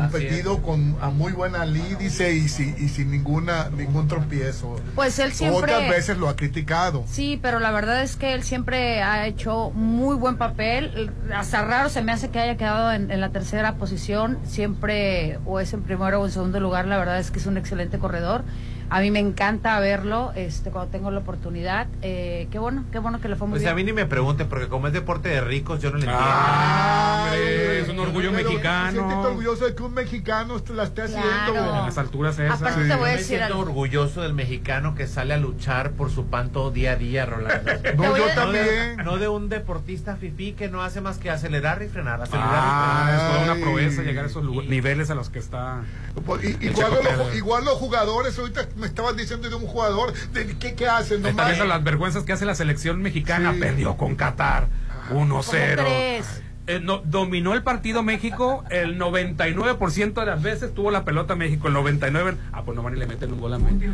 competido 0.00 0.62
con 0.62 0.96
a 1.00 1.10
muy 1.10 1.32
buena 1.32 1.64
lid, 1.64 1.96
dice, 1.98 2.32
y, 2.34 2.48
si- 2.48 2.74
y 2.78 2.88
sin 2.88 3.10
ninguna 3.10 3.68
ningún 3.70 4.08
tropiezo. 4.08 4.76
Pues 4.94 5.18
él 5.18 5.32
siempre- 5.32 5.74
Otras 5.74 5.88
veces 5.90 6.18
lo 6.18 6.28
ha 6.28 6.36
criticado. 6.36 7.04
Sí, 7.08 7.38
pero 7.42 7.58
la 7.60 7.70
verdad 7.70 8.02
es 8.02 8.16
que 8.16 8.32
él 8.34 8.42
siempre 8.42 9.02
ha 9.02 9.26
hecho 9.26 9.70
muy 9.70 10.16
buen 10.16 10.36
papel. 10.36 11.10
Hasta 11.34 11.64
raro 11.64 11.88
se 11.88 12.02
me 12.02 12.12
hace 12.12 12.28
que 12.30 12.38
haya 12.38 12.56
quedado 12.56 12.92
en, 12.92 13.10
en 13.10 13.20
la 13.20 13.30
tercera 13.30 13.74
posición. 13.76 14.38
Siempre 14.46 15.38
o 15.46 15.60
es 15.60 15.72
en 15.72 15.82
primero 15.82 16.20
o 16.20 16.26
en 16.26 16.32
segundo 16.32 16.60
lugar. 16.60 16.86
La 16.86 16.98
verdad 16.98 17.18
es 17.18 17.30
que 17.30 17.38
es 17.38 17.46
un 17.46 17.56
excelente 17.56 17.98
corredor. 17.98 18.42
A 18.88 19.00
mí 19.00 19.10
me 19.10 19.18
encanta 19.18 19.78
verlo 19.80 20.32
este, 20.36 20.70
cuando 20.70 20.90
tengo 20.90 21.10
la 21.10 21.18
oportunidad. 21.20 21.86
Eh, 22.02 22.46
qué 22.50 22.58
bueno, 22.58 22.84
qué 22.92 22.98
bueno 23.00 23.20
que 23.20 23.28
le 23.28 23.36
fue 23.36 23.46
muy 23.48 23.54
Pues 23.54 23.62
bien. 23.62 23.72
a 23.72 23.74
mí 23.76 23.82
ni 23.84 23.92
me 23.92 24.06
pregunten, 24.06 24.48
porque 24.48 24.68
como 24.68 24.86
es 24.86 24.92
deporte 24.92 25.28
de 25.28 25.40
ricos, 25.40 25.80
yo 25.82 25.90
no 25.90 25.96
le 25.98 26.04
entiendo. 26.04 26.24
hombre, 26.24 27.80
es 27.80 27.88
un 27.88 27.98
orgullo 27.98 28.30
Pero 28.32 28.48
mexicano. 28.48 28.92
Siéntete 28.92 29.20
orgulloso 29.26 29.64
de 29.66 29.74
que 29.74 29.82
un 29.82 29.94
mexicano 29.94 30.62
la 30.74 30.84
esté 30.84 31.02
haciendo. 31.02 31.26
Claro. 31.52 31.76
En 31.78 31.86
las 31.86 31.98
alturas 31.98 32.38
esas. 32.38 32.60
Aparte 32.62 32.86
te 32.86 32.94
voy 32.94 33.08
a 33.08 33.12
me 33.12 33.18
decir 33.18 33.26
siento 33.38 33.46
algo. 33.46 33.60
orgulloso 33.60 34.22
del 34.22 34.34
mexicano 34.34 34.94
que 34.94 35.06
sale 35.06 35.34
a 35.34 35.36
luchar 35.38 35.90
por 35.92 36.10
su 36.10 36.26
pan 36.26 36.50
todo 36.50 36.70
día 36.70 36.92
a 36.92 36.96
día, 36.96 37.26
Rolando. 37.26 37.70
No, 37.96 38.16
yo 38.16 38.18
No 38.18 38.26
de, 38.26 38.34
también. 38.34 38.96
no 39.04 39.16
de 39.18 39.28
un 39.28 39.48
deportista 39.48 40.16
fifí 40.16 40.52
que 40.52 40.68
no 40.68 40.82
hace 40.82 41.00
más 41.00 41.18
que 41.18 41.30
acelerar 41.30 41.82
y 41.82 41.88
frenar, 41.88 42.20
acelerar 42.22 42.48
Ah, 42.52 43.10
es 43.16 43.40
toda 43.42 43.52
una 43.54 43.64
proeza 43.64 44.02
llegar 44.02 44.24
a 44.24 44.28
esos 44.28 44.44
niveles 44.44 45.10
a 45.10 45.14
los 45.14 45.30
que 45.30 45.38
está. 45.38 45.82
Pues, 46.24 46.44
i- 46.44 46.56
El 46.60 46.70
igual, 46.72 46.92
los, 47.18 47.34
igual 47.36 47.64
los 47.64 47.74
jugadores, 47.74 48.38
ahorita 48.38 48.66
me 48.76 48.86
estaban 48.86 49.16
diciendo 49.16 49.48
de 49.48 49.54
un 49.54 49.66
jugador, 49.66 50.12
de 50.32 50.56
qué, 50.58 50.74
qué 50.74 50.88
hacen, 50.88 51.18
Está 51.18 51.30
nomás. 51.30 51.46
viendo 51.48 51.64
las 51.66 51.82
vergüenzas 51.82 52.24
que 52.24 52.32
hace 52.32 52.46
la 52.46 52.54
selección 52.54 53.00
mexicana. 53.02 53.52
Sí. 53.52 53.60
Perdió 53.60 53.96
con 53.96 54.14
Qatar 54.16 54.68
1-0. 55.10 55.16
¿Cómo 55.16 55.42
crees? 55.44 56.42
Eh, 56.68 56.80
no, 56.80 56.98
dominó 56.98 57.54
el 57.54 57.62
partido 57.62 58.02
México 58.02 58.64
el 58.70 58.98
99% 58.98 60.14
de 60.14 60.26
las 60.26 60.42
veces 60.42 60.74
tuvo 60.74 60.90
la 60.90 61.04
pelota 61.04 61.36
México 61.36 61.68
el 61.68 61.74
99 61.74 62.36
ah 62.52 62.62
pues 62.64 62.74
no 62.74 62.82
van 62.82 62.96
y 62.96 62.98
le 62.98 63.06
meten 63.06 63.32
un 63.32 63.40
gol 63.40 63.54
a 63.54 63.58
México 63.60 63.92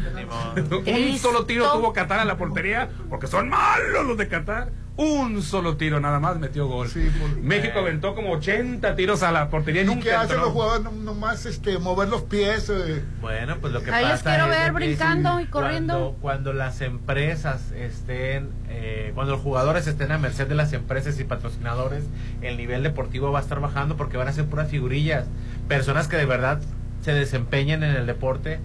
un 0.87 1.19
solo 1.19 1.45
tiro 1.45 1.71
tuvo 1.71 1.93
Qatar 1.93 2.21
a 2.21 2.25
la 2.25 2.39
portería 2.39 2.89
porque 3.11 3.27
son 3.27 3.51
malos 3.51 4.07
los 4.07 4.17
de 4.17 4.27
Qatar 4.27 4.71
un 5.03 5.43
solo 5.43 5.77
tiro 5.77 6.01
nada 6.01 6.21
más 6.21 6.39
metió 6.39 6.67
gol 6.67 6.89
Sí, 6.89 7.11
México 7.43 7.81
aventó 7.81 8.15
como 8.15 8.33
80 8.33 8.95
tiros 8.95 9.23
a 9.23 9.33
la 9.33 9.49
portería 9.51 9.83
y 9.83 9.85
¿Y 9.85 9.89
nunca 9.89 10.03
qué 10.05 10.13
hacen 10.15 10.31
entró. 10.31 10.43
los 10.45 10.53
jugadores? 10.53 10.83
No- 10.85 10.93
Nomás 10.93 11.45
este, 11.47 11.79
mover 11.79 12.09
los 12.09 12.23
pies. 12.23 12.71
eh. 12.71 13.03
Bueno, 13.21 13.57
pues 13.61 13.73
lo 13.73 13.83
que 13.83 13.91
Ahí 13.91 14.03
los 14.05 14.13
pasa 14.23 14.31
quiero 14.31 14.53
es 14.53 14.59
ver 14.59 14.73
brincando 14.73 15.41
y 15.41 15.47
corriendo. 15.47 15.95
Cuando, 15.95 16.19
cuando 16.21 16.53
las 16.53 16.81
empresas 16.81 17.73
estén, 17.73 18.51
eh, 18.69 19.11
cuando 19.15 19.33
los 19.33 19.43
jugadores 19.43 19.87
estén 19.87 20.13
a 20.13 20.19
merced 20.19 20.47
de 20.47 20.55
las 20.55 20.73
empresas 20.73 21.19
y 21.21 21.25
patrocinadores, 21.25 22.05
el 22.41 22.57
nivel 22.57 22.83
deportivo 22.83 23.33
va 23.33 23.41
a 23.41 23.43
estar 23.43 23.61
bajando 23.61 23.97
porque 23.97 24.17
van 24.17 24.29
a 24.29 24.33
ser 24.33 24.47
puras 24.47 24.71
figurillas. 24.71 25.27
Personas 25.69 26.09
que 26.09 26.17
de 26.17 26.25
verdad 26.27 26.61
se 27.03 27.13
desempeñen 27.13 27.83
en 27.83 27.97
el 27.97 28.07
deporte, 28.07 28.61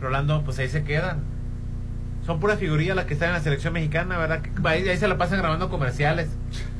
Rolando, 0.00 0.42
pues 0.44 0.58
ahí 0.58 0.68
se 0.68 0.82
quedan. 0.84 1.20
Son 2.26 2.40
puras 2.40 2.58
figurillas 2.58 2.94
las 2.94 3.06
que 3.06 3.14
están 3.14 3.28
en 3.28 3.34
la 3.34 3.40
selección 3.40 3.72
mexicana, 3.72 4.18
¿verdad? 4.18 4.42
Que 4.42 4.50
Ahí, 4.64 4.88
ahí 4.88 4.96
se 4.96 5.08
la 5.08 5.18
pasan 5.18 5.38
grabando 5.38 5.68
comerciales. 5.68 6.28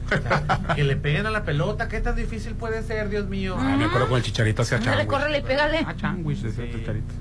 O 0.07 0.11
sea, 0.11 0.61
que 0.77 0.85
le 0.85 0.95
peguen 0.97 1.27
a 1.27 1.31
la 1.31 1.43
pelota, 1.45 1.89
¿qué 1.89 2.01
tan 2.01 2.15
difícil 2.15 2.55
puede 2.55 2.83
ser, 2.83 3.09
Dios 3.09 3.27
mío? 3.29 3.57
Ah, 3.59 3.75
me 3.77 3.87
acuerdo 3.87 4.09
con 4.09 4.19
el 4.19 4.23
chicharito 4.23 4.63
hacia 4.63 4.79
Changuis 4.79 5.07
córrele 5.07 5.39
y 5.39 5.43
pégale. 5.43 5.85
Ah, 5.87 5.95
Changuis, 5.97 6.43
decía 6.43 6.65
el 6.65 6.73
chicharito 6.73 7.15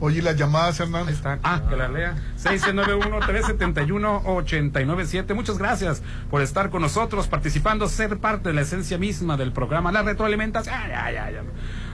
Oye, 0.00 0.22
las 0.22 0.34
llamadas, 0.36 0.80
Hernán. 0.80 1.06
Ahí 1.06 1.14
están. 1.14 1.38
Ah, 1.44 1.62
que 1.68 1.76
la 1.76 1.86
lea. 1.88 2.16
691-371-897. 2.42 5.34
Muchas 5.34 5.56
gracias 5.56 6.02
por 6.30 6.42
estar 6.42 6.70
con 6.70 6.82
nosotros, 6.82 7.28
participando, 7.28 7.86
ser 7.88 8.18
parte 8.18 8.48
de 8.48 8.54
la 8.54 8.62
esencia 8.62 8.98
misma 8.98 9.36
del 9.36 9.52
programa. 9.52 9.92
La 9.92 10.02
retroalimentación. 10.02 10.74
Ah, 10.74 10.88
ya, 10.88 11.12
ya, 11.12 11.30
ya. 11.30 11.42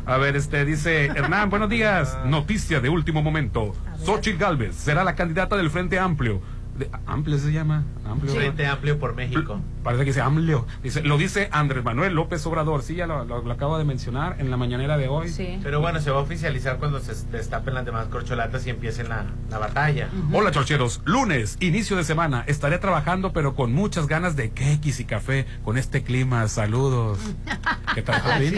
A 0.07 0.17
ver, 0.17 0.35
este 0.35 0.65
dice 0.65 1.07
Hernán, 1.07 1.51
buenos 1.51 1.69
días. 1.69 2.19
Noticia 2.25 2.81
de 2.81 2.89
último 2.89 3.23
momento. 3.23 3.75
Xochitl 4.05 4.39
Galvez 4.39 4.75
será 4.75 5.05
la 5.05 5.15
candidata 5.15 5.57
del 5.57 5.71
Frente 5.71 5.99
Amplio. 5.99 6.41
De- 6.81 6.91
amplio 7.07 7.39
se 7.39 7.53
llama. 7.53 7.85
Amplio. 8.05 8.35
Frente 8.35 8.67
Amplio 8.67 8.99
por 8.99 9.15
México. 9.15 9.61
Parece 9.85 10.05
que 10.05 10.11
dice 10.11 10.21
amplio. 10.21 10.67
Dice, 10.83 11.03
lo 11.03 11.17
dice 11.17 11.49
Andrés 11.53 11.85
Manuel 11.85 12.15
López 12.15 12.45
Obrador. 12.47 12.83
Sí, 12.83 12.97
ya 12.97 13.07
lo, 13.07 13.25
lo- 13.25 13.43
lo 13.43 13.53
acabo 13.53 13.79
de 13.79 13.85
mencionar 13.85 14.37
en 14.41 14.51
la 14.51 14.57
mañanera 14.57 14.97
de 14.97 15.09
hoy. 15.09 15.33
Pero 15.63 15.81
bueno, 15.81 16.01
se 16.01 16.11
va 16.11 16.19
a 16.19 16.23
oficializar 16.23 16.79
cuando 16.79 16.99
se 17.01 17.15
destapen 17.31 17.75
las 17.75 17.85
demás 17.85 18.07
corcholatas 18.09 18.67
y 18.67 18.71
empiece 18.71 19.05
la, 19.05 19.27
la 19.51 19.59
batalla. 19.59 20.09
Hola, 20.33 20.51
chorcheros. 20.51 21.01
Lunes, 21.05 21.57
inicio 21.61 21.97
de 21.97 22.05
semana. 22.05 22.45
Estaré 22.47 22.79
trabajando, 22.79 23.33
pero 23.33 23.55
con 23.55 23.73
muchas 23.73 24.07
ganas 24.09 24.35
de 24.37 24.51
quequis 24.51 24.99
y 25.01 25.05
café 25.05 25.47
con 25.65 25.79
este 25.79 26.03
clima. 26.03 26.47
Saludos. 26.49 27.19
¿Qué 27.95 28.03
tal, 28.03 28.21
Javi? 28.21 28.49
sí, 28.51 28.55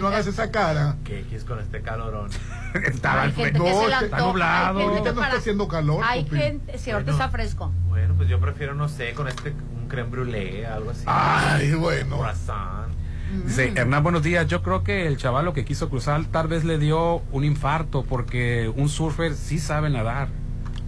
no 0.00 0.06
hagas 0.08 0.26
esa 0.26 0.50
cara. 0.50 0.96
Que 1.04 1.24
es 1.32 1.44
con 1.44 1.58
este 1.60 1.82
calorón. 1.82 2.30
Estaba 2.84 3.26
nublado. 3.26 4.78
hay 4.78 4.84
gente 4.84 4.98
Ahorita 4.98 5.10
no 5.10 5.14
para- 5.14 5.26
está 5.28 5.38
haciendo 5.38 5.68
calor. 5.68 6.02
Hay 6.04 6.24
Popi. 6.24 6.36
gente, 6.36 6.78
si 6.78 6.90
ahorita 6.90 7.12
Bueno. 7.12 7.24
está 7.24 7.32
fresco. 7.36 7.72
Bueno, 7.88 8.14
pues 8.16 8.28
yo 8.28 8.40
prefiero, 8.40 8.74
no 8.74 8.88
sé, 8.88 9.12
con 9.12 9.28
este, 9.28 9.50
un 9.50 9.88
creme 9.88 10.10
brûlée, 10.10 10.64
algo 10.66 10.90
así. 10.90 11.04
Ay, 11.06 11.72
bueno. 11.74 12.18
Dice, 13.46 13.72
Hernán, 13.74 14.02
buenos 14.02 14.22
días. 14.22 14.46
Yo 14.46 14.62
creo 14.62 14.84
que 14.84 15.06
el 15.06 15.16
chavalo 15.16 15.52
que 15.54 15.64
quiso 15.64 15.88
cruzar 15.88 16.24
tal 16.26 16.46
vez 16.46 16.64
le 16.64 16.78
dio 16.78 17.16
un 17.32 17.44
infarto 17.44 18.04
porque 18.04 18.72
un 18.76 18.88
surfer 18.88 19.34
sí 19.34 19.58
sabe 19.58 19.90
nadar. 19.90 20.28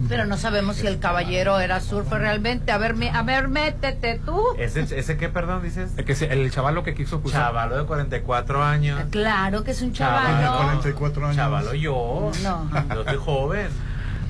Pero 0.09 0.27
no 0.27 0.37
sabemos 0.37 0.77
si 0.77 0.87
el 0.87 0.99
caballero 0.99 1.59
era 1.59 1.81
surfer 1.81 2.21
realmente. 2.21 2.71
A 2.71 2.77
ver, 2.79 2.95
mi- 2.95 3.09
a 3.09 3.23
ver, 3.23 3.49
métete 3.49 4.21
tú. 4.25 4.43
¿Ese, 4.59 4.81
¿Ese 4.81 5.17
qué, 5.17 5.29
perdón, 5.31 5.63
dices? 5.63 5.91
El, 5.97 6.05
que 6.05 6.15
se- 6.15 6.31
el 6.33 6.51
chavalo 6.51 6.83
que 6.83 6.95
quiso 6.95 7.23
cruzar. 7.23 7.47
Chavalo 7.47 7.79
de 7.79 7.85
44 7.87 8.63
años. 8.63 9.01
Claro 9.11 9.65
que 9.65 9.71
es 9.71 9.81
un 9.81 9.93
Chavalo. 9.95 10.39
chaval. 10.43 10.65
44 10.65 11.25
años. 11.25 11.37
Chavalo 11.37 11.73
yo. 11.75 12.31
No. 12.43 12.71
Yo 12.95 13.05
soy 13.05 13.17
joven. 13.17 13.69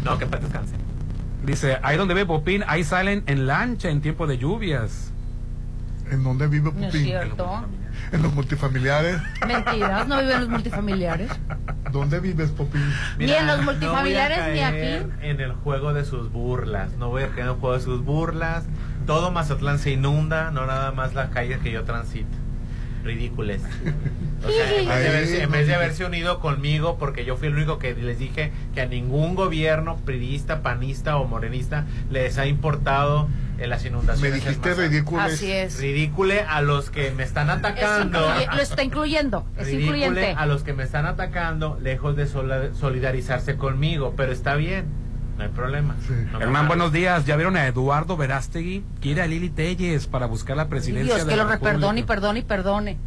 No, 0.05 0.17
que 0.19 0.27
para 0.27 0.41
descanse. 0.43 0.75
Dice, 1.45 1.79
ahí 1.83 1.97
donde 1.97 2.15
ve 2.15 2.27
Popín, 2.27 2.63
ahí 2.69 2.85
salen 2.85 3.25
en 3.27 3.47
lancha 3.49 3.89
en 3.91 4.01
tiempo 4.01 4.27
de 4.29 4.39
lluvias. 4.39 5.13
¿En 6.11 6.23
dónde 6.23 6.47
vive 6.47 6.71
No 6.73 6.87
es 6.87 6.93
cierto. 6.93 7.65
En 8.12 8.23
los 8.23 8.33
multifamiliares. 8.35 9.20
Mentiras, 9.47 10.07
no 10.09 10.20
viven 10.20 10.41
los 10.41 10.49
multifamiliares. 10.49 11.31
¿Dónde 11.93 12.20
vives, 12.20 12.51
Popi? 12.51 12.78
Ni 13.19 13.33
en 13.33 13.47
los 13.47 13.62
multifamiliares, 13.62 14.39
no 14.39 14.45
voy 14.45 14.55
ni 14.55 14.61
a 14.61 14.69
aquí. 14.69 14.77
caer 14.78 15.11
En 15.23 15.41
el 15.41 15.53
juego 15.53 15.93
de 15.93 16.05
sus 16.05 16.31
burlas. 16.31 16.93
No 16.99 17.09
voy 17.09 17.24
a 17.24 17.28
caer 17.28 17.41
en 17.41 17.49
el 17.49 17.55
juego 17.55 17.77
de 17.77 17.83
sus 17.83 18.05
burlas. 18.05 18.65
Todo 19.07 19.31
Mazatlán 19.31 19.78
se 19.78 19.93
inunda, 19.93 20.51
no 20.51 20.66
nada 20.66 20.93
más 20.93 21.15
la 21.15 21.31
calle 21.31 21.59
que 21.61 21.70
yo 21.70 21.85
transito. 21.85 22.37
Ridícules. 23.05 23.62
O 24.47 24.51
sea, 24.51 24.70
en 24.81 24.89
vez, 24.89 25.02
de 25.02 25.09
haberse, 25.09 25.43
en 25.43 25.51
vez 25.51 25.66
de 25.66 25.74
haberse 25.74 26.05
unido 26.05 26.40
conmigo, 26.40 26.97
porque 26.98 27.24
yo 27.24 27.36
fui 27.36 27.48
el 27.48 27.55
único 27.55 27.78
que 27.78 27.94
les 27.94 28.18
dije 28.18 28.52
que 28.74 28.81
a 28.81 28.86
ningún 28.86 29.35
gobierno 29.35 29.97
priista, 30.05 30.62
panista 30.62 31.16
o 31.16 31.27
morenista 31.27 31.85
les 32.10 32.39
ha 32.39 32.47
importado 32.47 33.28
eh, 33.59 33.66
las 33.66 33.85
inundaciones. 33.85 34.31
Me 34.31 34.36
dijiste 34.39 34.74
ridícules. 34.74 35.35
Así 35.35 35.51
es. 35.51 35.81
Ridícule 35.81 36.40
a 36.43 36.60
los 36.60 36.90
que 36.90 37.10
me 37.12 37.23
están 37.23 37.48
Es 37.48 37.56
atacando. 37.56 38.18
incluye- 38.31 38.55
lo 38.55 38.62
está 38.62 38.82
incluyendo. 38.82 39.47
Es 39.56 39.66
Ridícule 39.66 40.06
incluyente. 40.06 40.35
a 40.36 40.47
los 40.47 40.62
que 40.62 40.73
me 40.74 40.82
están 40.85 41.06
atacando, 41.06 41.78
lejos 41.82 42.16
de 42.16 42.27
sola- 42.27 42.74
solidarizarse 42.74 43.56
conmigo, 43.56 44.14
pero 44.16 44.32
está 44.32 44.56
bien, 44.56 44.85
no 45.39 45.44
hay 45.44 45.51
problema. 45.51 45.94
No 46.09 46.14
me 46.39 46.44
Hernán, 46.44 46.52
mames. 46.52 46.68
buenos 46.68 46.93
días. 46.93 47.24
¿Ya 47.27 47.36
vieron 47.36 47.56
a 47.56 47.66
Eduardo 47.66 48.16
Verástegui? 48.16 48.85
Quiere 49.01 49.23
a 49.23 49.27
Lili 49.27 49.48
Telles 49.51 50.06
para 50.06 50.27
buscar 50.27 50.56
la 50.56 50.68
presidencia 50.68 51.14
Dios, 51.14 51.27
de 51.27 51.31
que 51.32 51.36
la 51.36 51.44
lo 51.44 51.48
República. 51.51 51.73
perdone 51.78 52.01
y 52.01 52.02
perdone 52.05 52.39
y 52.40 52.43
perdone. 52.43 52.98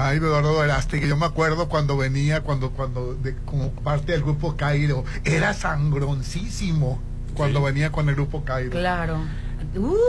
Ay, 0.00 0.18
Eduardo 0.18 0.56
Verástegui, 0.56 1.08
yo 1.08 1.16
me 1.16 1.26
acuerdo 1.26 1.68
cuando 1.68 1.96
venía, 1.96 2.42
cuando, 2.42 2.70
cuando, 2.70 3.14
de, 3.16 3.34
como 3.44 3.72
parte 3.72 4.12
del 4.12 4.22
grupo 4.22 4.56
Cairo, 4.56 5.02
era 5.24 5.54
sangroncísimo 5.54 7.02
cuando 7.34 7.62
venía 7.62 7.90
con 7.90 8.08
el 8.08 8.14
grupo 8.14 8.44
Cairo. 8.44 8.70
Claro. 8.70 9.18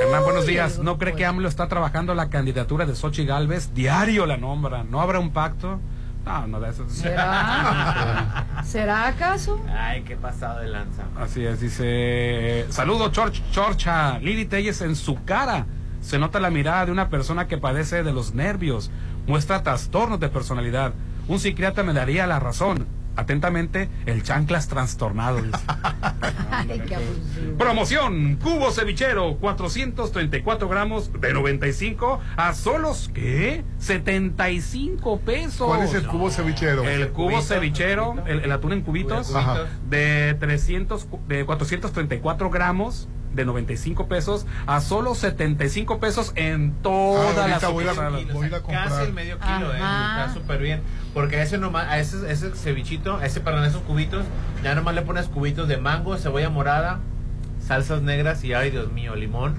Hernán, 0.04 0.24
buenos 0.24 0.46
días. 0.46 0.78
¿No 0.78 1.00
cree 1.00 1.16
que 1.16 1.26
AMLO 1.26 1.48
está 1.48 1.68
trabajando 1.68 2.14
la 2.14 2.30
candidatura 2.30 2.86
de 2.86 2.94
Xochitl 2.94 3.28
Galvez? 3.28 3.74
Diario 3.74 4.28
la 4.28 4.38
nombra. 4.38 4.84
¿No 4.84 5.02
habrá 5.02 5.18
un 5.18 5.32
pacto? 5.32 5.80
No, 6.24 6.46
no 6.46 6.60
de 6.60 6.70
eso. 6.70 6.88
¿Será? 6.88 8.46
¿Será 8.64 9.08
acaso? 9.08 9.60
Ay, 9.76 10.04
qué 10.04 10.16
pasado 10.16 10.60
de 10.60 10.68
lanza. 10.68 11.02
Así 11.18 11.44
es, 11.44 11.62
dice. 11.62 12.68
Saludo, 12.70 13.10
Chorch, 13.10 13.42
Chorcha. 13.50 14.20
Lili 14.20 14.46
Telles 14.46 14.82
en 14.82 14.96
su 14.96 15.24
cara. 15.24 15.66
Se 16.02 16.20
nota 16.20 16.40
la 16.40 16.50
mirada 16.50 16.86
de 16.86 16.92
una 16.92 17.10
persona 17.10 17.48
que 17.48 17.58
padece 17.58 18.04
de 18.04 18.14
los 18.14 18.36
nervios. 18.36 18.92
Muestra 19.30 19.62
trastornos 19.62 20.20
de 20.20 20.28
personalidad. 20.30 20.92
Un 21.28 21.40
psiquiatra 21.40 21.84
me 21.84 21.94
daría 21.94 22.26
la 22.26 22.40
razón. 22.40 22.88
Atentamente, 23.16 23.88
el 24.08 24.24
chanclas 24.24 24.68
trastornado. 24.70 25.40
dice. 25.40 25.60
Ay, 26.52 26.82
qué. 26.88 26.98
Promoción, 27.56 28.38
cubo 28.38 28.72
cevichero, 28.72 29.36
434 29.38 30.68
gramos 30.68 31.12
de 31.22 31.32
95 31.34 32.20
a 32.38 32.54
solos, 32.56 33.12
¿qué? 33.14 33.64
75 33.78 35.20
pesos. 35.20 35.68
¿Cuál 35.68 35.84
es 35.84 35.94
el 35.94 36.08
cubo 36.08 36.32
cevichero? 36.32 36.84
El 36.86 37.10
cubo 37.10 37.26
Cubito, 37.26 37.42
cevichero, 37.44 38.16
el, 38.26 38.40
el 38.40 38.52
atún 38.52 38.74
en 38.74 38.82
cubitos, 38.82 39.36
Ajá. 39.36 39.66
de 39.90 40.36
300, 40.40 41.06
cu- 41.06 41.20
de 41.28 41.46
434 41.46 42.50
gramos 42.50 43.08
de 43.40 43.46
95 43.46 44.08
pesos 44.08 44.46
a 44.68 44.82
solo 44.82 45.16
75 45.16 46.00
pesos 46.00 46.32
en 46.36 46.74
todas 46.82 47.38
Ah, 47.38 47.42
ahorita 47.42 47.68
voy 47.70 47.86
a- 47.86 47.90
sucursales. 47.94 48.34
voy 48.34 48.46
a 48.46 48.48
ir 48.50 48.56
a 48.56 48.60
comprar. 48.62 48.90
Casi 48.90 49.04
el 49.06 49.14
medio 49.14 49.40
kilo, 49.40 49.74
eh, 49.74 49.78
está 49.78 50.34
súper 50.34 50.60
bien. 50.62 50.82
Porque 51.14 51.38
a 51.38 51.44
ese 51.44 51.58
nomás, 51.58 51.88
a 51.88 52.00
ese, 52.00 52.32
ese 52.32 52.52
cevichito, 52.56 53.16
a 53.18 53.26
ese, 53.26 53.40
perdón, 53.40 53.64
a 53.64 53.68
esos 53.68 53.82
cubitos, 53.84 54.26
ya 54.64 54.76
nomás 54.76 54.94
le 54.94 55.02
pones 55.02 55.28
cubitos 55.28 55.68
de 55.68 55.78
mango, 55.78 56.18
cebolla 56.18 56.50
morada, 56.50 57.00
salsas 57.66 58.02
negras 58.02 58.44
y, 58.44 58.54
ay, 58.54 58.72
Dios 58.72 58.92
mío, 58.92 59.16
limón. 59.16 59.56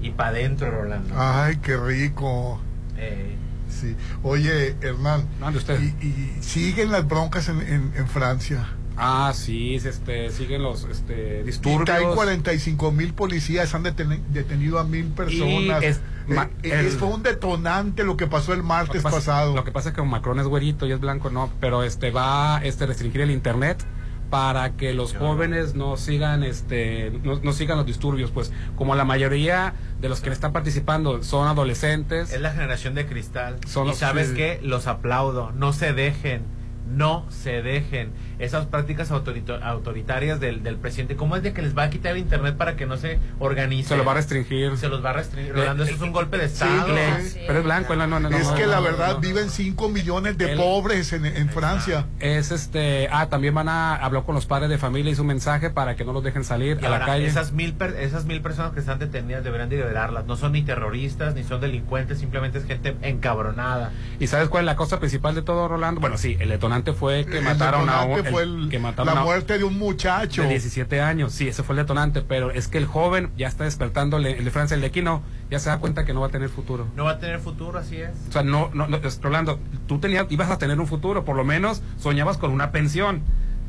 Y 0.00 0.10
para 0.10 0.30
adentro, 0.30 0.70
Rolando. 0.70 1.14
Ay, 1.16 1.56
qué 1.62 1.76
rico. 1.76 2.60
Eh, 2.96 3.36
Sí. 3.70 3.96
Oye, 4.22 4.76
Hernán, 4.82 5.26
Mande 5.40 5.58
usted. 5.58 5.80
y, 5.80 6.06
y 6.06 6.36
siguen 6.42 6.92
las 6.92 7.08
broncas 7.08 7.48
en, 7.48 7.60
en, 7.62 7.92
en 7.96 8.06
Francia. 8.06 8.66
Ah, 8.96 9.32
sí, 9.34 9.74
este, 9.76 10.30
siguen 10.30 10.62
los 10.62 10.84
este, 10.84 11.40
Y 11.40 11.46
disturbios. 11.46 11.84
caen 11.84 12.14
45 12.14 12.92
mil 12.92 13.14
policías, 13.14 13.74
han 13.74 13.84
deten- 13.84 14.20
detenido 14.30 14.78
a 14.78 14.84
mil 14.84 15.06
personas. 15.06 15.82
es- 15.82 15.96
Eh, 16.28 16.34
ma- 16.34 16.50
el- 16.62 16.86
es- 16.86 16.94
fue 16.96 17.08
un 17.08 17.22
detonante 17.22 18.04
lo 18.04 18.16
que 18.16 18.26
pasó 18.26 18.52
el 18.52 18.58
Lo 18.58 18.64
que 18.64 18.68
martes 18.68 19.02
pasa- 19.02 19.16
pasado. 19.16 19.54
Lo 19.56 19.64
que 19.64 19.72
pasa 19.72 19.88
es 19.90 19.94
que 19.94 20.02
Macron 20.02 20.38
es 20.40 20.46
güerito 20.46 20.86
y 20.86 20.92
es 20.92 21.00
blanco, 21.00 21.30
no, 21.30 21.50
pero 21.60 21.82
este 21.82 22.10
va 22.10 22.58
a 22.58 22.64
este, 22.64 22.86
restringir 22.86 23.22
el 23.22 23.30
internet 23.30 23.84
para 24.30 24.76
que 24.78 24.94
los 24.94 25.14
jóvenes 25.14 25.74
no 25.74 25.98
sigan 25.98 26.42
este 26.42 27.12
no, 27.22 27.38
no 27.42 27.52
sigan 27.52 27.76
los 27.76 27.84
disturbios, 27.86 28.30
pues 28.30 28.50
como 28.76 28.94
la 28.94 29.04
mayoría 29.04 29.74
de 30.00 30.08
los 30.08 30.20
que 30.22 30.30
están 30.30 30.52
participando 30.54 31.22
son 31.22 31.48
adolescentes. 31.48 32.32
es 32.32 32.40
la 32.40 32.50
generación 32.52 32.94
de 32.94 33.04
cristal. 33.06 33.58
Son 33.66 33.86
y 33.86 33.88
los- 33.90 33.98
sabes 33.98 34.28
sí. 34.28 34.34
qué, 34.34 34.60
los 34.62 34.86
aplaudo. 34.86 35.52
No 35.52 35.72
se 35.74 35.92
dejen. 35.92 36.42
No 36.88 37.26
se 37.30 37.62
dejen. 37.62 38.10
Esas 38.38 38.66
prácticas 38.66 39.10
autoritarias 39.10 40.40
del, 40.40 40.62
del 40.62 40.76
presidente, 40.76 41.16
¿cómo 41.16 41.36
es 41.36 41.42
de 41.42 41.52
que 41.52 41.62
les 41.62 41.76
va 41.76 41.84
a 41.84 41.90
quitar 41.90 42.12
el 42.12 42.18
internet 42.18 42.56
para 42.56 42.76
que 42.76 42.86
no 42.86 42.96
se 42.96 43.18
organicen? 43.38 43.88
Se 43.88 43.96
lo 43.96 44.04
va 44.04 44.12
a 44.12 44.14
restringir. 44.16 44.76
Se 44.76 44.88
los 44.88 45.04
va 45.04 45.10
a 45.10 45.12
restringir. 45.14 45.52
Rolando, 45.54 45.84
eso 45.84 45.94
es 45.94 46.00
un 46.00 46.12
golpe 46.12 46.38
de 46.38 46.48
sí, 46.48 46.54
Estado. 46.54 46.86
claro. 46.86 47.24
Sí. 47.24 47.40
Pero 47.46 47.58
es 47.58 47.64
blanco, 47.64 47.96
no, 47.96 48.06
no, 48.06 48.20
no, 48.20 48.28
es 48.36 48.48
no, 48.48 48.54
que 48.54 48.62
no, 48.64 48.68
la 48.70 48.80
verdad 48.80 49.14
no. 49.14 49.20
viven 49.20 49.50
5 49.50 49.88
millones 49.88 50.38
de 50.38 50.52
El- 50.52 50.58
pobres 50.58 51.12
en, 51.12 51.26
en 51.26 51.48
Francia. 51.48 52.06
Es 52.20 52.50
este, 52.50 53.08
ah, 53.10 53.28
también 53.28 53.54
van 53.54 53.68
a 53.68 53.94
hablar 53.96 54.24
con 54.24 54.34
los 54.34 54.46
padres 54.46 54.68
de 54.70 54.78
familia 54.78 55.12
y 55.12 55.14
su 55.14 55.24
mensaje 55.24 55.70
para 55.70 55.96
que 55.96 56.04
no 56.04 56.12
los 56.12 56.22
dejen 56.24 56.44
salir 56.44 56.78
Y 56.80 56.86
a 56.86 56.90
la 56.90 57.04
calle. 57.04 57.26
esas 57.26 57.52
mil, 57.52 57.74
per- 57.74 57.96
esas 57.98 58.24
mil 58.24 58.40
personas 58.40 58.72
que 58.72 58.80
están 58.80 58.98
detenidas 58.98 59.44
deberán 59.44 59.68
de 59.68 59.76
liberarlas. 59.76 60.26
No 60.26 60.36
son 60.36 60.52
ni 60.52 60.62
terroristas, 60.62 61.34
ni 61.34 61.42
son 61.44 61.60
delincuentes, 61.60 62.18
simplemente 62.18 62.58
es 62.58 62.64
gente 62.66 62.96
encabronada. 63.02 63.92
¿Y 64.18 64.26
sabes 64.26 64.48
cuál 64.48 64.64
es 64.64 64.66
la 64.66 64.76
cosa 64.76 64.98
principal 64.98 65.34
de 65.34 65.42
todo, 65.42 65.68
Rolando? 65.68 66.00
Bueno, 66.00 66.18
sí, 66.18 66.36
el 66.40 66.48
detonante 66.48 66.92
fue 66.92 67.24
que 67.26 67.38
El 67.38 67.44
mataron 67.44 67.88
a 67.88 68.02
un, 68.02 68.21
el- 68.26 68.32
fue 68.32 68.42
el- 68.42 68.68
que 68.70 68.78
mataron 68.78 69.14
la 69.14 69.22
muerte 69.22 69.58
de 69.58 69.64
un 69.64 69.78
muchacho. 69.78 70.42
de 70.42 70.48
17 70.48 71.00
años. 71.00 71.32
Sí, 71.32 71.48
ese 71.48 71.62
fue 71.62 71.74
el 71.74 71.82
detonante, 71.82 72.22
pero 72.22 72.50
es 72.50 72.68
que 72.68 72.78
el 72.78 72.86
joven 72.86 73.30
ya 73.36 73.48
está 73.48 73.64
despertando, 73.64 74.16
el 74.16 74.26
el 74.26 74.44
de 74.44 74.50
Francia, 74.50 74.74
el 74.74 74.80
de 74.80 74.86
aquí 74.88 75.02
no, 75.02 75.22
ya 75.50 75.58
se 75.58 75.68
da 75.68 75.78
cuenta 75.78 76.04
que 76.04 76.12
no 76.14 76.20
va 76.20 76.26
a 76.28 76.30
tener 76.30 76.48
futuro. 76.48 76.86
No 76.96 77.04
va 77.04 77.12
a 77.12 77.18
tener 77.18 77.38
futuro, 77.40 77.78
así 77.78 77.96
es. 77.96 78.10
O 78.28 78.32
sea, 78.32 78.42
no, 78.42 78.70
no, 78.74 78.86
no, 78.88 78.98
Rolando, 79.20 79.58
tú 79.86 79.98
tenías, 79.98 80.26
ibas 80.30 80.50
a 80.50 80.58
tener 80.58 80.78
un 80.80 80.86
futuro, 80.86 81.24
por 81.24 81.36
lo 81.36 81.44
menos 81.44 81.82
soñabas 81.98 82.38
con 82.38 82.50
una 82.52 82.70
pensión, 82.72 83.22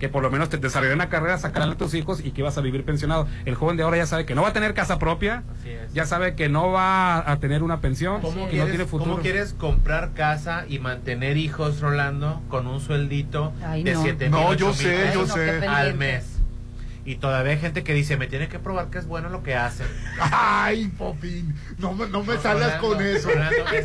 que 0.03 0.09
por 0.09 0.21
lo 0.21 0.29
menos 0.29 0.49
te 0.49 0.57
desarrolló 0.57 0.93
una 0.95 1.07
carrera, 1.07 1.37
sacar 1.37 1.63
a 1.63 1.75
tus 1.75 1.93
hijos 1.93 2.19
y 2.25 2.31
que 2.31 2.41
ibas 2.41 2.57
a 2.57 2.61
vivir 2.61 2.83
pensionado. 2.83 3.25
El 3.45 3.55
joven 3.55 3.77
de 3.77 3.83
ahora 3.83 3.95
ya 3.95 4.05
sabe 4.05 4.25
que 4.25 4.35
no 4.35 4.41
va 4.41 4.49
a 4.49 4.53
tener 4.53 4.73
casa 4.73 4.99
propia, 4.99 5.43
Así 5.61 5.69
es. 5.69 5.93
ya 5.93 6.05
sabe 6.05 6.35
que 6.35 6.49
no 6.49 6.71
va 6.73 7.19
a 7.31 7.37
tener 7.39 7.63
una 7.63 7.79
pensión, 7.79 8.19
¿Cómo 8.19 8.33
que 8.35 8.41
no 8.41 8.49
quieres, 8.49 8.69
tiene 8.71 8.85
futuro. 8.85 9.11
cómo 9.11 9.21
quieres 9.23 9.53
comprar 9.53 10.11
casa 10.13 10.65
y 10.67 10.79
mantener 10.79 11.37
hijos, 11.37 11.79
Rolando, 11.79 12.41
con 12.49 12.67
un 12.67 12.81
sueldito 12.81 13.53
Ay, 13.65 13.83
de 13.83 13.93
no. 13.93 14.01
7 14.01 14.29
No, 14.29 14.49
mil, 14.49 14.57
yo 14.57 14.67
ocho 14.67 14.67
mil 14.67 14.75
sé, 14.75 14.89
pesos 15.05 15.13
yo 15.29 15.41
Ay, 15.41 15.51
no, 15.55 15.61
sé. 15.61 15.67
al 15.67 15.93
mes? 15.95 16.32
Y 17.05 17.15
todavía 17.15 17.51
hay 17.51 17.59
gente 17.59 17.83
que 17.83 17.93
dice, 17.93 18.15
me 18.15 18.27
tiene 18.27 18.47
que 18.47 18.59
probar 18.59 18.87
que 18.89 18.97
es 18.97 19.05
bueno 19.07 19.27
lo 19.27 19.43
que 19.43 19.55
hacen. 19.55 19.87
Ay, 20.19 20.87
Popín, 20.97 21.53
no 21.77 21.93
me, 21.93 22.07
no 22.07 22.23
me 22.23 22.35
No, 22.35 22.41
Rolando, 22.41 22.87
con 22.87 23.01
eso. 23.01 23.27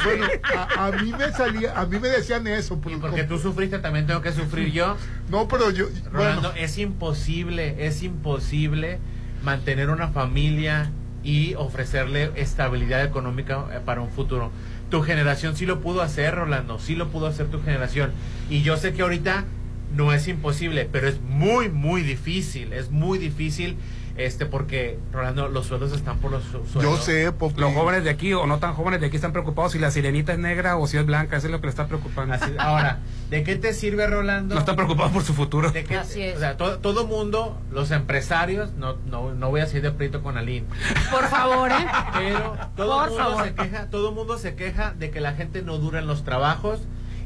Bueno, 0.05 0.27
a, 0.57 0.87
a 0.87 0.93
mí 0.93 1.13
me 1.19 1.33
salía, 1.33 1.77
a 1.79 1.85
mí 1.87 1.99
me 1.99 2.09
decían 2.09 2.47
eso. 2.47 2.75
Y 2.87 2.97
porque 2.97 3.01
como- 3.25 3.29
tú 3.29 3.39
sufriste, 3.39 3.81
también 3.81 4.07
tengo 4.07 4.23
que 4.23 4.31
sufrir 4.33 4.73
yo. 4.73 4.97
No, 5.31 5.49
pero 5.49 5.71
yo, 5.71 5.87
Rolando, 6.13 6.51
bueno, 6.51 6.57
es 6.65 6.79
imposible, 6.79 7.87
es 7.87 8.03
imposible 8.05 8.99
mantener 9.43 9.91
una 9.91 10.09
familia 10.09 10.91
y 11.25 11.55
ofrecerle 11.55 12.31
estabilidad 12.37 13.05
económica 13.05 13.65
eh, 13.73 13.81
para 13.85 14.01
un 14.01 14.11
futuro. 14.11 14.53
Tu 14.91 15.03
generación 15.03 15.57
sí 15.57 15.67
lo 15.67 15.81
pudo 15.81 16.03
hacer, 16.03 16.37
Rolando, 16.37 16.79
sí 16.79 16.95
lo 16.95 17.09
pudo 17.09 17.27
hacer 17.27 17.47
tu 17.49 17.61
generación. 17.63 18.13
Y 18.49 18.63
yo 18.63 18.77
sé 18.77 18.93
que 18.95 19.03
ahorita 19.03 19.45
no 19.95 20.13
es 20.13 20.29
imposible, 20.29 20.89
pero 20.91 21.09
es 21.09 21.21
muy, 21.21 21.69
muy 21.69 22.03
difícil, 22.03 22.73
es 22.73 22.91
muy 22.91 23.19
difícil 23.19 23.77
este 24.17 24.47
porque 24.47 24.99
Rolando 25.13 25.47
los 25.47 25.67
sueldos 25.67 25.93
están 25.93 26.19
por 26.19 26.33
los 26.33 26.43
su- 26.43 26.59
Yo 26.65 26.67
sueldos. 26.73 27.05
sé, 27.05 27.31
Popi. 27.31 27.61
Los 27.61 27.73
jóvenes 27.73 28.03
de 28.03 28.11
aquí 28.11 28.35
o 28.35 28.47
no 28.49 28.59
tan 28.59 28.75
jóvenes 28.75 29.01
de 29.01 29.07
aquí 29.07 29.15
están 29.15 29.31
preocupados 29.31 29.71
si 29.73 29.79
la 29.79 29.93
sirenita 29.93 30.33
es 30.33 30.41
negra 30.41 30.77
o 30.77 30.89
si 30.89 30.97
es 30.97 31.07
blanca, 31.07 31.37
eso 31.37 31.47
es 31.47 31.53
lo 31.53 31.61
que 31.61 31.67
les 31.69 31.75
está 31.75 31.87
preocupando. 31.87 32.35
Así- 32.35 32.51
ahora, 32.59 32.99
¿de 33.31 33.45
qué 33.45 33.55
te 33.55 33.73
sirve 33.73 34.09
Rolando? 34.09 34.57
No 34.57 34.61
están 34.61 34.75
preocupados 34.75 35.13
por 35.13 35.23
su 35.23 35.35
futuro. 35.35 35.71
¿De 35.71 35.85
qué- 35.85 35.97
Así 35.99 36.21
es. 36.21 36.37
O 36.37 36.41
sea, 36.41 36.57
todo, 36.57 36.79
todo 36.81 37.07
mundo, 37.07 37.57
los 37.71 37.93
empresarios, 37.93 38.73
no, 38.73 38.97
no, 39.07 39.33
no 39.35 39.51
voy 39.51 39.61
a 39.61 39.67
seguir 39.67 39.83
de 39.83 39.93
prieto 39.93 40.21
con 40.21 40.37
Aline, 40.37 40.67
Por 41.13 41.29
favor, 41.29 41.71
¿eh? 41.71 41.87
pero 42.15 42.57
todo 42.77 42.99
Por 42.99 43.11
mundo 43.11 43.25
favor. 43.25 43.45
se 43.45 43.55
queja, 43.55 43.87
todo 43.89 44.11
mundo 44.11 44.37
se 44.37 44.57
queja 44.57 44.95
de 44.99 45.11
que 45.13 45.21
la 45.21 45.35
gente 45.35 45.63
no 45.63 45.79
dura 45.79 46.01
en 46.01 46.09
los 46.09 46.25
trabajos 46.25 46.81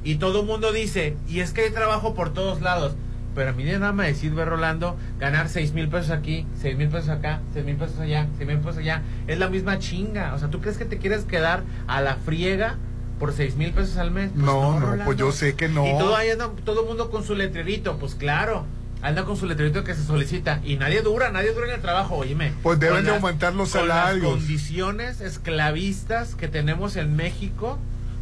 y 0.04 0.16
todo 0.16 0.42
mundo 0.42 0.72
dice, 0.72 1.16
y 1.28 1.40
es 1.40 1.52
que 1.52 1.62
hay 1.62 1.70
trabajo 1.70 2.14
por 2.14 2.32
todos 2.32 2.60
lados. 2.60 2.94
Pero 3.34 3.48
a 3.50 3.52
mí 3.54 3.64
nada 3.64 3.92
me 3.92 4.12
sirve, 4.14 4.44
Rolando, 4.44 4.96
ganar 5.18 5.48
seis 5.48 5.72
mil 5.72 5.88
pesos 5.88 6.10
aquí, 6.10 6.46
seis 6.60 6.76
mil 6.76 6.88
pesos 6.88 7.08
acá, 7.08 7.40
seis 7.54 7.64
mil 7.64 7.76
pesos 7.76 7.98
allá, 7.98 8.26
seis 8.36 8.46
mil 8.46 8.58
pesos 8.58 8.76
allá. 8.78 9.00
Es 9.26 9.38
la 9.38 9.48
misma 9.48 9.78
chinga. 9.78 10.34
O 10.34 10.38
sea, 10.38 10.48
¿tú 10.50 10.60
crees 10.60 10.76
que 10.76 10.84
te 10.84 10.98
quieres 10.98 11.24
quedar 11.24 11.62
a 11.86 12.02
la 12.02 12.16
friega 12.16 12.76
por 13.18 13.32
seis 13.32 13.56
mil 13.56 13.72
pesos 13.72 13.96
al 13.96 14.10
mes? 14.10 14.30
Pues 14.34 14.44
No, 14.44 14.78
no, 14.78 15.04
pues 15.06 15.16
yo 15.16 15.32
sé 15.32 15.54
que 15.54 15.68
no. 15.70 15.86
Y 15.86 15.92
todo 15.98 16.14
ahí 16.14 16.28
anda, 16.28 16.50
todo 16.64 16.84
mundo 16.84 17.10
con 17.10 17.24
su 17.24 17.34
letrerito, 17.34 17.96
pues 17.96 18.14
claro. 18.14 18.66
Anda 19.00 19.24
con 19.24 19.36
su 19.38 19.46
letrerito 19.46 19.82
que 19.82 19.94
se 19.94 20.04
solicita. 20.04 20.60
Y 20.62 20.76
nadie 20.76 21.00
dura, 21.00 21.32
nadie 21.32 21.52
dura 21.54 21.66
en 21.68 21.74
el 21.76 21.80
trabajo, 21.80 22.16
oíme. 22.16 22.52
Pues 22.62 22.78
deben 22.78 23.02
de 23.04 23.12
las- 23.12 23.22
aumentar 23.22 23.54
los 23.54 23.72
con 23.72 23.88
las 23.88 23.96
salarios. 23.96 24.26
condiciones 24.30 25.22
esclavistas 25.22 26.34
que 26.34 26.48
tenemos 26.48 26.96
en 26.96 27.16
México, 27.16 27.78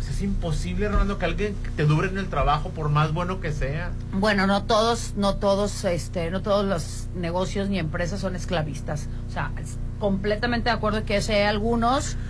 es 0.08 0.22
imposible, 0.22 0.88
Rolando, 0.88 1.18
que 1.18 1.24
alguien 1.26 1.56
te 1.76 1.84
dure 1.84 2.08
en 2.08 2.18
el 2.18 2.28
trabajo 2.28 2.70
por 2.70 2.88
más 2.88 3.12
bueno 3.12 3.40
que 3.40 3.52
sea. 3.52 3.90
Bueno, 4.12 4.46
no 4.46 4.64
todos, 4.64 5.14
no 5.16 5.36
todos, 5.36 5.84
este, 5.84 6.30
no 6.30 6.42
todos 6.42 6.64
los 6.64 7.08
negocios 7.14 7.68
ni 7.68 7.78
empresas 7.78 8.20
son 8.20 8.36
esclavistas. 8.36 9.08
O 9.28 9.32
sea, 9.32 9.52
es 9.60 9.76
completamente 9.98 10.70
de 10.70 10.76
acuerdo 10.76 11.04
que 11.04 11.20
sí 11.20 11.32
hay 11.32 11.42
algunos. 11.42 12.16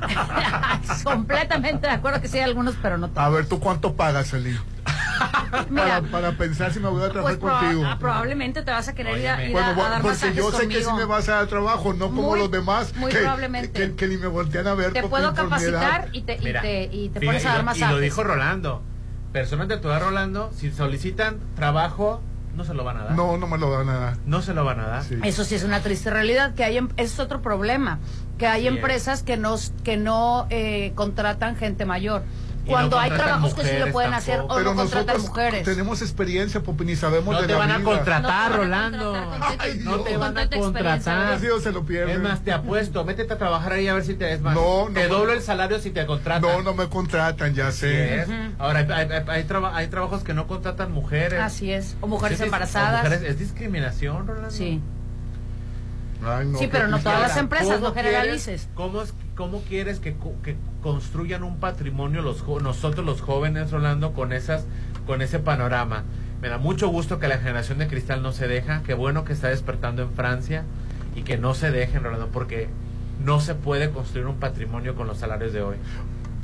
completamente 1.04 1.86
de 1.86 1.92
acuerdo 1.92 2.20
que 2.20 2.28
sí 2.28 2.38
hay 2.38 2.44
algunos, 2.44 2.74
pero 2.80 2.98
no 2.98 3.08
todos. 3.08 3.26
A 3.26 3.28
ver, 3.28 3.46
¿tú 3.46 3.60
cuánto 3.60 3.94
pagas, 3.94 4.32
Eli? 4.32 4.56
Mira, 5.70 6.00
para, 6.00 6.00
para 6.02 6.32
pensar 6.32 6.72
si 6.72 6.80
me 6.80 6.88
voy 6.88 7.02
a 7.02 7.10
trabajar 7.10 7.38
pues 7.38 7.50
proba- 7.52 7.60
contigo. 7.60 7.82
ah, 7.86 7.96
probablemente 7.98 8.62
te 8.62 8.70
vas 8.70 8.88
a 8.88 8.94
querer 8.94 9.18
ir 9.18 9.28
a, 9.28 9.44
ir 9.44 9.50
a- 9.56 9.72
Bueno, 9.72 9.84
a 9.84 9.88
dar 9.90 10.02
porque 10.02 10.34
yo 10.34 10.50
sé 10.52 10.68
que 10.68 10.82
si 10.82 10.92
me 10.92 11.04
vas 11.04 11.28
a 11.28 11.36
dar 11.36 11.46
trabajo, 11.46 11.92
no 11.94 12.06
como 12.06 12.22
Muy- 12.22 12.38
los 12.40 12.50
demás 12.50 12.94
muy 12.96 13.10
que, 13.10 13.18
probablemente. 13.18 13.70
que, 13.72 13.94
que 13.94 14.08
ni 14.08 14.16
me 14.16 14.26
voltean 14.26 14.66
a 14.66 14.74
ver. 14.74 14.92
Te 14.92 15.02
puedo 15.02 15.32
capacitar 15.34 16.08
y 16.12 16.22
te, 16.22 16.36
y 16.36 16.40
Mira, 16.44 16.62
te, 16.62 16.84
y 16.84 17.08
te 17.08 17.20
Fíjate, 17.20 17.26
pones 17.26 17.46
a 17.46 17.48
dar 17.54 17.62
masajes. 17.64 17.90
Y 17.90 17.94
lo 17.94 18.00
dijo 18.00 18.22
Rolando. 18.24 18.82
Personas 19.32 19.68
de 19.68 19.76
tu 19.76 19.88
edad, 19.88 20.00
Rolando, 20.02 20.50
si 20.56 20.70
solicitan 20.70 21.38
trabajo, 21.54 22.22
no 22.56 22.64
se 22.64 22.72
lo 22.74 22.82
van 22.82 22.96
a 22.96 23.04
dar. 23.04 23.12
No, 23.12 23.36
no 23.36 23.46
me 23.46 23.58
lo 23.58 23.70
dan 23.70 23.88
a 23.90 23.98
dar. 23.98 24.16
No 24.24 24.40
se 24.42 24.54
lo 24.54 24.64
van 24.64 24.80
a 24.80 24.86
dar. 24.88 25.04
Eso 25.22 25.44
sí 25.44 25.54
es 25.54 25.64
una 25.64 25.80
triste 25.80 26.08
realidad, 26.10 26.54
que 26.54 26.64
hay, 26.64 26.78
em- 26.78 26.88
es 26.96 27.18
otro 27.20 27.42
problema, 27.42 27.98
que 28.38 28.46
hay 28.46 28.62
Así 28.62 28.68
es. 28.68 28.74
empresas 28.76 29.22
que 29.22 29.36
no, 29.36 29.56
que 29.84 29.96
no 29.98 30.46
eh, 30.50 30.92
contratan 30.94 31.56
gente 31.56 31.84
mayor. 31.84 32.22
Cuando 32.68 32.96
no 32.96 33.02
hay 33.02 33.10
trabajos 33.10 33.54
que 33.54 33.62
sí 33.64 33.76
lo 33.78 33.92
pueden 33.92 34.14
hacer 34.14 34.40
o 34.40 34.48
Pero 34.48 34.74
no 34.74 34.76
contratan 34.76 35.20
mujeres. 35.22 35.64
tenemos 35.64 36.02
experiencia, 36.02 36.62
Popi, 36.62 36.84
ni 36.84 36.96
sabemos 36.96 37.34
No 37.34 37.40
de 37.40 37.46
te 37.46 37.52
la 37.52 37.58
van 37.58 37.70
a 37.70 37.78
vida. 37.78 37.90
contratar, 37.90 38.22
No 38.22 38.28
te 38.28 38.32
van 38.34 38.52
a 38.52 38.56
Rolando. 38.56 39.12
contratar, 39.12 39.76
no 39.78 39.96
te 40.00 40.16
van 40.16 40.38
a 40.38 40.48
contratar. 40.50 41.38
Se 41.62 41.72
lo 41.72 41.84
pierden. 41.84 42.16
Es 42.16 42.20
más, 42.22 42.40
te 42.44 42.52
apuesto, 42.52 43.04
métete 43.04 43.32
a 43.34 43.38
trabajar 43.38 43.72
ahí 43.72 43.88
a 43.88 43.94
ver 43.94 44.04
si 44.04 44.14
te 44.14 44.32
es 44.32 44.40
más. 44.40 44.54
No, 44.54 44.88
no, 44.88 44.94
te 44.94 45.08
doblo 45.08 45.32
el 45.32 45.42
salario 45.42 45.78
si 45.80 45.90
te 45.90 46.04
contratan. 46.06 46.42
No, 46.42 46.62
no 46.62 46.74
me 46.74 46.88
contratan, 46.88 47.54
ya 47.54 47.72
sé. 47.72 48.26
Ahora, 48.58 48.80
hay, 48.80 49.08
hay- 49.10 49.24
hay 49.26 49.44
traba- 49.44 49.76
hay 49.76 49.88
trabajos 49.88 50.22
que 50.22 50.34
no 50.34 50.46
contratan 50.46 50.92
mujeres. 50.92 51.40
Así 51.40 51.72
es, 51.72 51.96
o 52.00 52.06
mujeres 52.06 52.38
Sí, 52.38 52.42
sí, 52.42 52.46
embarazadas. 52.46 53.00
o 53.00 53.04
mujeres- 53.04 53.30
es 53.30 53.38
discriminación, 53.38 54.26
Rolando. 54.26 54.50
Sí. 54.50 54.80
Ay, 56.24 56.46
no, 56.48 56.58
Sí, 56.58 56.68
pero 56.70 56.88
no 56.88 56.98
todas 56.98 57.20
las 57.20 57.36
empresas, 57.36 57.76
¿cómo 57.76 57.88
no 57.88 57.94
generalices. 57.94 58.44
quieres- 58.44 58.68
¿cómo, 58.74 59.02
es- 59.02 59.14
cómo 59.36 59.62
quieres 59.62 60.00
que, 60.00 60.16
que 60.42 60.56
construyan 60.82 61.44
un 61.44 61.58
patrimonio 61.60 62.22
los 62.22 62.40
jo- 62.42 62.60
nosotros 62.60 63.06
los 63.06 63.20
jóvenes, 63.20 63.70
Rolando, 63.70 64.12
con 64.12 64.32
esas 64.32 64.64
con 65.06 65.22
ese 65.22 65.38
panorama? 65.38 66.02
Me 66.42 66.48
da 66.48 66.58
mucho 66.58 66.88
gusto 66.88 67.18
que 67.18 67.28
la 67.28 67.38
generación 67.38 67.78
de 67.78 67.86
cristal 67.88 68.22
no 68.22 68.32
se 68.32 68.46
deja, 68.48 68.82
qué 68.84 68.94
bueno 68.94 69.24
que 69.24 69.32
está 69.32 69.48
despertando 69.48 70.02
en 70.02 70.12
Francia 70.12 70.64
y 71.16 71.22
que 71.22 71.36
no 71.38 71.54
se 71.54 71.70
dejen, 71.70 72.02
Rolando, 72.04 72.28
porque 72.28 72.68
no 73.24 73.40
se 73.40 73.54
puede 73.54 73.90
construir 73.90 74.26
un 74.26 74.36
patrimonio 74.36 74.94
con 74.94 75.06
los 75.08 75.18
salarios 75.18 75.52
de 75.52 75.62
hoy. 75.62 75.76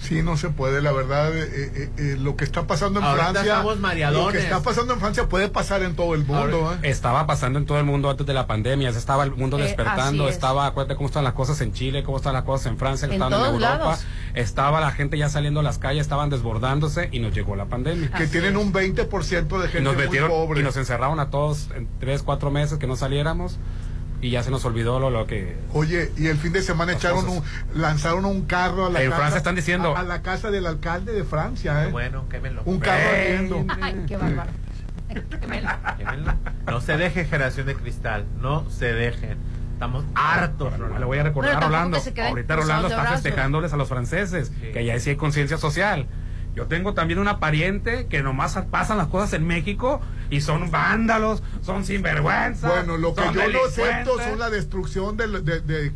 Sí, 0.05 0.23
no 0.23 0.37
se 0.37 0.51
puede, 0.51 0.83
la 0.83 0.93
verdad, 0.93 1.37
eh, 1.37 1.49
eh, 1.53 1.91
eh, 1.97 2.17
lo 2.19 2.37
que 2.37 2.45
está 2.45 2.67
pasando 2.67 3.01
en 3.01 3.07
Ahorita 3.07 3.33
Francia, 3.33 4.11
lo 4.11 4.29
que 4.29 4.39
está 4.39 4.61
pasando 4.63 4.93
en 4.95 5.01
Francia 5.01 5.29
puede 5.29 5.49
pasar 5.49 5.83
en 5.83 5.97
todo 5.97 6.15
el 6.15 6.25
mundo. 6.25 6.75
¿eh? 6.83 6.91
Estaba 6.91 7.27
pasando 7.27 7.59
en 7.59 7.65
todo 7.67 7.79
el 7.79 7.85
mundo 7.85 8.11
antes 8.11 8.27
de 8.27 8.35
la 8.35 8.47
pandemia, 8.47 8.91
ya 8.91 8.99
estaba 8.99 9.25
el 9.25 9.31
mundo 9.33 9.59
Eh, 9.59 9.63
despertando, 9.63 10.29
es. 10.29 10.35
estaba, 10.35 10.67
acuérdate 10.67 10.97
cómo 10.97 11.07
están 11.07 11.25
las 11.25 11.33
cosas 11.33 11.61
en 11.63 11.73
Chile, 11.73 12.03
cómo 12.03 12.19
están 12.19 12.35
las 12.35 12.45
cosas 12.45 12.67
en 12.67 12.77
Francia, 12.79 13.07
En 13.07 13.15
Europa, 13.15 13.59
lados. 13.59 14.05
estaba 14.35 14.81
la 14.81 14.91
gente 14.93 15.17
ya 15.17 15.29
saliendo 15.29 15.61
a 15.61 15.63
las 15.63 15.79
calles, 15.79 16.03
estaban 16.03 16.29
desbordándose 16.29 17.09
y 17.11 17.19
nos 17.21 17.35
llegó 17.35 17.57
la 17.57 17.65
pandemia. 17.67 18.11
Que 18.11 18.27
tienen 18.27 18.57
un 18.57 18.73
20% 18.73 19.59
de 19.59 19.67
Y 19.67 19.69
gente 19.69 19.81
nos 19.83 19.95
muy 19.95 20.05
metieron 20.05 20.29
pobre. 20.31 20.61
y 20.61 20.63
nos 20.65 20.77
encerraron 20.77 21.19
a 21.19 21.31
todos 21.31 21.69
en 21.75 21.89
tres, 21.99 22.23
cuatro 22.23 22.51
meses 22.51 22.79
que 22.79 22.87
no 22.87 22.97
saliéramos 22.97 23.59
y 24.25 24.31
ya 24.31 24.43
se 24.43 24.51
nos 24.51 24.65
olvidó 24.65 24.99
lo, 24.99 25.11
lo 25.11 25.27
que... 25.27 25.55
Oye, 25.75 26.11
y 26.17 26.29
el 26.29 26.39
fin 26.39 26.53
de 26.55 26.63
semana 26.63 26.93
echaron 26.93 27.29
un, 27.29 27.43
lanzaron 27.75 28.25
un 28.25 28.47
carro 28.47 28.87
a 28.87 28.91
la 28.91 29.03
En 29.03 29.11
casa, 29.11 29.19
Francia 29.21 29.37
están 29.39 29.55
diciendo- 29.55 29.95
a, 29.95 30.01
a 30.01 30.03
la 30.03 30.23
casa 30.23 30.51
del 30.51 30.67
alcalde 30.67 31.13
de 31.13 31.25
Francia, 31.25 31.85
¿eh? 31.85 31.91
Bueno, 31.91 32.27
quémelo. 32.31 32.63
Un 32.65 32.79
carro 32.81 33.11
ardiendo. 33.11 33.67
Ay, 33.83 34.03
qué 34.09 34.17
bárbaro. 34.17 34.51
Quémelo. 35.41 35.69
No 36.67 36.81
se 36.81 36.97
deje 36.97 37.27
generación 37.27 37.67
de 37.67 37.75
cristal, 37.75 38.25
no 38.41 38.69
se 38.71 38.93
dejen. 38.95 39.37
Estamos 39.75 40.05
hartos, 40.15 40.73
Rolando. 40.79 40.99
Le 41.01 41.05
voy 41.05 41.19
a 41.19 41.23
recordar 41.25 41.57
a 41.57 41.61
Rolando. 41.61 41.99
Ahorita 42.29 42.57
Rolando 42.57 42.89
está 42.89 43.05
festejándoles 43.05 43.73
a 43.73 43.77
los 43.77 43.89
franceses, 43.89 44.53
Sí. 44.61 44.71
que 44.73 44.85
ya 44.87 44.99
sí 45.01 45.11
hay 45.11 45.17
conciencia 45.17 45.59
social. 45.59 46.07
Yo 46.55 46.67
tengo 46.67 46.95
también 46.95 47.19
una 47.19 47.41
pariente 47.41 48.07
que 48.07 48.23
nomás 48.23 48.57
pasan 48.71 48.97
las 48.99 49.09
cosas 49.09 49.33
en 49.33 49.47
México 49.47 50.01
y 50.31 50.41
son 50.41 50.71
vándalos, 50.71 51.43
son 51.63 51.85
sinvergüenzas. 51.85 52.71
Bueno, 52.71 52.97
lo 52.97 53.15
que 53.15 53.23
yo 53.23 53.33
no 53.53 53.65
acepto 53.65 54.19
son 54.31 54.39
la 54.39 54.51
destrucción 54.51 55.17
del, 55.17 55.45
de- 55.45 55.61
de- 55.61 55.93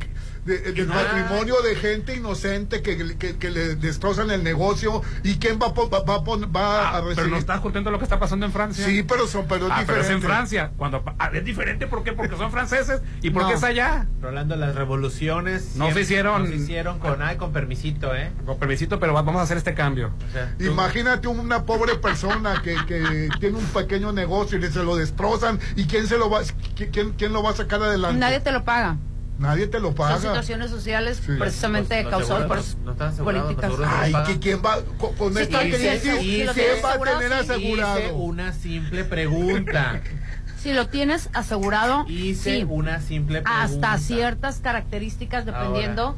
de- 0.48 0.72
del 0.72 0.88
nada. 0.88 1.04
patrimonio 1.04 1.60
de 1.62 1.74
gente 1.76 2.16
inocente 2.16 2.82
que, 2.82 3.16
que- 3.16 3.36
que 3.36 3.50
le 3.50 3.76
destrozan 3.76 4.30
el 4.30 4.42
negocio 4.42 5.02
y 5.22 5.36
quién 5.36 5.58
va, 5.60 5.68
va, 5.68 6.00
va 6.00 6.18
va 6.18 6.88
a 6.88 6.88
Ah, 6.88 7.00
recibir. 7.00 7.16
pero 7.16 7.28
no 7.28 7.36
estás 7.36 7.60
contento 7.60 7.90
de 7.90 7.92
lo 7.92 7.98
que 7.98 8.04
está 8.04 8.18
pasando 8.18 8.46
en 8.46 8.52
Francia. 8.52 8.84
Sí, 8.84 9.02
pero 9.02 9.26
son 9.26 9.46
pero 9.48 9.66
es 9.66 9.72
Ah, 9.74 9.84
pero 9.86 10.00
es 10.00 10.10
en 10.10 10.22
Francia. 10.22 10.72
Cuando 10.76 11.02
pa- 11.02 11.14
ah, 11.18 11.30
es 11.32 11.44
diferente, 11.44 11.86
¿por 11.86 12.02
qué? 12.02 12.12
Porque 12.12 12.36
son 12.36 12.50
franceses 12.50 13.00
y 13.22 13.30
porque 13.30 13.50
No. 13.52 13.56
es 13.56 13.62
allá. 13.64 14.06
Rolando, 14.20 14.56
las 14.56 14.74
revoluciones 14.74 15.76
No 15.76 15.92
se 15.92 16.00
hicieron- 16.00 16.42
no 16.44 16.48
se 16.48 16.56
hicieron 16.56 16.98
con, 16.98 17.22
ay, 17.22 17.36
con 17.36 17.52
permisito, 17.52 18.14
¿eh? 18.14 18.30
Con 18.46 18.58
permisito, 18.58 18.98
pero 18.98 19.12
va- 19.14 19.22
vamos 19.22 19.40
a 19.40 19.44
hacer 19.44 19.56
este 19.58 19.74
cambio. 19.74 20.12
O 20.28 20.32
sea, 20.32 20.54
tú- 20.58 20.64
Imagínate 20.64 21.28
una 21.28 21.64
pobre 21.64 21.96
persona 21.96 22.62
que, 22.62 22.74
que 22.86 23.28
tiene 23.40 23.58
un 23.58 23.64
pequeño 23.66 24.12
negocio 24.12 24.58
y 24.58 24.62
se 24.70 24.82
lo 24.82 24.96
destrozan 24.96 25.58
y 25.76 25.84
quién 25.86 26.06
se 26.06 26.16
lo 26.18 26.30
va 26.30 26.42
qui- 26.42 26.88
quién, 26.92 27.12
quién 27.12 27.32
lo 27.32 27.42
va 27.42 27.50
a 27.50 27.54
sacar 27.54 27.82
adelante. 27.82 28.18
Nadie 28.18 28.40
te 28.40 28.52
lo 28.52 28.64
paga. 28.64 28.96
Nadie 29.38 29.68
te 29.68 29.78
lo 29.78 29.88
Son 29.88 29.94
paga. 29.94 30.18
situaciones 30.18 30.70
sociales 30.70 31.22
Sí. 31.24 31.32
precisamente 31.38 32.02
Los- 32.02 32.12
los 32.12 32.28
causadas 32.28 32.46
por 32.46 32.84
no 32.84 33.24
políticas. 33.24 33.64
seguros 33.70 33.88
Ay, 33.90 34.12
que 34.26 34.38
quién 34.40 34.62
va 34.64 34.78
con, 34.98 35.14
con 35.14 35.34
Sí, 35.34 35.42
esta 35.42 35.60
crisis, 35.60 36.02
quién 36.20 36.46
va 36.48 36.50
a 36.50 36.90
asegurado, 36.90 37.18
tener 37.20 37.38
sí. 37.38 37.44
Hice 37.44 37.52
asegurado. 37.82 38.14
una 38.16 38.52
simple 38.52 39.04
pregunta. 39.04 40.00
Si 40.58 40.72
lo 40.72 40.88
tienes 40.88 41.30
asegurado, 41.34 42.04
Hice 42.08 42.56
sí, 42.56 42.66
una 42.68 43.00
simple 43.00 43.42
pregunta. 43.42 43.62
hasta 43.62 43.96
ciertas 43.98 44.58
características 44.58 45.46
dependiendo 45.46 46.16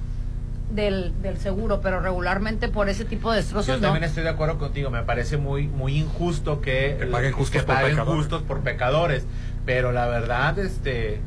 del, 0.73 1.13
del 1.21 1.37
seguro, 1.37 1.83
pero 1.83 2.01
regularmente 2.01 2.69
por 2.69 2.89
ese 2.89 3.05
tipo 3.05 3.31
de 3.33 3.37
Yo 3.37 3.43
destrozos 3.43 3.77
no. 3.81 3.89
también 3.89 4.05
estoy 4.05 4.23
de 4.23 4.31
acuerdo 4.31 4.57
contigo. 4.59 4.89
Me 4.89 5.03
parece 5.03 5.37
muy 5.37 5.67
muy 5.69 5.99
injusto 5.99 6.63
que, 6.63 6.97
Que 6.99 7.07
paguen 7.07 7.33
justos 7.33 7.51
que 7.61 7.67
por 7.67 7.75
paguen 7.75 7.91
pecadores. 7.91 8.19
justos 8.19 8.43
por 8.45 8.61
pecadores. 8.61 9.25
Pero 9.67 9.93
la 9.93 10.07
verdad, 10.07 10.59
este, 10.59 11.21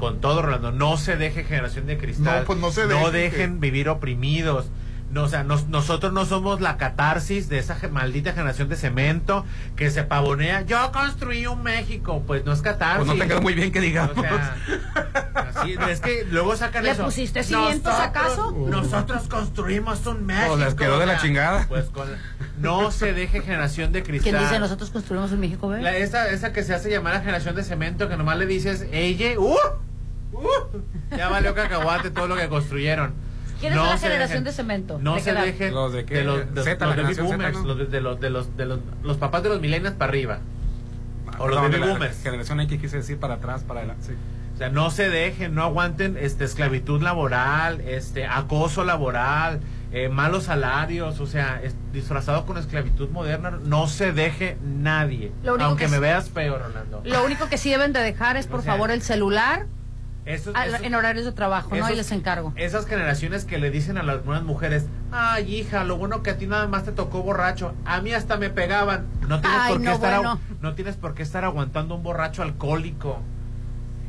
con 0.00 0.20
todo 0.20 0.42
Rolando, 0.42 0.72
no 0.72 0.96
se 0.96 1.16
deje 1.16 1.44
generación 1.44 1.86
de 1.86 1.96
cristal. 1.98 2.40
No, 2.40 2.44
pues 2.46 2.58
no 2.58 2.72
se 2.72 2.86
No 2.86 3.10
dejen, 3.12 3.60
vivir 3.60 3.88
oprimidos. 3.88 4.66
No, 5.12 5.24
o 5.24 5.28
sea, 5.28 5.42
nos- 5.42 5.66
nosotros 5.66 6.12
no 6.12 6.24
somos 6.24 6.60
la 6.60 6.76
catarsis 6.76 7.48
de 7.48 7.58
esa 7.58 7.76
maldita 7.90 8.32
generación 8.32 8.68
de 8.68 8.76
cemento 8.76 9.44
que 9.74 9.90
se 9.90 10.04
pavonea. 10.04 10.62
Yo 10.62 10.92
construí 10.92 11.48
un 11.48 11.64
México. 11.64 12.22
Pues 12.28 12.44
no 12.44 12.52
es 12.52 12.62
catarsis. 12.62 13.06
Pues 13.06 13.18
no 13.18 13.24
te 13.24 13.28
quedó 13.28 13.42
muy 13.42 13.54
bien 13.54 13.72
que 13.72 13.80
digamos. 13.80 14.16
O 14.16 14.20
sea, 14.22 14.56
así, 15.34 15.74
es 15.90 16.00
que 16.00 16.24
luego 16.30 16.54
sacan 16.54 16.84
¿Le 16.84 16.90
eso. 16.92 17.04
pusiste 17.04 17.42
cimientos 17.42 17.92
Nosotros- 17.92 18.08
acaso? 18.08 18.52
Nosotros 18.68 19.22
construimos 19.26 20.06
un 20.06 20.26
México. 20.26 20.52
O 20.52 20.56
les 20.56 20.74
quedó 20.74 21.00
de 21.00 21.06
la 21.06 21.18
chingada. 21.18 21.66
Pues 21.68 21.86
con, 21.86 22.08
no 22.60 22.92
se 22.92 23.12
deje 23.12 23.40
generación 23.42 23.90
de 23.90 24.04
cristal. 24.04 24.30
¿Quién 24.32 24.42
dice 24.44 24.60
nosotros 24.60 24.90
construimos 24.90 25.32
en 25.32 25.40
México, 25.40 25.66
ve? 25.68 25.82
La- 25.82 25.96
esa, 25.96 26.30
esa 26.30 26.52
que 26.52 26.62
se 26.62 26.72
hace 26.72 26.88
llamar 26.88 27.14
la 27.14 27.20
generación 27.20 27.56
de 27.56 27.64
cemento, 27.64 28.08
que 28.08 28.16
nomás 28.16 28.38
le 28.38 28.46
dices, 28.46 28.86
ella, 28.92 29.40
¡uh! 29.40 29.56
Ya 31.16 31.28
valió 31.28 31.54
cacahuate 31.54 32.10
todo 32.10 32.28
lo 32.28 32.36
que 32.36 32.48
construyeron. 32.48 33.12
¿Quién 33.60 33.72
es 33.74 33.78
No 33.78 33.84
la 33.86 33.98
se 33.98 34.06
generación 34.08 34.40
dejen- 34.42 34.44
de 34.44 34.52
cemento? 34.52 34.98
No 35.00 35.14
¿De 35.16 35.20
se 35.20 35.32
dejen 35.34 35.74
¿Los 35.74 35.92
de 35.92 36.04
qué? 36.06 36.22
los, 36.24 36.38
de- 36.54 36.64
los 36.64 36.64
baby 36.96 37.14
boomers, 37.14 37.58
¿no? 37.58 37.64
los 37.66 37.78
de, 37.78 37.86
de 37.86 38.00
los, 38.00 38.20
de 38.20 38.30
los 38.30 38.56
de 38.56 38.64
los 38.66 38.78
los 39.02 39.16
papás 39.18 39.42
de 39.42 39.48
los 39.50 39.60
millennials 39.60 39.96
para 39.96 40.08
arriba. 40.10 40.38
O 41.38 41.46
los 41.46 41.56
Perdón, 41.56 41.62
baby 41.64 41.72
de 41.74 41.78
la 41.80 41.86
boomers. 41.92 42.22
Generación 42.22 42.60
X 42.60 42.80
quise 42.80 42.96
decir 42.98 43.18
para 43.18 43.34
atrás, 43.34 43.62
para 43.64 43.80
adelante. 43.80 44.06
Sí. 44.06 44.12
O 44.54 44.56
sea, 44.56 44.68
no 44.70 44.90
se 44.90 45.08
dejen, 45.10 45.54
no 45.54 45.62
aguanten 45.62 46.16
este 46.18 46.44
esclavitud 46.44 47.02
laboral, 47.02 47.80
este 47.82 48.26
acoso 48.26 48.84
laboral, 48.84 49.60
eh, 49.92 50.08
malos 50.10 50.44
salarios, 50.44 51.18
o 51.20 51.26
sea, 51.26 51.60
es- 51.62 51.74
disfrazado 51.92 52.44
con 52.46 52.56
esclavitud 52.58 53.08
moderna, 53.10 53.58
no 53.62 53.88
se 53.88 54.12
deje 54.12 54.56
nadie. 54.62 55.32
Lo 55.42 55.54
único 55.54 55.68
Aunque 55.68 55.84
que 55.84 55.90
me 55.90 55.96
sí- 55.96 56.00
veas 56.02 56.30
feo, 56.30 56.58
Rolando. 56.58 57.00
Lo 57.04 57.24
único 57.24 57.48
que 57.48 57.58
sí 57.58 57.70
deben 57.70 57.92
de 57.92 58.00
dejar 58.00 58.36
es, 58.38 58.46
por 58.48 58.60
O 58.60 58.62
sea, 58.62 58.72
favor, 58.72 58.90
el 58.90 59.02
celular 59.02 59.66
Eso- 60.34 60.52
a- 60.54 60.66
eso- 60.66 60.76
en 60.82 60.94
horarios 60.94 61.24
de 61.24 61.32
trabajo, 61.32 61.74
¿no? 61.74 61.88
les 61.90 62.12
encargo. 62.12 62.52
Esas 62.56 62.86
generaciones 62.86 63.44
que 63.44 63.58
le 63.58 63.70
dicen 63.70 63.98
a 63.98 64.02
las 64.02 64.24
nuevas 64.24 64.44
mujeres, 64.44 64.86
ay 65.12 65.56
hija, 65.56 65.84
lo 65.84 65.96
bueno 65.96 66.22
que 66.22 66.30
a 66.30 66.38
ti 66.38 66.46
nada 66.46 66.66
más 66.68 66.84
te 66.84 66.92
tocó 66.92 67.22
borracho, 67.22 67.74
a 67.84 68.00
mí 68.00 68.12
hasta 68.12 68.36
me 68.36 68.48
pegaban. 68.50 69.06
No 69.26 69.40
tienes, 69.40 69.58
Ay, 69.60 69.72
por, 69.72 69.80
qué 69.80 69.86
no, 69.88 69.92
estar, 69.94 70.16
bueno. 70.16 70.40
no 70.60 70.74
tienes 70.74 70.96
por 70.96 71.14
qué 71.14 71.22
estar 71.22 71.44
aguantando 71.44 71.94
un 71.94 72.02
borracho 72.02 72.42
alcohólico. 72.42 73.20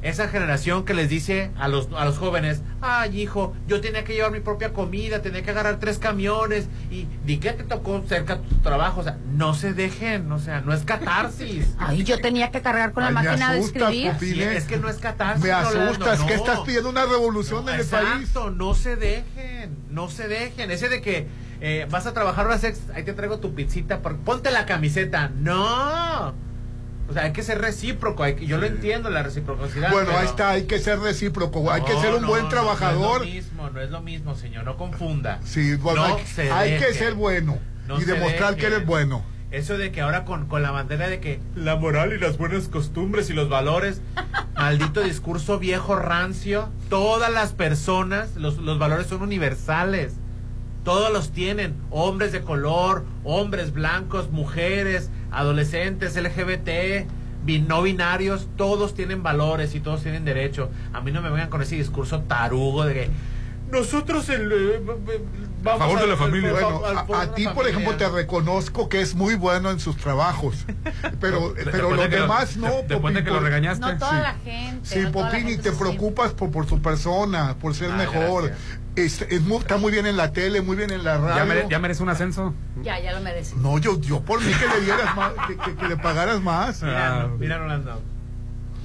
Esa 0.02 0.28
generación 0.30 0.84
que 0.84 0.96
les 0.96 1.10
dice 1.10 1.52
a 1.60 1.68
los, 1.68 1.88
a 1.96 2.06
los 2.06 2.18
jóvenes, 2.18 2.62
ay 2.82 3.22
hijo, 3.22 3.54
yo 3.68 3.82
tenía 3.82 4.04
que 4.04 4.14
llevar 4.14 4.32
mi 4.32 4.40
propia 4.40 4.74
comida, 4.74 5.22
tenía 5.22 5.44
que 5.44 5.52
agarrar 5.52 5.78
tres 5.80 6.00
camiones 6.00 6.68
y 6.90 7.08
di 7.24 7.38
que 7.38 7.52
te 7.54 7.64
tocó 7.64 8.02
cerca 8.08 8.40
tu 8.42 8.56
trabajo, 8.58 9.02
o 9.02 9.04
sea, 9.04 9.18
no 9.34 9.54
se 9.54 9.74
dejen, 9.74 10.32
o 10.32 10.40
sea, 10.40 10.62
no 10.62 10.74
es 10.74 10.84
catarsis. 10.86 11.68
Ay, 11.78 12.04
yo 12.04 12.20
tenía 12.20 12.50
que 12.50 12.62
cargar 12.62 12.94
con 12.94 13.04
Ay, 13.04 13.14
la 13.14 13.22
máquina 13.22 13.54
de 13.54 13.60
escribir. 13.60 14.48
Es 14.48 14.64
que 14.66 14.78
no 14.78 14.90
es 14.90 14.98
catarsis. 14.98 15.44
Me 15.44 15.52
asustas, 15.52 16.22
que 16.22 16.36
no. 16.36 16.42
estás 16.42 16.60
pidiendo 16.62 16.90
una 16.90 17.06
revolución 17.06 17.70
en 17.70 17.80
el 17.80 17.86
país. 17.86 18.08
Exacto, 18.22 18.50
no 18.50 18.74
se 18.74 18.96
dejen, 18.96 19.78
no 19.92 20.10
se 20.10 20.28
dejen. 20.28 20.72
Ese 20.72 20.90
de 20.90 21.02
que 21.02 21.28
eh, 21.62 21.86
vas 21.92 22.08
a 22.08 22.14
trabajar 22.14 22.48
horas 22.48 22.64
extras, 22.64 22.98
ahí 22.98 23.04
te 23.04 23.14
traigo 23.14 23.38
tu 23.38 23.54
pizzita, 23.54 24.00
por- 24.02 24.18
ponte 24.18 24.50
la 24.50 24.66
camiseta. 24.66 25.30
No. 25.36 26.34
O 27.12 27.14
sea, 27.14 27.24
hay 27.24 27.34
que 27.34 27.44
ser 27.44 27.60
recíproco. 27.60 28.24
hay 28.24 28.36
que- 28.36 28.48
yo 28.48 28.58
lo 28.58 28.66
entiendo, 28.66 29.10
la 29.10 29.22
reciprocidad. 29.22 29.92
Bueno, 29.92 30.08
pero- 30.08 30.20
ahí 30.20 30.26
está, 30.26 30.50
hay 30.52 30.64
que 30.64 30.80
ser 30.80 31.00
recíproco, 31.00 31.70
hay 31.70 31.82
que 31.84 31.94
ser 32.00 32.14
un 32.16 32.22
no, 32.22 32.30
buen 32.30 32.48
trabajador. 32.48 33.20
No, 33.20 33.24
es 33.26 33.30
lo 33.30 33.34
mismo, 33.36 33.70
no 33.70 33.82
es 33.82 33.92
lo 33.92 34.02
mismo, 34.02 34.36
señor, 34.36 34.64
no 34.64 34.78
confunda. 34.78 35.40
Sí, 35.44 35.76
bueno, 35.76 36.08
No 36.08 36.16
hay, 36.16 36.26
se 36.26 36.50
hay 36.50 36.80
que 36.80 36.94
ser 36.94 37.14
bueno 37.16 37.60
No 37.88 38.00
y 38.00 38.06
demostrar 38.06 38.56
que 38.56 38.68
eres 38.68 38.86
bueno. 38.86 39.24
Eso 39.52 39.78
de 39.78 39.92
que 39.92 40.00
ahora 40.00 40.24
con, 40.24 40.48
con 40.48 40.62
la 40.64 40.72
bandera 40.72 41.10
de 41.10 41.20
que 41.20 41.42
la 41.56 41.76
moral 41.76 42.14
y 42.14 42.18
las 42.18 42.38
buenas 42.38 42.70
costumbres 42.70 43.30
y 43.30 43.34
los 43.34 43.50
valores, 43.50 44.02
maldito 44.56 45.02
discurso 45.02 45.60
viejo 45.60 45.98
rancio, 45.98 46.70
todas 46.90 47.30
las 47.30 47.52
personas, 47.52 48.38
los, 48.38 48.58
los 48.60 48.80
valores 48.80 49.08
son 49.08 49.22
universales. 49.22 50.14
Todos 50.86 51.12
los 51.14 51.32
tienen, 51.32 51.76
hombres 51.92 52.32
de 52.32 52.42
color, 52.42 53.06
hombres 53.24 53.72
blancos, 53.74 54.32
mujeres, 54.32 55.10
adolescentes, 55.32 56.16
LGBT, 56.16 57.08
no 57.68 57.82
binarios, 57.82 58.48
todos 58.56 58.94
tienen 58.94 59.24
valores 59.24 59.74
y 59.76 59.80
todos 59.80 60.04
tienen 60.04 60.26
derecho. 60.26 60.70
A 60.94 61.02
mí 61.02 61.12
no 61.12 61.22
me 61.22 61.30
vengan 61.30 61.50
con 61.50 61.62
ese 61.62 61.76
discurso 61.76 62.22
tarugo 62.22 62.86
de 62.86 62.94
que 62.94 63.10
nosotros 63.72 64.28
el, 64.30 64.52
eh, 64.52 64.82
vamos 65.64 65.80
favor 65.80 66.02
de 66.02 66.08
la 66.08 66.18
familia. 66.18 66.52
Bueno, 66.52 66.82
al- 66.86 66.98
a, 67.16 67.22
a 67.22 67.34
ti, 67.34 67.48
por 67.48 67.66
ejemplo, 67.68 67.96
te 67.96 68.08
reconozco 68.10 68.90
que 68.90 69.00
es 69.02 69.16
muy 69.16 69.36
bueno 69.36 69.72
en 69.72 69.80
sus 69.80 69.96
trabajos. 69.96 70.66
Pero, 71.22 71.54
pero 71.72 71.92
los 71.92 72.00
de 72.04 72.10
que 72.10 72.16
lo- 72.18 72.22
demás 72.24 72.58
no. 72.58 72.68
de- 72.68 72.84
después 72.90 73.14
de 73.14 73.24
que 73.24 73.30
lo 73.30 73.40
regañaste. 73.40 73.86
No 73.86 73.98
toda 73.98 74.12
Sí. 74.12 74.18
la 74.22 74.34
gente. 74.52 74.80
Sí, 74.90 75.00
no 75.00 75.12
gente 75.30 75.58
te 75.58 75.72
preocupas 75.72 76.32
por, 76.34 76.52
por 76.52 76.68
su 76.68 76.82
persona, 76.82 77.56
por 77.62 77.74
ser 77.76 77.92
Ah, 77.92 77.96
mejor. 77.96 78.48
gracias. 78.48 78.80
Es, 78.96 79.22
es 79.22 79.42
muy- 79.42 79.58
está 79.60 79.78
muy 79.78 79.92
bien 79.92 80.06
en 80.06 80.18
la 80.18 80.34
tele, 80.34 80.62
muy 80.62 80.76
bien 80.76 80.92
en 80.92 81.04
la 81.04 81.18
radio. 81.18 81.36
Ya, 81.38 81.46
mere- 81.46 81.68
ya 81.70 81.80
merece 81.80 82.04
un 82.04 82.10
ascenso. 82.10 82.54
Ya, 82.84 83.00
ya 83.00 83.14
lo 83.14 83.22
merece. 83.22 83.56
No, 83.56 83.78
yo, 83.78 84.00
yo 84.02 84.22
por 84.22 84.42
mí 84.42 84.52
que 84.52 84.68
le 84.68 84.82
dieras 84.86 85.16
más, 85.16 85.32
que, 85.48 85.56
que- 85.58 85.76
que 85.76 85.88
le 85.88 85.96
pagaras 85.98 86.42
más. 86.42 86.84
Mira, 86.84 87.22
Ah. 87.22 87.28
mira, 87.40 87.58
Rolando. 87.58 88.02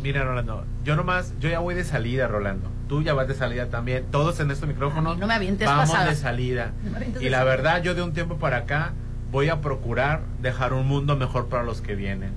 Mira, 0.02 0.22
Rolando. 0.24 0.64
Yo 0.84 0.94
nomás, 0.94 1.32
yo 1.40 1.48
ya 1.48 1.58
voy 1.58 1.74
de 1.74 1.82
salida, 1.84 2.28
Rolando. 2.28 2.70
Tú 2.88 3.02
ya 3.02 3.14
vas 3.14 3.26
de 3.26 3.34
salida 3.34 3.66
también. 3.68 4.04
Todos 4.12 4.38
en 4.38 4.50
estos 4.52 4.68
micrófonos. 4.68 5.18
No 5.18 5.26
me 5.26 5.34
avientes 5.34 5.66
Vamos 5.66 5.90
pasada. 5.90 6.10
de 6.10 6.14
salida. 6.14 6.72
No 6.84 6.98
me 7.00 7.24
Y 7.24 7.28
la 7.28 7.42
verdad, 7.42 7.82
yo 7.82 7.94
de 7.96 8.02
un 8.02 8.12
tiempo 8.12 8.36
para 8.38 8.58
acá 8.58 8.92
voy 9.32 9.48
a 9.48 9.60
procurar 9.60 10.20
dejar 10.40 10.72
un 10.72 10.86
mundo 10.86 11.16
mejor 11.16 11.48
para 11.48 11.64
los 11.64 11.80
que 11.80 11.96
vienen. 11.96 12.30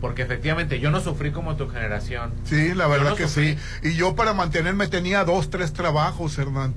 Porque 0.00 0.22
efectivamente 0.22 0.80
yo 0.80 0.90
no 0.90 1.00
sufrí 1.00 1.30
como 1.32 1.56
tu 1.56 1.68
generación. 1.68 2.32
Sí, 2.44 2.72
la 2.74 2.86
verdad 2.86 3.10
no 3.10 3.16
que 3.16 3.24
sufrí. 3.28 3.58
sí. 3.82 3.88
Y 3.90 3.94
yo 3.96 4.16
para 4.16 4.32
mantenerme 4.32 4.88
tenía 4.88 5.24
dos, 5.26 5.50
tres 5.50 5.74
trabajos, 5.74 6.38
Hernán. 6.38 6.74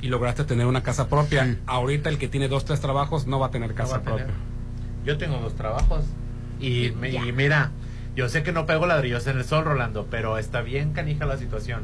Y 0.00 0.08
lograste 0.08 0.44
tener 0.44 0.66
una 0.66 0.82
casa 0.82 1.08
propia. 1.08 1.44
Sí. 1.44 1.58
Ahorita 1.66 2.08
el 2.08 2.18
que 2.18 2.28
tiene 2.28 2.48
dos, 2.48 2.64
tres 2.64 2.80
trabajos 2.80 3.26
no 3.26 3.38
va 3.38 3.48
a 3.48 3.50
tener 3.50 3.74
casa 3.74 3.94
va 3.94 3.98
a 3.98 4.02
tener. 4.02 4.18
propia. 4.26 4.34
Yo 5.04 5.18
tengo 5.18 5.38
dos 5.38 5.54
trabajos. 5.54 6.04
Y, 6.60 6.90
me- 6.92 7.10
y 7.10 7.32
mira, 7.32 7.70
yo 8.16 8.28
sé 8.28 8.42
que 8.42 8.52
no 8.52 8.66
pego 8.66 8.86
ladrillos 8.86 9.26
en 9.26 9.38
el 9.38 9.44
sol, 9.44 9.64
Rolando, 9.64 10.06
pero 10.10 10.38
está 10.38 10.60
bien 10.60 10.92
canija 10.92 11.24
la 11.26 11.36
situación. 11.36 11.82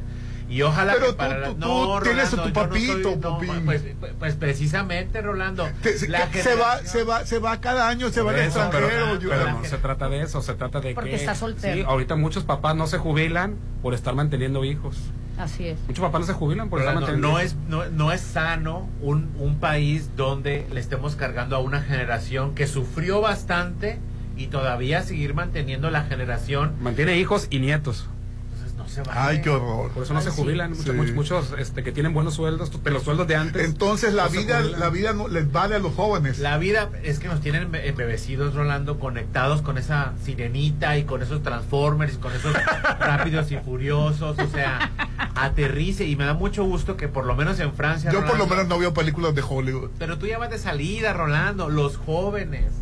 Y 0.48 0.60
ojalá 0.62 0.92
Pero 0.92 1.06
que 1.06 1.12
tú- 1.12 1.16
para 1.16 1.38
la- 1.38 1.48
tú- 1.48 1.56
no, 1.58 1.98
tú 1.98 2.04
tienes 2.04 2.26
a 2.26 2.30
tu 2.30 2.36
yo 2.36 2.42
no 2.42 2.44
soy- 2.44 2.52
papito, 2.52 3.16
no, 3.16 3.38
Popín. 3.38 3.64
pues, 3.64 3.82
pues 4.18 4.34
precisamente, 4.36 5.22
Rolando. 5.22 5.66
Te- 5.82 5.96
se, 5.98 6.06
la 6.08 6.30
se 6.30 6.54
va, 6.54 6.78
se 6.84 7.02
va, 7.02 7.24
se 7.24 7.38
va 7.38 7.60
cada 7.60 7.88
año, 7.88 8.10
se 8.10 8.20
va 8.20 8.30
al 8.32 8.36
pero, 8.36 8.46
extranjero. 8.48 9.18
yo- 9.20 9.30
pero 9.30 9.50
no 9.52 9.64
se 9.64 9.78
trata 9.78 10.08
de 10.08 10.20
eso, 10.22 10.42
se 10.42 10.54
trata 10.54 10.80
de 10.80 10.94
Porque 10.94 11.10
que 11.10 11.16
está 11.16 11.34
soltero. 11.34 11.74
sí, 11.74 11.82
ahorita 11.88 12.14
muchos 12.16 12.44
papás 12.44 12.76
no 12.76 12.86
se 12.86 12.98
jubilan 12.98 13.56
por 13.82 13.94
estar 13.94 14.14
manteniendo 14.14 14.64
hijos. 14.64 14.98
Así 15.38 15.66
es. 15.66 15.78
Muchos 15.88 16.02
papás 16.04 16.20
no 16.20 16.26
se 16.28 16.32
jubilan 16.32 16.68
por 16.70 16.80
estar 16.80 16.94
no 17.18 17.28
hijos. 17.30 17.42
es 17.42 17.56
no, 17.68 17.84
no 17.86 18.12
es 18.12 18.20
sano 18.20 18.88
un, 19.00 19.30
un 19.38 19.58
país 19.58 20.10
donde 20.16 20.66
le 20.72 20.78
estemos 20.80 21.16
cargando 21.16 21.56
a 21.56 21.58
una 21.58 21.80
generación 21.82 22.54
que 22.54 22.66
sufrió 22.66 23.20
bastante 23.20 23.98
y 24.36 24.46
todavía 24.48 25.02
seguir 25.02 25.34
manteniendo 25.34 25.90
la 25.90 26.02
generación 26.04 26.74
Mantiene 26.80 27.16
hijos 27.18 27.46
y 27.50 27.58
nietos. 27.58 28.08
entonces 28.52 28.74
no 28.76 28.88
se 28.88 29.02
va 29.02 29.26
Ay, 29.28 29.40
qué 29.42 29.50
horror. 29.50 29.90
Por 29.92 30.04
eso 30.04 30.12
no 30.12 30.20
Ay, 30.20 30.24
se 30.24 30.30
sí. 30.30 30.36
jubilan. 30.40 30.70
Muchos, 30.70 30.84
Sí. 31.06 31.12
muchos, 31.12 31.54
este, 31.58 31.82
que 31.82 31.90
tienen 31.92 32.14
buenos 32.14 32.34
sueldos, 32.34 32.82
de 32.84 32.90
los 32.92 33.02
sueldos 33.02 33.26
de 33.26 33.34
antes. 33.36 33.64
Entonces 33.64 34.12
la 34.14 34.24
no 34.26 34.30
vida, 34.30 34.60
la 34.60 34.88
vida 34.90 35.12
no 35.14 35.26
les 35.28 35.50
vale 35.50 35.74
a 35.74 35.78
los 35.80 35.94
jóvenes. 35.94 36.38
La 36.38 36.58
vida 36.58 36.90
es 37.02 37.18
que 37.18 37.26
nos 37.28 37.40
tienen 37.40 37.70
embe- 37.72 37.82
embebecidos, 37.84 38.54
Rolando, 38.54 38.98
conectados 39.00 39.62
con 39.62 39.78
esa 39.78 40.12
sirenita 40.24 40.96
y 40.96 41.04
con 41.04 41.22
esos 41.22 41.42
Transformers 41.42 42.14
y 42.14 42.16
con 42.18 42.32
esos 42.32 42.52
rápidos 43.00 43.50
y 43.52 43.56
furiosos. 43.58 44.36
O 44.38 44.46
sea, 44.48 44.90
aterrice. 45.34 46.06
Y 46.06 46.16
me 46.16 46.24
da 46.24 46.34
mucho 46.34 46.64
gusto 46.64 46.96
que 46.96 47.08
por 47.08 47.26
lo 47.26 47.34
menos 47.36 47.58
en 47.60 47.72
Francia. 47.74 48.10
Yo 48.12 48.24
por 48.24 48.38
lo 48.38 48.46
menos 48.46 48.66
no 48.68 48.78
veo 48.78 48.92
películas 48.94 49.34
de 49.34 49.42
Hollywood. 49.46 49.90
Pero 49.98 50.18
tú 50.18 50.26
ya 50.26 50.38
vas 50.38 50.50
de 50.50 50.58
salida, 50.58 51.12
Rolando. 51.12 51.68
Los 51.68 51.96
jóvenes. 51.96 52.72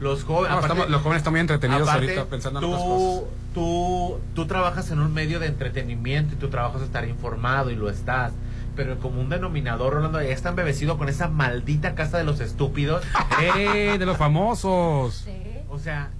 Los 0.00 0.24
jóvenes. 0.24 0.50
No, 0.50 0.58
aparte- 0.58 0.74
estamos- 0.74 0.90
los 0.90 1.02
jóvenes 1.02 1.20
están 1.20 1.32
muy 1.32 1.40
entretenidos 1.40 1.88
aparte, 1.88 2.06
ahorita 2.06 2.24
pensando 2.26 2.60
en 2.60 2.64
tú, 2.66 2.72
otras 2.72 2.84
cosas. 2.86 3.30
Tú, 3.54 4.20
tú 4.34 4.46
trabajas 4.46 4.90
en 4.90 5.00
un 5.00 5.14
medio 5.14 5.40
de 5.40 5.46
entretenimiento 5.46 6.34
y 6.34 6.38
tu 6.38 6.48
trabajo 6.48 6.76
es 6.78 6.84
estar 6.84 7.08
informado 7.08 7.70
y 7.70 7.76
lo 7.76 7.88
estás. 7.88 8.32
Pero 8.76 8.92
el 8.92 8.98
común 8.98 9.30
denominador, 9.30 9.94
Rolando, 9.94 10.20
ya 10.20 10.28
está 10.28 10.50
embebecido 10.50 10.98
con 10.98 11.08
esa 11.08 11.28
maldita 11.28 11.94
casa 11.94 12.18
de 12.18 12.24
los 12.24 12.40
estúpidos. 12.40 13.02
¡Eh! 13.56 13.96
De 13.98 14.04
los 14.04 14.18
famosos. 14.18 15.24
O 15.70 15.78
sea, 15.78 16.10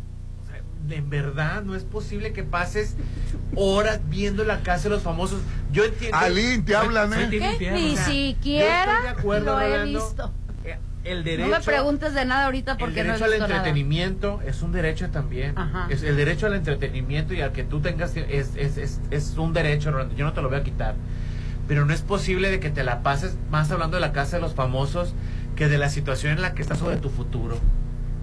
en 0.90 1.10
verdad 1.10 1.62
no 1.62 1.74
es 1.74 1.84
posible 1.84 2.32
que 2.32 2.42
pases 2.42 2.94
horas 3.54 4.00
viendo 4.08 4.44
la 4.44 4.60
casa 4.62 4.84
de 4.84 4.90
los 4.90 5.02
famosos. 5.02 5.40
Yo 5.72 5.84
entiendo. 5.84 6.16
Alín, 6.16 6.64
te 6.64 6.74
hablan, 6.76 7.12
¿eh? 7.14 7.28
Ni 7.30 7.38
o 7.38 7.96
sea, 7.96 8.06
yo 8.06 8.12
siquiera 8.12 8.92
estoy 8.94 9.02
de 9.02 9.08
acuerdo, 9.08 9.58
lo 9.58 9.60
he 9.60 9.84
visto. 9.84 10.32
Eh, 10.64 10.78
El 11.04 11.24
derecho. 11.24 11.48
No 11.48 11.56
me 11.58 11.64
preguntes 11.64 12.14
de 12.14 12.24
nada 12.24 12.46
ahorita 12.46 12.72
El 12.72 12.78
porque 12.78 13.02
no 13.04 13.14
he 13.14 13.18
derecho 13.18 13.24
al 13.24 13.30
visto 13.30 13.46
nada. 13.48 13.56
entretenimiento 13.58 14.40
es 14.46 14.62
un 14.62 14.72
derecho 14.72 15.08
también. 15.10 15.56
Ajá. 15.56 15.86
Es 15.90 16.02
el 16.02 16.16
derecho 16.16 16.46
al 16.46 16.54
entretenimiento 16.54 17.34
y 17.34 17.40
al 17.40 17.52
que 17.52 17.62
tú 17.64 17.80
tengas 17.80 18.16
es, 18.16 18.50
es, 18.56 18.76
es, 18.76 19.00
es 19.10 19.36
un 19.38 19.52
derecho, 19.52 19.90
Rolando. 19.92 20.14
Yo 20.14 20.24
no 20.24 20.32
te 20.32 20.42
lo 20.42 20.48
voy 20.48 20.58
a 20.58 20.62
quitar. 20.64 20.94
Pero 21.68 21.84
no 21.84 21.92
es 21.92 22.02
posible 22.02 22.50
de 22.50 22.60
que 22.60 22.70
te 22.70 22.84
la 22.84 23.02
pases 23.02 23.36
más 23.50 23.70
hablando 23.72 23.96
de 23.96 24.00
la 24.00 24.12
casa 24.12 24.36
de 24.36 24.42
los 24.42 24.54
famosos 24.54 25.14
que 25.56 25.66
de 25.68 25.78
la 25.78 25.88
situación 25.88 26.32
en 26.34 26.42
la 26.42 26.54
que 26.54 26.62
estás 26.62 26.80
o 26.82 26.88
de 26.90 26.96
tu 26.96 27.08
futuro. 27.10 27.58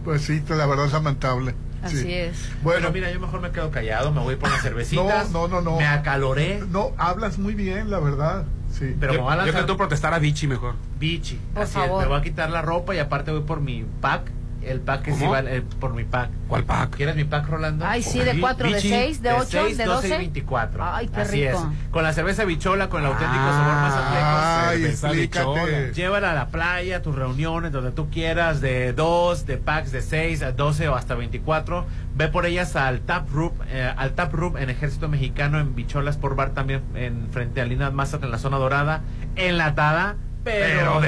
Pues 0.06 0.22
sí, 0.22 0.41
la 0.49 0.65
verdad 0.65 0.85
es 0.85 0.94
lamentable. 0.94 1.56
Así 1.84 1.97
Sí. 2.01 2.14
es. 2.14 2.38
Bueno, 2.64 2.80
Pero 2.81 2.93
mira, 2.93 3.11
yo 3.11 3.19
mejor 3.19 3.41
me 3.41 3.51
quedo 3.51 3.69
callado, 3.72 4.11
me 4.11 4.22
voy 4.22 4.35
por 4.38 4.49
las 4.49 4.61
cervecitas. 4.64 5.30
No, 5.31 5.47
no, 5.47 5.61
no, 5.61 5.72
no. 5.72 5.77
Me 5.77 5.85
acaloré, 5.85 6.64
no, 6.69 6.91
hablas 6.97 7.38
muy 7.38 7.53
bien, 7.53 7.91
la 7.91 7.99
verdad. 7.99 8.45
Sí. 8.72 8.95
pero 8.99 9.14
me 9.14 9.18
Yo, 9.19 9.23
voy 9.23 9.34
a 9.34 9.35
yo 9.38 9.41
lanzar 9.45 9.61
que 9.61 9.68
tú 9.68 9.77
protestar 9.77 10.14
a 10.15 10.19
Vichy 10.19 10.47
mejor. 10.47 10.73
bichi. 10.99 11.39
Por 11.53 11.64
Así 11.64 11.77
es, 11.77 11.85
favor. 11.85 12.01
me 12.01 12.07
voy 12.07 12.18
a 12.19 12.22
quitar 12.23 12.49
la 12.49 12.61
ropa 12.64 12.95
y 12.95 12.99
aparte 12.99 13.30
voy 13.31 13.41
por 13.41 13.60
mi 13.61 13.85
pack 14.01 14.31
El 14.65 14.81
pack 14.81 15.03
que 15.03 15.14
sí 15.14 15.26
vale, 15.26 15.57
eh, 15.57 15.64
por 15.80 15.94
mi 15.94 16.03
pack. 16.03 16.30
¿Cuál 16.48 16.64
pack? 16.64 16.95
¿Quieres 16.95 17.15
mi 17.15 17.23
pack, 17.23 17.48
Rolando? 17.48 17.85
Ay, 17.85 18.02
sí, 18.03 18.19
de 18.19 18.40
cuatro, 18.40 18.68
de 18.69 18.76
Bichi, 18.76 18.90
seis, 18.90 19.22
de 19.22 19.34
ocho, 19.34 19.45
6, 19.65 19.77
de 19.77 19.85
12 19.85 20.07
y 20.07 20.10
doce. 20.10 20.18
24. 20.19 20.84
Ay, 20.84 21.07
qué 21.10 21.22
Así 21.22 21.45
rico. 21.48 21.69
es. 21.72 21.90
Con 21.91 22.03
la 22.03 22.14
cerveza 22.14 22.44
bichola, 22.45 22.90
con 22.90 23.02
el 23.02 23.07
auténtico 23.07 23.41
Ah, 23.44 23.52
sabor 23.52 23.76
mazatleco. 23.76 24.27
Ay, 24.69 24.85
explícate. 24.85 25.94
Llévala 25.94 26.31
a 26.31 26.34
la 26.35 26.48
playa, 26.48 26.98
a 26.98 27.02
tus 27.02 27.15
reuniones, 27.15 27.72
donde 27.72 27.91
tú 27.91 28.10
quieras, 28.10 28.61
de 28.61 28.94
dos, 28.94 29.45
de 29.45 29.57
packs 29.57 29.91
de 29.91 30.02
6 30.02 30.41
a 30.44 30.52
12 30.52 30.88
o 30.90 30.95
hasta 30.95 31.15
24. 31.15 31.85
Ve 32.15 32.27
por 32.27 32.45
ellas 32.45 32.76
al 32.76 33.02
Tap 33.02 33.30
Room, 33.31 33.53
eh, 33.69 33.91
al 33.95 34.11
Tap 34.14 34.34
Room 34.34 34.57
en 34.57 34.69
Ejército 34.69 35.10
Mexicano, 35.10 35.60
en 35.60 35.76
Bicholas 35.76 36.18
por 36.18 36.35
Bar 36.35 36.52
también, 36.52 36.81
en 36.95 37.27
frente 37.31 37.60
a 37.61 37.65
Lina 37.65 37.90
Mazat, 37.91 38.23
en 38.23 38.31
la 38.31 38.38
zona 38.38 38.57
dorada, 38.57 39.02
enlatada, 39.35 40.15
pero, 40.44 40.65
Pero 40.65 41.02
desatada. 41.02 41.06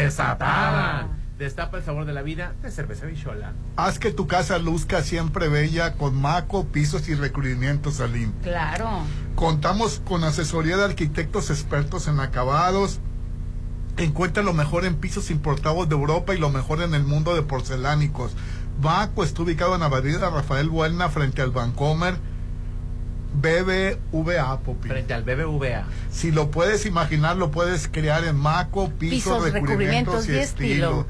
desatada. 1.04 1.08
Destapa 1.38 1.78
el 1.78 1.84
sabor 1.84 2.06
de 2.06 2.14
la 2.14 2.22
vida 2.22 2.54
de 2.62 2.72
cerveza 2.72 3.06
bichola. 3.06 3.52
Haz 3.76 4.00
que 4.00 4.12
tu 4.12 4.26
casa 4.26 4.58
luzca 4.58 5.04
siempre 5.04 5.50
bella 5.50 5.96
con 5.96 6.16
maco, 6.16 6.66
pisos 6.68 7.10
y 7.10 7.16
recubrimientos 7.16 7.96
Salim. 7.96 8.32
Claro. 8.42 9.02
Contamos 9.36 10.02
con 10.06 10.24
asesoría 10.24 10.78
de 10.78 10.86
arquitectos 10.86 11.50
expertos 11.50 12.08
en 12.08 12.22
acabados. 12.22 13.02
Encuentra 13.98 14.44
lo 14.44 14.54
mejor 14.54 14.86
en 14.86 14.96
pisos 14.96 15.30
importados 15.30 15.90
de 15.90 15.96
Europa 15.96 16.34
y 16.34 16.38
lo 16.38 16.50
mejor 16.50 16.82
en 16.82 16.94
el 16.94 17.04
mundo 17.04 17.36
de 17.36 17.42
porcelánicos. 17.42 18.32
Baco 18.82 19.24
está 19.24 19.42
ubicado 19.42 19.74
en 19.74 19.82
la 19.82 19.88
avenida 19.88 20.30
Rafael 20.30 20.70
Buelna 20.70 21.10
frente 21.10 21.42
al 21.42 21.52
Vancomer. 21.52 22.18
BBVA, 23.36 24.60
Popi. 24.60 24.88
Frente 24.88 25.14
al 25.14 25.24
BBVA. 25.24 25.86
Si 26.10 26.32
lo 26.32 26.52
puedes 26.52 26.86
imaginar, 26.86 27.36
lo 27.36 27.52
puedes 27.52 27.88
crear 27.88 28.24
en 28.24 28.38
Maco, 28.38 28.90
pisos, 28.92 29.34
Pisos, 29.34 29.52
recubrimientos 29.52 30.26
recubrimientos 30.26 30.30
y 30.30 30.32
y 30.32 30.38
estilo. 30.38 31.06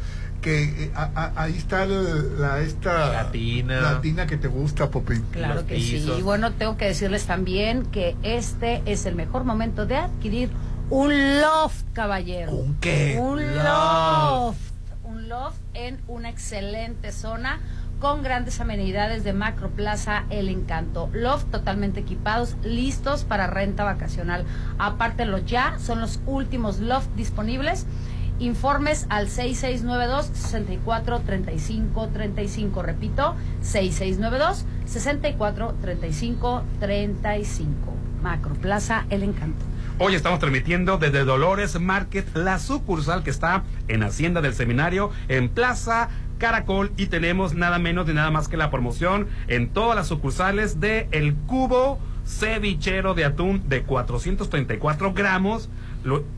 Que 0.45 0.63
eh, 0.85 0.91
a- 0.93 1.09
a- 1.15 1.31
ahí 1.43 1.57
está 1.57 1.87
la 1.87 2.59
esta 2.59 3.11
La 3.11 3.31
tina. 3.31 3.81
la 3.81 3.99
tina 4.01 4.27
que 4.27 4.37
te 4.37 4.47
gusta, 4.47 4.91
Popi. 4.91 5.19
Claro 5.31 5.55
los 5.55 5.63
que 5.63 5.73
pisos. 5.75 6.13
sí. 6.15 6.19
Y 6.19 6.21
bueno, 6.21 6.51
tengo 6.53 6.77
que 6.77 6.85
decirles 6.85 7.25
también 7.25 7.83
que 7.87 8.15
este 8.21 8.83
es 8.85 9.07
el 9.07 9.15
mejor 9.15 9.43
momento 9.43 9.87
de 9.87 9.97
adquirir 9.97 10.51
un 10.91 11.41
loft, 11.41 11.83
caballero. 11.93 12.51
¿Un 12.51 12.75
qué? 12.75 13.17
Un 13.19 13.39
Loft. 13.55 13.65
loft. 13.65 14.57
Un 15.03 15.29
loft 15.29 15.57
en 15.73 15.99
una 16.07 16.29
excelente 16.29 17.11
zona 17.11 17.59
con 17.99 18.21
grandes 18.21 18.59
amenidades 18.59 19.23
de 19.23 19.33
Macro 19.33 19.69
Plaza 19.71 20.25
El 20.29 20.49
Encanto. 20.49 21.09
Loft 21.11 21.45
totalmente 21.49 22.01
equipados, 22.01 22.55
listos 22.63 23.23
para 23.23 23.47
renta 23.47 23.83
vacacional. 23.83 24.45
Aparte 24.77 25.25
los 25.25 25.43
ya 25.47 25.79
son 25.79 26.01
los 26.01 26.19
últimos 26.27 26.79
loft 26.81 27.07
disponibles. 27.15 27.87
Informes 28.39 29.05
al 29.09 29.29
6692 29.29 30.25
64 30.33 31.21
35 31.21 32.07
35. 32.09 32.81
Repito, 32.81 33.35
6692 33.61 34.65
64 34.85 35.75
35 35.81 36.63
35. 36.79 37.93
Macro 38.21 38.55
Plaza 38.55 39.05
El 39.09 39.23
Encanto. 39.23 39.63
Hoy 39.99 40.15
estamos 40.15 40.39
transmitiendo 40.39 40.97
desde 40.97 41.23
Dolores 41.23 41.79
Market, 41.79 42.35
la 42.35 42.59
sucursal 42.59 43.23
que 43.23 43.29
está 43.29 43.63
en 43.87 44.03
Hacienda 44.03 44.41
del 44.41 44.53
Seminario, 44.53 45.11
en 45.29 45.47
Plaza 45.47 46.09
Caracol, 46.37 46.91
y 46.97 47.05
tenemos 47.05 47.53
nada 47.53 47.79
menos 47.79 48.05
de 48.05 48.13
nada 48.13 48.31
más 48.31 48.49
que 48.49 48.57
la 48.57 48.69
promoción 48.69 49.27
en 49.47 49.69
todas 49.69 49.95
las 49.95 50.07
sucursales 50.07 50.81
de 50.81 51.07
El 51.11 51.35
Cubo 51.35 51.99
Cevichero 52.25 53.13
de 53.13 53.23
Atún 53.23 53.69
de 53.69 53.83
434 53.83 55.13
gramos 55.13 55.69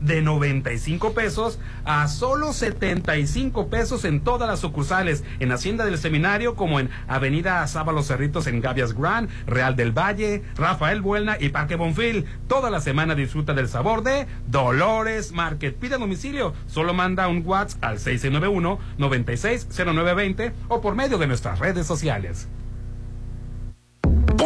de 0.00 0.22
95 0.22 1.12
pesos 1.12 1.58
a 1.84 2.08
solo 2.08 2.52
75 2.52 3.68
pesos 3.68 4.04
en 4.04 4.20
todas 4.20 4.48
las 4.48 4.60
sucursales, 4.60 5.24
en 5.40 5.50
Hacienda 5.52 5.84
del 5.84 5.98
Seminario, 5.98 6.54
como 6.54 6.80
en 6.80 6.88
Avenida 7.06 7.66
Sábalo 7.66 8.02
Cerritos 8.02 8.46
en 8.46 8.60
Gavias 8.60 8.94
Grand, 8.94 9.28
Real 9.46 9.76
del 9.76 9.92
Valle, 9.92 10.42
Rafael 10.56 11.02
Buelna 11.02 11.36
y 11.38 11.50
Parque 11.50 11.76
Bonfil. 11.76 12.24
Toda 12.48 12.70
la 12.70 12.80
semana 12.80 13.14
disfruta 13.14 13.52
del 13.54 13.68
sabor 13.68 14.02
de 14.02 14.26
Dolores 14.46 15.32
Market. 15.32 15.76
Pide 15.76 15.96
a 15.96 15.98
domicilio, 15.98 16.54
solo 16.66 16.94
manda 16.94 17.28
un 17.28 17.42
WhatsApp 17.44 17.84
al 17.84 17.98
691-960920 17.98 20.52
o 20.68 20.80
por 20.80 20.94
medio 20.94 21.18
de 21.18 21.26
nuestras 21.26 21.58
redes 21.58 21.86
sociales. 21.86 22.48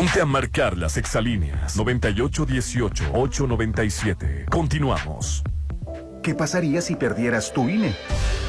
Ponte 0.03 0.21
a 0.21 0.27
marcar 0.27 0.77
las 0.77 0.97
exalíneas 0.97 1.79
9818-897. 1.79 4.47
Continuamos. 4.51 5.45
¿Qué 6.25 6.35
pasaría 6.35 6.81
si 6.81 6.97
perdieras 6.97 7.53
tu 7.53 7.69
INE? 7.69 7.95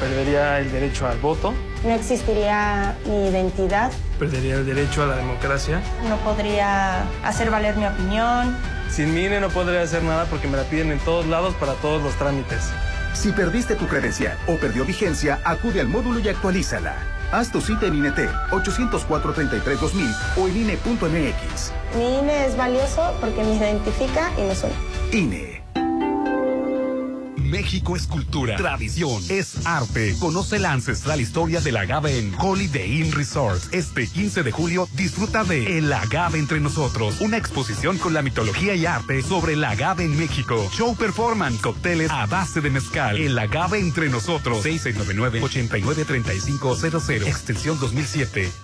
Perdería 0.00 0.58
el 0.58 0.72
derecho 0.72 1.06
al 1.06 1.18
voto, 1.18 1.54
No 1.84 1.92
existiría 1.92 2.96
mi 3.06 3.28
identidad, 3.28 3.92
perdería 4.18 4.56
el 4.56 4.66
derecho 4.66 5.04
a 5.04 5.06
la 5.06 5.14
democracia. 5.14 5.80
no 6.08 6.16
podría 6.24 7.04
hacer 7.22 7.52
valer 7.52 7.76
mi 7.76 7.86
opinión. 7.86 8.56
Sin 8.90 9.14
mi 9.14 9.26
INE 9.26 9.38
no 9.38 9.48
podría 9.48 9.82
hacer 9.82 10.02
nada 10.02 10.24
porque 10.24 10.48
me 10.48 10.56
la 10.56 10.64
piden 10.64 10.90
en 10.90 10.98
todos 10.98 11.24
lados 11.24 11.54
para 11.54 11.74
todos 11.74 12.02
los 12.02 12.16
trámites. 12.16 12.68
Si 13.12 13.30
perdiste 13.30 13.76
tu 13.76 13.86
credencial 13.86 14.36
o 14.48 14.56
perdió 14.56 14.84
vigencia, 14.84 15.38
acude 15.44 15.80
al 15.80 15.86
módulo 15.86 16.18
y 16.18 16.28
actualízala. 16.28 17.13
Haz 17.32 17.50
tu 17.50 17.60
cita 17.60 17.86
en 17.86 17.96
INET 17.96 18.16
804-33-2000 18.50 20.14
o 20.36 20.48
en 20.48 20.56
INE.mx. 20.56 21.72
Mi 21.96 22.18
INE 22.18 22.46
es 22.46 22.56
valioso 22.56 23.14
porque 23.20 23.42
me 23.42 23.54
identifica 23.54 24.30
y 24.38 24.42
me 24.42 24.54
suena. 24.54 24.76
INE. 25.12 25.53
México 27.54 27.94
es 27.94 28.08
cultura, 28.08 28.56
tradición, 28.56 29.22
es 29.28 29.64
arte. 29.64 30.16
Conoce 30.18 30.58
la 30.58 30.72
ancestral 30.72 31.20
historia 31.20 31.60
del 31.60 31.76
agave 31.76 32.18
en 32.18 32.34
Holiday 32.36 33.00
Inn 33.00 33.12
Resort. 33.12 33.62
Este 33.72 34.08
15 34.08 34.42
de 34.42 34.50
julio 34.50 34.88
disfruta 34.94 35.44
de 35.44 35.78
El 35.78 35.92
agave 35.92 36.40
entre 36.40 36.58
nosotros, 36.58 37.20
una 37.20 37.36
exposición 37.36 37.96
con 37.98 38.12
la 38.12 38.22
mitología 38.22 38.74
y 38.74 38.86
arte 38.86 39.22
sobre 39.22 39.52
el 39.52 39.62
agave 39.62 40.02
en 40.02 40.18
México. 40.18 40.68
Show 40.72 40.96
performance, 40.96 41.60
cócteles 41.60 42.10
a 42.10 42.26
base 42.26 42.60
de 42.60 42.70
mezcal. 42.70 43.16
El 43.16 43.38
agave 43.38 43.78
entre 43.78 44.08
nosotros. 44.08 44.66
6699-893500, 44.66 47.24
extensión 47.24 47.78
2007. 47.78 48.63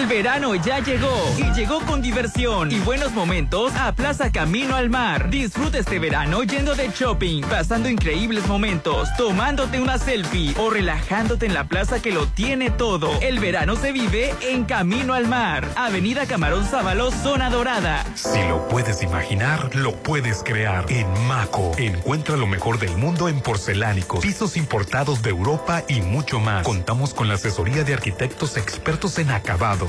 El 0.00 0.06
verano 0.06 0.54
ya 0.54 0.78
llegó 0.78 1.12
y 1.36 1.52
llegó 1.52 1.80
con 1.80 2.00
diversión 2.00 2.72
y 2.72 2.78
buenos 2.78 3.12
momentos 3.12 3.70
a 3.76 3.92
Plaza 3.92 4.32
Camino 4.32 4.74
al 4.74 4.88
Mar. 4.88 5.28
Disfruta 5.28 5.76
este 5.76 5.98
verano 5.98 6.42
yendo 6.42 6.74
de 6.74 6.88
shopping, 6.88 7.42
pasando 7.42 7.86
increíbles 7.86 8.46
momentos, 8.46 9.10
tomándote 9.18 9.78
una 9.78 9.98
selfie 9.98 10.54
o 10.56 10.70
relajándote 10.70 11.44
en 11.44 11.52
la 11.52 11.64
plaza 11.64 12.00
que 12.00 12.12
lo 12.12 12.26
tiene 12.28 12.70
todo. 12.70 13.10
El 13.20 13.40
verano 13.40 13.76
se 13.76 13.92
vive 13.92 14.34
en 14.40 14.64
Camino 14.64 15.12
al 15.12 15.28
Mar, 15.28 15.68
Avenida 15.76 16.24
Camarón 16.24 16.66
Sábalo, 16.66 17.10
Zona 17.10 17.50
Dorada. 17.50 18.02
Si 18.14 18.42
lo 18.48 18.68
puedes 18.68 19.02
imaginar, 19.02 19.76
lo 19.76 19.94
puedes 19.96 20.42
crear. 20.42 20.86
En 20.88 21.06
Maco, 21.26 21.72
encuentra 21.76 22.38
lo 22.38 22.46
mejor 22.46 22.78
del 22.78 22.96
mundo 22.96 23.28
en 23.28 23.42
porcelánicos, 23.42 24.20
pisos 24.20 24.56
importados 24.56 25.20
de 25.20 25.28
Europa 25.28 25.84
y 25.88 26.00
mucho 26.00 26.40
más. 26.40 26.62
Contamos 26.62 27.12
con 27.12 27.28
la 27.28 27.34
asesoría 27.34 27.84
de 27.84 27.92
arquitectos 27.92 28.56
expertos 28.56 29.18
en 29.18 29.30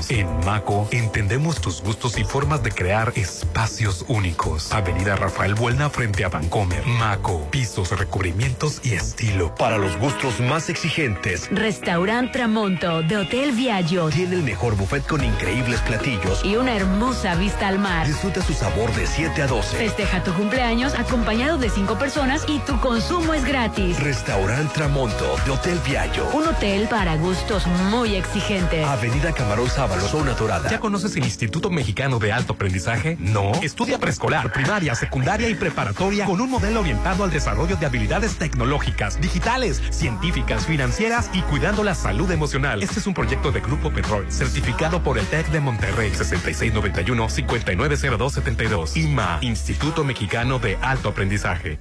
En 0.08 0.26
Maco, 0.44 0.88
entendemos 0.90 1.60
tus 1.60 1.82
gustos 1.82 2.18
y 2.18 2.24
formas 2.24 2.62
de 2.62 2.70
crear 2.70 3.12
espacios 3.16 4.04
únicos. 4.08 4.72
Avenida 4.72 5.16
Rafael 5.16 5.54
Buelna 5.54 5.90
frente 5.90 6.24
a 6.24 6.28
Vancomer. 6.28 6.84
Maco, 6.86 7.46
pisos, 7.50 7.96
recubrimientos 7.98 8.80
y 8.84 8.94
estilo. 8.94 9.54
Para 9.54 9.78
los 9.78 9.96
gustos 9.98 10.40
más 10.40 10.68
exigentes, 10.68 11.48
Restaurant 11.50 12.32
Tramonto 12.32 13.02
de 13.02 13.16
Hotel 13.18 13.52
Viaggio 13.52 14.08
tiene 14.08 14.36
el 14.36 14.42
mejor 14.42 14.76
buffet 14.76 15.06
con 15.06 15.22
increíbles 15.22 15.80
platillos. 15.80 16.44
y 16.44 16.56
una 16.56 16.74
hermosa 16.74 17.34
vista 17.36 17.68
al 17.68 17.78
mar. 17.78 18.06
Disfruta 18.06 18.42
su 18.42 18.54
sabor 18.54 18.92
de 18.94 19.06
7 19.06 19.42
a 19.42 19.46
12. 19.46 19.76
Festeja 19.76 20.22
tu 20.24 20.32
cumpleaños 20.34 20.94
acompañado 20.94 21.58
de 21.58 21.70
cinco 21.70 21.98
personas 21.98 22.44
y 22.48 22.58
tu 22.60 22.78
consumo 22.80 23.34
es 23.34 23.44
gratis. 23.44 23.98
Restaurant 24.00 24.72
Tramonto 24.72 25.36
de 25.44 25.50
Hotel 25.52 25.78
Viallo. 25.86 26.28
Un 26.32 26.46
hotel 26.48 26.88
para 26.88 27.16
gustos 27.16 27.66
muy 27.90 28.16
exigentes. 28.16 28.86
Avenida 28.86 29.32
Camarón 29.32 29.68
Sábalo, 29.68 29.91
sábalo, 29.92 30.08
zona 30.08 30.32
dorada. 30.34 30.70
¿Ya 30.70 30.80
conoces 30.80 31.14
el 31.16 31.24
Instituto 31.24 31.70
Mexicano 31.70 32.18
de 32.18 32.32
Alto 32.32 32.54
Aprendizaje? 32.54 33.16
No. 33.20 33.52
Estudia 33.62 33.98
preescolar, 33.98 34.52
primaria, 34.52 34.94
secundaria 34.94 35.48
y 35.48 35.54
preparatoria 35.54 36.24
con 36.24 36.40
un 36.40 36.50
modelo 36.50 36.80
orientado 36.80 37.24
al 37.24 37.30
desarrollo 37.30 37.76
de 37.76 37.86
habilidades 37.86 38.36
tecnológicas, 38.36 39.20
digitales, 39.20 39.82
científicas, 39.90 40.66
financieras 40.66 41.30
y 41.32 41.42
cuidando 41.42 41.84
la 41.84 41.94
salud 41.94 42.30
emocional. 42.30 42.82
Este 42.82 43.00
es 43.00 43.06
un 43.06 43.14
proyecto 43.14 43.52
de 43.52 43.60
Grupo 43.60 43.90
Petrol, 43.90 44.30
certificado 44.30 45.02
por 45.02 45.18
el 45.18 45.26
TEC 45.26 45.48
de 45.48 45.60
Monterrey, 45.60 46.12
6691-590272. 46.12 48.96
IMA, 48.96 49.38
Instituto 49.42 50.04
Mexicano 50.04 50.58
de 50.58 50.78
Alto 50.80 51.10
Aprendizaje. 51.10 51.78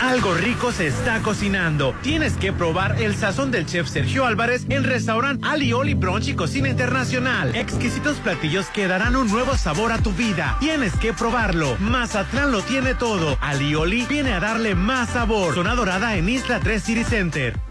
Algo 0.00 0.32
rico 0.32 0.72
se 0.72 0.86
está 0.86 1.20
cocinando. 1.20 1.94
Tienes 2.02 2.32
que 2.34 2.54
probar 2.54 3.02
el 3.02 3.14
sazón 3.14 3.50
del 3.50 3.66
chef 3.66 3.86
Sergio 3.86 4.24
Álvarez 4.24 4.64
en 4.70 4.84
restaurante 4.84 5.46
Alioli 5.46 5.92
Brunch 5.92 6.28
y 6.28 6.34
Cocina 6.34 6.70
Internacional. 6.70 7.54
Exquisitos 7.54 8.16
platillos 8.16 8.66
que 8.68 8.88
darán 8.88 9.14
un 9.14 9.28
nuevo 9.28 9.56
sabor 9.58 9.92
a 9.92 9.98
tu 9.98 10.12
vida. 10.12 10.56
Tienes 10.58 10.96
que 10.96 11.12
probarlo. 11.12 11.76
Mazatlán 11.80 12.50
lo 12.50 12.62
tiene 12.62 12.94
todo. 12.94 13.36
Alioli 13.42 14.06
viene 14.06 14.32
a 14.32 14.40
darle 14.40 14.74
más 14.74 15.10
sabor. 15.10 15.54
Zona 15.54 15.74
Dorada 15.74 16.16
en 16.16 16.30
Isla 16.30 16.60
3 16.60 16.82
City 16.82 17.04
Center. 17.04 17.69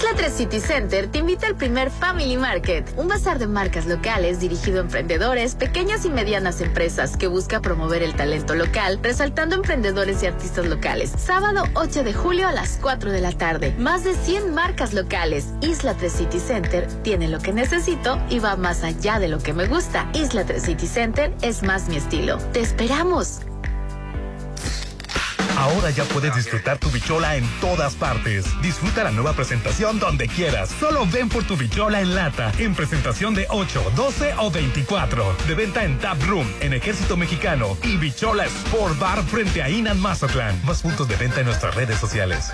Isla 0.00 0.14
3 0.16 0.32
City 0.32 0.60
Center 0.60 1.08
te 1.08 1.18
invita 1.18 1.46
al 1.46 1.56
primer 1.56 1.90
Family 1.90 2.38
Market, 2.38 2.90
un 2.96 3.06
bazar 3.06 3.38
de 3.38 3.46
marcas 3.46 3.84
locales 3.84 4.40
dirigido 4.40 4.78
a 4.78 4.84
emprendedores, 4.84 5.54
pequeñas 5.54 6.06
y 6.06 6.08
medianas 6.08 6.62
empresas 6.62 7.18
que 7.18 7.26
busca 7.26 7.60
promover 7.60 8.02
el 8.02 8.14
talento 8.14 8.54
local, 8.54 8.98
resaltando 9.02 9.56
emprendedores 9.56 10.22
y 10.22 10.26
artistas 10.26 10.64
locales. 10.64 11.12
Sábado 11.18 11.64
8 11.74 12.02
de 12.02 12.14
julio 12.14 12.48
a 12.48 12.52
las 12.52 12.78
4 12.80 13.12
de 13.12 13.20
la 13.20 13.32
tarde. 13.32 13.74
Más 13.76 14.02
de 14.02 14.14
100 14.14 14.54
marcas 14.54 14.94
locales. 14.94 15.48
Isla 15.60 15.92
3 15.92 16.10
City 16.10 16.40
Center 16.40 16.88
tiene 17.02 17.28
lo 17.28 17.38
que 17.38 17.52
necesito 17.52 18.18
y 18.30 18.38
va 18.38 18.56
más 18.56 18.82
allá 18.84 19.18
de 19.18 19.28
lo 19.28 19.38
que 19.40 19.52
me 19.52 19.66
gusta. 19.66 20.08
Isla 20.14 20.46
3 20.46 20.62
City 20.62 20.86
Center 20.86 21.30
es 21.42 21.62
más 21.62 21.90
mi 21.90 21.96
estilo. 21.96 22.38
¡Te 22.54 22.60
esperamos! 22.60 23.42
Ahora 25.60 25.90
ya 25.90 26.04
puedes 26.04 26.34
disfrutar 26.34 26.78
tu 26.78 26.90
bichola 26.90 27.36
en 27.36 27.46
todas 27.60 27.94
partes. 27.94 28.46
Disfruta 28.62 29.04
la 29.04 29.10
nueva 29.10 29.34
presentación 29.34 29.98
donde 29.98 30.26
quieras. 30.26 30.70
Solo 30.80 31.04
ven 31.12 31.28
por 31.28 31.44
tu 31.44 31.54
bichola 31.54 32.00
en 32.00 32.14
lata, 32.14 32.50
en 32.56 32.74
presentación 32.74 33.34
de 33.34 33.46
8, 33.50 33.92
12 33.94 34.34
o 34.38 34.50
24. 34.50 35.36
De 35.46 35.54
venta 35.54 35.84
en 35.84 35.98
Tap 35.98 36.16
Room, 36.22 36.50
en 36.62 36.72
Ejército 36.72 37.18
Mexicano 37.18 37.76
y 37.82 37.98
Bichola 37.98 38.46
Sport 38.46 38.98
Bar 38.98 39.22
frente 39.24 39.62
a 39.62 39.68
Inan 39.68 40.00
Mazatlán. 40.00 40.58
Más 40.64 40.80
puntos 40.80 41.06
de 41.08 41.16
venta 41.16 41.40
en 41.40 41.46
nuestras 41.46 41.74
redes 41.74 41.98
sociales. 41.98 42.52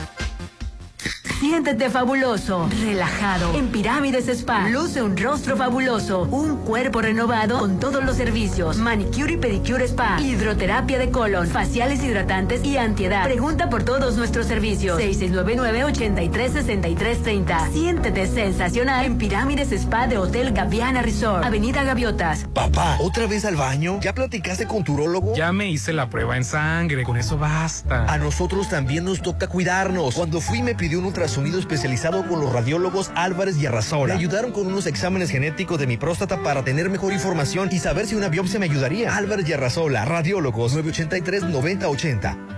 Siéntete 1.41 1.91
fabuloso, 1.91 2.69
relajado. 2.81 3.53
En 3.55 3.69
Pirámides 3.69 4.27
Spa, 4.27 4.71
luce 4.71 5.03
un 5.03 5.19
rostro 5.19 5.55
fabuloso, 5.55 6.23
un 6.23 6.57
cuerpo 6.57 7.03
renovado 7.03 7.59
con 7.59 7.79
todos 7.79 8.03
los 8.03 8.17
servicios. 8.17 8.79
Manicure 8.79 9.35
y 9.35 9.37
pedicure 9.37 9.85
spa, 9.85 10.19
hidroterapia 10.19 10.99
de 10.99 11.11
colon, 11.11 11.47
faciales 11.47 12.03
hidratantes 12.03 12.65
y 12.65 12.79
antiedad. 12.79 13.25
Pregunta 13.25 13.69
por 13.69 13.83
todos 13.83 14.17
nuestros 14.17 14.47
servicios. 14.47 14.99
6699-836330. 14.99 17.71
Siéntete 17.71 18.27
sensacional 18.29 19.05
en 19.05 19.19
Pirámides 19.19 19.73
Spa 19.73 20.07
de 20.07 20.17
Hotel 20.17 20.55
Gaviana 20.55 21.03
Resort, 21.03 21.45
Avenida 21.45 21.85
Gaviotas. 21.85 22.47
Papá, 22.55 22.97
¿otra 22.99 23.27
vez 23.27 23.45
al 23.45 23.57
baño? 23.57 24.01
¿Ya 24.01 24.15
platicaste 24.15 24.67
con 24.67 24.85
tu 24.85 24.95
urólogo? 24.95 25.37
Ya 25.37 25.53
me 25.53 25.69
hice 25.69 25.93
la 25.93 26.09
prueba 26.09 26.39
en 26.39 26.45
sangre, 26.45 27.03
con 27.03 27.19
eso 27.19 27.37
basta. 27.37 28.11
A 28.11 28.17
nosotros 28.17 28.71
también 28.71 29.05
nos 29.05 29.21
toca 29.21 29.49
cuidarnos. 29.49 30.15
Cuando 30.15 30.41
fui 30.41 30.63
me 30.63 30.75
pidió 30.75 30.99
un 30.99 31.05
ultrasonido 31.05 31.26
especializado 31.59 32.27
con 32.27 32.41
los 32.41 32.53
radiólogos 32.53 33.11
Álvarez 33.15 33.57
y 33.59 33.67
Arrasola. 33.67 34.15
Me 34.15 34.21
ayudaron 34.21 34.53
con 34.53 34.67
unos 34.67 34.87
exámenes 34.87 35.31
genéticos 35.31 35.79
de 35.79 35.87
mi 35.87 35.97
próstata 35.97 36.43
para 36.43 36.65
tener 36.65 36.91
mejor 36.91 37.13
información 37.13 37.69
y 37.73 37.79
saber 37.79 38.07
si 38.07 38.15
una 38.15 38.29
biopsia 38.29 38.59
me 38.59 38.67
ayudaría. 38.67 39.17
Álvarez 39.17 39.49
y 39.49 39.53
Arrasola, 39.53 40.05
radiólogos 40.05 40.77
983-9080. 40.77 42.56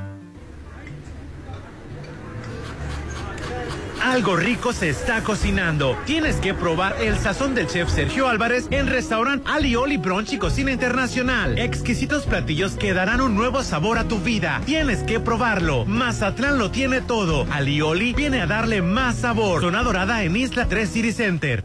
Algo 4.03 4.37
rico 4.37 4.73
se 4.73 4.89
está 4.89 5.23
cocinando. 5.23 5.97
Tienes 6.07 6.37
que 6.37 6.55
probar 6.55 6.97
el 7.01 7.19
sazón 7.19 7.55
del 7.55 7.67
chef 7.67 7.91
Sergio 7.91 8.29
Álvarez 8.29 8.69
en 8.71 8.87
restaurante 8.87 9.49
Alioli 9.51 9.97
Brunch 9.97 10.33
y 10.33 10.39
Cocina 10.39 10.71
Internacional. 10.73 11.59
Exquisitos 11.59 12.25
platillos 12.27 12.75
que 12.75 12.95
darán 12.95 13.21
un 13.21 13.35
nuevo 13.35 13.63
sabor 13.63 13.99
a 13.99 14.05
tu 14.05 14.21
vida. 14.21 14.61
Tienes 14.65 15.03
que 15.03 15.21
probarlo. 15.21 15.85
Mazatlán 15.85 16.59
lo 16.59 16.71
tiene 16.71 17.01
todo. 17.01 17.47
Alioli 17.51 18.13
viene 18.15 18.41
a 18.41 18.47
darle 18.47 18.83
más 18.83 19.17
sabor. 19.17 19.61
Zona 19.61 19.83
Dorada 19.83 20.23
en 20.23 20.37
Isla 20.37 20.67
3 20.67 20.89
City 20.89 21.13
Center. 21.13 21.65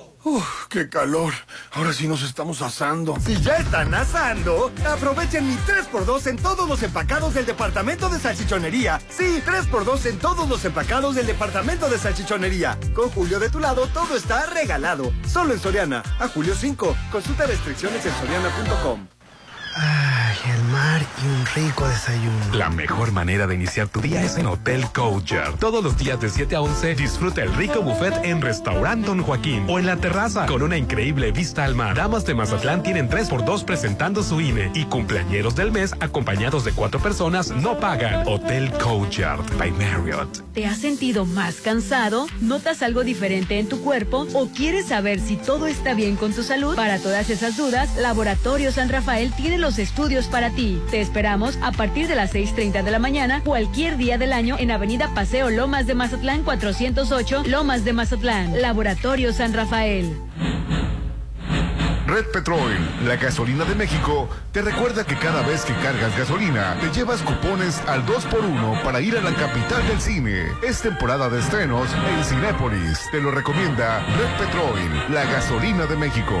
Uf, 0.23 0.67
qué 0.69 0.87
calor. 0.87 1.33
Ahora 1.71 1.93
sí 1.93 2.07
nos 2.07 2.21
estamos 2.21 2.61
asando. 2.61 3.17
Si 3.25 3.41
ya 3.41 3.57
están 3.57 3.91
asando, 3.93 4.71
aprovechen 4.87 5.47
mi 5.47 5.55
3x2 5.55 6.27
en 6.27 6.37
todos 6.37 6.69
los 6.69 6.83
empacados 6.83 7.33
del 7.33 7.47
departamento 7.47 8.07
de 8.07 8.19
salchichonería. 8.19 9.01
Sí, 9.09 9.41
3x2 9.43 10.05
en 10.05 10.19
todos 10.19 10.47
los 10.47 10.63
empacados 10.63 11.15
del 11.15 11.25
departamento 11.25 11.89
de 11.89 11.97
salchichonería. 11.97 12.77
Con 12.93 13.09
Julio 13.09 13.39
de 13.39 13.49
tu 13.49 13.59
lado, 13.59 13.87
todo 13.87 14.15
está 14.15 14.45
regalado. 14.45 15.11
Solo 15.27 15.53
en 15.53 15.59
Soriana. 15.59 16.03
A 16.19 16.27
julio 16.27 16.53
5. 16.55 16.95
Consulta 17.11 17.47
restricciones 17.47 18.05
en 18.05 18.13
soriana.com. 18.13 19.07
Ay, 19.73 20.35
el 20.53 20.63
mar 20.65 21.01
y 21.23 21.27
un 21.27 21.45
rico 21.55 21.87
desayuno. 21.87 22.53
La 22.53 22.69
mejor 22.69 23.11
manera 23.13 23.47
de 23.47 23.55
iniciar 23.55 23.87
tu 23.87 24.01
día 24.01 24.21
es 24.21 24.37
en 24.37 24.47
Hotel 24.47 24.85
Courtyard. 24.93 25.57
Todos 25.59 25.81
los 25.83 25.97
días 25.97 26.19
de 26.19 26.29
7 26.29 26.55
a 26.57 26.61
11 26.61 26.95
disfruta 26.95 27.41
el 27.41 27.53
rico 27.55 27.81
buffet 27.81 28.13
en 28.23 28.41
Restaurant 28.41 29.05
Don 29.05 29.21
Joaquín 29.21 29.65
o 29.69 29.79
en 29.79 29.85
la 29.85 29.95
terraza 29.95 30.45
con 30.45 30.61
una 30.61 30.77
increíble 30.77 31.31
vista 31.31 31.63
al 31.63 31.75
mar. 31.75 31.95
Damas 31.95 32.25
de 32.25 32.33
Mazatlán 32.33 32.83
tienen 32.83 33.09
3x2 33.09 33.63
presentando 33.63 34.23
su 34.23 34.41
INE 34.41 34.71
y 34.73 34.85
cumpleañeros 34.85 35.55
del 35.55 35.71
mes 35.71 35.93
acompañados 36.01 36.65
de 36.65 36.73
cuatro 36.73 36.99
personas 36.99 37.51
no 37.51 37.79
pagan. 37.79 38.27
Hotel 38.27 38.71
Courtyard 38.73 39.57
by 39.57 39.71
Marriott. 39.71 40.43
¿Te 40.53 40.65
has 40.65 40.79
sentido 40.79 41.25
más 41.25 41.61
cansado? 41.61 42.27
¿Notas 42.41 42.81
algo 42.81 43.05
diferente 43.05 43.57
en 43.57 43.69
tu 43.69 43.81
cuerpo? 43.81 44.27
¿O 44.33 44.47
quieres 44.47 44.87
saber 44.87 45.21
si 45.21 45.37
todo 45.37 45.67
está 45.67 45.93
bien 45.93 46.17
con 46.17 46.33
tu 46.33 46.43
salud? 46.43 46.75
Para 46.75 46.99
todas 46.99 47.29
esas 47.29 47.55
dudas, 47.55 47.95
Laboratorio 47.95 48.73
San 48.73 48.89
Rafael 48.89 49.31
tiene 49.31 49.60
los 49.61 49.79
estudios 49.79 50.27
para 50.27 50.49
ti. 50.49 50.81
Te 50.89 50.99
esperamos 50.99 51.57
a 51.61 51.71
partir 51.71 52.07
de 52.07 52.15
las 52.15 52.33
6.30 52.33 52.83
de 52.83 52.91
la 52.91 52.99
mañana, 52.99 53.41
cualquier 53.45 53.95
día 53.95 54.17
del 54.17 54.33
año, 54.33 54.57
en 54.59 54.71
Avenida 54.71 55.13
Paseo 55.13 55.49
Lomas 55.49 55.87
de 55.87 55.93
Mazatlán 55.93 56.43
408, 56.43 57.43
Lomas 57.45 57.85
de 57.85 57.93
Mazatlán. 57.93 58.61
Laboratorio 58.61 59.31
San 59.31 59.53
Rafael. 59.53 60.17
Red 62.07 62.25
Petrol, 62.33 62.77
la 63.05 63.15
gasolina 63.15 63.63
de 63.63 63.73
México, 63.73 64.27
te 64.51 64.61
recuerda 64.61 65.05
que 65.05 65.15
cada 65.15 65.43
vez 65.43 65.63
que 65.63 65.73
cargas 65.75 66.17
gasolina, 66.17 66.75
te 66.81 66.91
llevas 66.91 67.21
cupones 67.21 67.79
al 67.87 68.05
2x1 68.05 68.83
para 68.83 68.99
ir 68.99 69.17
a 69.17 69.21
la 69.21 69.33
capital 69.33 69.87
del 69.87 70.01
cine. 70.01 70.47
Es 70.61 70.81
temporada 70.81 71.29
de 71.29 71.39
estrenos 71.39 71.87
en 72.09 72.25
Cinépolis. 72.25 72.99
Te 73.11 73.21
lo 73.21 73.31
recomienda 73.31 73.99
Red 73.99 74.45
Petrol, 74.45 75.13
la 75.13 75.23
gasolina 75.23 75.85
de 75.85 75.95
México. 75.95 76.35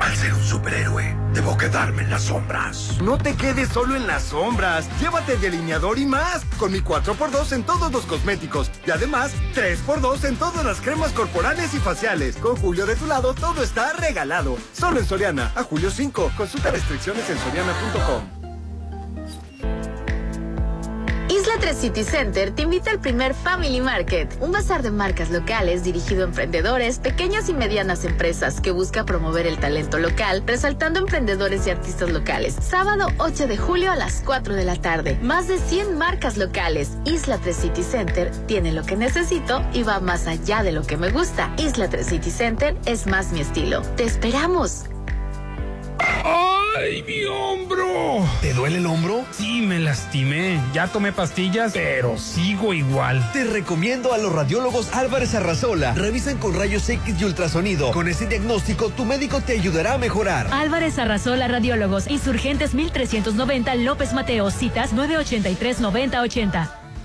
al 0.00 0.16
ser 0.16 0.32
un 0.34 0.42
superhéroe, 0.42 1.16
debo 1.32 1.56
quedarme 1.56 2.02
en 2.02 2.10
las 2.10 2.22
sombras. 2.24 2.98
No 3.02 3.18
te 3.18 3.34
quedes 3.34 3.68
solo 3.68 3.96
en 3.96 4.06
las 4.06 4.24
sombras. 4.24 4.88
Llévate 5.00 5.36
delineador 5.36 5.98
y 5.98 6.06
más. 6.06 6.44
Con 6.58 6.72
mi 6.72 6.80
4x2 6.80 7.52
en 7.52 7.62
todos 7.64 7.92
los 7.92 8.04
cosméticos. 8.06 8.70
Y 8.86 8.90
además, 8.90 9.32
3x2 9.54 10.24
en 10.24 10.36
todas 10.36 10.64
las 10.64 10.80
cremas 10.80 11.12
corporales 11.12 11.74
y 11.74 11.78
faciales. 11.78 12.36
Con 12.36 12.56
Julio 12.56 12.86
de 12.86 12.96
tu 12.96 13.06
lado, 13.06 13.34
todo 13.34 13.62
está 13.62 13.92
regalado. 13.94 14.56
Solo 14.72 15.00
en 15.00 15.06
Soriana. 15.06 15.52
A 15.54 15.62
julio 15.62 15.90
5. 15.90 16.32
Consulta 16.36 16.70
restricciones 16.70 17.28
en 17.30 17.38
soriana.com. 17.38 18.37
Isla 21.30 21.54
3 21.60 21.76
City 21.76 22.04
Center 22.04 22.50
te 22.52 22.62
invita 22.62 22.90
al 22.90 23.00
primer 23.00 23.34
Family 23.34 23.82
Market, 23.82 24.34
un 24.40 24.50
bazar 24.50 24.82
de 24.82 24.90
marcas 24.90 25.28
locales 25.28 25.84
dirigido 25.84 26.22
a 26.22 26.28
emprendedores, 26.28 26.98
pequeñas 26.98 27.50
y 27.50 27.54
medianas 27.54 28.06
empresas 28.06 28.62
que 28.62 28.70
busca 28.70 29.04
promover 29.04 29.46
el 29.46 29.58
talento 29.58 29.98
local, 29.98 30.42
resaltando 30.46 31.00
emprendedores 31.00 31.66
y 31.66 31.70
artistas 31.70 32.10
locales. 32.10 32.56
Sábado 32.62 33.08
8 33.18 33.46
de 33.46 33.58
julio 33.58 33.92
a 33.92 33.96
las 33.96 34.22
4 34.24 34.54
de 34.54 34.64
la 34.64 34.76
tarde. 34.76 35.18
Más 35.20 35.48
de 35.48 35.58
100 35.58 35.98
marcas 35.98 36.38
locales. 36.38 36.96
Isla 37.04 37.36
3 37.36 37.54
City 37.54 37.82
Center 37.82 38.30
tiene 38.46 38.72
lo 38.72 38.82
que 38.84 38.96
necesito 38.96 39.62
y 39.74 39.82
va 39.82 40.00
más 40.00 40.26
allá 40.26 40.62
de 40.62 40.72
lo 40.72 40.82
que 40.82 40.96
me 40.96 41.10
gusta. 41.10 41.52
Isla 41.58 41.88
3 41.88 42.06
City 42.06 42.30
Center 42.30 42.74
es 42.86 43.06
más 43.06 43.32
mi 43.32 43.40
estilo. 43.40 43.82
Te 43.96 44.04
esperamos. 44.04 44.86
¡Ay, 45.98 47.02
mi 47.02 47.24
hombro! 47.24 48.24
¿Te 48.40 48.54
duele 48.54 48.78
el 48.78 48.86
hombro? 48.86 49.24
Sí, 49.32 49.62
me 49.62 49.78
lastimé. 49.78 50.60
Ya 50.72 50.86
tomé 50.86 51.12
pastillas, 51.12 51.72
pero 51.72 52.16
sigo 52.18 52.72
igual. 52.72 53.32
Te 53.32 53.44
recomiendo 53.44 54.12
a 54.12 54.18
los 54.18 54.32
radiólogos 54.32 54.94
Álvarez 54.94 55.34
Arrazola. 55.34 55.94
Revisan 55.94 56.38
con 56.38 56.54
rayos 56.54 56.88
X 56.88 57.16
y 57.20 57.24
ultrasonido. 57.24 57.90
Con 57.90 58.08
ese 58.08 58.26
diagnóstico, 58.26 58.90
tu 58.90 59.04
médico 59.04 59.40
te 59.40 59.54
ayudará 59.54 59.94
a 59.94 59.98
mejorar. 59.98 60.48
Álvarez 60.52 60.98
Arrazola 60.98 61.48
Radiólogos, 61.48 62.08
Insurgentes 62.08 62.74
1390 62.74 63.74
López 63.76 64.12
Mateo, 64.12 64.50
citas 64.50 64.94
983-9080. 64.94 66.77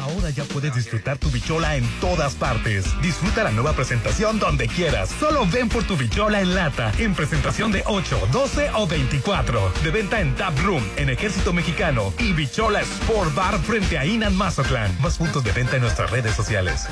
Ahora 0.00 0.30
ya 0.30 0.44
puedes 0.44 0.74
disfrutar 0.74 1.18
tu 1.18 1.30
bichola 1.30 1.76
en 1.76 1.84
todas 2.00 2.34
partes. 2.34 2.86
Disfruta 3.02 3.44
la 3.44 3.50
nueva 3.50 3.74
presentación 3.74 4.38
donde 4.38 4.66
quieras. 4.66 5.10
Solo 5.20 5.46
ven 5.46 5.68
por 5.68 5.84
tu 5.84 5.96
bichola 5.96 6.40
en 6.40 6.54
lata, 6.54 6.90
en 6.98 7.14
presentación 7.14 7.70
de 7.70 7.82
8, 7.86 8.28
12 8.32 8.70
o 8.76 8.86
24. 8.86 9.72
De 9.84 9.90
venta 9.90 10.20
en 10.20 10.34
Tap 10.36 10.58
Room, 10.60 10.82
en 10.96 11.10
Ejército 11.10 11.52
Mexicano 11.52 12.14
y 12.18 12.32
Bichola 12.32 12.80
Sport 12.80 13.34
Bar 13.34 13.58
frente 13.58 13.98
a 13.98 14.06
Inan 14.06 14.34
Mazatlán. 14.36 14.90
Más 15.02 15.18
puntos 15.18 15.44
de 15.44 15.52
venta 15.52 15.76
en 15.76 15.82
nuestras 15.82 16.10
redes 16.10 16.34
sociales. 16.34 16.88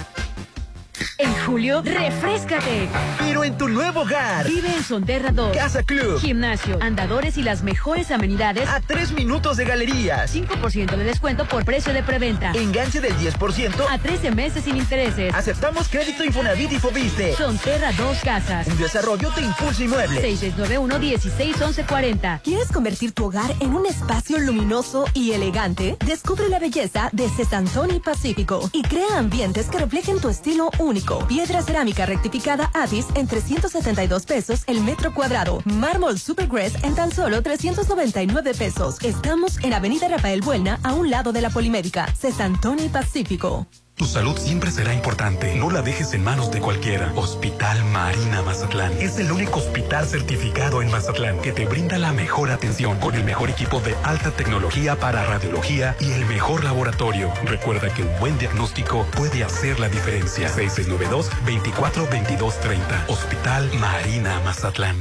En 1.19 1.33
julio, 1.47 1.83
refrescate. 1.83 2.89
Pero 3.19 3.45
en 3.45 3.57
tu 3.57 3.69
nuevo 3.69 4.01
hogar. 4.03 4.47
Vive 4.47 4.69
en 4.69 4.83
Sonterra 4.83 5.31
2. 5.33 5.57
Casa 5.57 5.83
Club. 5.83 6.21
Gimnasio, 6.21 6.79
andadores 6.81 7.37
y 7.39 7.43
las 7.43 7.63
mejores 7.63 8.11
amenidades. 8.11 8.69
A 8.69 8.81
tres 8.81 9.13
minutos 9.13 9.57
de 9.57 9.65
galerías. 9.65 10.35
5% 10.35 10.97
de 10.97 11.05
descuento 11.05 11.47
por 11.47 11.65
precio 11.65 11.93
de 11.93 12.03
preventa. 12.03 12.51
Enganche 12.53 13.01
del 13.01 13.17
10%. 13.17 13.87
A 13.89 13.99
13 13.99 14.31
meses 14.33 14.65
sin 14.65 14.77
intereses. 14.77 15.33
Aceptamos 15.35 15.89
crédito 15.89 16.25
Infonavit 16.25 16.73
y 16.73 16.79
Fobiste. 16.79 17.35
Sonterra 17.37 17.93
2 17.93 18.19
Casas. 18.25 18.67
Un 18.67 18.79
desarrollo 18.79 19.31
de 19.31 19.43
Impulso 19.43 19.85
Inmueble. 19.85 20.21
6691-161140. 20.23 22.41
¿Quieres 22.43 22.73
convertir 22.73 23.13
tu 23.13 23.27
hogar 23.27 23.53
en 23.61 23.75
un 23.75 23.87
espacio 23.87 24.39
luminoso 24.39 25.05
y 25.15 25.33
elegante? 25.33 25.97
Descubre 26.05 26.49
la 26.49 26.59
belleza 26.59 27.11
de 27.13 27.29
Cesantoni 27.29 28.01
Pacífico 28.01 28.69
y 28.73 28.83
crea 28.83 29.19
ambientes 29.19 29.67
que 29.67 29.79
reflejen 29.79 30.21
tu 30.21 30.29
estilo 30.29 30.71
único. 30.79 30.88
Piedra 31.29 31.61
cerámica 31.61 32.07
rectificada 32.07 32.71
Atis 32.73 33.07
en 33.15 33.27
372 33.27 34.25
pesos 34.25 34.63
el 34.67 34.81
metro 34.81 35.13
cuadrado. 35.13 35.61
Mármol 35.67 36.19
Supergrass 36.19 36.83
en 36.83 36.95
tan 36.95 37.13
solo 37.13 37.43
399 37.43 38.55
pesos. 38.55 38.97
Estamos 39.03 39.59
en 39.63 39.75
Avenida 39.75 40.09
Rafael 40.09 40.41
Buelna, 40.41 40.81
a 40.83 40.95
un 40.95 41.11
lado 41.11 41.33
de 41.33 41.43
la 41.43 41.51
Polimédica. 41.51 42.07
Cesantoni 42.15 42.89
Pacífico. 42.89 43.67
Tu 43.99 44.07
salud 44.07 44.39
siempre 44.39 44.71
será 44.71 44.95
importante. 44.95 45.57
No 45.57 45.71
la 45.71 45.83
dejes 45.83 46.15
en 46.15 46.23
manos 46.23 46.53
de 46.53 46.61
cualquiera. 46.61 47.13
Hospital 47.17 47.85
Marina 47.87 48.43
Mazatlán 48.43 48.93
es 49.01 49.19
el 49.19 49.33
único 49.33 49.59
hospital 49.59 50.07
certificado 50.07 50.83
en 50.83 50.91
Mazatlán 50.93 51.41
que 51.41 51.51
te 51.51 51.67
brinda 51.67 51.99
la 51.99 52.13
mejor 52.13 52.53
atención 52.53 53.01
con 53.01 53.17
el 53.17 53.25
mejor 53.25 53.51
equipo 53.51 53.81
de 53.81 53.97
alta 54.05 54.31
tecnología 54.31 54.95
para 54.95 55.25
radiología 55.25 55.97
y 55.99 56.13
el 56.13 56.25
mejor 56.27 56.63
laboratorio. 56.63 57.33
Recuerda 57.45 57.93
que 57.93 58.05
un 58.05 58.21
buen 58.21 58.39
diagnóstico 58.39 59.05
puede 59.17 59.43
hacer 59.43 59.81
la 59.81 59.89
diferencia. 59.89 60.49
6692-242230. 60.55 63.09
Hospital 63.09 63.69
Marina 63.81 64.41
Mazatlán. 64.45 64.95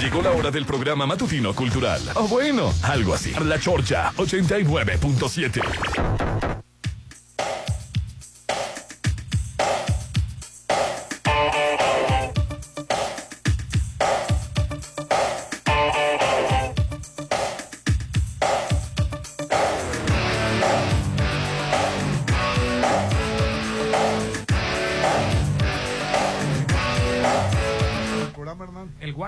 Llegó 0.00 0.22
la 0.22 0.30
hora 0.30 0.52
del 0.52 0.64
programa 0.64 1.06
matutino 1.06 1.52
cultural. 1.56 2.00
O 2.14 2.28
bueno, 2.28 2.72
algo 2.82 3.14
así. 3.14 3.32
La 3.44 3.58
Chorcha 3.58 4.12
89.7. 4.16 6.69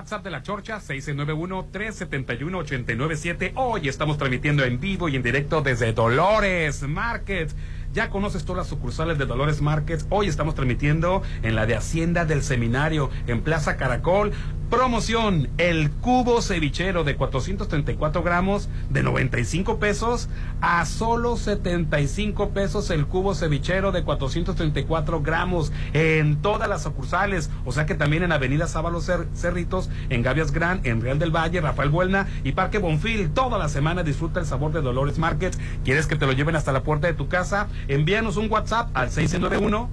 WhatsApp 0.03 0.23
de 0.25 0.31
la 0.31 0.43
Chorcha, 0.43 0.81
691-371-897. 0.81 3.53
Hoy 3.55 3.87
estamos 3.87 4.17
transmitiendo 4.17 4.65
en 4.65 4.77
vivo 4.77 5.07
y 5.07 5.15
en 5.15 5.23
directo 5.23 5.61
desde 5.61 5.93
Dolores 5.93 6.81
Market. 6.81 7.49
Ya 7.93 8.09
conoces 8.09 8.43
todas 8.43 8.57
las 8.57 8.67
sucursales 8.67 9.19
de 9.19 9.27
Dolores 9.27 9.61
Market. 9.61 10.03
Hoy 10.09 10.27
estamos 10.27 10.55
transmitiendo 10.55 11.21
en 11.43 11.53
la 11.55 11.67
de 11.67 11.75
Hacienda 11.75 12.25
del 12.25 12.41
Seminario, 12.41 13.11
en 13.27 13.41
Plaza 13.41 13.77
Caracol. 13.77 14.31
Promoción, 14.71 15.49
el 15.59 15.91
cubo 15.91 16.41
cevichero 16.41 17.03
de 17.03 17.15
434 17.15 18.23
gramos 18.23 18.69
de 18.89 19.03
95 19.03 19.77
pesos 19.77 20.29
a 20.61 20.83
solo 20.87 21.37
75 21.37 22.49
pesos 22.49 22.89
el 22.89 23.05
cubo 23.05 23.35
cevichero 23.35 23.91
de 23.91 24.03
434 24.03 25.21
gramos 25.21 25.71
en 25.93 26.41
todas 26.41 26.67
las 26.67 26.81
sucursales. 26.81 27.51
O 27.65 27.71
sea 27.71 27.85
que 27.85 27.93
también 27.93 28.23
en 28.23 28.31
Avenida 28.31 28.65
Sábalo 28.65 28.99
Cerritos, 29.01 29.91
en 30.09 30.23
Gavias 30.23 30.51
Gran, 30.51 30.81
en 30.85 31.01
Real 31.01 31.19
del 31.19 31.29
Valle, 31.29 31.61
Rafael 31.61 31.89
Buelna 31.89 32.25
y 32.43 32.53
Parque 32.53 32.79
Bonfil. 32.79 33.29
Toda 33.29 33.59
la 33.59 33.69
semana 33.69 34.01
disfruta 34.01 34.39
el 34.39 34.47
sabor 34.47 34.71
de 34.71 34.81
Dolores 34.81 35.19
Market. 35.19 35.55
¿Quieres 35.83 36.07
que 36.07 36.15
te 36.15 36.25
lo 36.25 36.31
lleven 36.31 36.55
hasta 36.55 36.71
la 36.71 36.81
puerta 36.81 37.05
de 37.05 37.13
tu 37.13 37.27
casa? 37.27 37.67
Envíanos 37.87 38.37
un 38.37 38.51
WhatsApp 38.51 38.89
al 38.93 39.11
691 39.11 39.89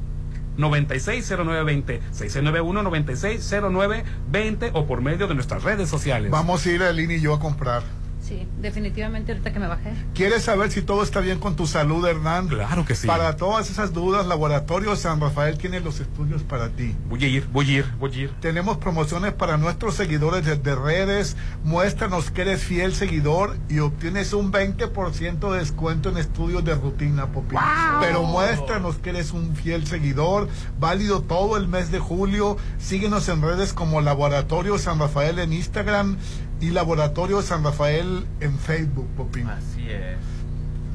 960920 0.57 2.01
691 2.11 2.83
960920 2.83 4.71
o 4.75 4.87
por 4.87 5.01
medio 5.01 5.27
de 5.27 5.35
nuestras 5.35 5.63
redes 5.63 5.89
sociales. 5.89 6.31
Vamos 6.31 6.67
a 6.67 6.71
ir 6.71 6.83
a 6.83 6.93
Lini 6.93 7.15
y 7.15 7.21
yo 7.21 7.35
a 7.35 7.41
comprar. 7.41 7.83
Sí, 8.31 8.47
definitivamente 8.61 9.33
ahorita 9.33 9.53
que 9.53 9.59
me 9.59 9.67
bajé. 9.67 9.93
¿Quieres 10.15 10.45
saber 10.45 10.71
si 10.71 10.83
todo 10.83 11.03
está 11.03 11.19
bien 11.19 11.41
con 11.41 11.57
tu 11.57 11.67
salud, 11.67 12.07
Hernán? 12.07 12.47
Claro 12.47 12.85
que 12.85 12.95
sí. 12.95 13.09
Para 13.09 13.35
todas 13.35 13.69
esas 13.69 13.93
dudas, 13.93 14.25
Laboratorio 14.25 14.95
San 14.95 15.21
Rafael 15.21 15.59
tiene 15.59 15.81
los 15.81 15.99
estudios 15.99 16.45
para 16.45 16.69
ti. 16.69 16.95
Voy 17.09 17.25
a 17.25 17.27
ir, 17.27 17.49
voy 17.51 17.69
a 17.69 17.79
ir, 17.79 17.87
voy 17.99 18.13
a 18.13 18.19
ir. 18.19 18.31
Tenemos 18.41 18.77
promociones 18.79 19.33
para 19.33 19.57
nuestros 19.57 19.97
seguidores 19.97 20.45
de, 20.45 20.75
redes. 20.77 21.37
Muéstranos 21.65 22.31
que 22.31 22.43
eres 22.43 22.63
fiel 22.63 22.95
seguidor 22.95 23.59
y 23.69 23.81
obtienes 23.81 24.33
un 24.33 24.53
20% 24.53 25.51
de 25.51 25.59
descuento 25.59 26.11
en 26.11 26.17
estudios 26.17 26.65
de 26.65 26.77
rutina, 26.77 27.27
Popín. 27.33 27.59
Pero 27.99 28.23
muéstranos 28.23 28.99
que 28.99 29.11
eres 29.11 29.33
un 29.33 29.57
fiel 29.57 29.89
seguidor. 29.89 30.49
Válido 30.79 31.23
todo 31.23 31.57
el 31.57 31.67
mes 31.67 31.91
de 31.91 31.99
julio. 31.99 32.59
Síguenos 32.79 33.29
en 33.29 33.43
redes 33.43 33.73
como 33.73 34.01
Laboratorio 34.01 34.79
San 34.79 35.01
Rafael 35.01 35.41
en 35.41 35.53
Instagram 35.53 36.17
y 36.61 36.71
Laboratorio 36.71 37.43
San 37.43 37.65
Rafael 37.65 38.27
en 38.41 38.59
Facebook, 38.59 39.09
Popín. 39.17 39.49
Así 39.49 39.89
es. 39.89 40.19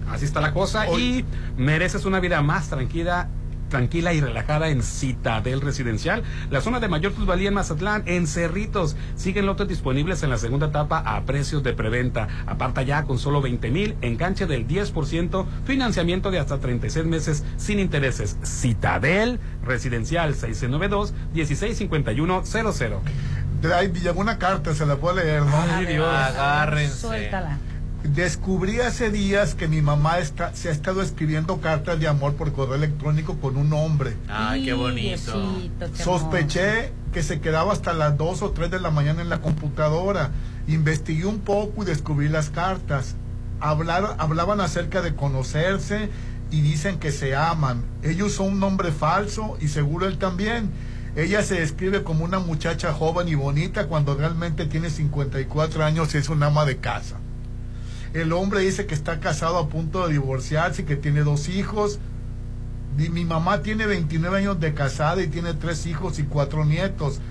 Así 0.10 0.26
está 0.26 0.40
la 0.40 0.54
cosa 0.54 0.90
y 0.92 1.26
mereces 1.58 2.06
una 2.06 2.20
vida 2.20 2.42
más 2.42 2.70
tranquila 2.70 3.30
tranquila 3.70 4.14
y 4.14 4.22
relajada 4.22 4.70
en 4.70 4.82
Citadel 4.84 5.60
Residencial, 5.62 6.22
la 6.50 6.62
zona 6.62 6.80
de 6.80 6.88
mayor 6.88 7.12
plusvalía 7.14 7.50
en 7.50 7.56
Mazatlán, 7.56 8.04
en 8.06 8.28
Cerritos. 8.28 8.96
Siguen 9.16 9.48
lotes 9.48 9.68
disponibles 9.68 10.24
en 10.24 10.30
la 10.30 10.38
segunda 10.38 10.68
etapa 10.68 11.00
a 11.00 11.26
precios 11.26 11.62
de 11.64 11.74
preventa. 11.74 12.30
Aparta 12.46 12.84
ya 12.84 13.04
con 13.04 13.20
solo 13.20 13.42
20 13.42 13.72
mil, 13.72 13.98
enganche 14.02 14.46
del 14.46 14.66
10%, 14.68 15.46
financiamiento 15.66 16.32
de 16.32 16.40
hasta 16.40 16.60
36 16.60 17.06
meses 17.06 17.44
sin 17.58 17.80
intereses. 17.80 18.38
Citadel 18.44 19.40
Residencial 19.64 20.36
692-165100. 20.36 23.00
Drive, 23.66 24.00
llegó 24.00 24.22
una 24.22 24.38
carta, 24.38 24.74
se 24.74 24.86
la 24.86 24.96
puedo 24.98 25.16
leer, 25.16 25.44
¿no? 25.44 25.62
Ay, 25.62 25.86
Dios. 25.86 26.08
Agárrense. 26.08 26.98
Suéltala. 26.98 27.58
Descubrí 28.04 28.80
hace 28.82 29.10
días 29.10 29.56
que 29.56 29.68
mi 29.68 29.82
mamá 29.82 30.20
está, 30.20 30.54
se 30.54 30.70
ha 30.70 30.72
estado 30.72 31.02
escribiendo 31.02 31.60
cartas 31.60 32.00
de 32.00 32.08
amor 32.08 32.36
por 32.36 32.54
correo 32.54 32.76
electrónico 32.76 33.40
con 33.40 33.58
un 33.58 33.74
hombre. 33.74 34.16
Ay, 34.28 34.66
qué 34.66 34.74
bonito. 34.74 35.34
Sospeché 35.96 36.92
que 37.12 37.24
se 37.24 37.40
quedaba 37.40 37.74
hasta 37.74 37.94
las 37.94 38.16
2 38.18 38.44
o 38.44 38.52
3 38.52 38.70
de 38.70 38.80
la 38.80 38.92
mañana 38.92 39.22
en 39.22 39.30
la 39.30 39.42
computadora. 39.42 40.30
Investigué 40.68 41.26
un 41.26 41.40
poco 41.40 41.82
y 41.82 41.86
descubrí 41.86 42.30
las 42.30 42.52
cartas. 42.52 43.16
Hablar, 43.60 44.16
hablaban 44.20 44.62
acerca 44.62 45.02
de 45.02 45.16
conocerse 45.16 46.10
y 46.52 46.62
dicen 46.62 47.00
que 47.00 47.12
se 47.12 47.36
aman. 47.36 47.84
Ellos 48.04 48.34
son 48.34 48.54
un 48.54 48.60
nombre 48.60 48.92
falso 48.92 49.58
y 49.60 49.68
seguro 49.70 50.06
él 50.08 50.20
también. 50.20 50.70
Ella 51.16 51.44
se 51.44 51.56
describe 51.56 52.04
como 52.04 52.26
una 52.26 52.40
muchacha 52.40 52.92
joven 52.92 53.30
y 53.30 53.36
bonita 53.36 53.88
cuando 53.88 54.16
realmente 54.16 54.66
tiene 54.66 54.90
54 54.90 55.86
años 55.86 56.14
y 56.14 56.18
es 56.18 56.28
un 56.28 56.44
ama 56.44 56.66
de 56.66 56.78
casa. 56.78 57.16
El 58.14 58.34
hombre 58.34 58.60
dice 58.62 58.86
que 58.86 58.96
está 58.96 59.22
casado 59.22 59.58
a 59.58 59.70
punto 59.70 60.06
de 60.06 60.14
divorciarse 60.14 60.82
y 60.82 60.86
que 60.86 60.98
tiene 60.98 61.22
dos 61.22 61.48
hijos. 61.48 62.00
Mi 62.98 63.24
mamá 63.24 63.62
tiene 63.62 63.86
29 63.86 64.38
años 64.38 64.60
de 64.60 64.74
casada 64.74 65.22
y 65.22 65.28
tiene 65.28 65.54
tres 65.54 65.86
hijos 65.86 66.20
y 66.20 66.24
cuatro 66.24 66.66
nietos. 66.66 67.22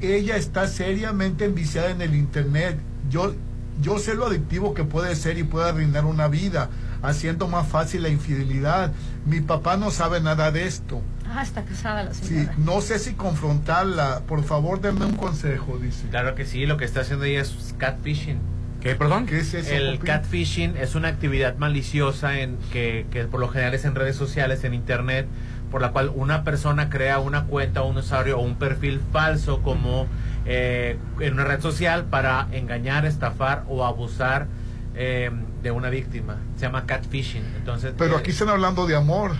Ella 0.00 0.36
está 0.36 0.66
seriamente 0.66 1.44
enviciada 1.44 1.90
en 1.90 2.00
el 2.00 2.14
Internet. 2.14 2.78
Yo, 3.10 3.34
yo 3.82 3.98
sé 3.98 4.14
lo 4.14 4.26
adictivo 4.26 4.72
que 4.72 4.84
puede 4.84 5.16
ser 5.16 5.36
y 5.36 5.44
puede 5.44 5.68
arruinar 5.68 6.06
una 6.06 6.28
vida, 6.28 6.70
haciendo 7.02 7.46
más 7.46 7.68
fácil 7.68 8.02
la 8.02 8.08
infidelidad. 8.08 8.92
Mi 9.26 9.40
papá 9.40 9.76
no 9.76 9.90
sabe 9.90 10.20
nada 10.20 10.50
de 10.50 10.66
esto. 10.66 11.02
Ah, 11.36 11.42
está 11.42 11.64
casada 11.64 12.04
la 12.04 12.14
señora. 12.14 12.52
Sí, 12.54 12.60
no 12.62 12.80
sé 12.80 13.00
si 13.00 13.14
confrontarla. 13.14 14.20
Por 14.28 14.44
favor, 14.44 14.80
denme 14.80 15.04
un 15.04 15.16
consejo, 15.16 15.78
dice. 15.78 16.06
Claro 16.08 16.36
que 16.36 16.46
sí, 16.46 16.64
lo 16.64 16.76
que 16.76 16.84
está 16.84 17.00
haciendo 17.00 17.24
ella 17.24 17.40
es 17.40 17.74
catfishing. 17.76 18.38
¿Qué, 18.80 18.94
perdón? 18.94 19.26
¿Qué 19.26 19.38
es 19.38 19.52
eso? 19.52 19.74
El 19.74 19.98
catfishing 19.98 20.76
es 20.76 20.94
una 20.94 21.08
actividad 21.08 21.56
maliciosa 21.56 22.38
en 22.38 22.58
que, 22.70 23.06
que 23.10 23.24
por 23.24 23.40
lo 23.40 23.48
general 23.48 23.74
es 23.74 23.84
en 23.84 23.96
redes 23.96 24.14
sociales, 24.14 24.62
en 24.62 24.74
internet, 24.74 25.26
por 25.72 25.80
la 25.80 25.90
cual 25.90 26.12
una 26.14 26.44
persona 26.44 26.88
crea 26.88 27.18
una 27.18 27.46
cuenta, 27.46 27.82
un 27.82 27.96
usuario 27.96 28.38
o 28.38 28.42
un 28.42 28.54
perfil 28.54 29.00
falso 29.10 29.60
como 29.62 30.06
eh, 30.46 30.98
en 31.18 31.32
una 31.32 31.44
red 31.44 31.60
social 31.60 32.04
para 32.04 32.46
engañar, 32.52 33.06
estafar 33.06 33.64
o 33.68 33.84
abusar 33.84 34.46
eh, 34.94 35.32
de 35.62 35.70
una 35.72 35.88
víctima. 35.88 36.36
Se 36.56 36.66
llama 36.66 36.86
catfishing. 36.86 37.44
Entonces, 37.56 37.92
Pero 37.98 38.14
eh, 38.14 38.18
aquí 38.20 38.30
están 38.30 38.50
hablando 38.50 38.86
de 38.86 38.94
amor 38.94 39.32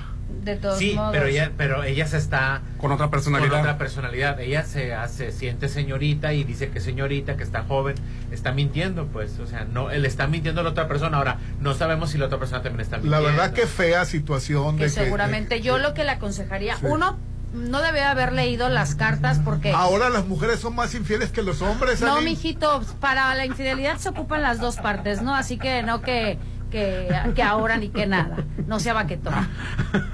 de 0.44 0.56
todos 0.56 0.78
sí, 0.78 0.98
pero 1.12 1.26
ella, 1.26 1.52
pero 1.56 1.84
ella 1.84 2.06
se 2.06 2.18
está 2.18 2.62
con 2.78 2.92
otra 2.92 3.10
personalidad. 3.10 3.50
Con 3.50 3.60
otra 3.60 3.78
personalidad. 3.78 4.40
Ella 4.40 4.64
se 4.64 4.94
hace, 4.94 5.32
siente 5.32 5.68
señorita 5.68 6.32
y 6.32 6.44
dice 6.44 6.70
que 6.70 6.80
señorita, 6.80 7.36
que 7.36 7.42
está 7.42 7.62
joven, 7.62 7.94
está 8.30 8.52
mintiendo, 8.52 9.06
pues, 9.06 9.38
o 9.38 9.46
sea, 9.46 9.64
no, 9.64 9.90
él 9.90 10.04
está 10.04 10.26
mintiendo 10.26 10.60
a 10.60 10.64
la 10.64 10.70
otra 10.70 10.88
persona. 10.88 11.18
Ahora, 11.18 11.38
no 11.60 11.74
sabemos 11.74 12.10
si 12.10 12.18
la 12.18 12.26
otra 12.26 12.38
persona 12.38 12.62
también 12.62 12.80
está 12.80 12.98
mintiendo. 12.98 13.20
La 13.20 13.26
verdad 13.26 13.52
que 13.52 13.66
fea 13.66 14.04
situación. 14.04 14.76
Que 14.76 14.88
seguramente 14.88 15.60
yo 15.60 15.78
lo 15.78 15.94
que 15.94 16.04
le 16.04 16.10
aconsejaría, 16.10 16.76
uno 16.82 17.18
no 17.54 17.82
debe 17.82 18.02
haber 18.02 18.32
leído 18.32 18.68
las 18.68 18.94
cartas 18.94 19.40
porque 19.44 19.72
ahora 19.72 20.10
las 20.10 20.26
mujeres 20.26 20.58
son 20.58 20.74
más 20.74 20.94
infieles 20.94 21.30
que 21.30 21.42
los 21.42 21.62
hombres. 21.62 22.00
No, 22.00 22.20
mijito, 22.20 22.82
para 23.00 23.34
la 23.34 23.46
infidelidad 23.46 23.98
se 23.98 24.08
ocupan 24.08 24.42
las 24.42 24.58
dos 24.58 24.76
partes, 24.76 25.22
¿no? 25.22 25.34
Así 25.34 25.56
que 25.56 25.82
no 25.82 26.02
que 26.02 26.38
que, 26.74 27.42
ahora 27.42 27.76
ni 27.76 27.88
que 27.88 28.06
nada. 28.06 28.38
No 28.66 28.80
sea 28.80 28.94
baquetón. 28.94 29.34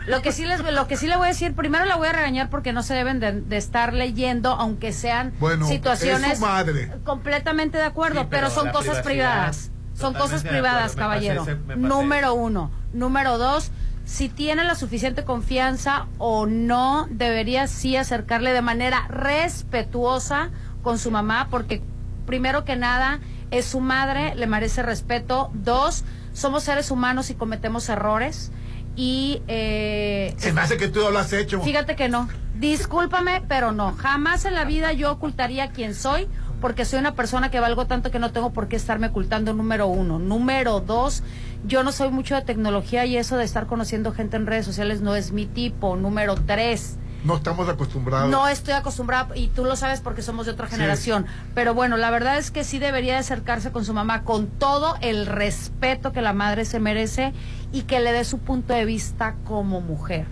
Lo 0.07 0.21
que 0.23 0.33
sí 0.33 0.45
les 0.45 0.61
lo 0.61 0.87
que 0.87 0.97
sí 0.97 1.07
le 1.07 1.17
voy 1.17 1.27
a 1.27 1.29
decir, 1.29 1.55
primero 1.55 1.85
la 1.87 1.97
voy 1.97 2.09
a 2.09 2.13
regañar 2.13 2.51
porque 2.51 2.73
no 2.73 2.83
se 2.83 2.95
deben 2.95 3.21
de, 3.21 3.57
estar 3.57 3.95
leyendo, 3.95 4.53
aunque 4.53 4.93
sean 4.93 5.33
situaciones 5.67 6.41
madre. 6.41 6.93
completamente 7.05 7.79
de 7.79 7.85
acuerdo, 7.85 8.29
pero, 8.29 8.51
son 8.51 8.71
cosas 8.71 9.01
privadas. 9.03 9.71
Son 9.95 10.15
cosas 10.15 10.43
privadas, 10.43 10.97
caballero. 10.97 11.47
Número 11.77 12.35
uno. 12.35 12.71
Número 12.93 13.39
dos, 13.39 13.71
si 14.05 14.29
tiene 14.29 14.65
la 14.65 14.75
suficiente 14.75 15.25
confianza 15.25 16.07
o 16.19 16.47
no, 16.47 17.07
debería 17.11 17.67
sí 17.69 17.97
acercarle 17.97 18.53
de 18.53 18.63
manera 18.63 19.07
respetuosa 19.09 20.51
con 20.83 20.99
su 20.99 21.11
mamá, 21.11 21.49
porque 21.51 21.83
primero 22.27 22.65
que 22.65 22.77
nada 22.77 23.21
es 23.51 23.67
su 23.67 23.81
madre, 23.81 24.35
le 24.35 24.47
merece 24.47 24.83
respeto. 24.83 25.51
Dos, 25.55 26.05
somos 26.33 26.65
seres 26.65 26.91
humanos 26.91 27.31
y 27.31 27.35
cometemos 27.35 27.89
errores. 27.89 28.53
Y. 28.97 29.43
Eh, 29.49 30.35
Se 30.37 30.53
me 30.53 30.61
hace 30.61 30.77
que 30.77 30.89
tú 30.89 31.01
lo 31.01 31.19
has 31.19 31.33
hecho. 31.33 31.61
Fíjate 31.61 31.97
que 31.97 32.09
no. 32.09 32.29
Discúlpame, 32.59 33.43
pero 33.49 33.73
no. 33.73 33.93
Jamás 33.95 34.45
en 34.45 34.55
la 34.55 34.65
vida 34.65 34.93
yo 34.93 35.13
ocultaría 35.13 35.71
quién 35.71 35.95
soy, 35.95 36.29
porque 36.61 36.85
soy 36.85 36.99
una 36.99 37.15
persona 37.15 37.51
que 37.51 37.61
valgo 37.61 37.87
tanto 37.87 38.11
que 38.11 38.19
no 38.19 38.33
tengo 38.33 38.53
por 38.53 38.69
qué 38.69 38.77
estarme 38.77 39.07
ocultando, 39.07 39.55
número 39.55 39.87
uno. 39.87 40.19
Número 40.19 40.81
dos, 40.81 41.23
yo 41.65 41.83
no 41.83 41.93
soy 41.93 42.11
mucho 42.11 42.35
de 42.35 42.43
tecnología 42.43 43.07
y 43.07 43.17
eso 43.17 43.37
de 43.37 43.45
estar 43.45 43.67
conociendo 43.67 44.13
gente 44.13 44.37
en 44.37 44.47
redes 44.47 44.67
sociales 44.67 45.01
no 45.01 45.17
es 45.17 45.33
mi 45.33 45.47
tipo. 45.47 45.97
Número 45.97 46.35
tres 46.35 46.99
no 47.25 47.37
estamos 47.37 47.69
acostumbrados. 47.69 48.31
No 48.31 48.49
estoy 48.49 48.75
acostumbrada 48.75 49.37
y 49.37 49.49
tú 49.49 49.65
lo 49.65 49.77
sabes 49.77 50.01
porque 50.01 50.23
somos 50.23 50.47
de 50.47 50.53
otra 50.53 50.67
generación. 50.67 51.27
Pero 51.55 51.75
bueno, 51.75 51.97
la 51.97 52.11
verdad 52.11 52.39
es 52.39 52.51
que 52.51 52.65
sí 52.65 52.79
debería 52.79 53.15
de 53.15 53.19
acercarse 53.21 53.73
con 53.73 53.85
su 53.85 53.95
mamá 53.95 54.25
con 54.25 54.47
todo 54.47 54.97
el 55.01 55.27
respeto 55.27 56.13
que 56.13 56.23
la 56.23 56.33
madre 56.33 56.65
se 56.65 56.81
merece 56.81 57.33
y 57.73 57.83
que 57.83 58.01
le 58.01 58.13
dé 58.13 58.25
su 58.25 58.39
punto 58.39 58.73
de 58.73 58.85
vista 58.85 59.35
como 59.45 59.81
mujer. 59.81 60.27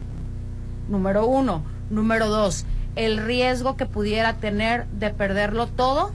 Número 0.89 1.27
uno. 1.27 1.63
Número 1.91 2.29
dos, 2.29 2.67
el 2.97 3.17
riesgo 3.17 3.77
que 3.77 3.87
pudiera 3.87 4.35
tener 4.35 4.87
de 4.89 5.09
perderlo 5.09 5.67
todo, 5.67 6.13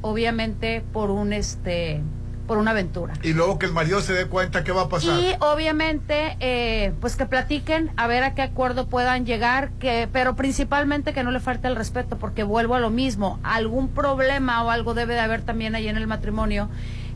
obviamente 0.00 0.82
por 0.92 1.10
un 1.10 1.34
este 1.34 2.02
por 2.50 2.58
una 2.58 2.72
aventura. 2.72 3.14
Y 3.22 3.32
luego 3.32 3.60
que 3.60 3.66
el 3.66 3.72
marido 3.72 4.00
se 4.00 4.12
dé 4.12 4.26
cuenta 4.26 4.64
qué 4.64 4.72
va 4.72 4.82
a 4.82 4.88
pasar. 4.88 5.16
Y 5.20 5.36
obviamente, 5.38 6.36
eh, 6.40 6.92
pues 7.00 7.14
que 7.14 7.24
platiquen, 7.24 7.92
a 7.96 8.08
ver 8.08 8.24
a 8.24 8.34
qué 8.34 8.42
acuerdo 8.42 8.88
puedan 8.88 9.24
llegar, 9.24 9.70
que, 9.78 10.08
pero 10.12 10.34
principalmente 10.34 11.12
que 11.12 11.22
no 11.22 11.30
le 11.30 11.38
falte 11.38 11.68
el 11.68 11.76
respeto, 11.76 12.18
porque 12.18 12.42
vuelvo 12.42 12.74
a 12.74 12.80
lo 12.80 12.90
mismo, 12.90 13.38
algún 13.44 13.86
problema 13.86 14.64
o 14.64 14.70
algo 14.70 14.94
debe 14.94 15.14
de 15.14 15.20
haber 15.20 15.42
también 15.42 15.76
ahí 15.76 15.86
en 15.86 15.96
el 15.96 16.08
matrimonio. 16.08 16.68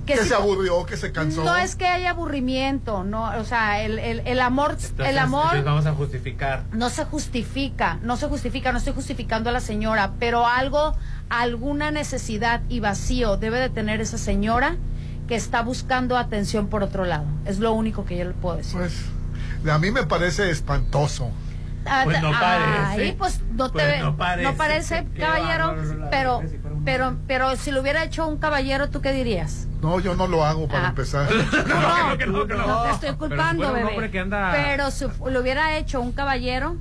Que, 0.06 0.18
se 0.18 0.34
aburrió, 0.34 0.86
que 0.86 0.96
se 0.96 1.10
cansó. 1.10 1.42
No 1.42 1.56
es 1.56 1.74
que 1.74 1.86
haya 1.86 2.10
aburrimiento, 2.10 3.02
no, 3.02 3.36
o 3.36 3.44
sea, 3.44 3.82
el, 3.82 3.98
el, 3.98 4.20
el 4.20 4.38
amor, 4.38 4.76
el 4.98 5.18
amor. 5.18 5.64
vamos 5.64 5.86
a 5.86 5.94
justificar. 5.94 6.62
No 6.72 6.90
se 6.90 7.06
justifica, 7.06 7.98
no 8.02 8.16
se 8.16 8.28
justifica, 8.28 8.70
no 8.70 8.78
estoy 8.78 8.92
justificando 8.92 9.50
a 9.50 9.52
la 9.52 9.60
señora, 9.60 10.12
pero 10.20 10.46
algo 10.46 10.94
alguna 11.28 11.90
necesidad 11.90 12.60
y 12.68 12.78
vacío 12.80 13.36
debe 13.36 13.58
de 13.58 13.70
tener 13.70 14.00
esa 14.00 14.18
señora 14.18 14.76
que 15.28 15.34
está 15.36 15.62
buscando 15.62 16.16
atención 16.18 16.68
por 16.68 16.82
otro 16.82 17.04
lado. 17.04 17.24
Es 17.46 17.58
lo 17.58 17.72
único 17.72 18.04
que 18.04 18.16
yo 18.18 18.24
le 18.24 18.32
puedo 18.32 18.56
decir. 18.56 18.78
Pues 18.78 19.04
a 19.70 19.78
mí 19.78 19.90
me 19.90 20.04
parece 20.04 20.50
espantoso. 20.50 21.30
Ah, 21.86 22.02
Pues 22.04 22.20
no 22.22 22.30
parece. 22.32 23.02
Ahí 23.02 23.12
pues 23.12 23.40
no 23.52 23.66
te 23.66 23.72
Pues 23.74 23.86
ve- 23.86 23.98
no 24.00 24.12
no 24.12 24.54
parece. 24.56 25.06
caballero, 25.18 25.74
pero 26.10 26.42
pero 26.84 27.16
pero 27.26 27.56
si 27.56 27.70
lo 27.72 27.80
hubiera 27.82 28.04
hecho 28.04 28.26
un 28.26 28.38
caballero, 28.38 28.88
¿tú 28.88 29.00
qué 29.02 29.12
dirías? 29.12 29.66
No, 29.82 30.00
yo 30.00 30.14
no 30.14 30.26
lo 30.26 30.44
hago 30.46 30.66
para 30.66 30.86
Ah. 30.86 30.88
empezar. 30.90 31.28
No, 31.66 32.16
que 32.18 32.26
no, 32.26 32.46
que 32.46 32.54
no. 32.54 32.66
no 32.66 32.82
te 32.84 32.90
estoy 32.90 33.00
Pero 33.00 33.12
si 33.12 33.18
culpando, 33.18 33.68
un 33.68 33.74
bebé. 33.74 33.88
hombre 33.90 34.10
que 34.10 34.18
anda- 34.20 34.52
Pero 34.52 34.90
si 34.90 35.04
lo 35.30 35.40
hubiera 35.40 35.76
hecho 35.76 36.00
un 36.00 36.12
caballero, 36.12 36.76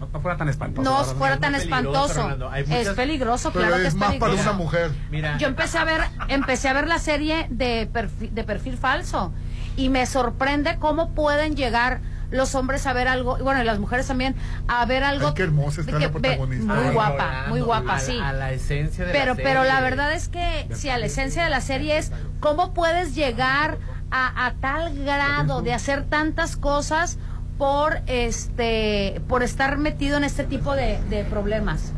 No, 0.00 0.08
no 0.12 0.20
fuera 0.20 0.36
tan 0.36 0.48
espantoso. 0.48 0.82
no 0.90 0.98
¿verdad? 0.98 1.14
fuera 1.16 1.36
tan 1.38 1.52
peligroso, 1.52 2.20
espantoso. 2.20 2.54
Es 2.54 2.88
peligroso, 2.90 3.50
Pero 3.52 3.66
claro 3.66 3.76
que 3.82 3.88
es 3.88 3.94
es 3.94 3.94
más 3.94 4.08
para 4.14 4.18
peligroso. 4.32 4.50
una 4.50 4.58
mujer. 4.58 4.90
Mira, 5.10 5.38
Yo 5.38 5.46
empecé 5.46 5.78
a 5.78 5.84
ver, 5.84 6.00
empecé 6.28 6.68
a 6.68 6.72
ver 6.72 6.88
la 6.88 6.98
serie 6.98 7.46
de 7.50 7.88
perfil, 7.92 8.34
de 8.34 8.44
perfil 8.44 8.76
falso 8.76 9.32
y 9.76 9.88
me 9.88 10.06
sorprende 10.06 10.76
cómo 10.78 11.14
pueden 11.14 11.54
llegar 11.54 12.00
los 12.30 12.54
hombres 12.54 12.86
a 12.86 12.92
ver 12.92 13.08
algo, 13.08 13.38
y 13.38 13.42
bueno, 13.42 13.60
y 13.60 13.64
las 13.64 13.80
mujeres 13.80 14.06
también, 14.06 14.36
a 14.68 14.84
ver 14.86 15.02
algo. 15.02 15.28
Ay, 15.28 15.34
qué 15.34 15.42
hermosa 15.42 15.80
está 15.80 15.98
la 15.98 16.10
protagonista. 16.12 16.74
Muy 16.74 16.92
guapa, 16.92 17.44
muy 17.48 17.60
guapa, 17.60 17.96
a, 17.96 17.98
sí. 17.98 18.18
A 18.22 18.32
la 18.32 18.52
esencia 18.52 19.04
de 19.04 19.10
Pero, 19.12 19.34
la 19.34 19.42
pero 19.42 19.64
la 19.64 19.74
serie. 19.74 19.90
verdad 19.90 20.12
es 20.12 20.28
que 20.28 20.68
si 20.72 20.88
a 20.90 20.98
la 20.98 21.06
esencia 21.06 21.42
de 21.42 21.50
la 21.50 21.60
serie 21.60 21.98
es 21.98 22.12
cómo 22.38 22.72
puedes 22.72 23.16
llegar 23.16 23.78
a, 24.12 24.46
a 24.46 24.52
tal 24.54 24.96
grado 25.04 25.62
de 25.62 25.74
hacer 25.74 26.04
tantas 26.04 26.56
cosas 26.56 27.18
por 27.60 28.00
este 28.06 29.20
por 29.28 29.42
estar 29.42 29.76
metido 29.76 30.16
en 30.16 30.24
este 30.24 30.44
tipo 30.44 30.74
de, 30.74 30.98
de 31.10 31.24
problemas 31.24 31.92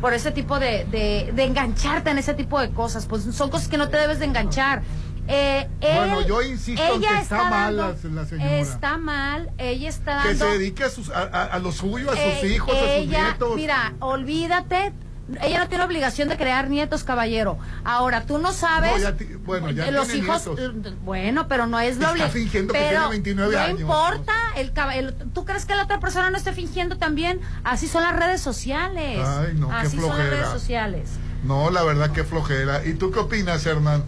por 0.00 0.14
ese 0.14 0.30
tipo 0.30 0.60
de, 0.60 0.84
de, 0.84 1.32
de 1.34 1.44
engancharte 1.44 2.10
en 2.10 2.18
ese 2.18 2.34
tipo 2.34 2.60
de 2.60 2.70
cosas 2.70 3.06
pues 3.06 3.24
son 3.24 3.50
cosas 3.50 3.66
que 3.66 3.76
no 3.76 3.88
te 3.88 3.96
debes 3.96 4.20
de 4.20 4.26
enganchar 4.26 4.82
Eh, 5.28 5.68
Bueno, 5.80 6.20
yo 6.26 6.42
insisto 6.42 6.82
ella 6.82 7.10
que 7.16 7.18
está 7.22 7.44
mal 7.50 7.76
dando- 7.76 7.96
la- 8.10 8.22
la 8.22 8.26
señora. 8.28 8.58
está 8.58 8.98
mal 8.98 9.50
ella 9.58 9.88
está 9.88 10.22
Que 10.22 10.28
dando 10.34 10.44
se 10.46 10.58
dedique 10.58 10.84
a, 10.84 10.90
sus, 10.90 11.10
a, 11.10 11.22
a- 11.22 11.44
a 11.44 11.58
lo 11.58 11.70
suyo, 11.72 12.08
a 12.10 12.14
sus 12.14 12.20
eh, 12.44 12.54
hijos, 12.54 12.74
a 12.74 12.96
sus 12.98 13.06
nietos. 13.08 13.54
Mira, 13.56 13.94
olvídate. 14.00 14.92
Ella 15.42 15.58
no 15.60 15.68
tiene 15.68 15.84
obligación 15.84 16.28
de 16.28 16.36
crear 16.36 16.68
nietos, 16.68 17.04
caballero. 17.04 17.58
Ahora, 17.84 18.22
tú 18.22 18.38
no 18.38 18.52
sabes. 18.52 18.92
No, 18.92 18.98
ya 18.98 19.16
ti- 19.16 19.24
bueno, 19.44 19.70
ya 19.70 19.90
los 19.90 20.12
hijos. 20.14 20.46
nietos. 20.46 20.58
eh, 20.86 20.94
Bueno, 21.04 21.48
pero 21.48 21.66
no 21.66 21.78
es 21.80 21.92
Está 21.94 22.08
doble. 22.08 22.28
fingiendo 22.28 22.72
que 22.74 22.78
pero 22.80 22.90
tiene 22.90 23.08
29 23.10 23.54
no 23.56 23.62
años. 23.62 23.80
importa. 23.80 24.32
El, 24.56 25.14
¿Tú 25.32 25.44
crees 25.44 25.64
que 25.64 25.74
la 25.74 25.84
otra 25.84 26.00
persona 26.00 26.30
no 26.30 26.36
esté 26.36 26.52
fingiendo 26.52 26.98
también? 26.98 27.40
Así 27.64 27.88
son 27.88 28.02
las 28.02 28.14
redes 28.16 28.40
sociales. 28.40 29.20
Ay, 29.26 29.52
no, 29.54 29.68
qué 29.68 29.74
Así 29.74 29.98
son 29.98 30.08
las 30.18 30.28
redes 30.28 30.48
sociales. 30.48 31.08
No, 31.44 31.70
la 31.70 31.82
verdad 31.82 32.10
que 32.10 32.24
flojera. 32.24 32.84
¿Y 32.84 32.94
tú 32.94 33.10
qué 33.10 33.20
opinas, 33.20 33.64
Hernán? 33.66 34.04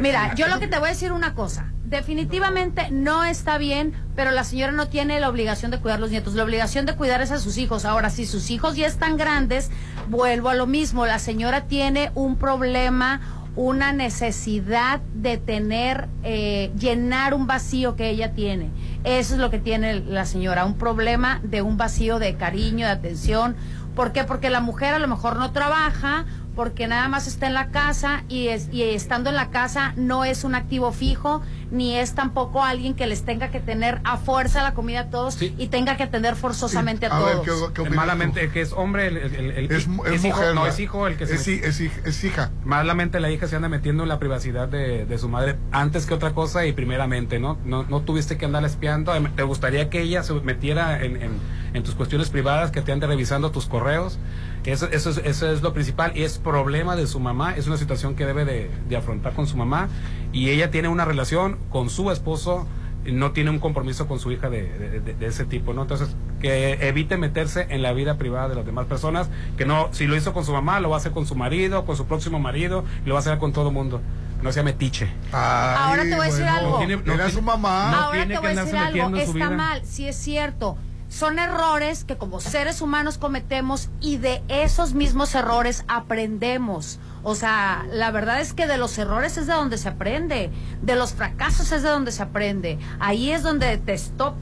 Mira, 0.00 0.34
yo 0.34 0.48
lo 0.48 0.58
que 0.58 0.66
te 0.66 0.78
voy 0.78 0.88
a 0.88 0.92
decir 0.92 1.12
una 1.12 1.34
cosa. 1.34 1.70
Definitivamente 1.84 2.88
no 2.90 3.22
está 3.24 3.58
bien, 3.58 3.94
pero 4.16 4.30
la 4.32 4.42
señora 4.42 4.72
no 4.72 4.88
tiene 4.88 5.20
la 5.20 5.28
obligación 5.28 5.70
de 5.70 5.78
cuidar 5.78 6.00
los 6.00 6.10
nietos. 6.10 6.34
La 6.34 6.42
obligación 6.42 6.86
de 6.86 6.96
cuidar 6.96 7.22
es 7.22 7.30
a 7.30 7.38
sus 7.38 7.56
hijos. 7.58 7.84
Ahora, 7.84 8.10
si 8.10 8.26
sus 8.26 8.50
hijos 8.50 8.74
ya 8.76 8.86
están 8.86 9.16
grandes, 9.16 9.70
vuelvo 10.08 10.48
a 10.48 10.54
lo 10.54 10.66
mismo. 10.66 11.06
La 11.06 11.18
señora 11.18 11.62
tiene 11.62 12.10
un 12.14 12.36
problema, 12.36 13.20
una 13.56 13.92
necesidad 13.92 15.00
de 15.14 15.38
tener, 15.38 16.08
eh, 16.22 16.72
llenar 16.78 17.34
un 17.34 17.46
vacío 17.46 17.96
que 17.96 18.10
ella 18.10 18.32
tiene. 18.32 18.70
Eso 19.04 19.34
es 19.34 19.40
lo 19.40 19.50
que 19.50 19.58
tiene 19.58 20.00
la 20.00 20.24
señora, 20.24 20.64
un 20.64 20.76
problema 20.76 21.40
de 21.42 21.62
un 21.62 21.76
vacío 21.76 22.18
de 22.18 22.36
cariño, 22.36 22.86
de 22.86 22.92
atención. 22.92 23.56
¿Por 23.94 24.12
qué? 24.12 24.24
Porque 24.24 24.50
la 24.50 24.60
mujer 24.60 24.94
a 24.94 24.98
lo 24.98 25.06
mejor 25.06 25.36
no 25.36 25.52
trabaja, 25.52 26.24
porque 26.54 26.86
nada 26.86 27.08
más 27.08 27.26
está 27.26 27.46
en 27.46 27.54
la 27.54 27.68
casa 27.68 28.24
y, 28.28 28.48
es, 28.48 28.68
y 28.72 28.82
estando 28.82 29.30
en 29.30 29.36
la 29.36 29.50
casa 29.50 29.92
no 29.96 30.24
es 30.24 30.44
un 30.44 30.54
activo 30.54 30.92
fijo, 30.92 31.42
ni 31.70 31.96
es 31.96 32.14
tampoco 32.14 32.62
alguien 32.62 32.94
que 32.94 33.06
les 33.06 33.24
tenga 33.24 33.48
que 33.48 33.60
tener 33.60 34.00
a 34.04 34.16
fuerza 34.16 34.62
la 34.62 34.74
comida 34.74 35.00
a 35.00 35.10
todos 35.10 35.40
y 35.42 35.66
tenga 35.68 35.96
que 35.96 36.04
atender 36.04 36.36
forzosamente 36.36 37.06
a, 37.06 37.16
A 37.16 37.24
ver, 37.24 37.40
todos. 37.42 37.72
¿qué, 37.72 37.90
Malamente, 37.90 38.48
que 38.50 38.60
es 38.60 38.72
hombre, 38.72 39.08
el, 39.08 39.16
el- 39.16 39.50
el- 39.50 39.72
Es, 39.72 39.88
es 40.06 40.24
hijo, 40.24 40.36
mujer, 40.36 40.54
no 40.54 40.66
es 40.66 40.78
hijo 40.78 41.06
el 41.06 41.16
que 41.16 41.26
se 41.26 41.50
hi- 41.50 41.60
es 42.04 42.24
hija. 42.24 42.50
Malamente 42.64 43.20
la 43.20 43.30
hija 43.30 43.48
se 43.48 43.56
anda 43.56 43.68
metiendo 43.68 44.02
en 44.04 44.08
la 44.08 44.18
privacidad 44.18 44.68
de, 44.68 45.06
de 45.06 45.18
su 45.18 45.28
madre 45.28 45.56
antes 45.72 46.06
que 46.06 46.14
otra 46.14 46.32
cosa 46.32 46.64
y 46.66 46.72
primeramente, 46.72 47.38
¿no? 47.38 47.58
No, 47.64 47.82
no 47.84 48.00
tuviste 48.00 48.36
que 48.36 48.44
andar 48.44 48.64
espiando. 48.64 49.14
Em, 49.14 49.30
¿Te 49.34 49.42
gustaría 49.42 49.90
que 49.90 50.00
ella 50.02 50.22
se 50.22 50.32
metiera 50.34 51.02
en, 51.04 51.20
en- 51.20 51.63
en 51.74 51.82
tus 51.82 51.94
cuestiones 51.94 52.30
privadas, 52.30 52.70
que 52.70 52.80
te 52.80 52.92
ande 52.92 53.06
revisando 53.06 53.50
tus 53.50 53.66
correos? 53.66 54.18
Eso, 54.64 54.88
eso, 54.90 55.10
es, 55.10 55.18
eso 55.18 55.50
es 55.52 55.60
lo 55.60 55.74
principal 55.74 56.12
y 56.16 56.22
es 56.22 56.38
problema 56.38 56.96
de 56.96 57.06
su 57.06 57.20
mamá. 57.20 57.54
Es 57.56 57.66
una 57.66 57.76
situación 57.76 58.14
que 58.16 58.24
debe 58.24 58.44
de, 58.46 58.70
de 58.88 58.96
afrontar 58.96 59.34
con 59.34 59.46
su 59.46 59.56
mamá 59.58 59.88
y 60.32 60.48
ella 60.48 60.70
tiene 60.70 60.88
una 60.88 61.04
relación 61.04 61.58
con 61.70 61.90
su 61.90 62.10
esposo 62.10 62.66
no 63.04 63.32
tiene 63.32 63.50
un 63.50 63.58
compromiso 63.58 64.08
con 64.08 64.18
su 64.18 64.32
hija 64.32 64.48
de, 64.48 64.62
de- 64.78 65.00
de- 65.14 65.26
ese 65.26 65.44
tipo, 65.44 65.74
¿no? 65.74 65.82
Entonces, 65.82 66.16
que 66.40 66.88
evite 66.88 67.18
meterse 67.18 67.66
en 67.68 67.82
la 67.82 67.92
vida 67.92 68.16
privada 68.16 68.48
de 68.48 68.54
las 68.54 68.64
demás 68.64 68.86
personas, 68.86 69.28
que 69.58 69.66
no, 69.66 69.90
si 69.92 70.06
lo 70.06 70.16
hizo 70.16 70.32
con 70.32 70.46
su 70.46 70.52
mamá, 70.54 70.80
lo 70.80 70.88
va 70.88 70.96
a 70.96 71.00
hacer 71.00 71.12
con 71.12 71.26
su 71.26 71.34
marido, 71.34 71.84
con 71.84 71.98
su 71.98 72.06
próximo 72.06 72.38
marido, 72.38 72.82
y 73.04 73.08
lo 73.08 73.12
va 73.12 73.18
a 73.18 73.20
hacer 73.20 73.36
con 73.36 73.52
todo 73.52 73.70
mundo. 73.70 74.00
No 74.42 74.52
sea 74.52 74.62
metiche. 74.62 75.10
Ahora 75.32 76.04
te 76.04 76.14
voy 76.16 76.20
a 76.28 76.30
decir 76.30 76.44
algo. 76.44 76.70
No 76.70 76.78
tiene- 76.78 76.96
no 77.04 77.28
su 77.28 77.42
mamá. 77.42 77.90
no 77.90 77.96
Ahora 77.98 78.10
tiene 78.12 78.26
te 78.26 78.32
que 78.32 78.38
voy 78.38 78.56
a 78.56 78.60
decir 78.64 78.78
algo, 78.78 78.86
metiendo 79.10 79.18
en 79.18 79.26
su 79.26 79.32
está 79.32 79.50
mal, 79.50 79.82
sí 79.84 80.08
es 80.08 80.16
cierto. 80.16 80.78
Son 81.14 81.38
errores 81.38 82.02
que 82.02 82.16
como 82.16 82.40
seres 82.40 82.80
humanos 82.80 83.18
cometemos 83.18 83.88
y 84.00 84.16
de 84.16 84.42
esos 84.48 84.94
mismos 84.94 85.32
errores 85.36 85.84
aprendemos. 85.86 86.98
O 87.22 87.36
sea, 87.36 87.86
la 87.88 88.10
verdad 88.10 88.40
es 88.40 88.52
que 88.52 88.66
de 88.66 88.78
los 88.78 88.98
errores 88.98 89.38
es 89.38 89.46
de 89.46 89.52
donde 89.52 89.78
se 89.78 89.90
aprende, 89.90 90.50
de 90.82 90.96
los 90.96 91.12
fracasos 91.12 91.70
es 91.70 91.84
de 91.84 91.88
donde 91.88 92.10
se 92.10 92.20
aprende. 92.20 92.80
Ahí 92.98 93.30
es 93.30 93.44
donde 93.44 93.78
te, 93.78 93.96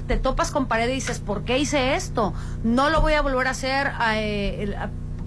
te 0.06 0.16
topas 0.16 0.50
con 0.50 0.64
pared 0.64 0.88
y 0.88 0.94
dices, 0.94 1.20
¿por 1.20 1.44
qué 1.44 1.58
hice 1.58 1.94
esto? 1.94 2.32
No 2.64 2.88
lo 2.88 3.02
voy 3.02 3.12
a 3.12 3.20
volver 3.20 3.48
a 3.48 3.50
hacer 3.50 3.92
eh, 4.14 4.74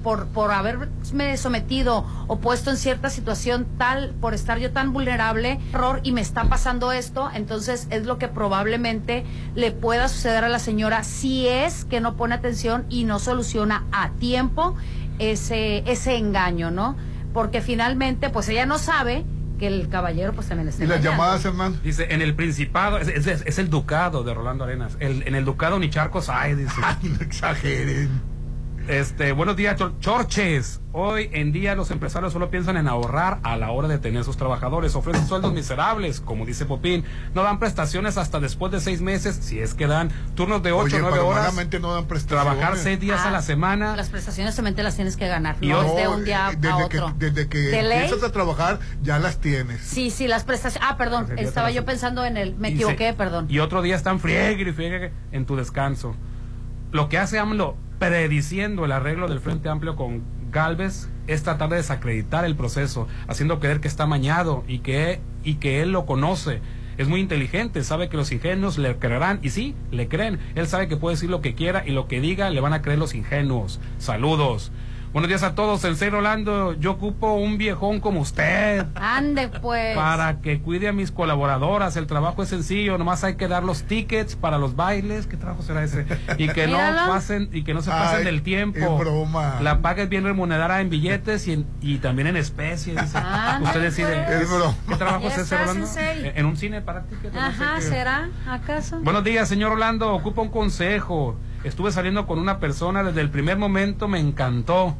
por, 0.05 0.27
por 0.27 0.51
haberme 0.51 1.35
sometido 1.35 2.05
o 2.27 2.39
puesto 2.39 2.69
en 2.69 2.77
cierta 2.77 3.09
situación 3.09 3.65
tal, 3.79 4.11
por 4.21 4.35
estar 4.35 4.59
yo 4.59 4.71
tan 4.71 4.93
vulnerable, 4.93 5.59
error 5.73 5.99
y 6.03 6.11
me 6.11 6.21
está 6.21 6.43
pasando 6.45 6.91
esto, 6.91 7.29
entonces 7.33 7.87
es 7.89 8.05
lo 8.05 8.19
que 8.19 8.27
probablemente 8.27 9.25
le 9.55 9.71
pueda 9.71 10.07
suceder 10.07 10.43
a 10.43 10.47
la 10.49 10.59
señora 10.59 11.03
si 11.03 11.47
es 11.47 11.85
que 11.85 11.99
no 12.01 12.15
pone 12.15 12.35
atención 12.35 12.85
y 12.87 13.03
no 13.03 13.17
soluciona 13.17 13.83
a 13.91 14.11
tiempo 14.11 14.75
ese, 15.17 15.79
ese 15.91 16.17
engaño, 16.17 16.69
¿no? 16.69 16.95
Porque 17.33 17.61
finalmente, 17.61 18.29
pues 18.29 18.47
ella 18.49 18.67
no 18.67 18.77
sabe 18.77 19.25
que 19.57 19.65
el 19.67 19.89
caballero 19.89 20.33
pues 20.33 20.47
también 20.49 20.67
está 20.67 20.83
¿Y 20.83 20.87
las 20.87 20.97
engañando. 20.99 21.23
llamadas, 21.23 21.45
Hernán? 21.45 21.79
Dice, 21.83 22.13
en 22.13 22.21
el 22.21 22.35
Principado, 22.35 22.99
es, 22.99 23.07
es- 23.07 23.41
es 23.43 23.57
el 23.57 23.69
Ducado 23.71 24.23
de 24.23 24.33
Rolando 24.35 24.65
Arenas. 24.65 24.97
El- 24.99 25.27
en 25.27 25.33
el 25.33 25.45
Ducado 25.45 25.79
ni 25.79 25.89
charcos 25.89 26.29
hay, 26.29 26.53
dice. 26.55 26.75
Ay, 26.83 27.09
no 27.09 27.21
exageren. 27.21 28.34
Este, 28.87 29.31
buenos 29.31 29.55
días, 29.55 29.75
Chor- 29.77 29.99
Chorches. 29.99 30.79
Hoy 30.91 31.31
en 31.33 31.51
día 31.51 31.73
los 31.73 31.89
empresarios 31.89 32.31
solo 32.33 32.51
piensan 32.51 32.77
en 32.77 32.87
ahorrar 32.87 33.39
a 33.41 33.57
la 33.57 33.71
hora 33.71 33.87
de 33.87 33.97
tener 33.97 34.23
sus 34.23 34.37
trabajadores. 34.37 34.95
Ofrecen 34.95 35.27
sueldos 35.27 35.53
miserables, 35.53 36.21
como 36.21 36.45
dice 36.45 36.65
Popín. 36.65 37.03
No 37.33 37.41
dan 37.41 37.57
prestaciones 37.57 38.17
hasta 38.19 38.39
después 38.39 38.71
de 38.71 38.79
seis 38.79 39.01
meses, 39.01 39.37
si 39.41 39.59
es 39.59 39.73
que 39.73 39.87
dan 39.87 40.11
turnos 40.35 40.61
de 40.61 40.71
ocho 40.71 40.83
Oye, 40.83 40.97
o 40.97 40.99
nueve 41.01 41.17
pero 41.17 41.27
horas. 41.29 41.51
no 41.81 41.93
dan 41.95 42.05
prestaciones. 42.05 42.25
Trabajar 42.27 42.77
seis 42.77 42.99
días 42.99 43.21
Ah, 43.23 43.29
a 43.29 43.31
la 43.31 43.41
semana. 43.41 43.95
Las 43.95 44.09
prestaciones 44.09 44.55
también 44.55 44.75
te 44.75 44.83
las 44.83 44.95
tienes 44.95 45.17
que 45.17 45.27
ganar, 45.27 45.55
Y 45.61 45.69
no 45.69 45.81
es 45.81 45.95
de 45.95 46.07
un 46.07 46.23
día 46.23 46.51
desde 46.55 46.71
a 46.71 46.87
que, 46.87 46.99
otro. 46.99 47.15
desde 47.17 47.47
que 47.49 47.57
¿De 47.57 47.81
ley? 47.81 48.03
empiezas 48.03 48.23
a 48.23 48.31
trabajar, 48.31 48.79
ya 49.01 49.17
las 49.17 49.39
tienes. 49.39 49.81
Sí, 49.81 50.11
sí, 50.11 50.27
las 50.27 50.43
prestaciones. 50.43 50.87
Ah, 50.87 50.95
perdón, 50.95 51.25
Pues 51.25 51.41
estaba 51.41 51.71
yo 51.71 51.85
pensando 51.85 52.23
en 52.23 52.37
el. 52.37 52.55
Me 52.55 52.69
Y 52.69 52.73
equivoqué, 52.75 53.09
se- 53.09 53.13
perdón. 53.15 53.47
Y 53.49 53.57
otro 53.59 53.81
día 53.81 53.95
están 53.95 54.19
friegue 54.19 54.69
y 54.69 54.71
friegue 54.73 55.11
en 55.31 55.45
tu 55.47 55.55
descanso. 55.55 56.15
Lo 56.91 57.09
que 57.09 57.17
hace 57.17 57.39
AMLO 57.39 57.75
prediciendo 57.99 58.85
el 58.85 58.91
arreglo 58.91 59.27
del 59.27 59.39
Frente 59.39 59.69
Amplio 59.69 59.95
con 59.95 60.23
Galvez 60.51 61.09
es 61.27 61.43
tratar 61.43 61.69
de 61.69 61.77
desacreditar 61.77 62.45
el 62.45 62.55
proceso, 62.55 63.07
haciendo 63.27 63.59
creer 63.59 63.81
que 63.81 63.87
está 63.87 64.05
mañado 64.05 64.63
y 64.67 64.79
que, 64.79 65.19
y 65.43 65.55
que 65.55 65.81
él 65.81 65.91
lo 65.91 66.05
conoce. 66.05 66.61
Es 66.97 67.09
muy 67.09 67.19
inteligente, 67.19 67.83
sabe 67.83 68.07
que 68.07 68.15
los 68.15 68.31
ingenuos 68.31 68.77
le 68.77 68.95
creerán 68.97 69.39
y 69.41 69.49
sí, 69.49 69.75
le 69.91 70.07
creen. 70.07 70.39
Él 70.55 70.67
sabe 70.67 70.87
que 70.87 70.95
puede 70.95 71.15
decir 71.15 71.29
lo 71.29 71.41
que 71.41 71.55
quiera 71.55 71.83
y 71.85 71.91
lo 71.91 72.07
que 72.07 72.21
diga 72.21 72.49
le 72.49 72.61
van 72.61 72.73
a 72.73 72.81
creer 72.81 72.99
los 72.99 73.15
ingenuos. 73.15 73.81
Saludos. 73.97 74.71
Buenos 75.13 75.29
días 75.29 75.43
a 75.43 75.55
todos. 75.55 75.79
Sensei 75.79 76.09
Rolando, 76.09 76.73
yo 76.73 76.91
ocupo 76.91 77.35
un 77.35 77.57
viejón 77.57 78.01
como 78.01 78.19
usted. 78.19 78.85
Ande, 78.95 79.47
pues. 79.47 79.95
Para 79.95 80.41
que 80.41 80.59
cuide 80.59 80.89
a 80.89 80.93
mis 80.93 81.09
colaboradoras, 81.09 81.95
el 81.95 82.05
trabajo 82.05 82.43
es 82.43 82.49
sencillo, 82.49 82.97
nomás 82.97 83.23
hay 83.23 83.35
que 83.35 83.47
dar 83.47 83.63
los 83.63 83.83
tickets 83.83 84.35
para 84.35 84.57
los 84.57 84.75
bailes, 84.75 85.25
¿qué 85.25 85.37
trabajo 85.37 85.61
será 85.63 85.85
ese? 85.85 86.05
Y 86.37 86.49
que 86.49 86.67
no 86.67 86.77
pasen 87.07 87.49
y 87.53 87.63
que 87.63 87.73
no 87.73 87.81
se 87.81 87.91
pasen 87.91 88.19
Ay, 88.19 88.23
del 88.25 88.41
tiempo. 88.41 88.97
broma. 88.97 89.59
La 89.61 89.79
paga 89.81 90.03
es 90.03 90.09
bien 90.09 90.25
remunerada 90.25 90.81
en 90.81 90.89
billetes 90.89 91.47
y, 91.47 91.53
en- 91.53 91.65
y 91.81 91.97
también 91.99 92.27
en 92.27 92.35
especie, 92.35 92.93
dice. 92.99 93.17
Ándale, 93.17 93.63
Usted 93.67 93.81
decide. 93.81 94.23
pues. 94.25 94.41
Es 94.41 94.49
broma. 94.49 94.75
¿Qué 94.89 94.95
trabajo 94.97 95.27
es 95.29 95.37
ese, 95.37 95.57
Rolando? 95.57 95.87
sensei. 95.87 96.33
En 96.35 96.45
un 96.45 96.57
cine 96.57 96.81
para 96.81 97.03
tickets. 97.03 97.33
no 97.33 97.39
sé 97.39 97.63
Ajá, 97.63 97.75
qué. 97.77 97.81
¿será? 97.83 98.29
¿Acaso? 98.49 98.99
Buenos 98.99 99.23
días, 99.23 99.47
señor 99.47 99.71
Orlando. 99.71 100.13
Ocupa 100.13 100.41
un 100.41 100.49
consejo. 100.49 101.37
Estuve 101.65 101.91
saliendo 101.91 102.27
con 102.27 102.37
una 102.37 102.59
persona 102.59 103.03
desde 103.03 103.21
el 103.21 103.31
primer 103.31 103.57
momento, 103.57 104.07
me 104.07 104.19
encantó. 104.19 104.95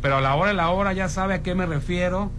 pero 0.00 0.16
a 0.16 0.20
la 0.22 0.34
hora 0.34 0.48
de 0.48 0.54
la 0.54 0.70
hora 0.70 0.94
ya 0.94 1.10
sabe 1.10 1.34
a 1.34 1.42
qué 1.42 1.54
me 1.54 1.66
refiero. 1.66 2.30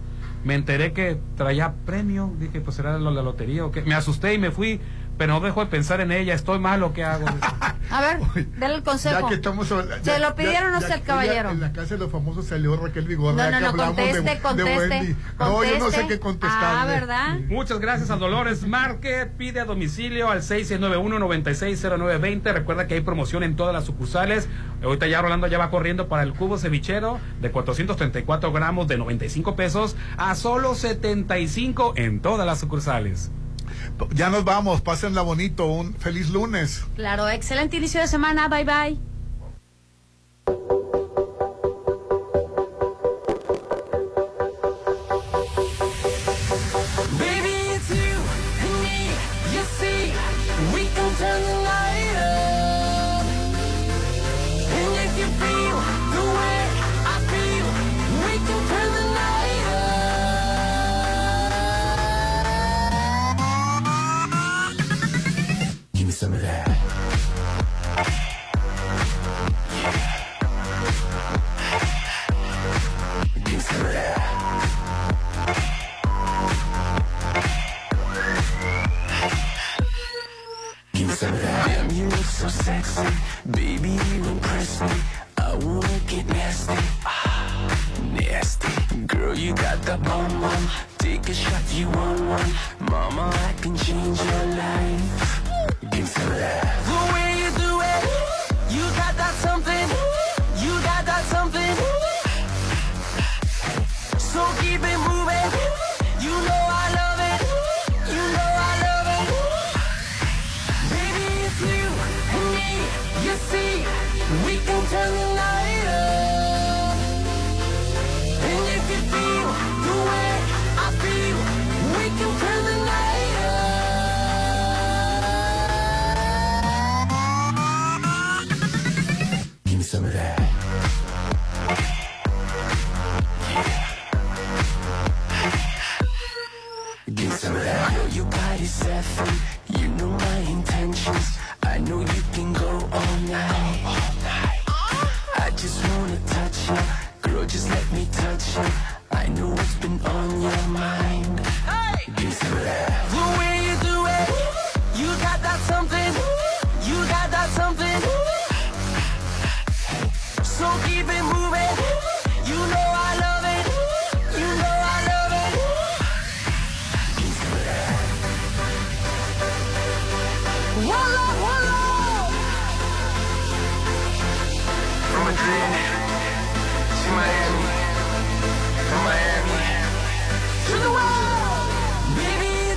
Me 0.43 0.56
enteré 0.56 0.93
que 0.93 1.19
traía 1.38 1.73
premio, 1.85 2.34
dije, 2.39 2.60
pues 2.60 2.80
era 2.80 2.97
de 2.97 2.99
la 2.99 3.11
lotería 3.22 3.65
o 3.65 3.72
qué. 3.72 3.84
Me 3.84 3.93
asusté 3.93 4.34
y 4.34 4.39
me 4.39 4.49
fui 4.49 4.81
pero 5.20 5.34
no 5.34 5.41
dejo 5.41 5.60
de 5.60 5.66
pensar 5.66 6.00
en 6.00 6.14
ella, 6.14 6.34
estoy 6.34 6.60
mal 6.60 6.80
lo 6.80 6.94
que 6.94 7.04
hago. 7.04 7.26
A 7.91 8.02
ver, 8.02 8.20
dale 8.58 8.76
el 8.76 8.84
consejo. 8.84 9.20
Ya 9.20 9.28
que 9.28 9.34
estamos, 9.36 9.68
Se 9.68 10.20
lo 10.20 10.36
pidieron 10.36 10.74
usted, 10.76 11.04
caballero. 11.04 11.50
En 11.50 11.60
la 11.60 11.74
casa 11.74 11.96
de 11.96 12.00
los 12.00 12.10
famosos 12.10 12.46
salió 12.46 12.78
Raquel 12.78 13.06
Vigorra. 13.06 13.52
No, 13.52 13.60
no, 13.60 13.72
no, 13.72 13.78
conteste, 13.86 14.22
de, 14.22 14.40
conteste, 14.40 14.88
de 14.88 15.14
No, 15.38 15.62
yo 15.66 15.78
no 15.78 15.91
sé 15.91 16.08
qué 16.08 16.22
contestar. 16.22 16.76
Ah, 16.78 16.86
¿verdad? 16.86 17.38
Muchas 17.50 17.80
gracias 17.80 18.12
a 18.12 18.16
Dolores 18.16 18.66
Marque. 18.66 19.30
Pide 19.38 19.60
a 19.60 19.66
domicilio 19.66 20.30
al 20.30 20.41
691-960920. 20.41 22.54
Recuerda 22.54 22.88
que 22.88 22.94
hay 22.94 23.02
promoción 23.02 23.44
en 23.44 23.58
todas 23.58 23.74
las 23.74 23.84
sucursales. 23.84 24.48
Ahorita 24.82 25.06
ya 25.08 25.22
Rolando 25.22 25.48
ya 25.48 25.58
va 25.58 25.70
corriendo 25.70 26.08
para 26.08 26.24
el 26.24 26.34
cubo 26.34 26.58
cevichero 26.58 27.20
de 27.41 27.52
434 27.52 28.54
gramos 28.54 28.88
de 28.88 28.98
95 28.98 29.58
pesos 29.58 29.98
a 30.16 30.34
solo 30.36 30.76
75 30.76 31.96
en 31.98 32.22
todas 32.22 32.46
las 32.46 32.62
sucursales. 32.62 33.32
Ya 34.13 34.30
nos 34.30 34.43
vamos, 34.43 34.81
pásenla 34.81 35.21
bonito, 35.21 35.65
un 35.65 35.93
feliz 35.95 36.30
lunes. 36.30 36.85
Claro, 36.95 37.27
excelente 37.30 37.77
inicio 37.77 38.01
de 38.01 38.07
semana, 38.07 38.47
bye 38.47 38.65
bye. 38.65 38.97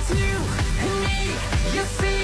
it's 0.03 0.19
you 0.19 0.35
and 0.79 1.01
me, 1.01 1.33
you 1.73 1.83
see. 1.85 2.22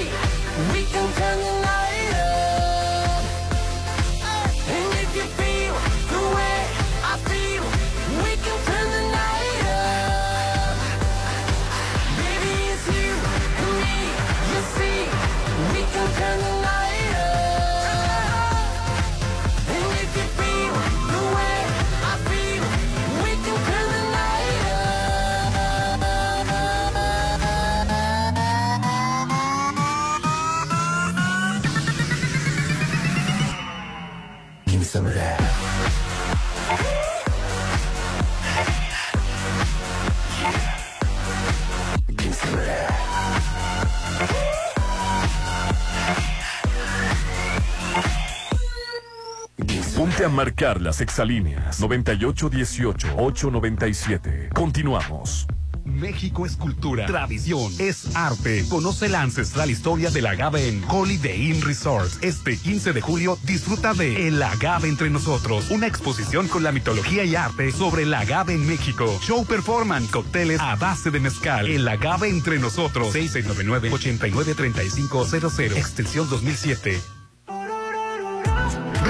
A 50.24 50.28
marcar 50.28 50.80
las 50.80 51.00
exalíneas 51.00 51.80
9818-897. 51.80 54.52
Continuamos. 54.52 55.46
México 55.84 56.46
es 56.46 56.56
cultura, 56.56 57.06
tradición, 57.06 57.72
es 57.78 58.14
arte. 58.14 58.64
Conoce 58.68 59.08
la 59.08 59.22
ancestral 59.22 59.70
historia 59.70 60.10
del 60.10 60.26
agave 60.26 60.68
en 60.68 60.84
Holiday 60.88 61.50
Inn 61.50 61.62
Resort. 61.62 62.12
Este 62.22 62.58
15 62.58 62.92
de 62.92 63.00
julio 63.00 63.38
disfruta 63.44 63.94
de 63.94 64.28
El 64.28 64.42
agave 64.42 64.88
entre 64.88 65.08
nosotros, 65.10 65.70
una 65.70 65.86
exposición 65.86 66.48
con 66.48 66.62
la 66.62 66.72
mitología 66.72 67.24
y 67.24 67.34
arte 67.34 67.72
sobre 67.72 68.02
el 68.02 68.12
agave 68.12 68.52
en 68.54 68.66
México. 68.66 69.06
Show 69.22 69.46
performance, 69.46 70.10
cócteles 70.10 70.60
a 70.60 70.76
base 70.76 71.10
de 71.10 71.20
mezcal. 71.20 71.66
El 71.66 71.88
agave 71.88 72.28
entre 72.28 72.58
nosotros. 72.58 73.14
6699-893500, 73.14 75.76
extensión 75.76 76.28
2007. 76.28 77.19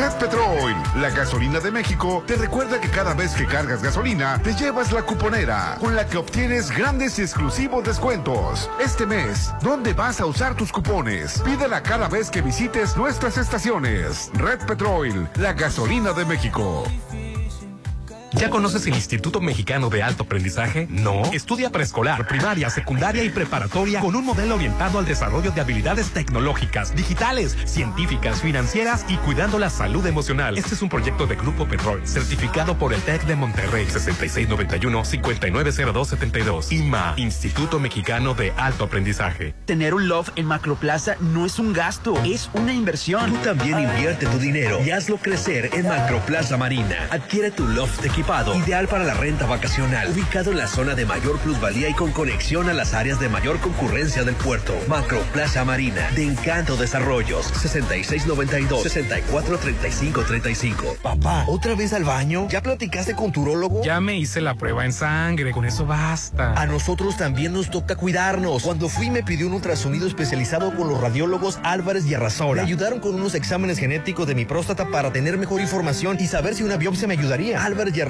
Red 0.01 0.12
Petrol, 0.12 0.74
la 0.97 1.10
gasolina 1.10 1.60
de 1.60 1.70
México, 1.70 2.24
te 2.27 2.35
recuerda 2.35 2.81
que 2.81 2.89
cada 2.89 3.12
vez 3.12 3.35
que 3.35 3.44
cargas 3.44 3.82
gasolina, 3.82 4.40
te 4.43 4.55
llevas 4.55 4.93
la 4.93 5.02
cuponera, 5.02 5.77
con 5.78 5.94
la 5.94 6.06
que 6.06 6.16
obtienes 6.16 6.70
grandes 6.70 7.18
y 7.18 7.22
exclusivos 7.22 7.85
descuentos. 7.85 8.70
Este 8.82 9.05
mes, 9.05 9.52
¿dónde 9.60 9.93
vas 9.93 10.18
a 10.22 10.24
usar 10.24 10.55
tus 10.55 10.72
cupones? 10.72 11.43
Pídela 11.43 11.82
cada 11.82 12.09
vez 12.09 12.31
que 12.31 12.40
visites 12.40 12.97
nuestras 12.97 13.36
estaciones. 13.36 14.31
Red 14.32 14.60
Petrol, 14.66 15.28
la 15.36 15.52
gasolina 15.52 16.14
de 16.14 16.24
México. 16.24 16.85
¿Ya 18.32 18.48
conoces 18.48 18.86
el 18.86 18.94
Instituto 18.94 19.40
Mexicano 19.40 19.90
de 19.90 20.05
Alto 20.05 20.23
Aprendizaje? 20.23 20.86
No. 20.89 21.23
Estudia 21.32 21.70
preescolar, 21.70 22.28
primaria, 22.28 22.70
secundaria 22.70 23.24
y 23.24 23.31
preparatoria 23.31 23.98
con 24.01 24.15
un 24.15 24.24
modelo 24.24 24.55
orientado 24.55 25.01
al 25.01 25.05
desarrollo 25.05 25.51
de 25.51 25.61
habilidades 25.61 26.11
tecnológicas, 26.11 26.94
digitales, 26.94 27.57
científicas, 27.65 28.40
financieras 28.40 29.05
y 29.09 29.16
cuidando 29.16 29.59
la 29.59 29.69
salud 29.69 30.07
emocional. 30.07 30.57
Este 30.57 30.77
es 30.77 30.82
un 30.82 30.89
proyecto 30.89 31.27
de 31.27 31.35
Grupo 31.35 31.66
Petrol, 31.66 32.07
certificado 32.07 32.78
por 32.78 32.94
el 32.94 33.02
TEC 33.02 33.24
de 33.24 33.35
Monterrey 33.35 33.86
6691-590272. 33.86 36.70
IMA, 36.70 37.15
Instituto 37.16 37.81
Mexicano 37.81 38.35
de 38.35 38.52
Alto 38.57 38.85
Aprendizaje. 38.85 39.57
Tener 39.66 39.93
un 39.93 40.07
loft 40.07 40.31
en 40.36 40.47
Macroplaza 40.47 41.16
no 41.20 41.47
es 41.47 41.59
un 41.59 41.73
gasto, 41.73 42.15
es 42.24 42.48
una 42.55 42.73
inversión. 42.73 43.32
Tú 43.32 43.39
también 43.39 43.81
invierte 43.81 44.27
tu 44.27 44.39
dinero 44.39 44.78
y 44.85 44.93
hazlo 44.93 45.16
crecer 45.16 45.70
en 45.73 45.89
Macroplaza 45.89 46.57
Marina. 46.57 47.09
Adquiere 47.11 47.51
tu 47.51 47.66
loft 47.66 48.01
equipado, 48.20 48.55
ideal 48.55 48.86
para 48.86 49.05
la 49.05 49.14
renta 49.14 49.47
vacacional, 49.47 50.10
ubicado 50.10 50.51
en 50.51 50.59
la 50.59 50.66
zona 50.66 50.94
de 50.94 51.06
mayor 51.06 51.38
plusvalía 51.38 51.88
y 51.88 51.94
con 51.94 52.12
conexión 52.12 52.68
a 52.68 52.74
las 52.74 52.92
áreas 52.92 53.18
de 53.18 53.30
mayor 53.30 53.59
concurrencia 53.60 54.24
del 54.24 54.34
puerto. 54.34 54.74
Macroplaza 54.88 55.64
Marina, 55.64 56.10
de 56.14 56.26
Encanto 56.26 56.76
Desarrollos, 56.76 57.47
6692 57.47 58.82
643535. 58.82 60.97
Papá, 61.02 61.47
¿otra 61.48 61.74
vez 61.74 61.94
al 61.94 62.05
baño? 62.05 62.47
¿Ya 62.51 62.62
platicaste 62.62 63.14
con 63.14 63.32
tu 63.32 63.40
urólogo? 63.40 63.82
Ya 63.82 64.01
me 64.01 64.18
hice 64.18 64.42
la 64.42 64.55
prueba 64.55 64.84
en 64.84 64.92
sangre, 64.92 65.52
con 65.52 65.64
eso 65.64 65.86
basta. 65.86 66.60
A 66.60 66.66
nosotros 66.66 67.16
también 67.16 67.55
nos 67.55 67.70
toca 67.70 67.97
cuidarnos. 67.97 68.64
Cuando 68.64 68.90
fui 68.90 69.09
me 69.09 69.22
pidió 69.22 69.47
un 69.47 69.55
ultrasonido 69.55 70.06
especializado 70.06 70.76
con 70.76 70.88
los 70.88 71.01
radiólogos 71.01 71.59
Álvarez 71.62 72.05
y 72.05 72.14
Arrasola. 72.14 72.62
Me 72.62 72.68
ayudaron 72.68 73.01
con 73.01 73.14
unos 73.14 73.34
exámenes 73.34 73.78
genéticos 73.78 74.26
de 74.26 74.34
mi 74.34 74.44
próstata 74.44 74.88
para 74.88 75.10
tener 75.10 75.38
mejor 75.38 75.62
información 75.62 76.18
y 76.20 76.26
saber 76.26 76.55
si 76.55 76.64
una 76.64 76.76
biopsia 76.76 77.09
me 77.09 77.14
ayudaría. 77.14 77.64
Álvarez 77.64 77.97
y 77.97 78.10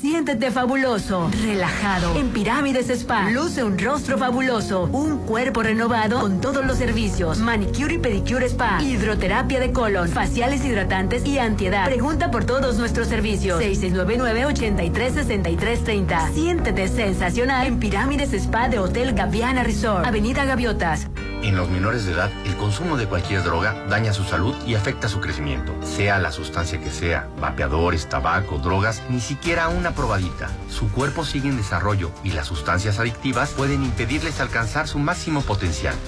Siéntete 0.00 0.50
fabuloso, 0.50 1.30
relajado. 1.42 2.16
En 2.16 2.30
Pirámides 2.30 2.88
Spa, 2.88 3.28
luce 3.28 3.62
un 3.62 3.78
rostro 3.78 4.16
fabuloso, 4.16 4.84
un 4.84 5.18
cuerpo 5.26 5.62
renovado 5.62 6.20
con 6.20 6.40
todos 6.40 6.64
los 6.64 6.78
servicios. 6.78 7.36
Manicure 7.36 7.96
y 7.96 7.98
pedicure 7.98 8.46
spa, 8.46 8.82
hidroterapia 8.82 9.60
de 9.60 9.72
colon, 9.72 10.08
faciales 10.08 10.64
hidratantes 10.64 11.26
y 11.26 11.38
antiedad. 11.38 11.84
Pregunta 11.84 12.30
por 12.30 12.44
todos 12.44 12.78
nuestros 12.78 13.08
servicios. 13.08 13.60
6699-836330. 13.60 16.32
Siéntete 16.32 16.88
sensacional 16.88 17.66
en 17.66 17.78
Pirámides 17.78 18.32
Spa 18.32 18.70
de 18.70 18.78
Hotel 18.78 19.12
Gaviana 19.12 19.64
Resort, 19.64 20.06
Avenida 20.06 20.46
Gaviotas. 20.46 21.08
En 21.42 21.56
los 21.56 21.70
menores 21.70 22.04
de 22.04 22.12
edad, 22.12 22.30
el 22.44 22.54
consumo 22.56 22.98
de 22.98 23.06
cualquier 23.06 23.42
droga 23.42 23.74
daña 23.88 24.12
su 24.12 24.24
salud 24.24 24.54
y 24.66 24.74
afecta 24.74 25.08
su 25.08 25.20
crecimiento. 25.20 25.74
Sea 25.82 26.18
la 26.18 26.32
sustancia 26.32 26.78
que 26.80 26.90
sea, 26.90 27.28
vapeadores, 27.40 28.10
tabaco, 28.10 28.58
drogas, 28.58 29.02
ni 29.08 29.20
siquiera 29.20 29.70
probadita. 29.94 30.50
Su 30.68 30.90
cuerpo 30.90 31.24
sigue 31.24 31.48
en 31.48 31.56
desarrollo 31.56 32.10
y 32.24 32.32
las 32.32 32.46
sustancias 32.46 32.98
adictivas 32.98 33.50
pueden 33.50 33.84
impedirles 33.84 34.40
alcanzar 34.40 34.88
su 34.88 34.98
máximo 34.98 35.42
potencial. 35.42 35.94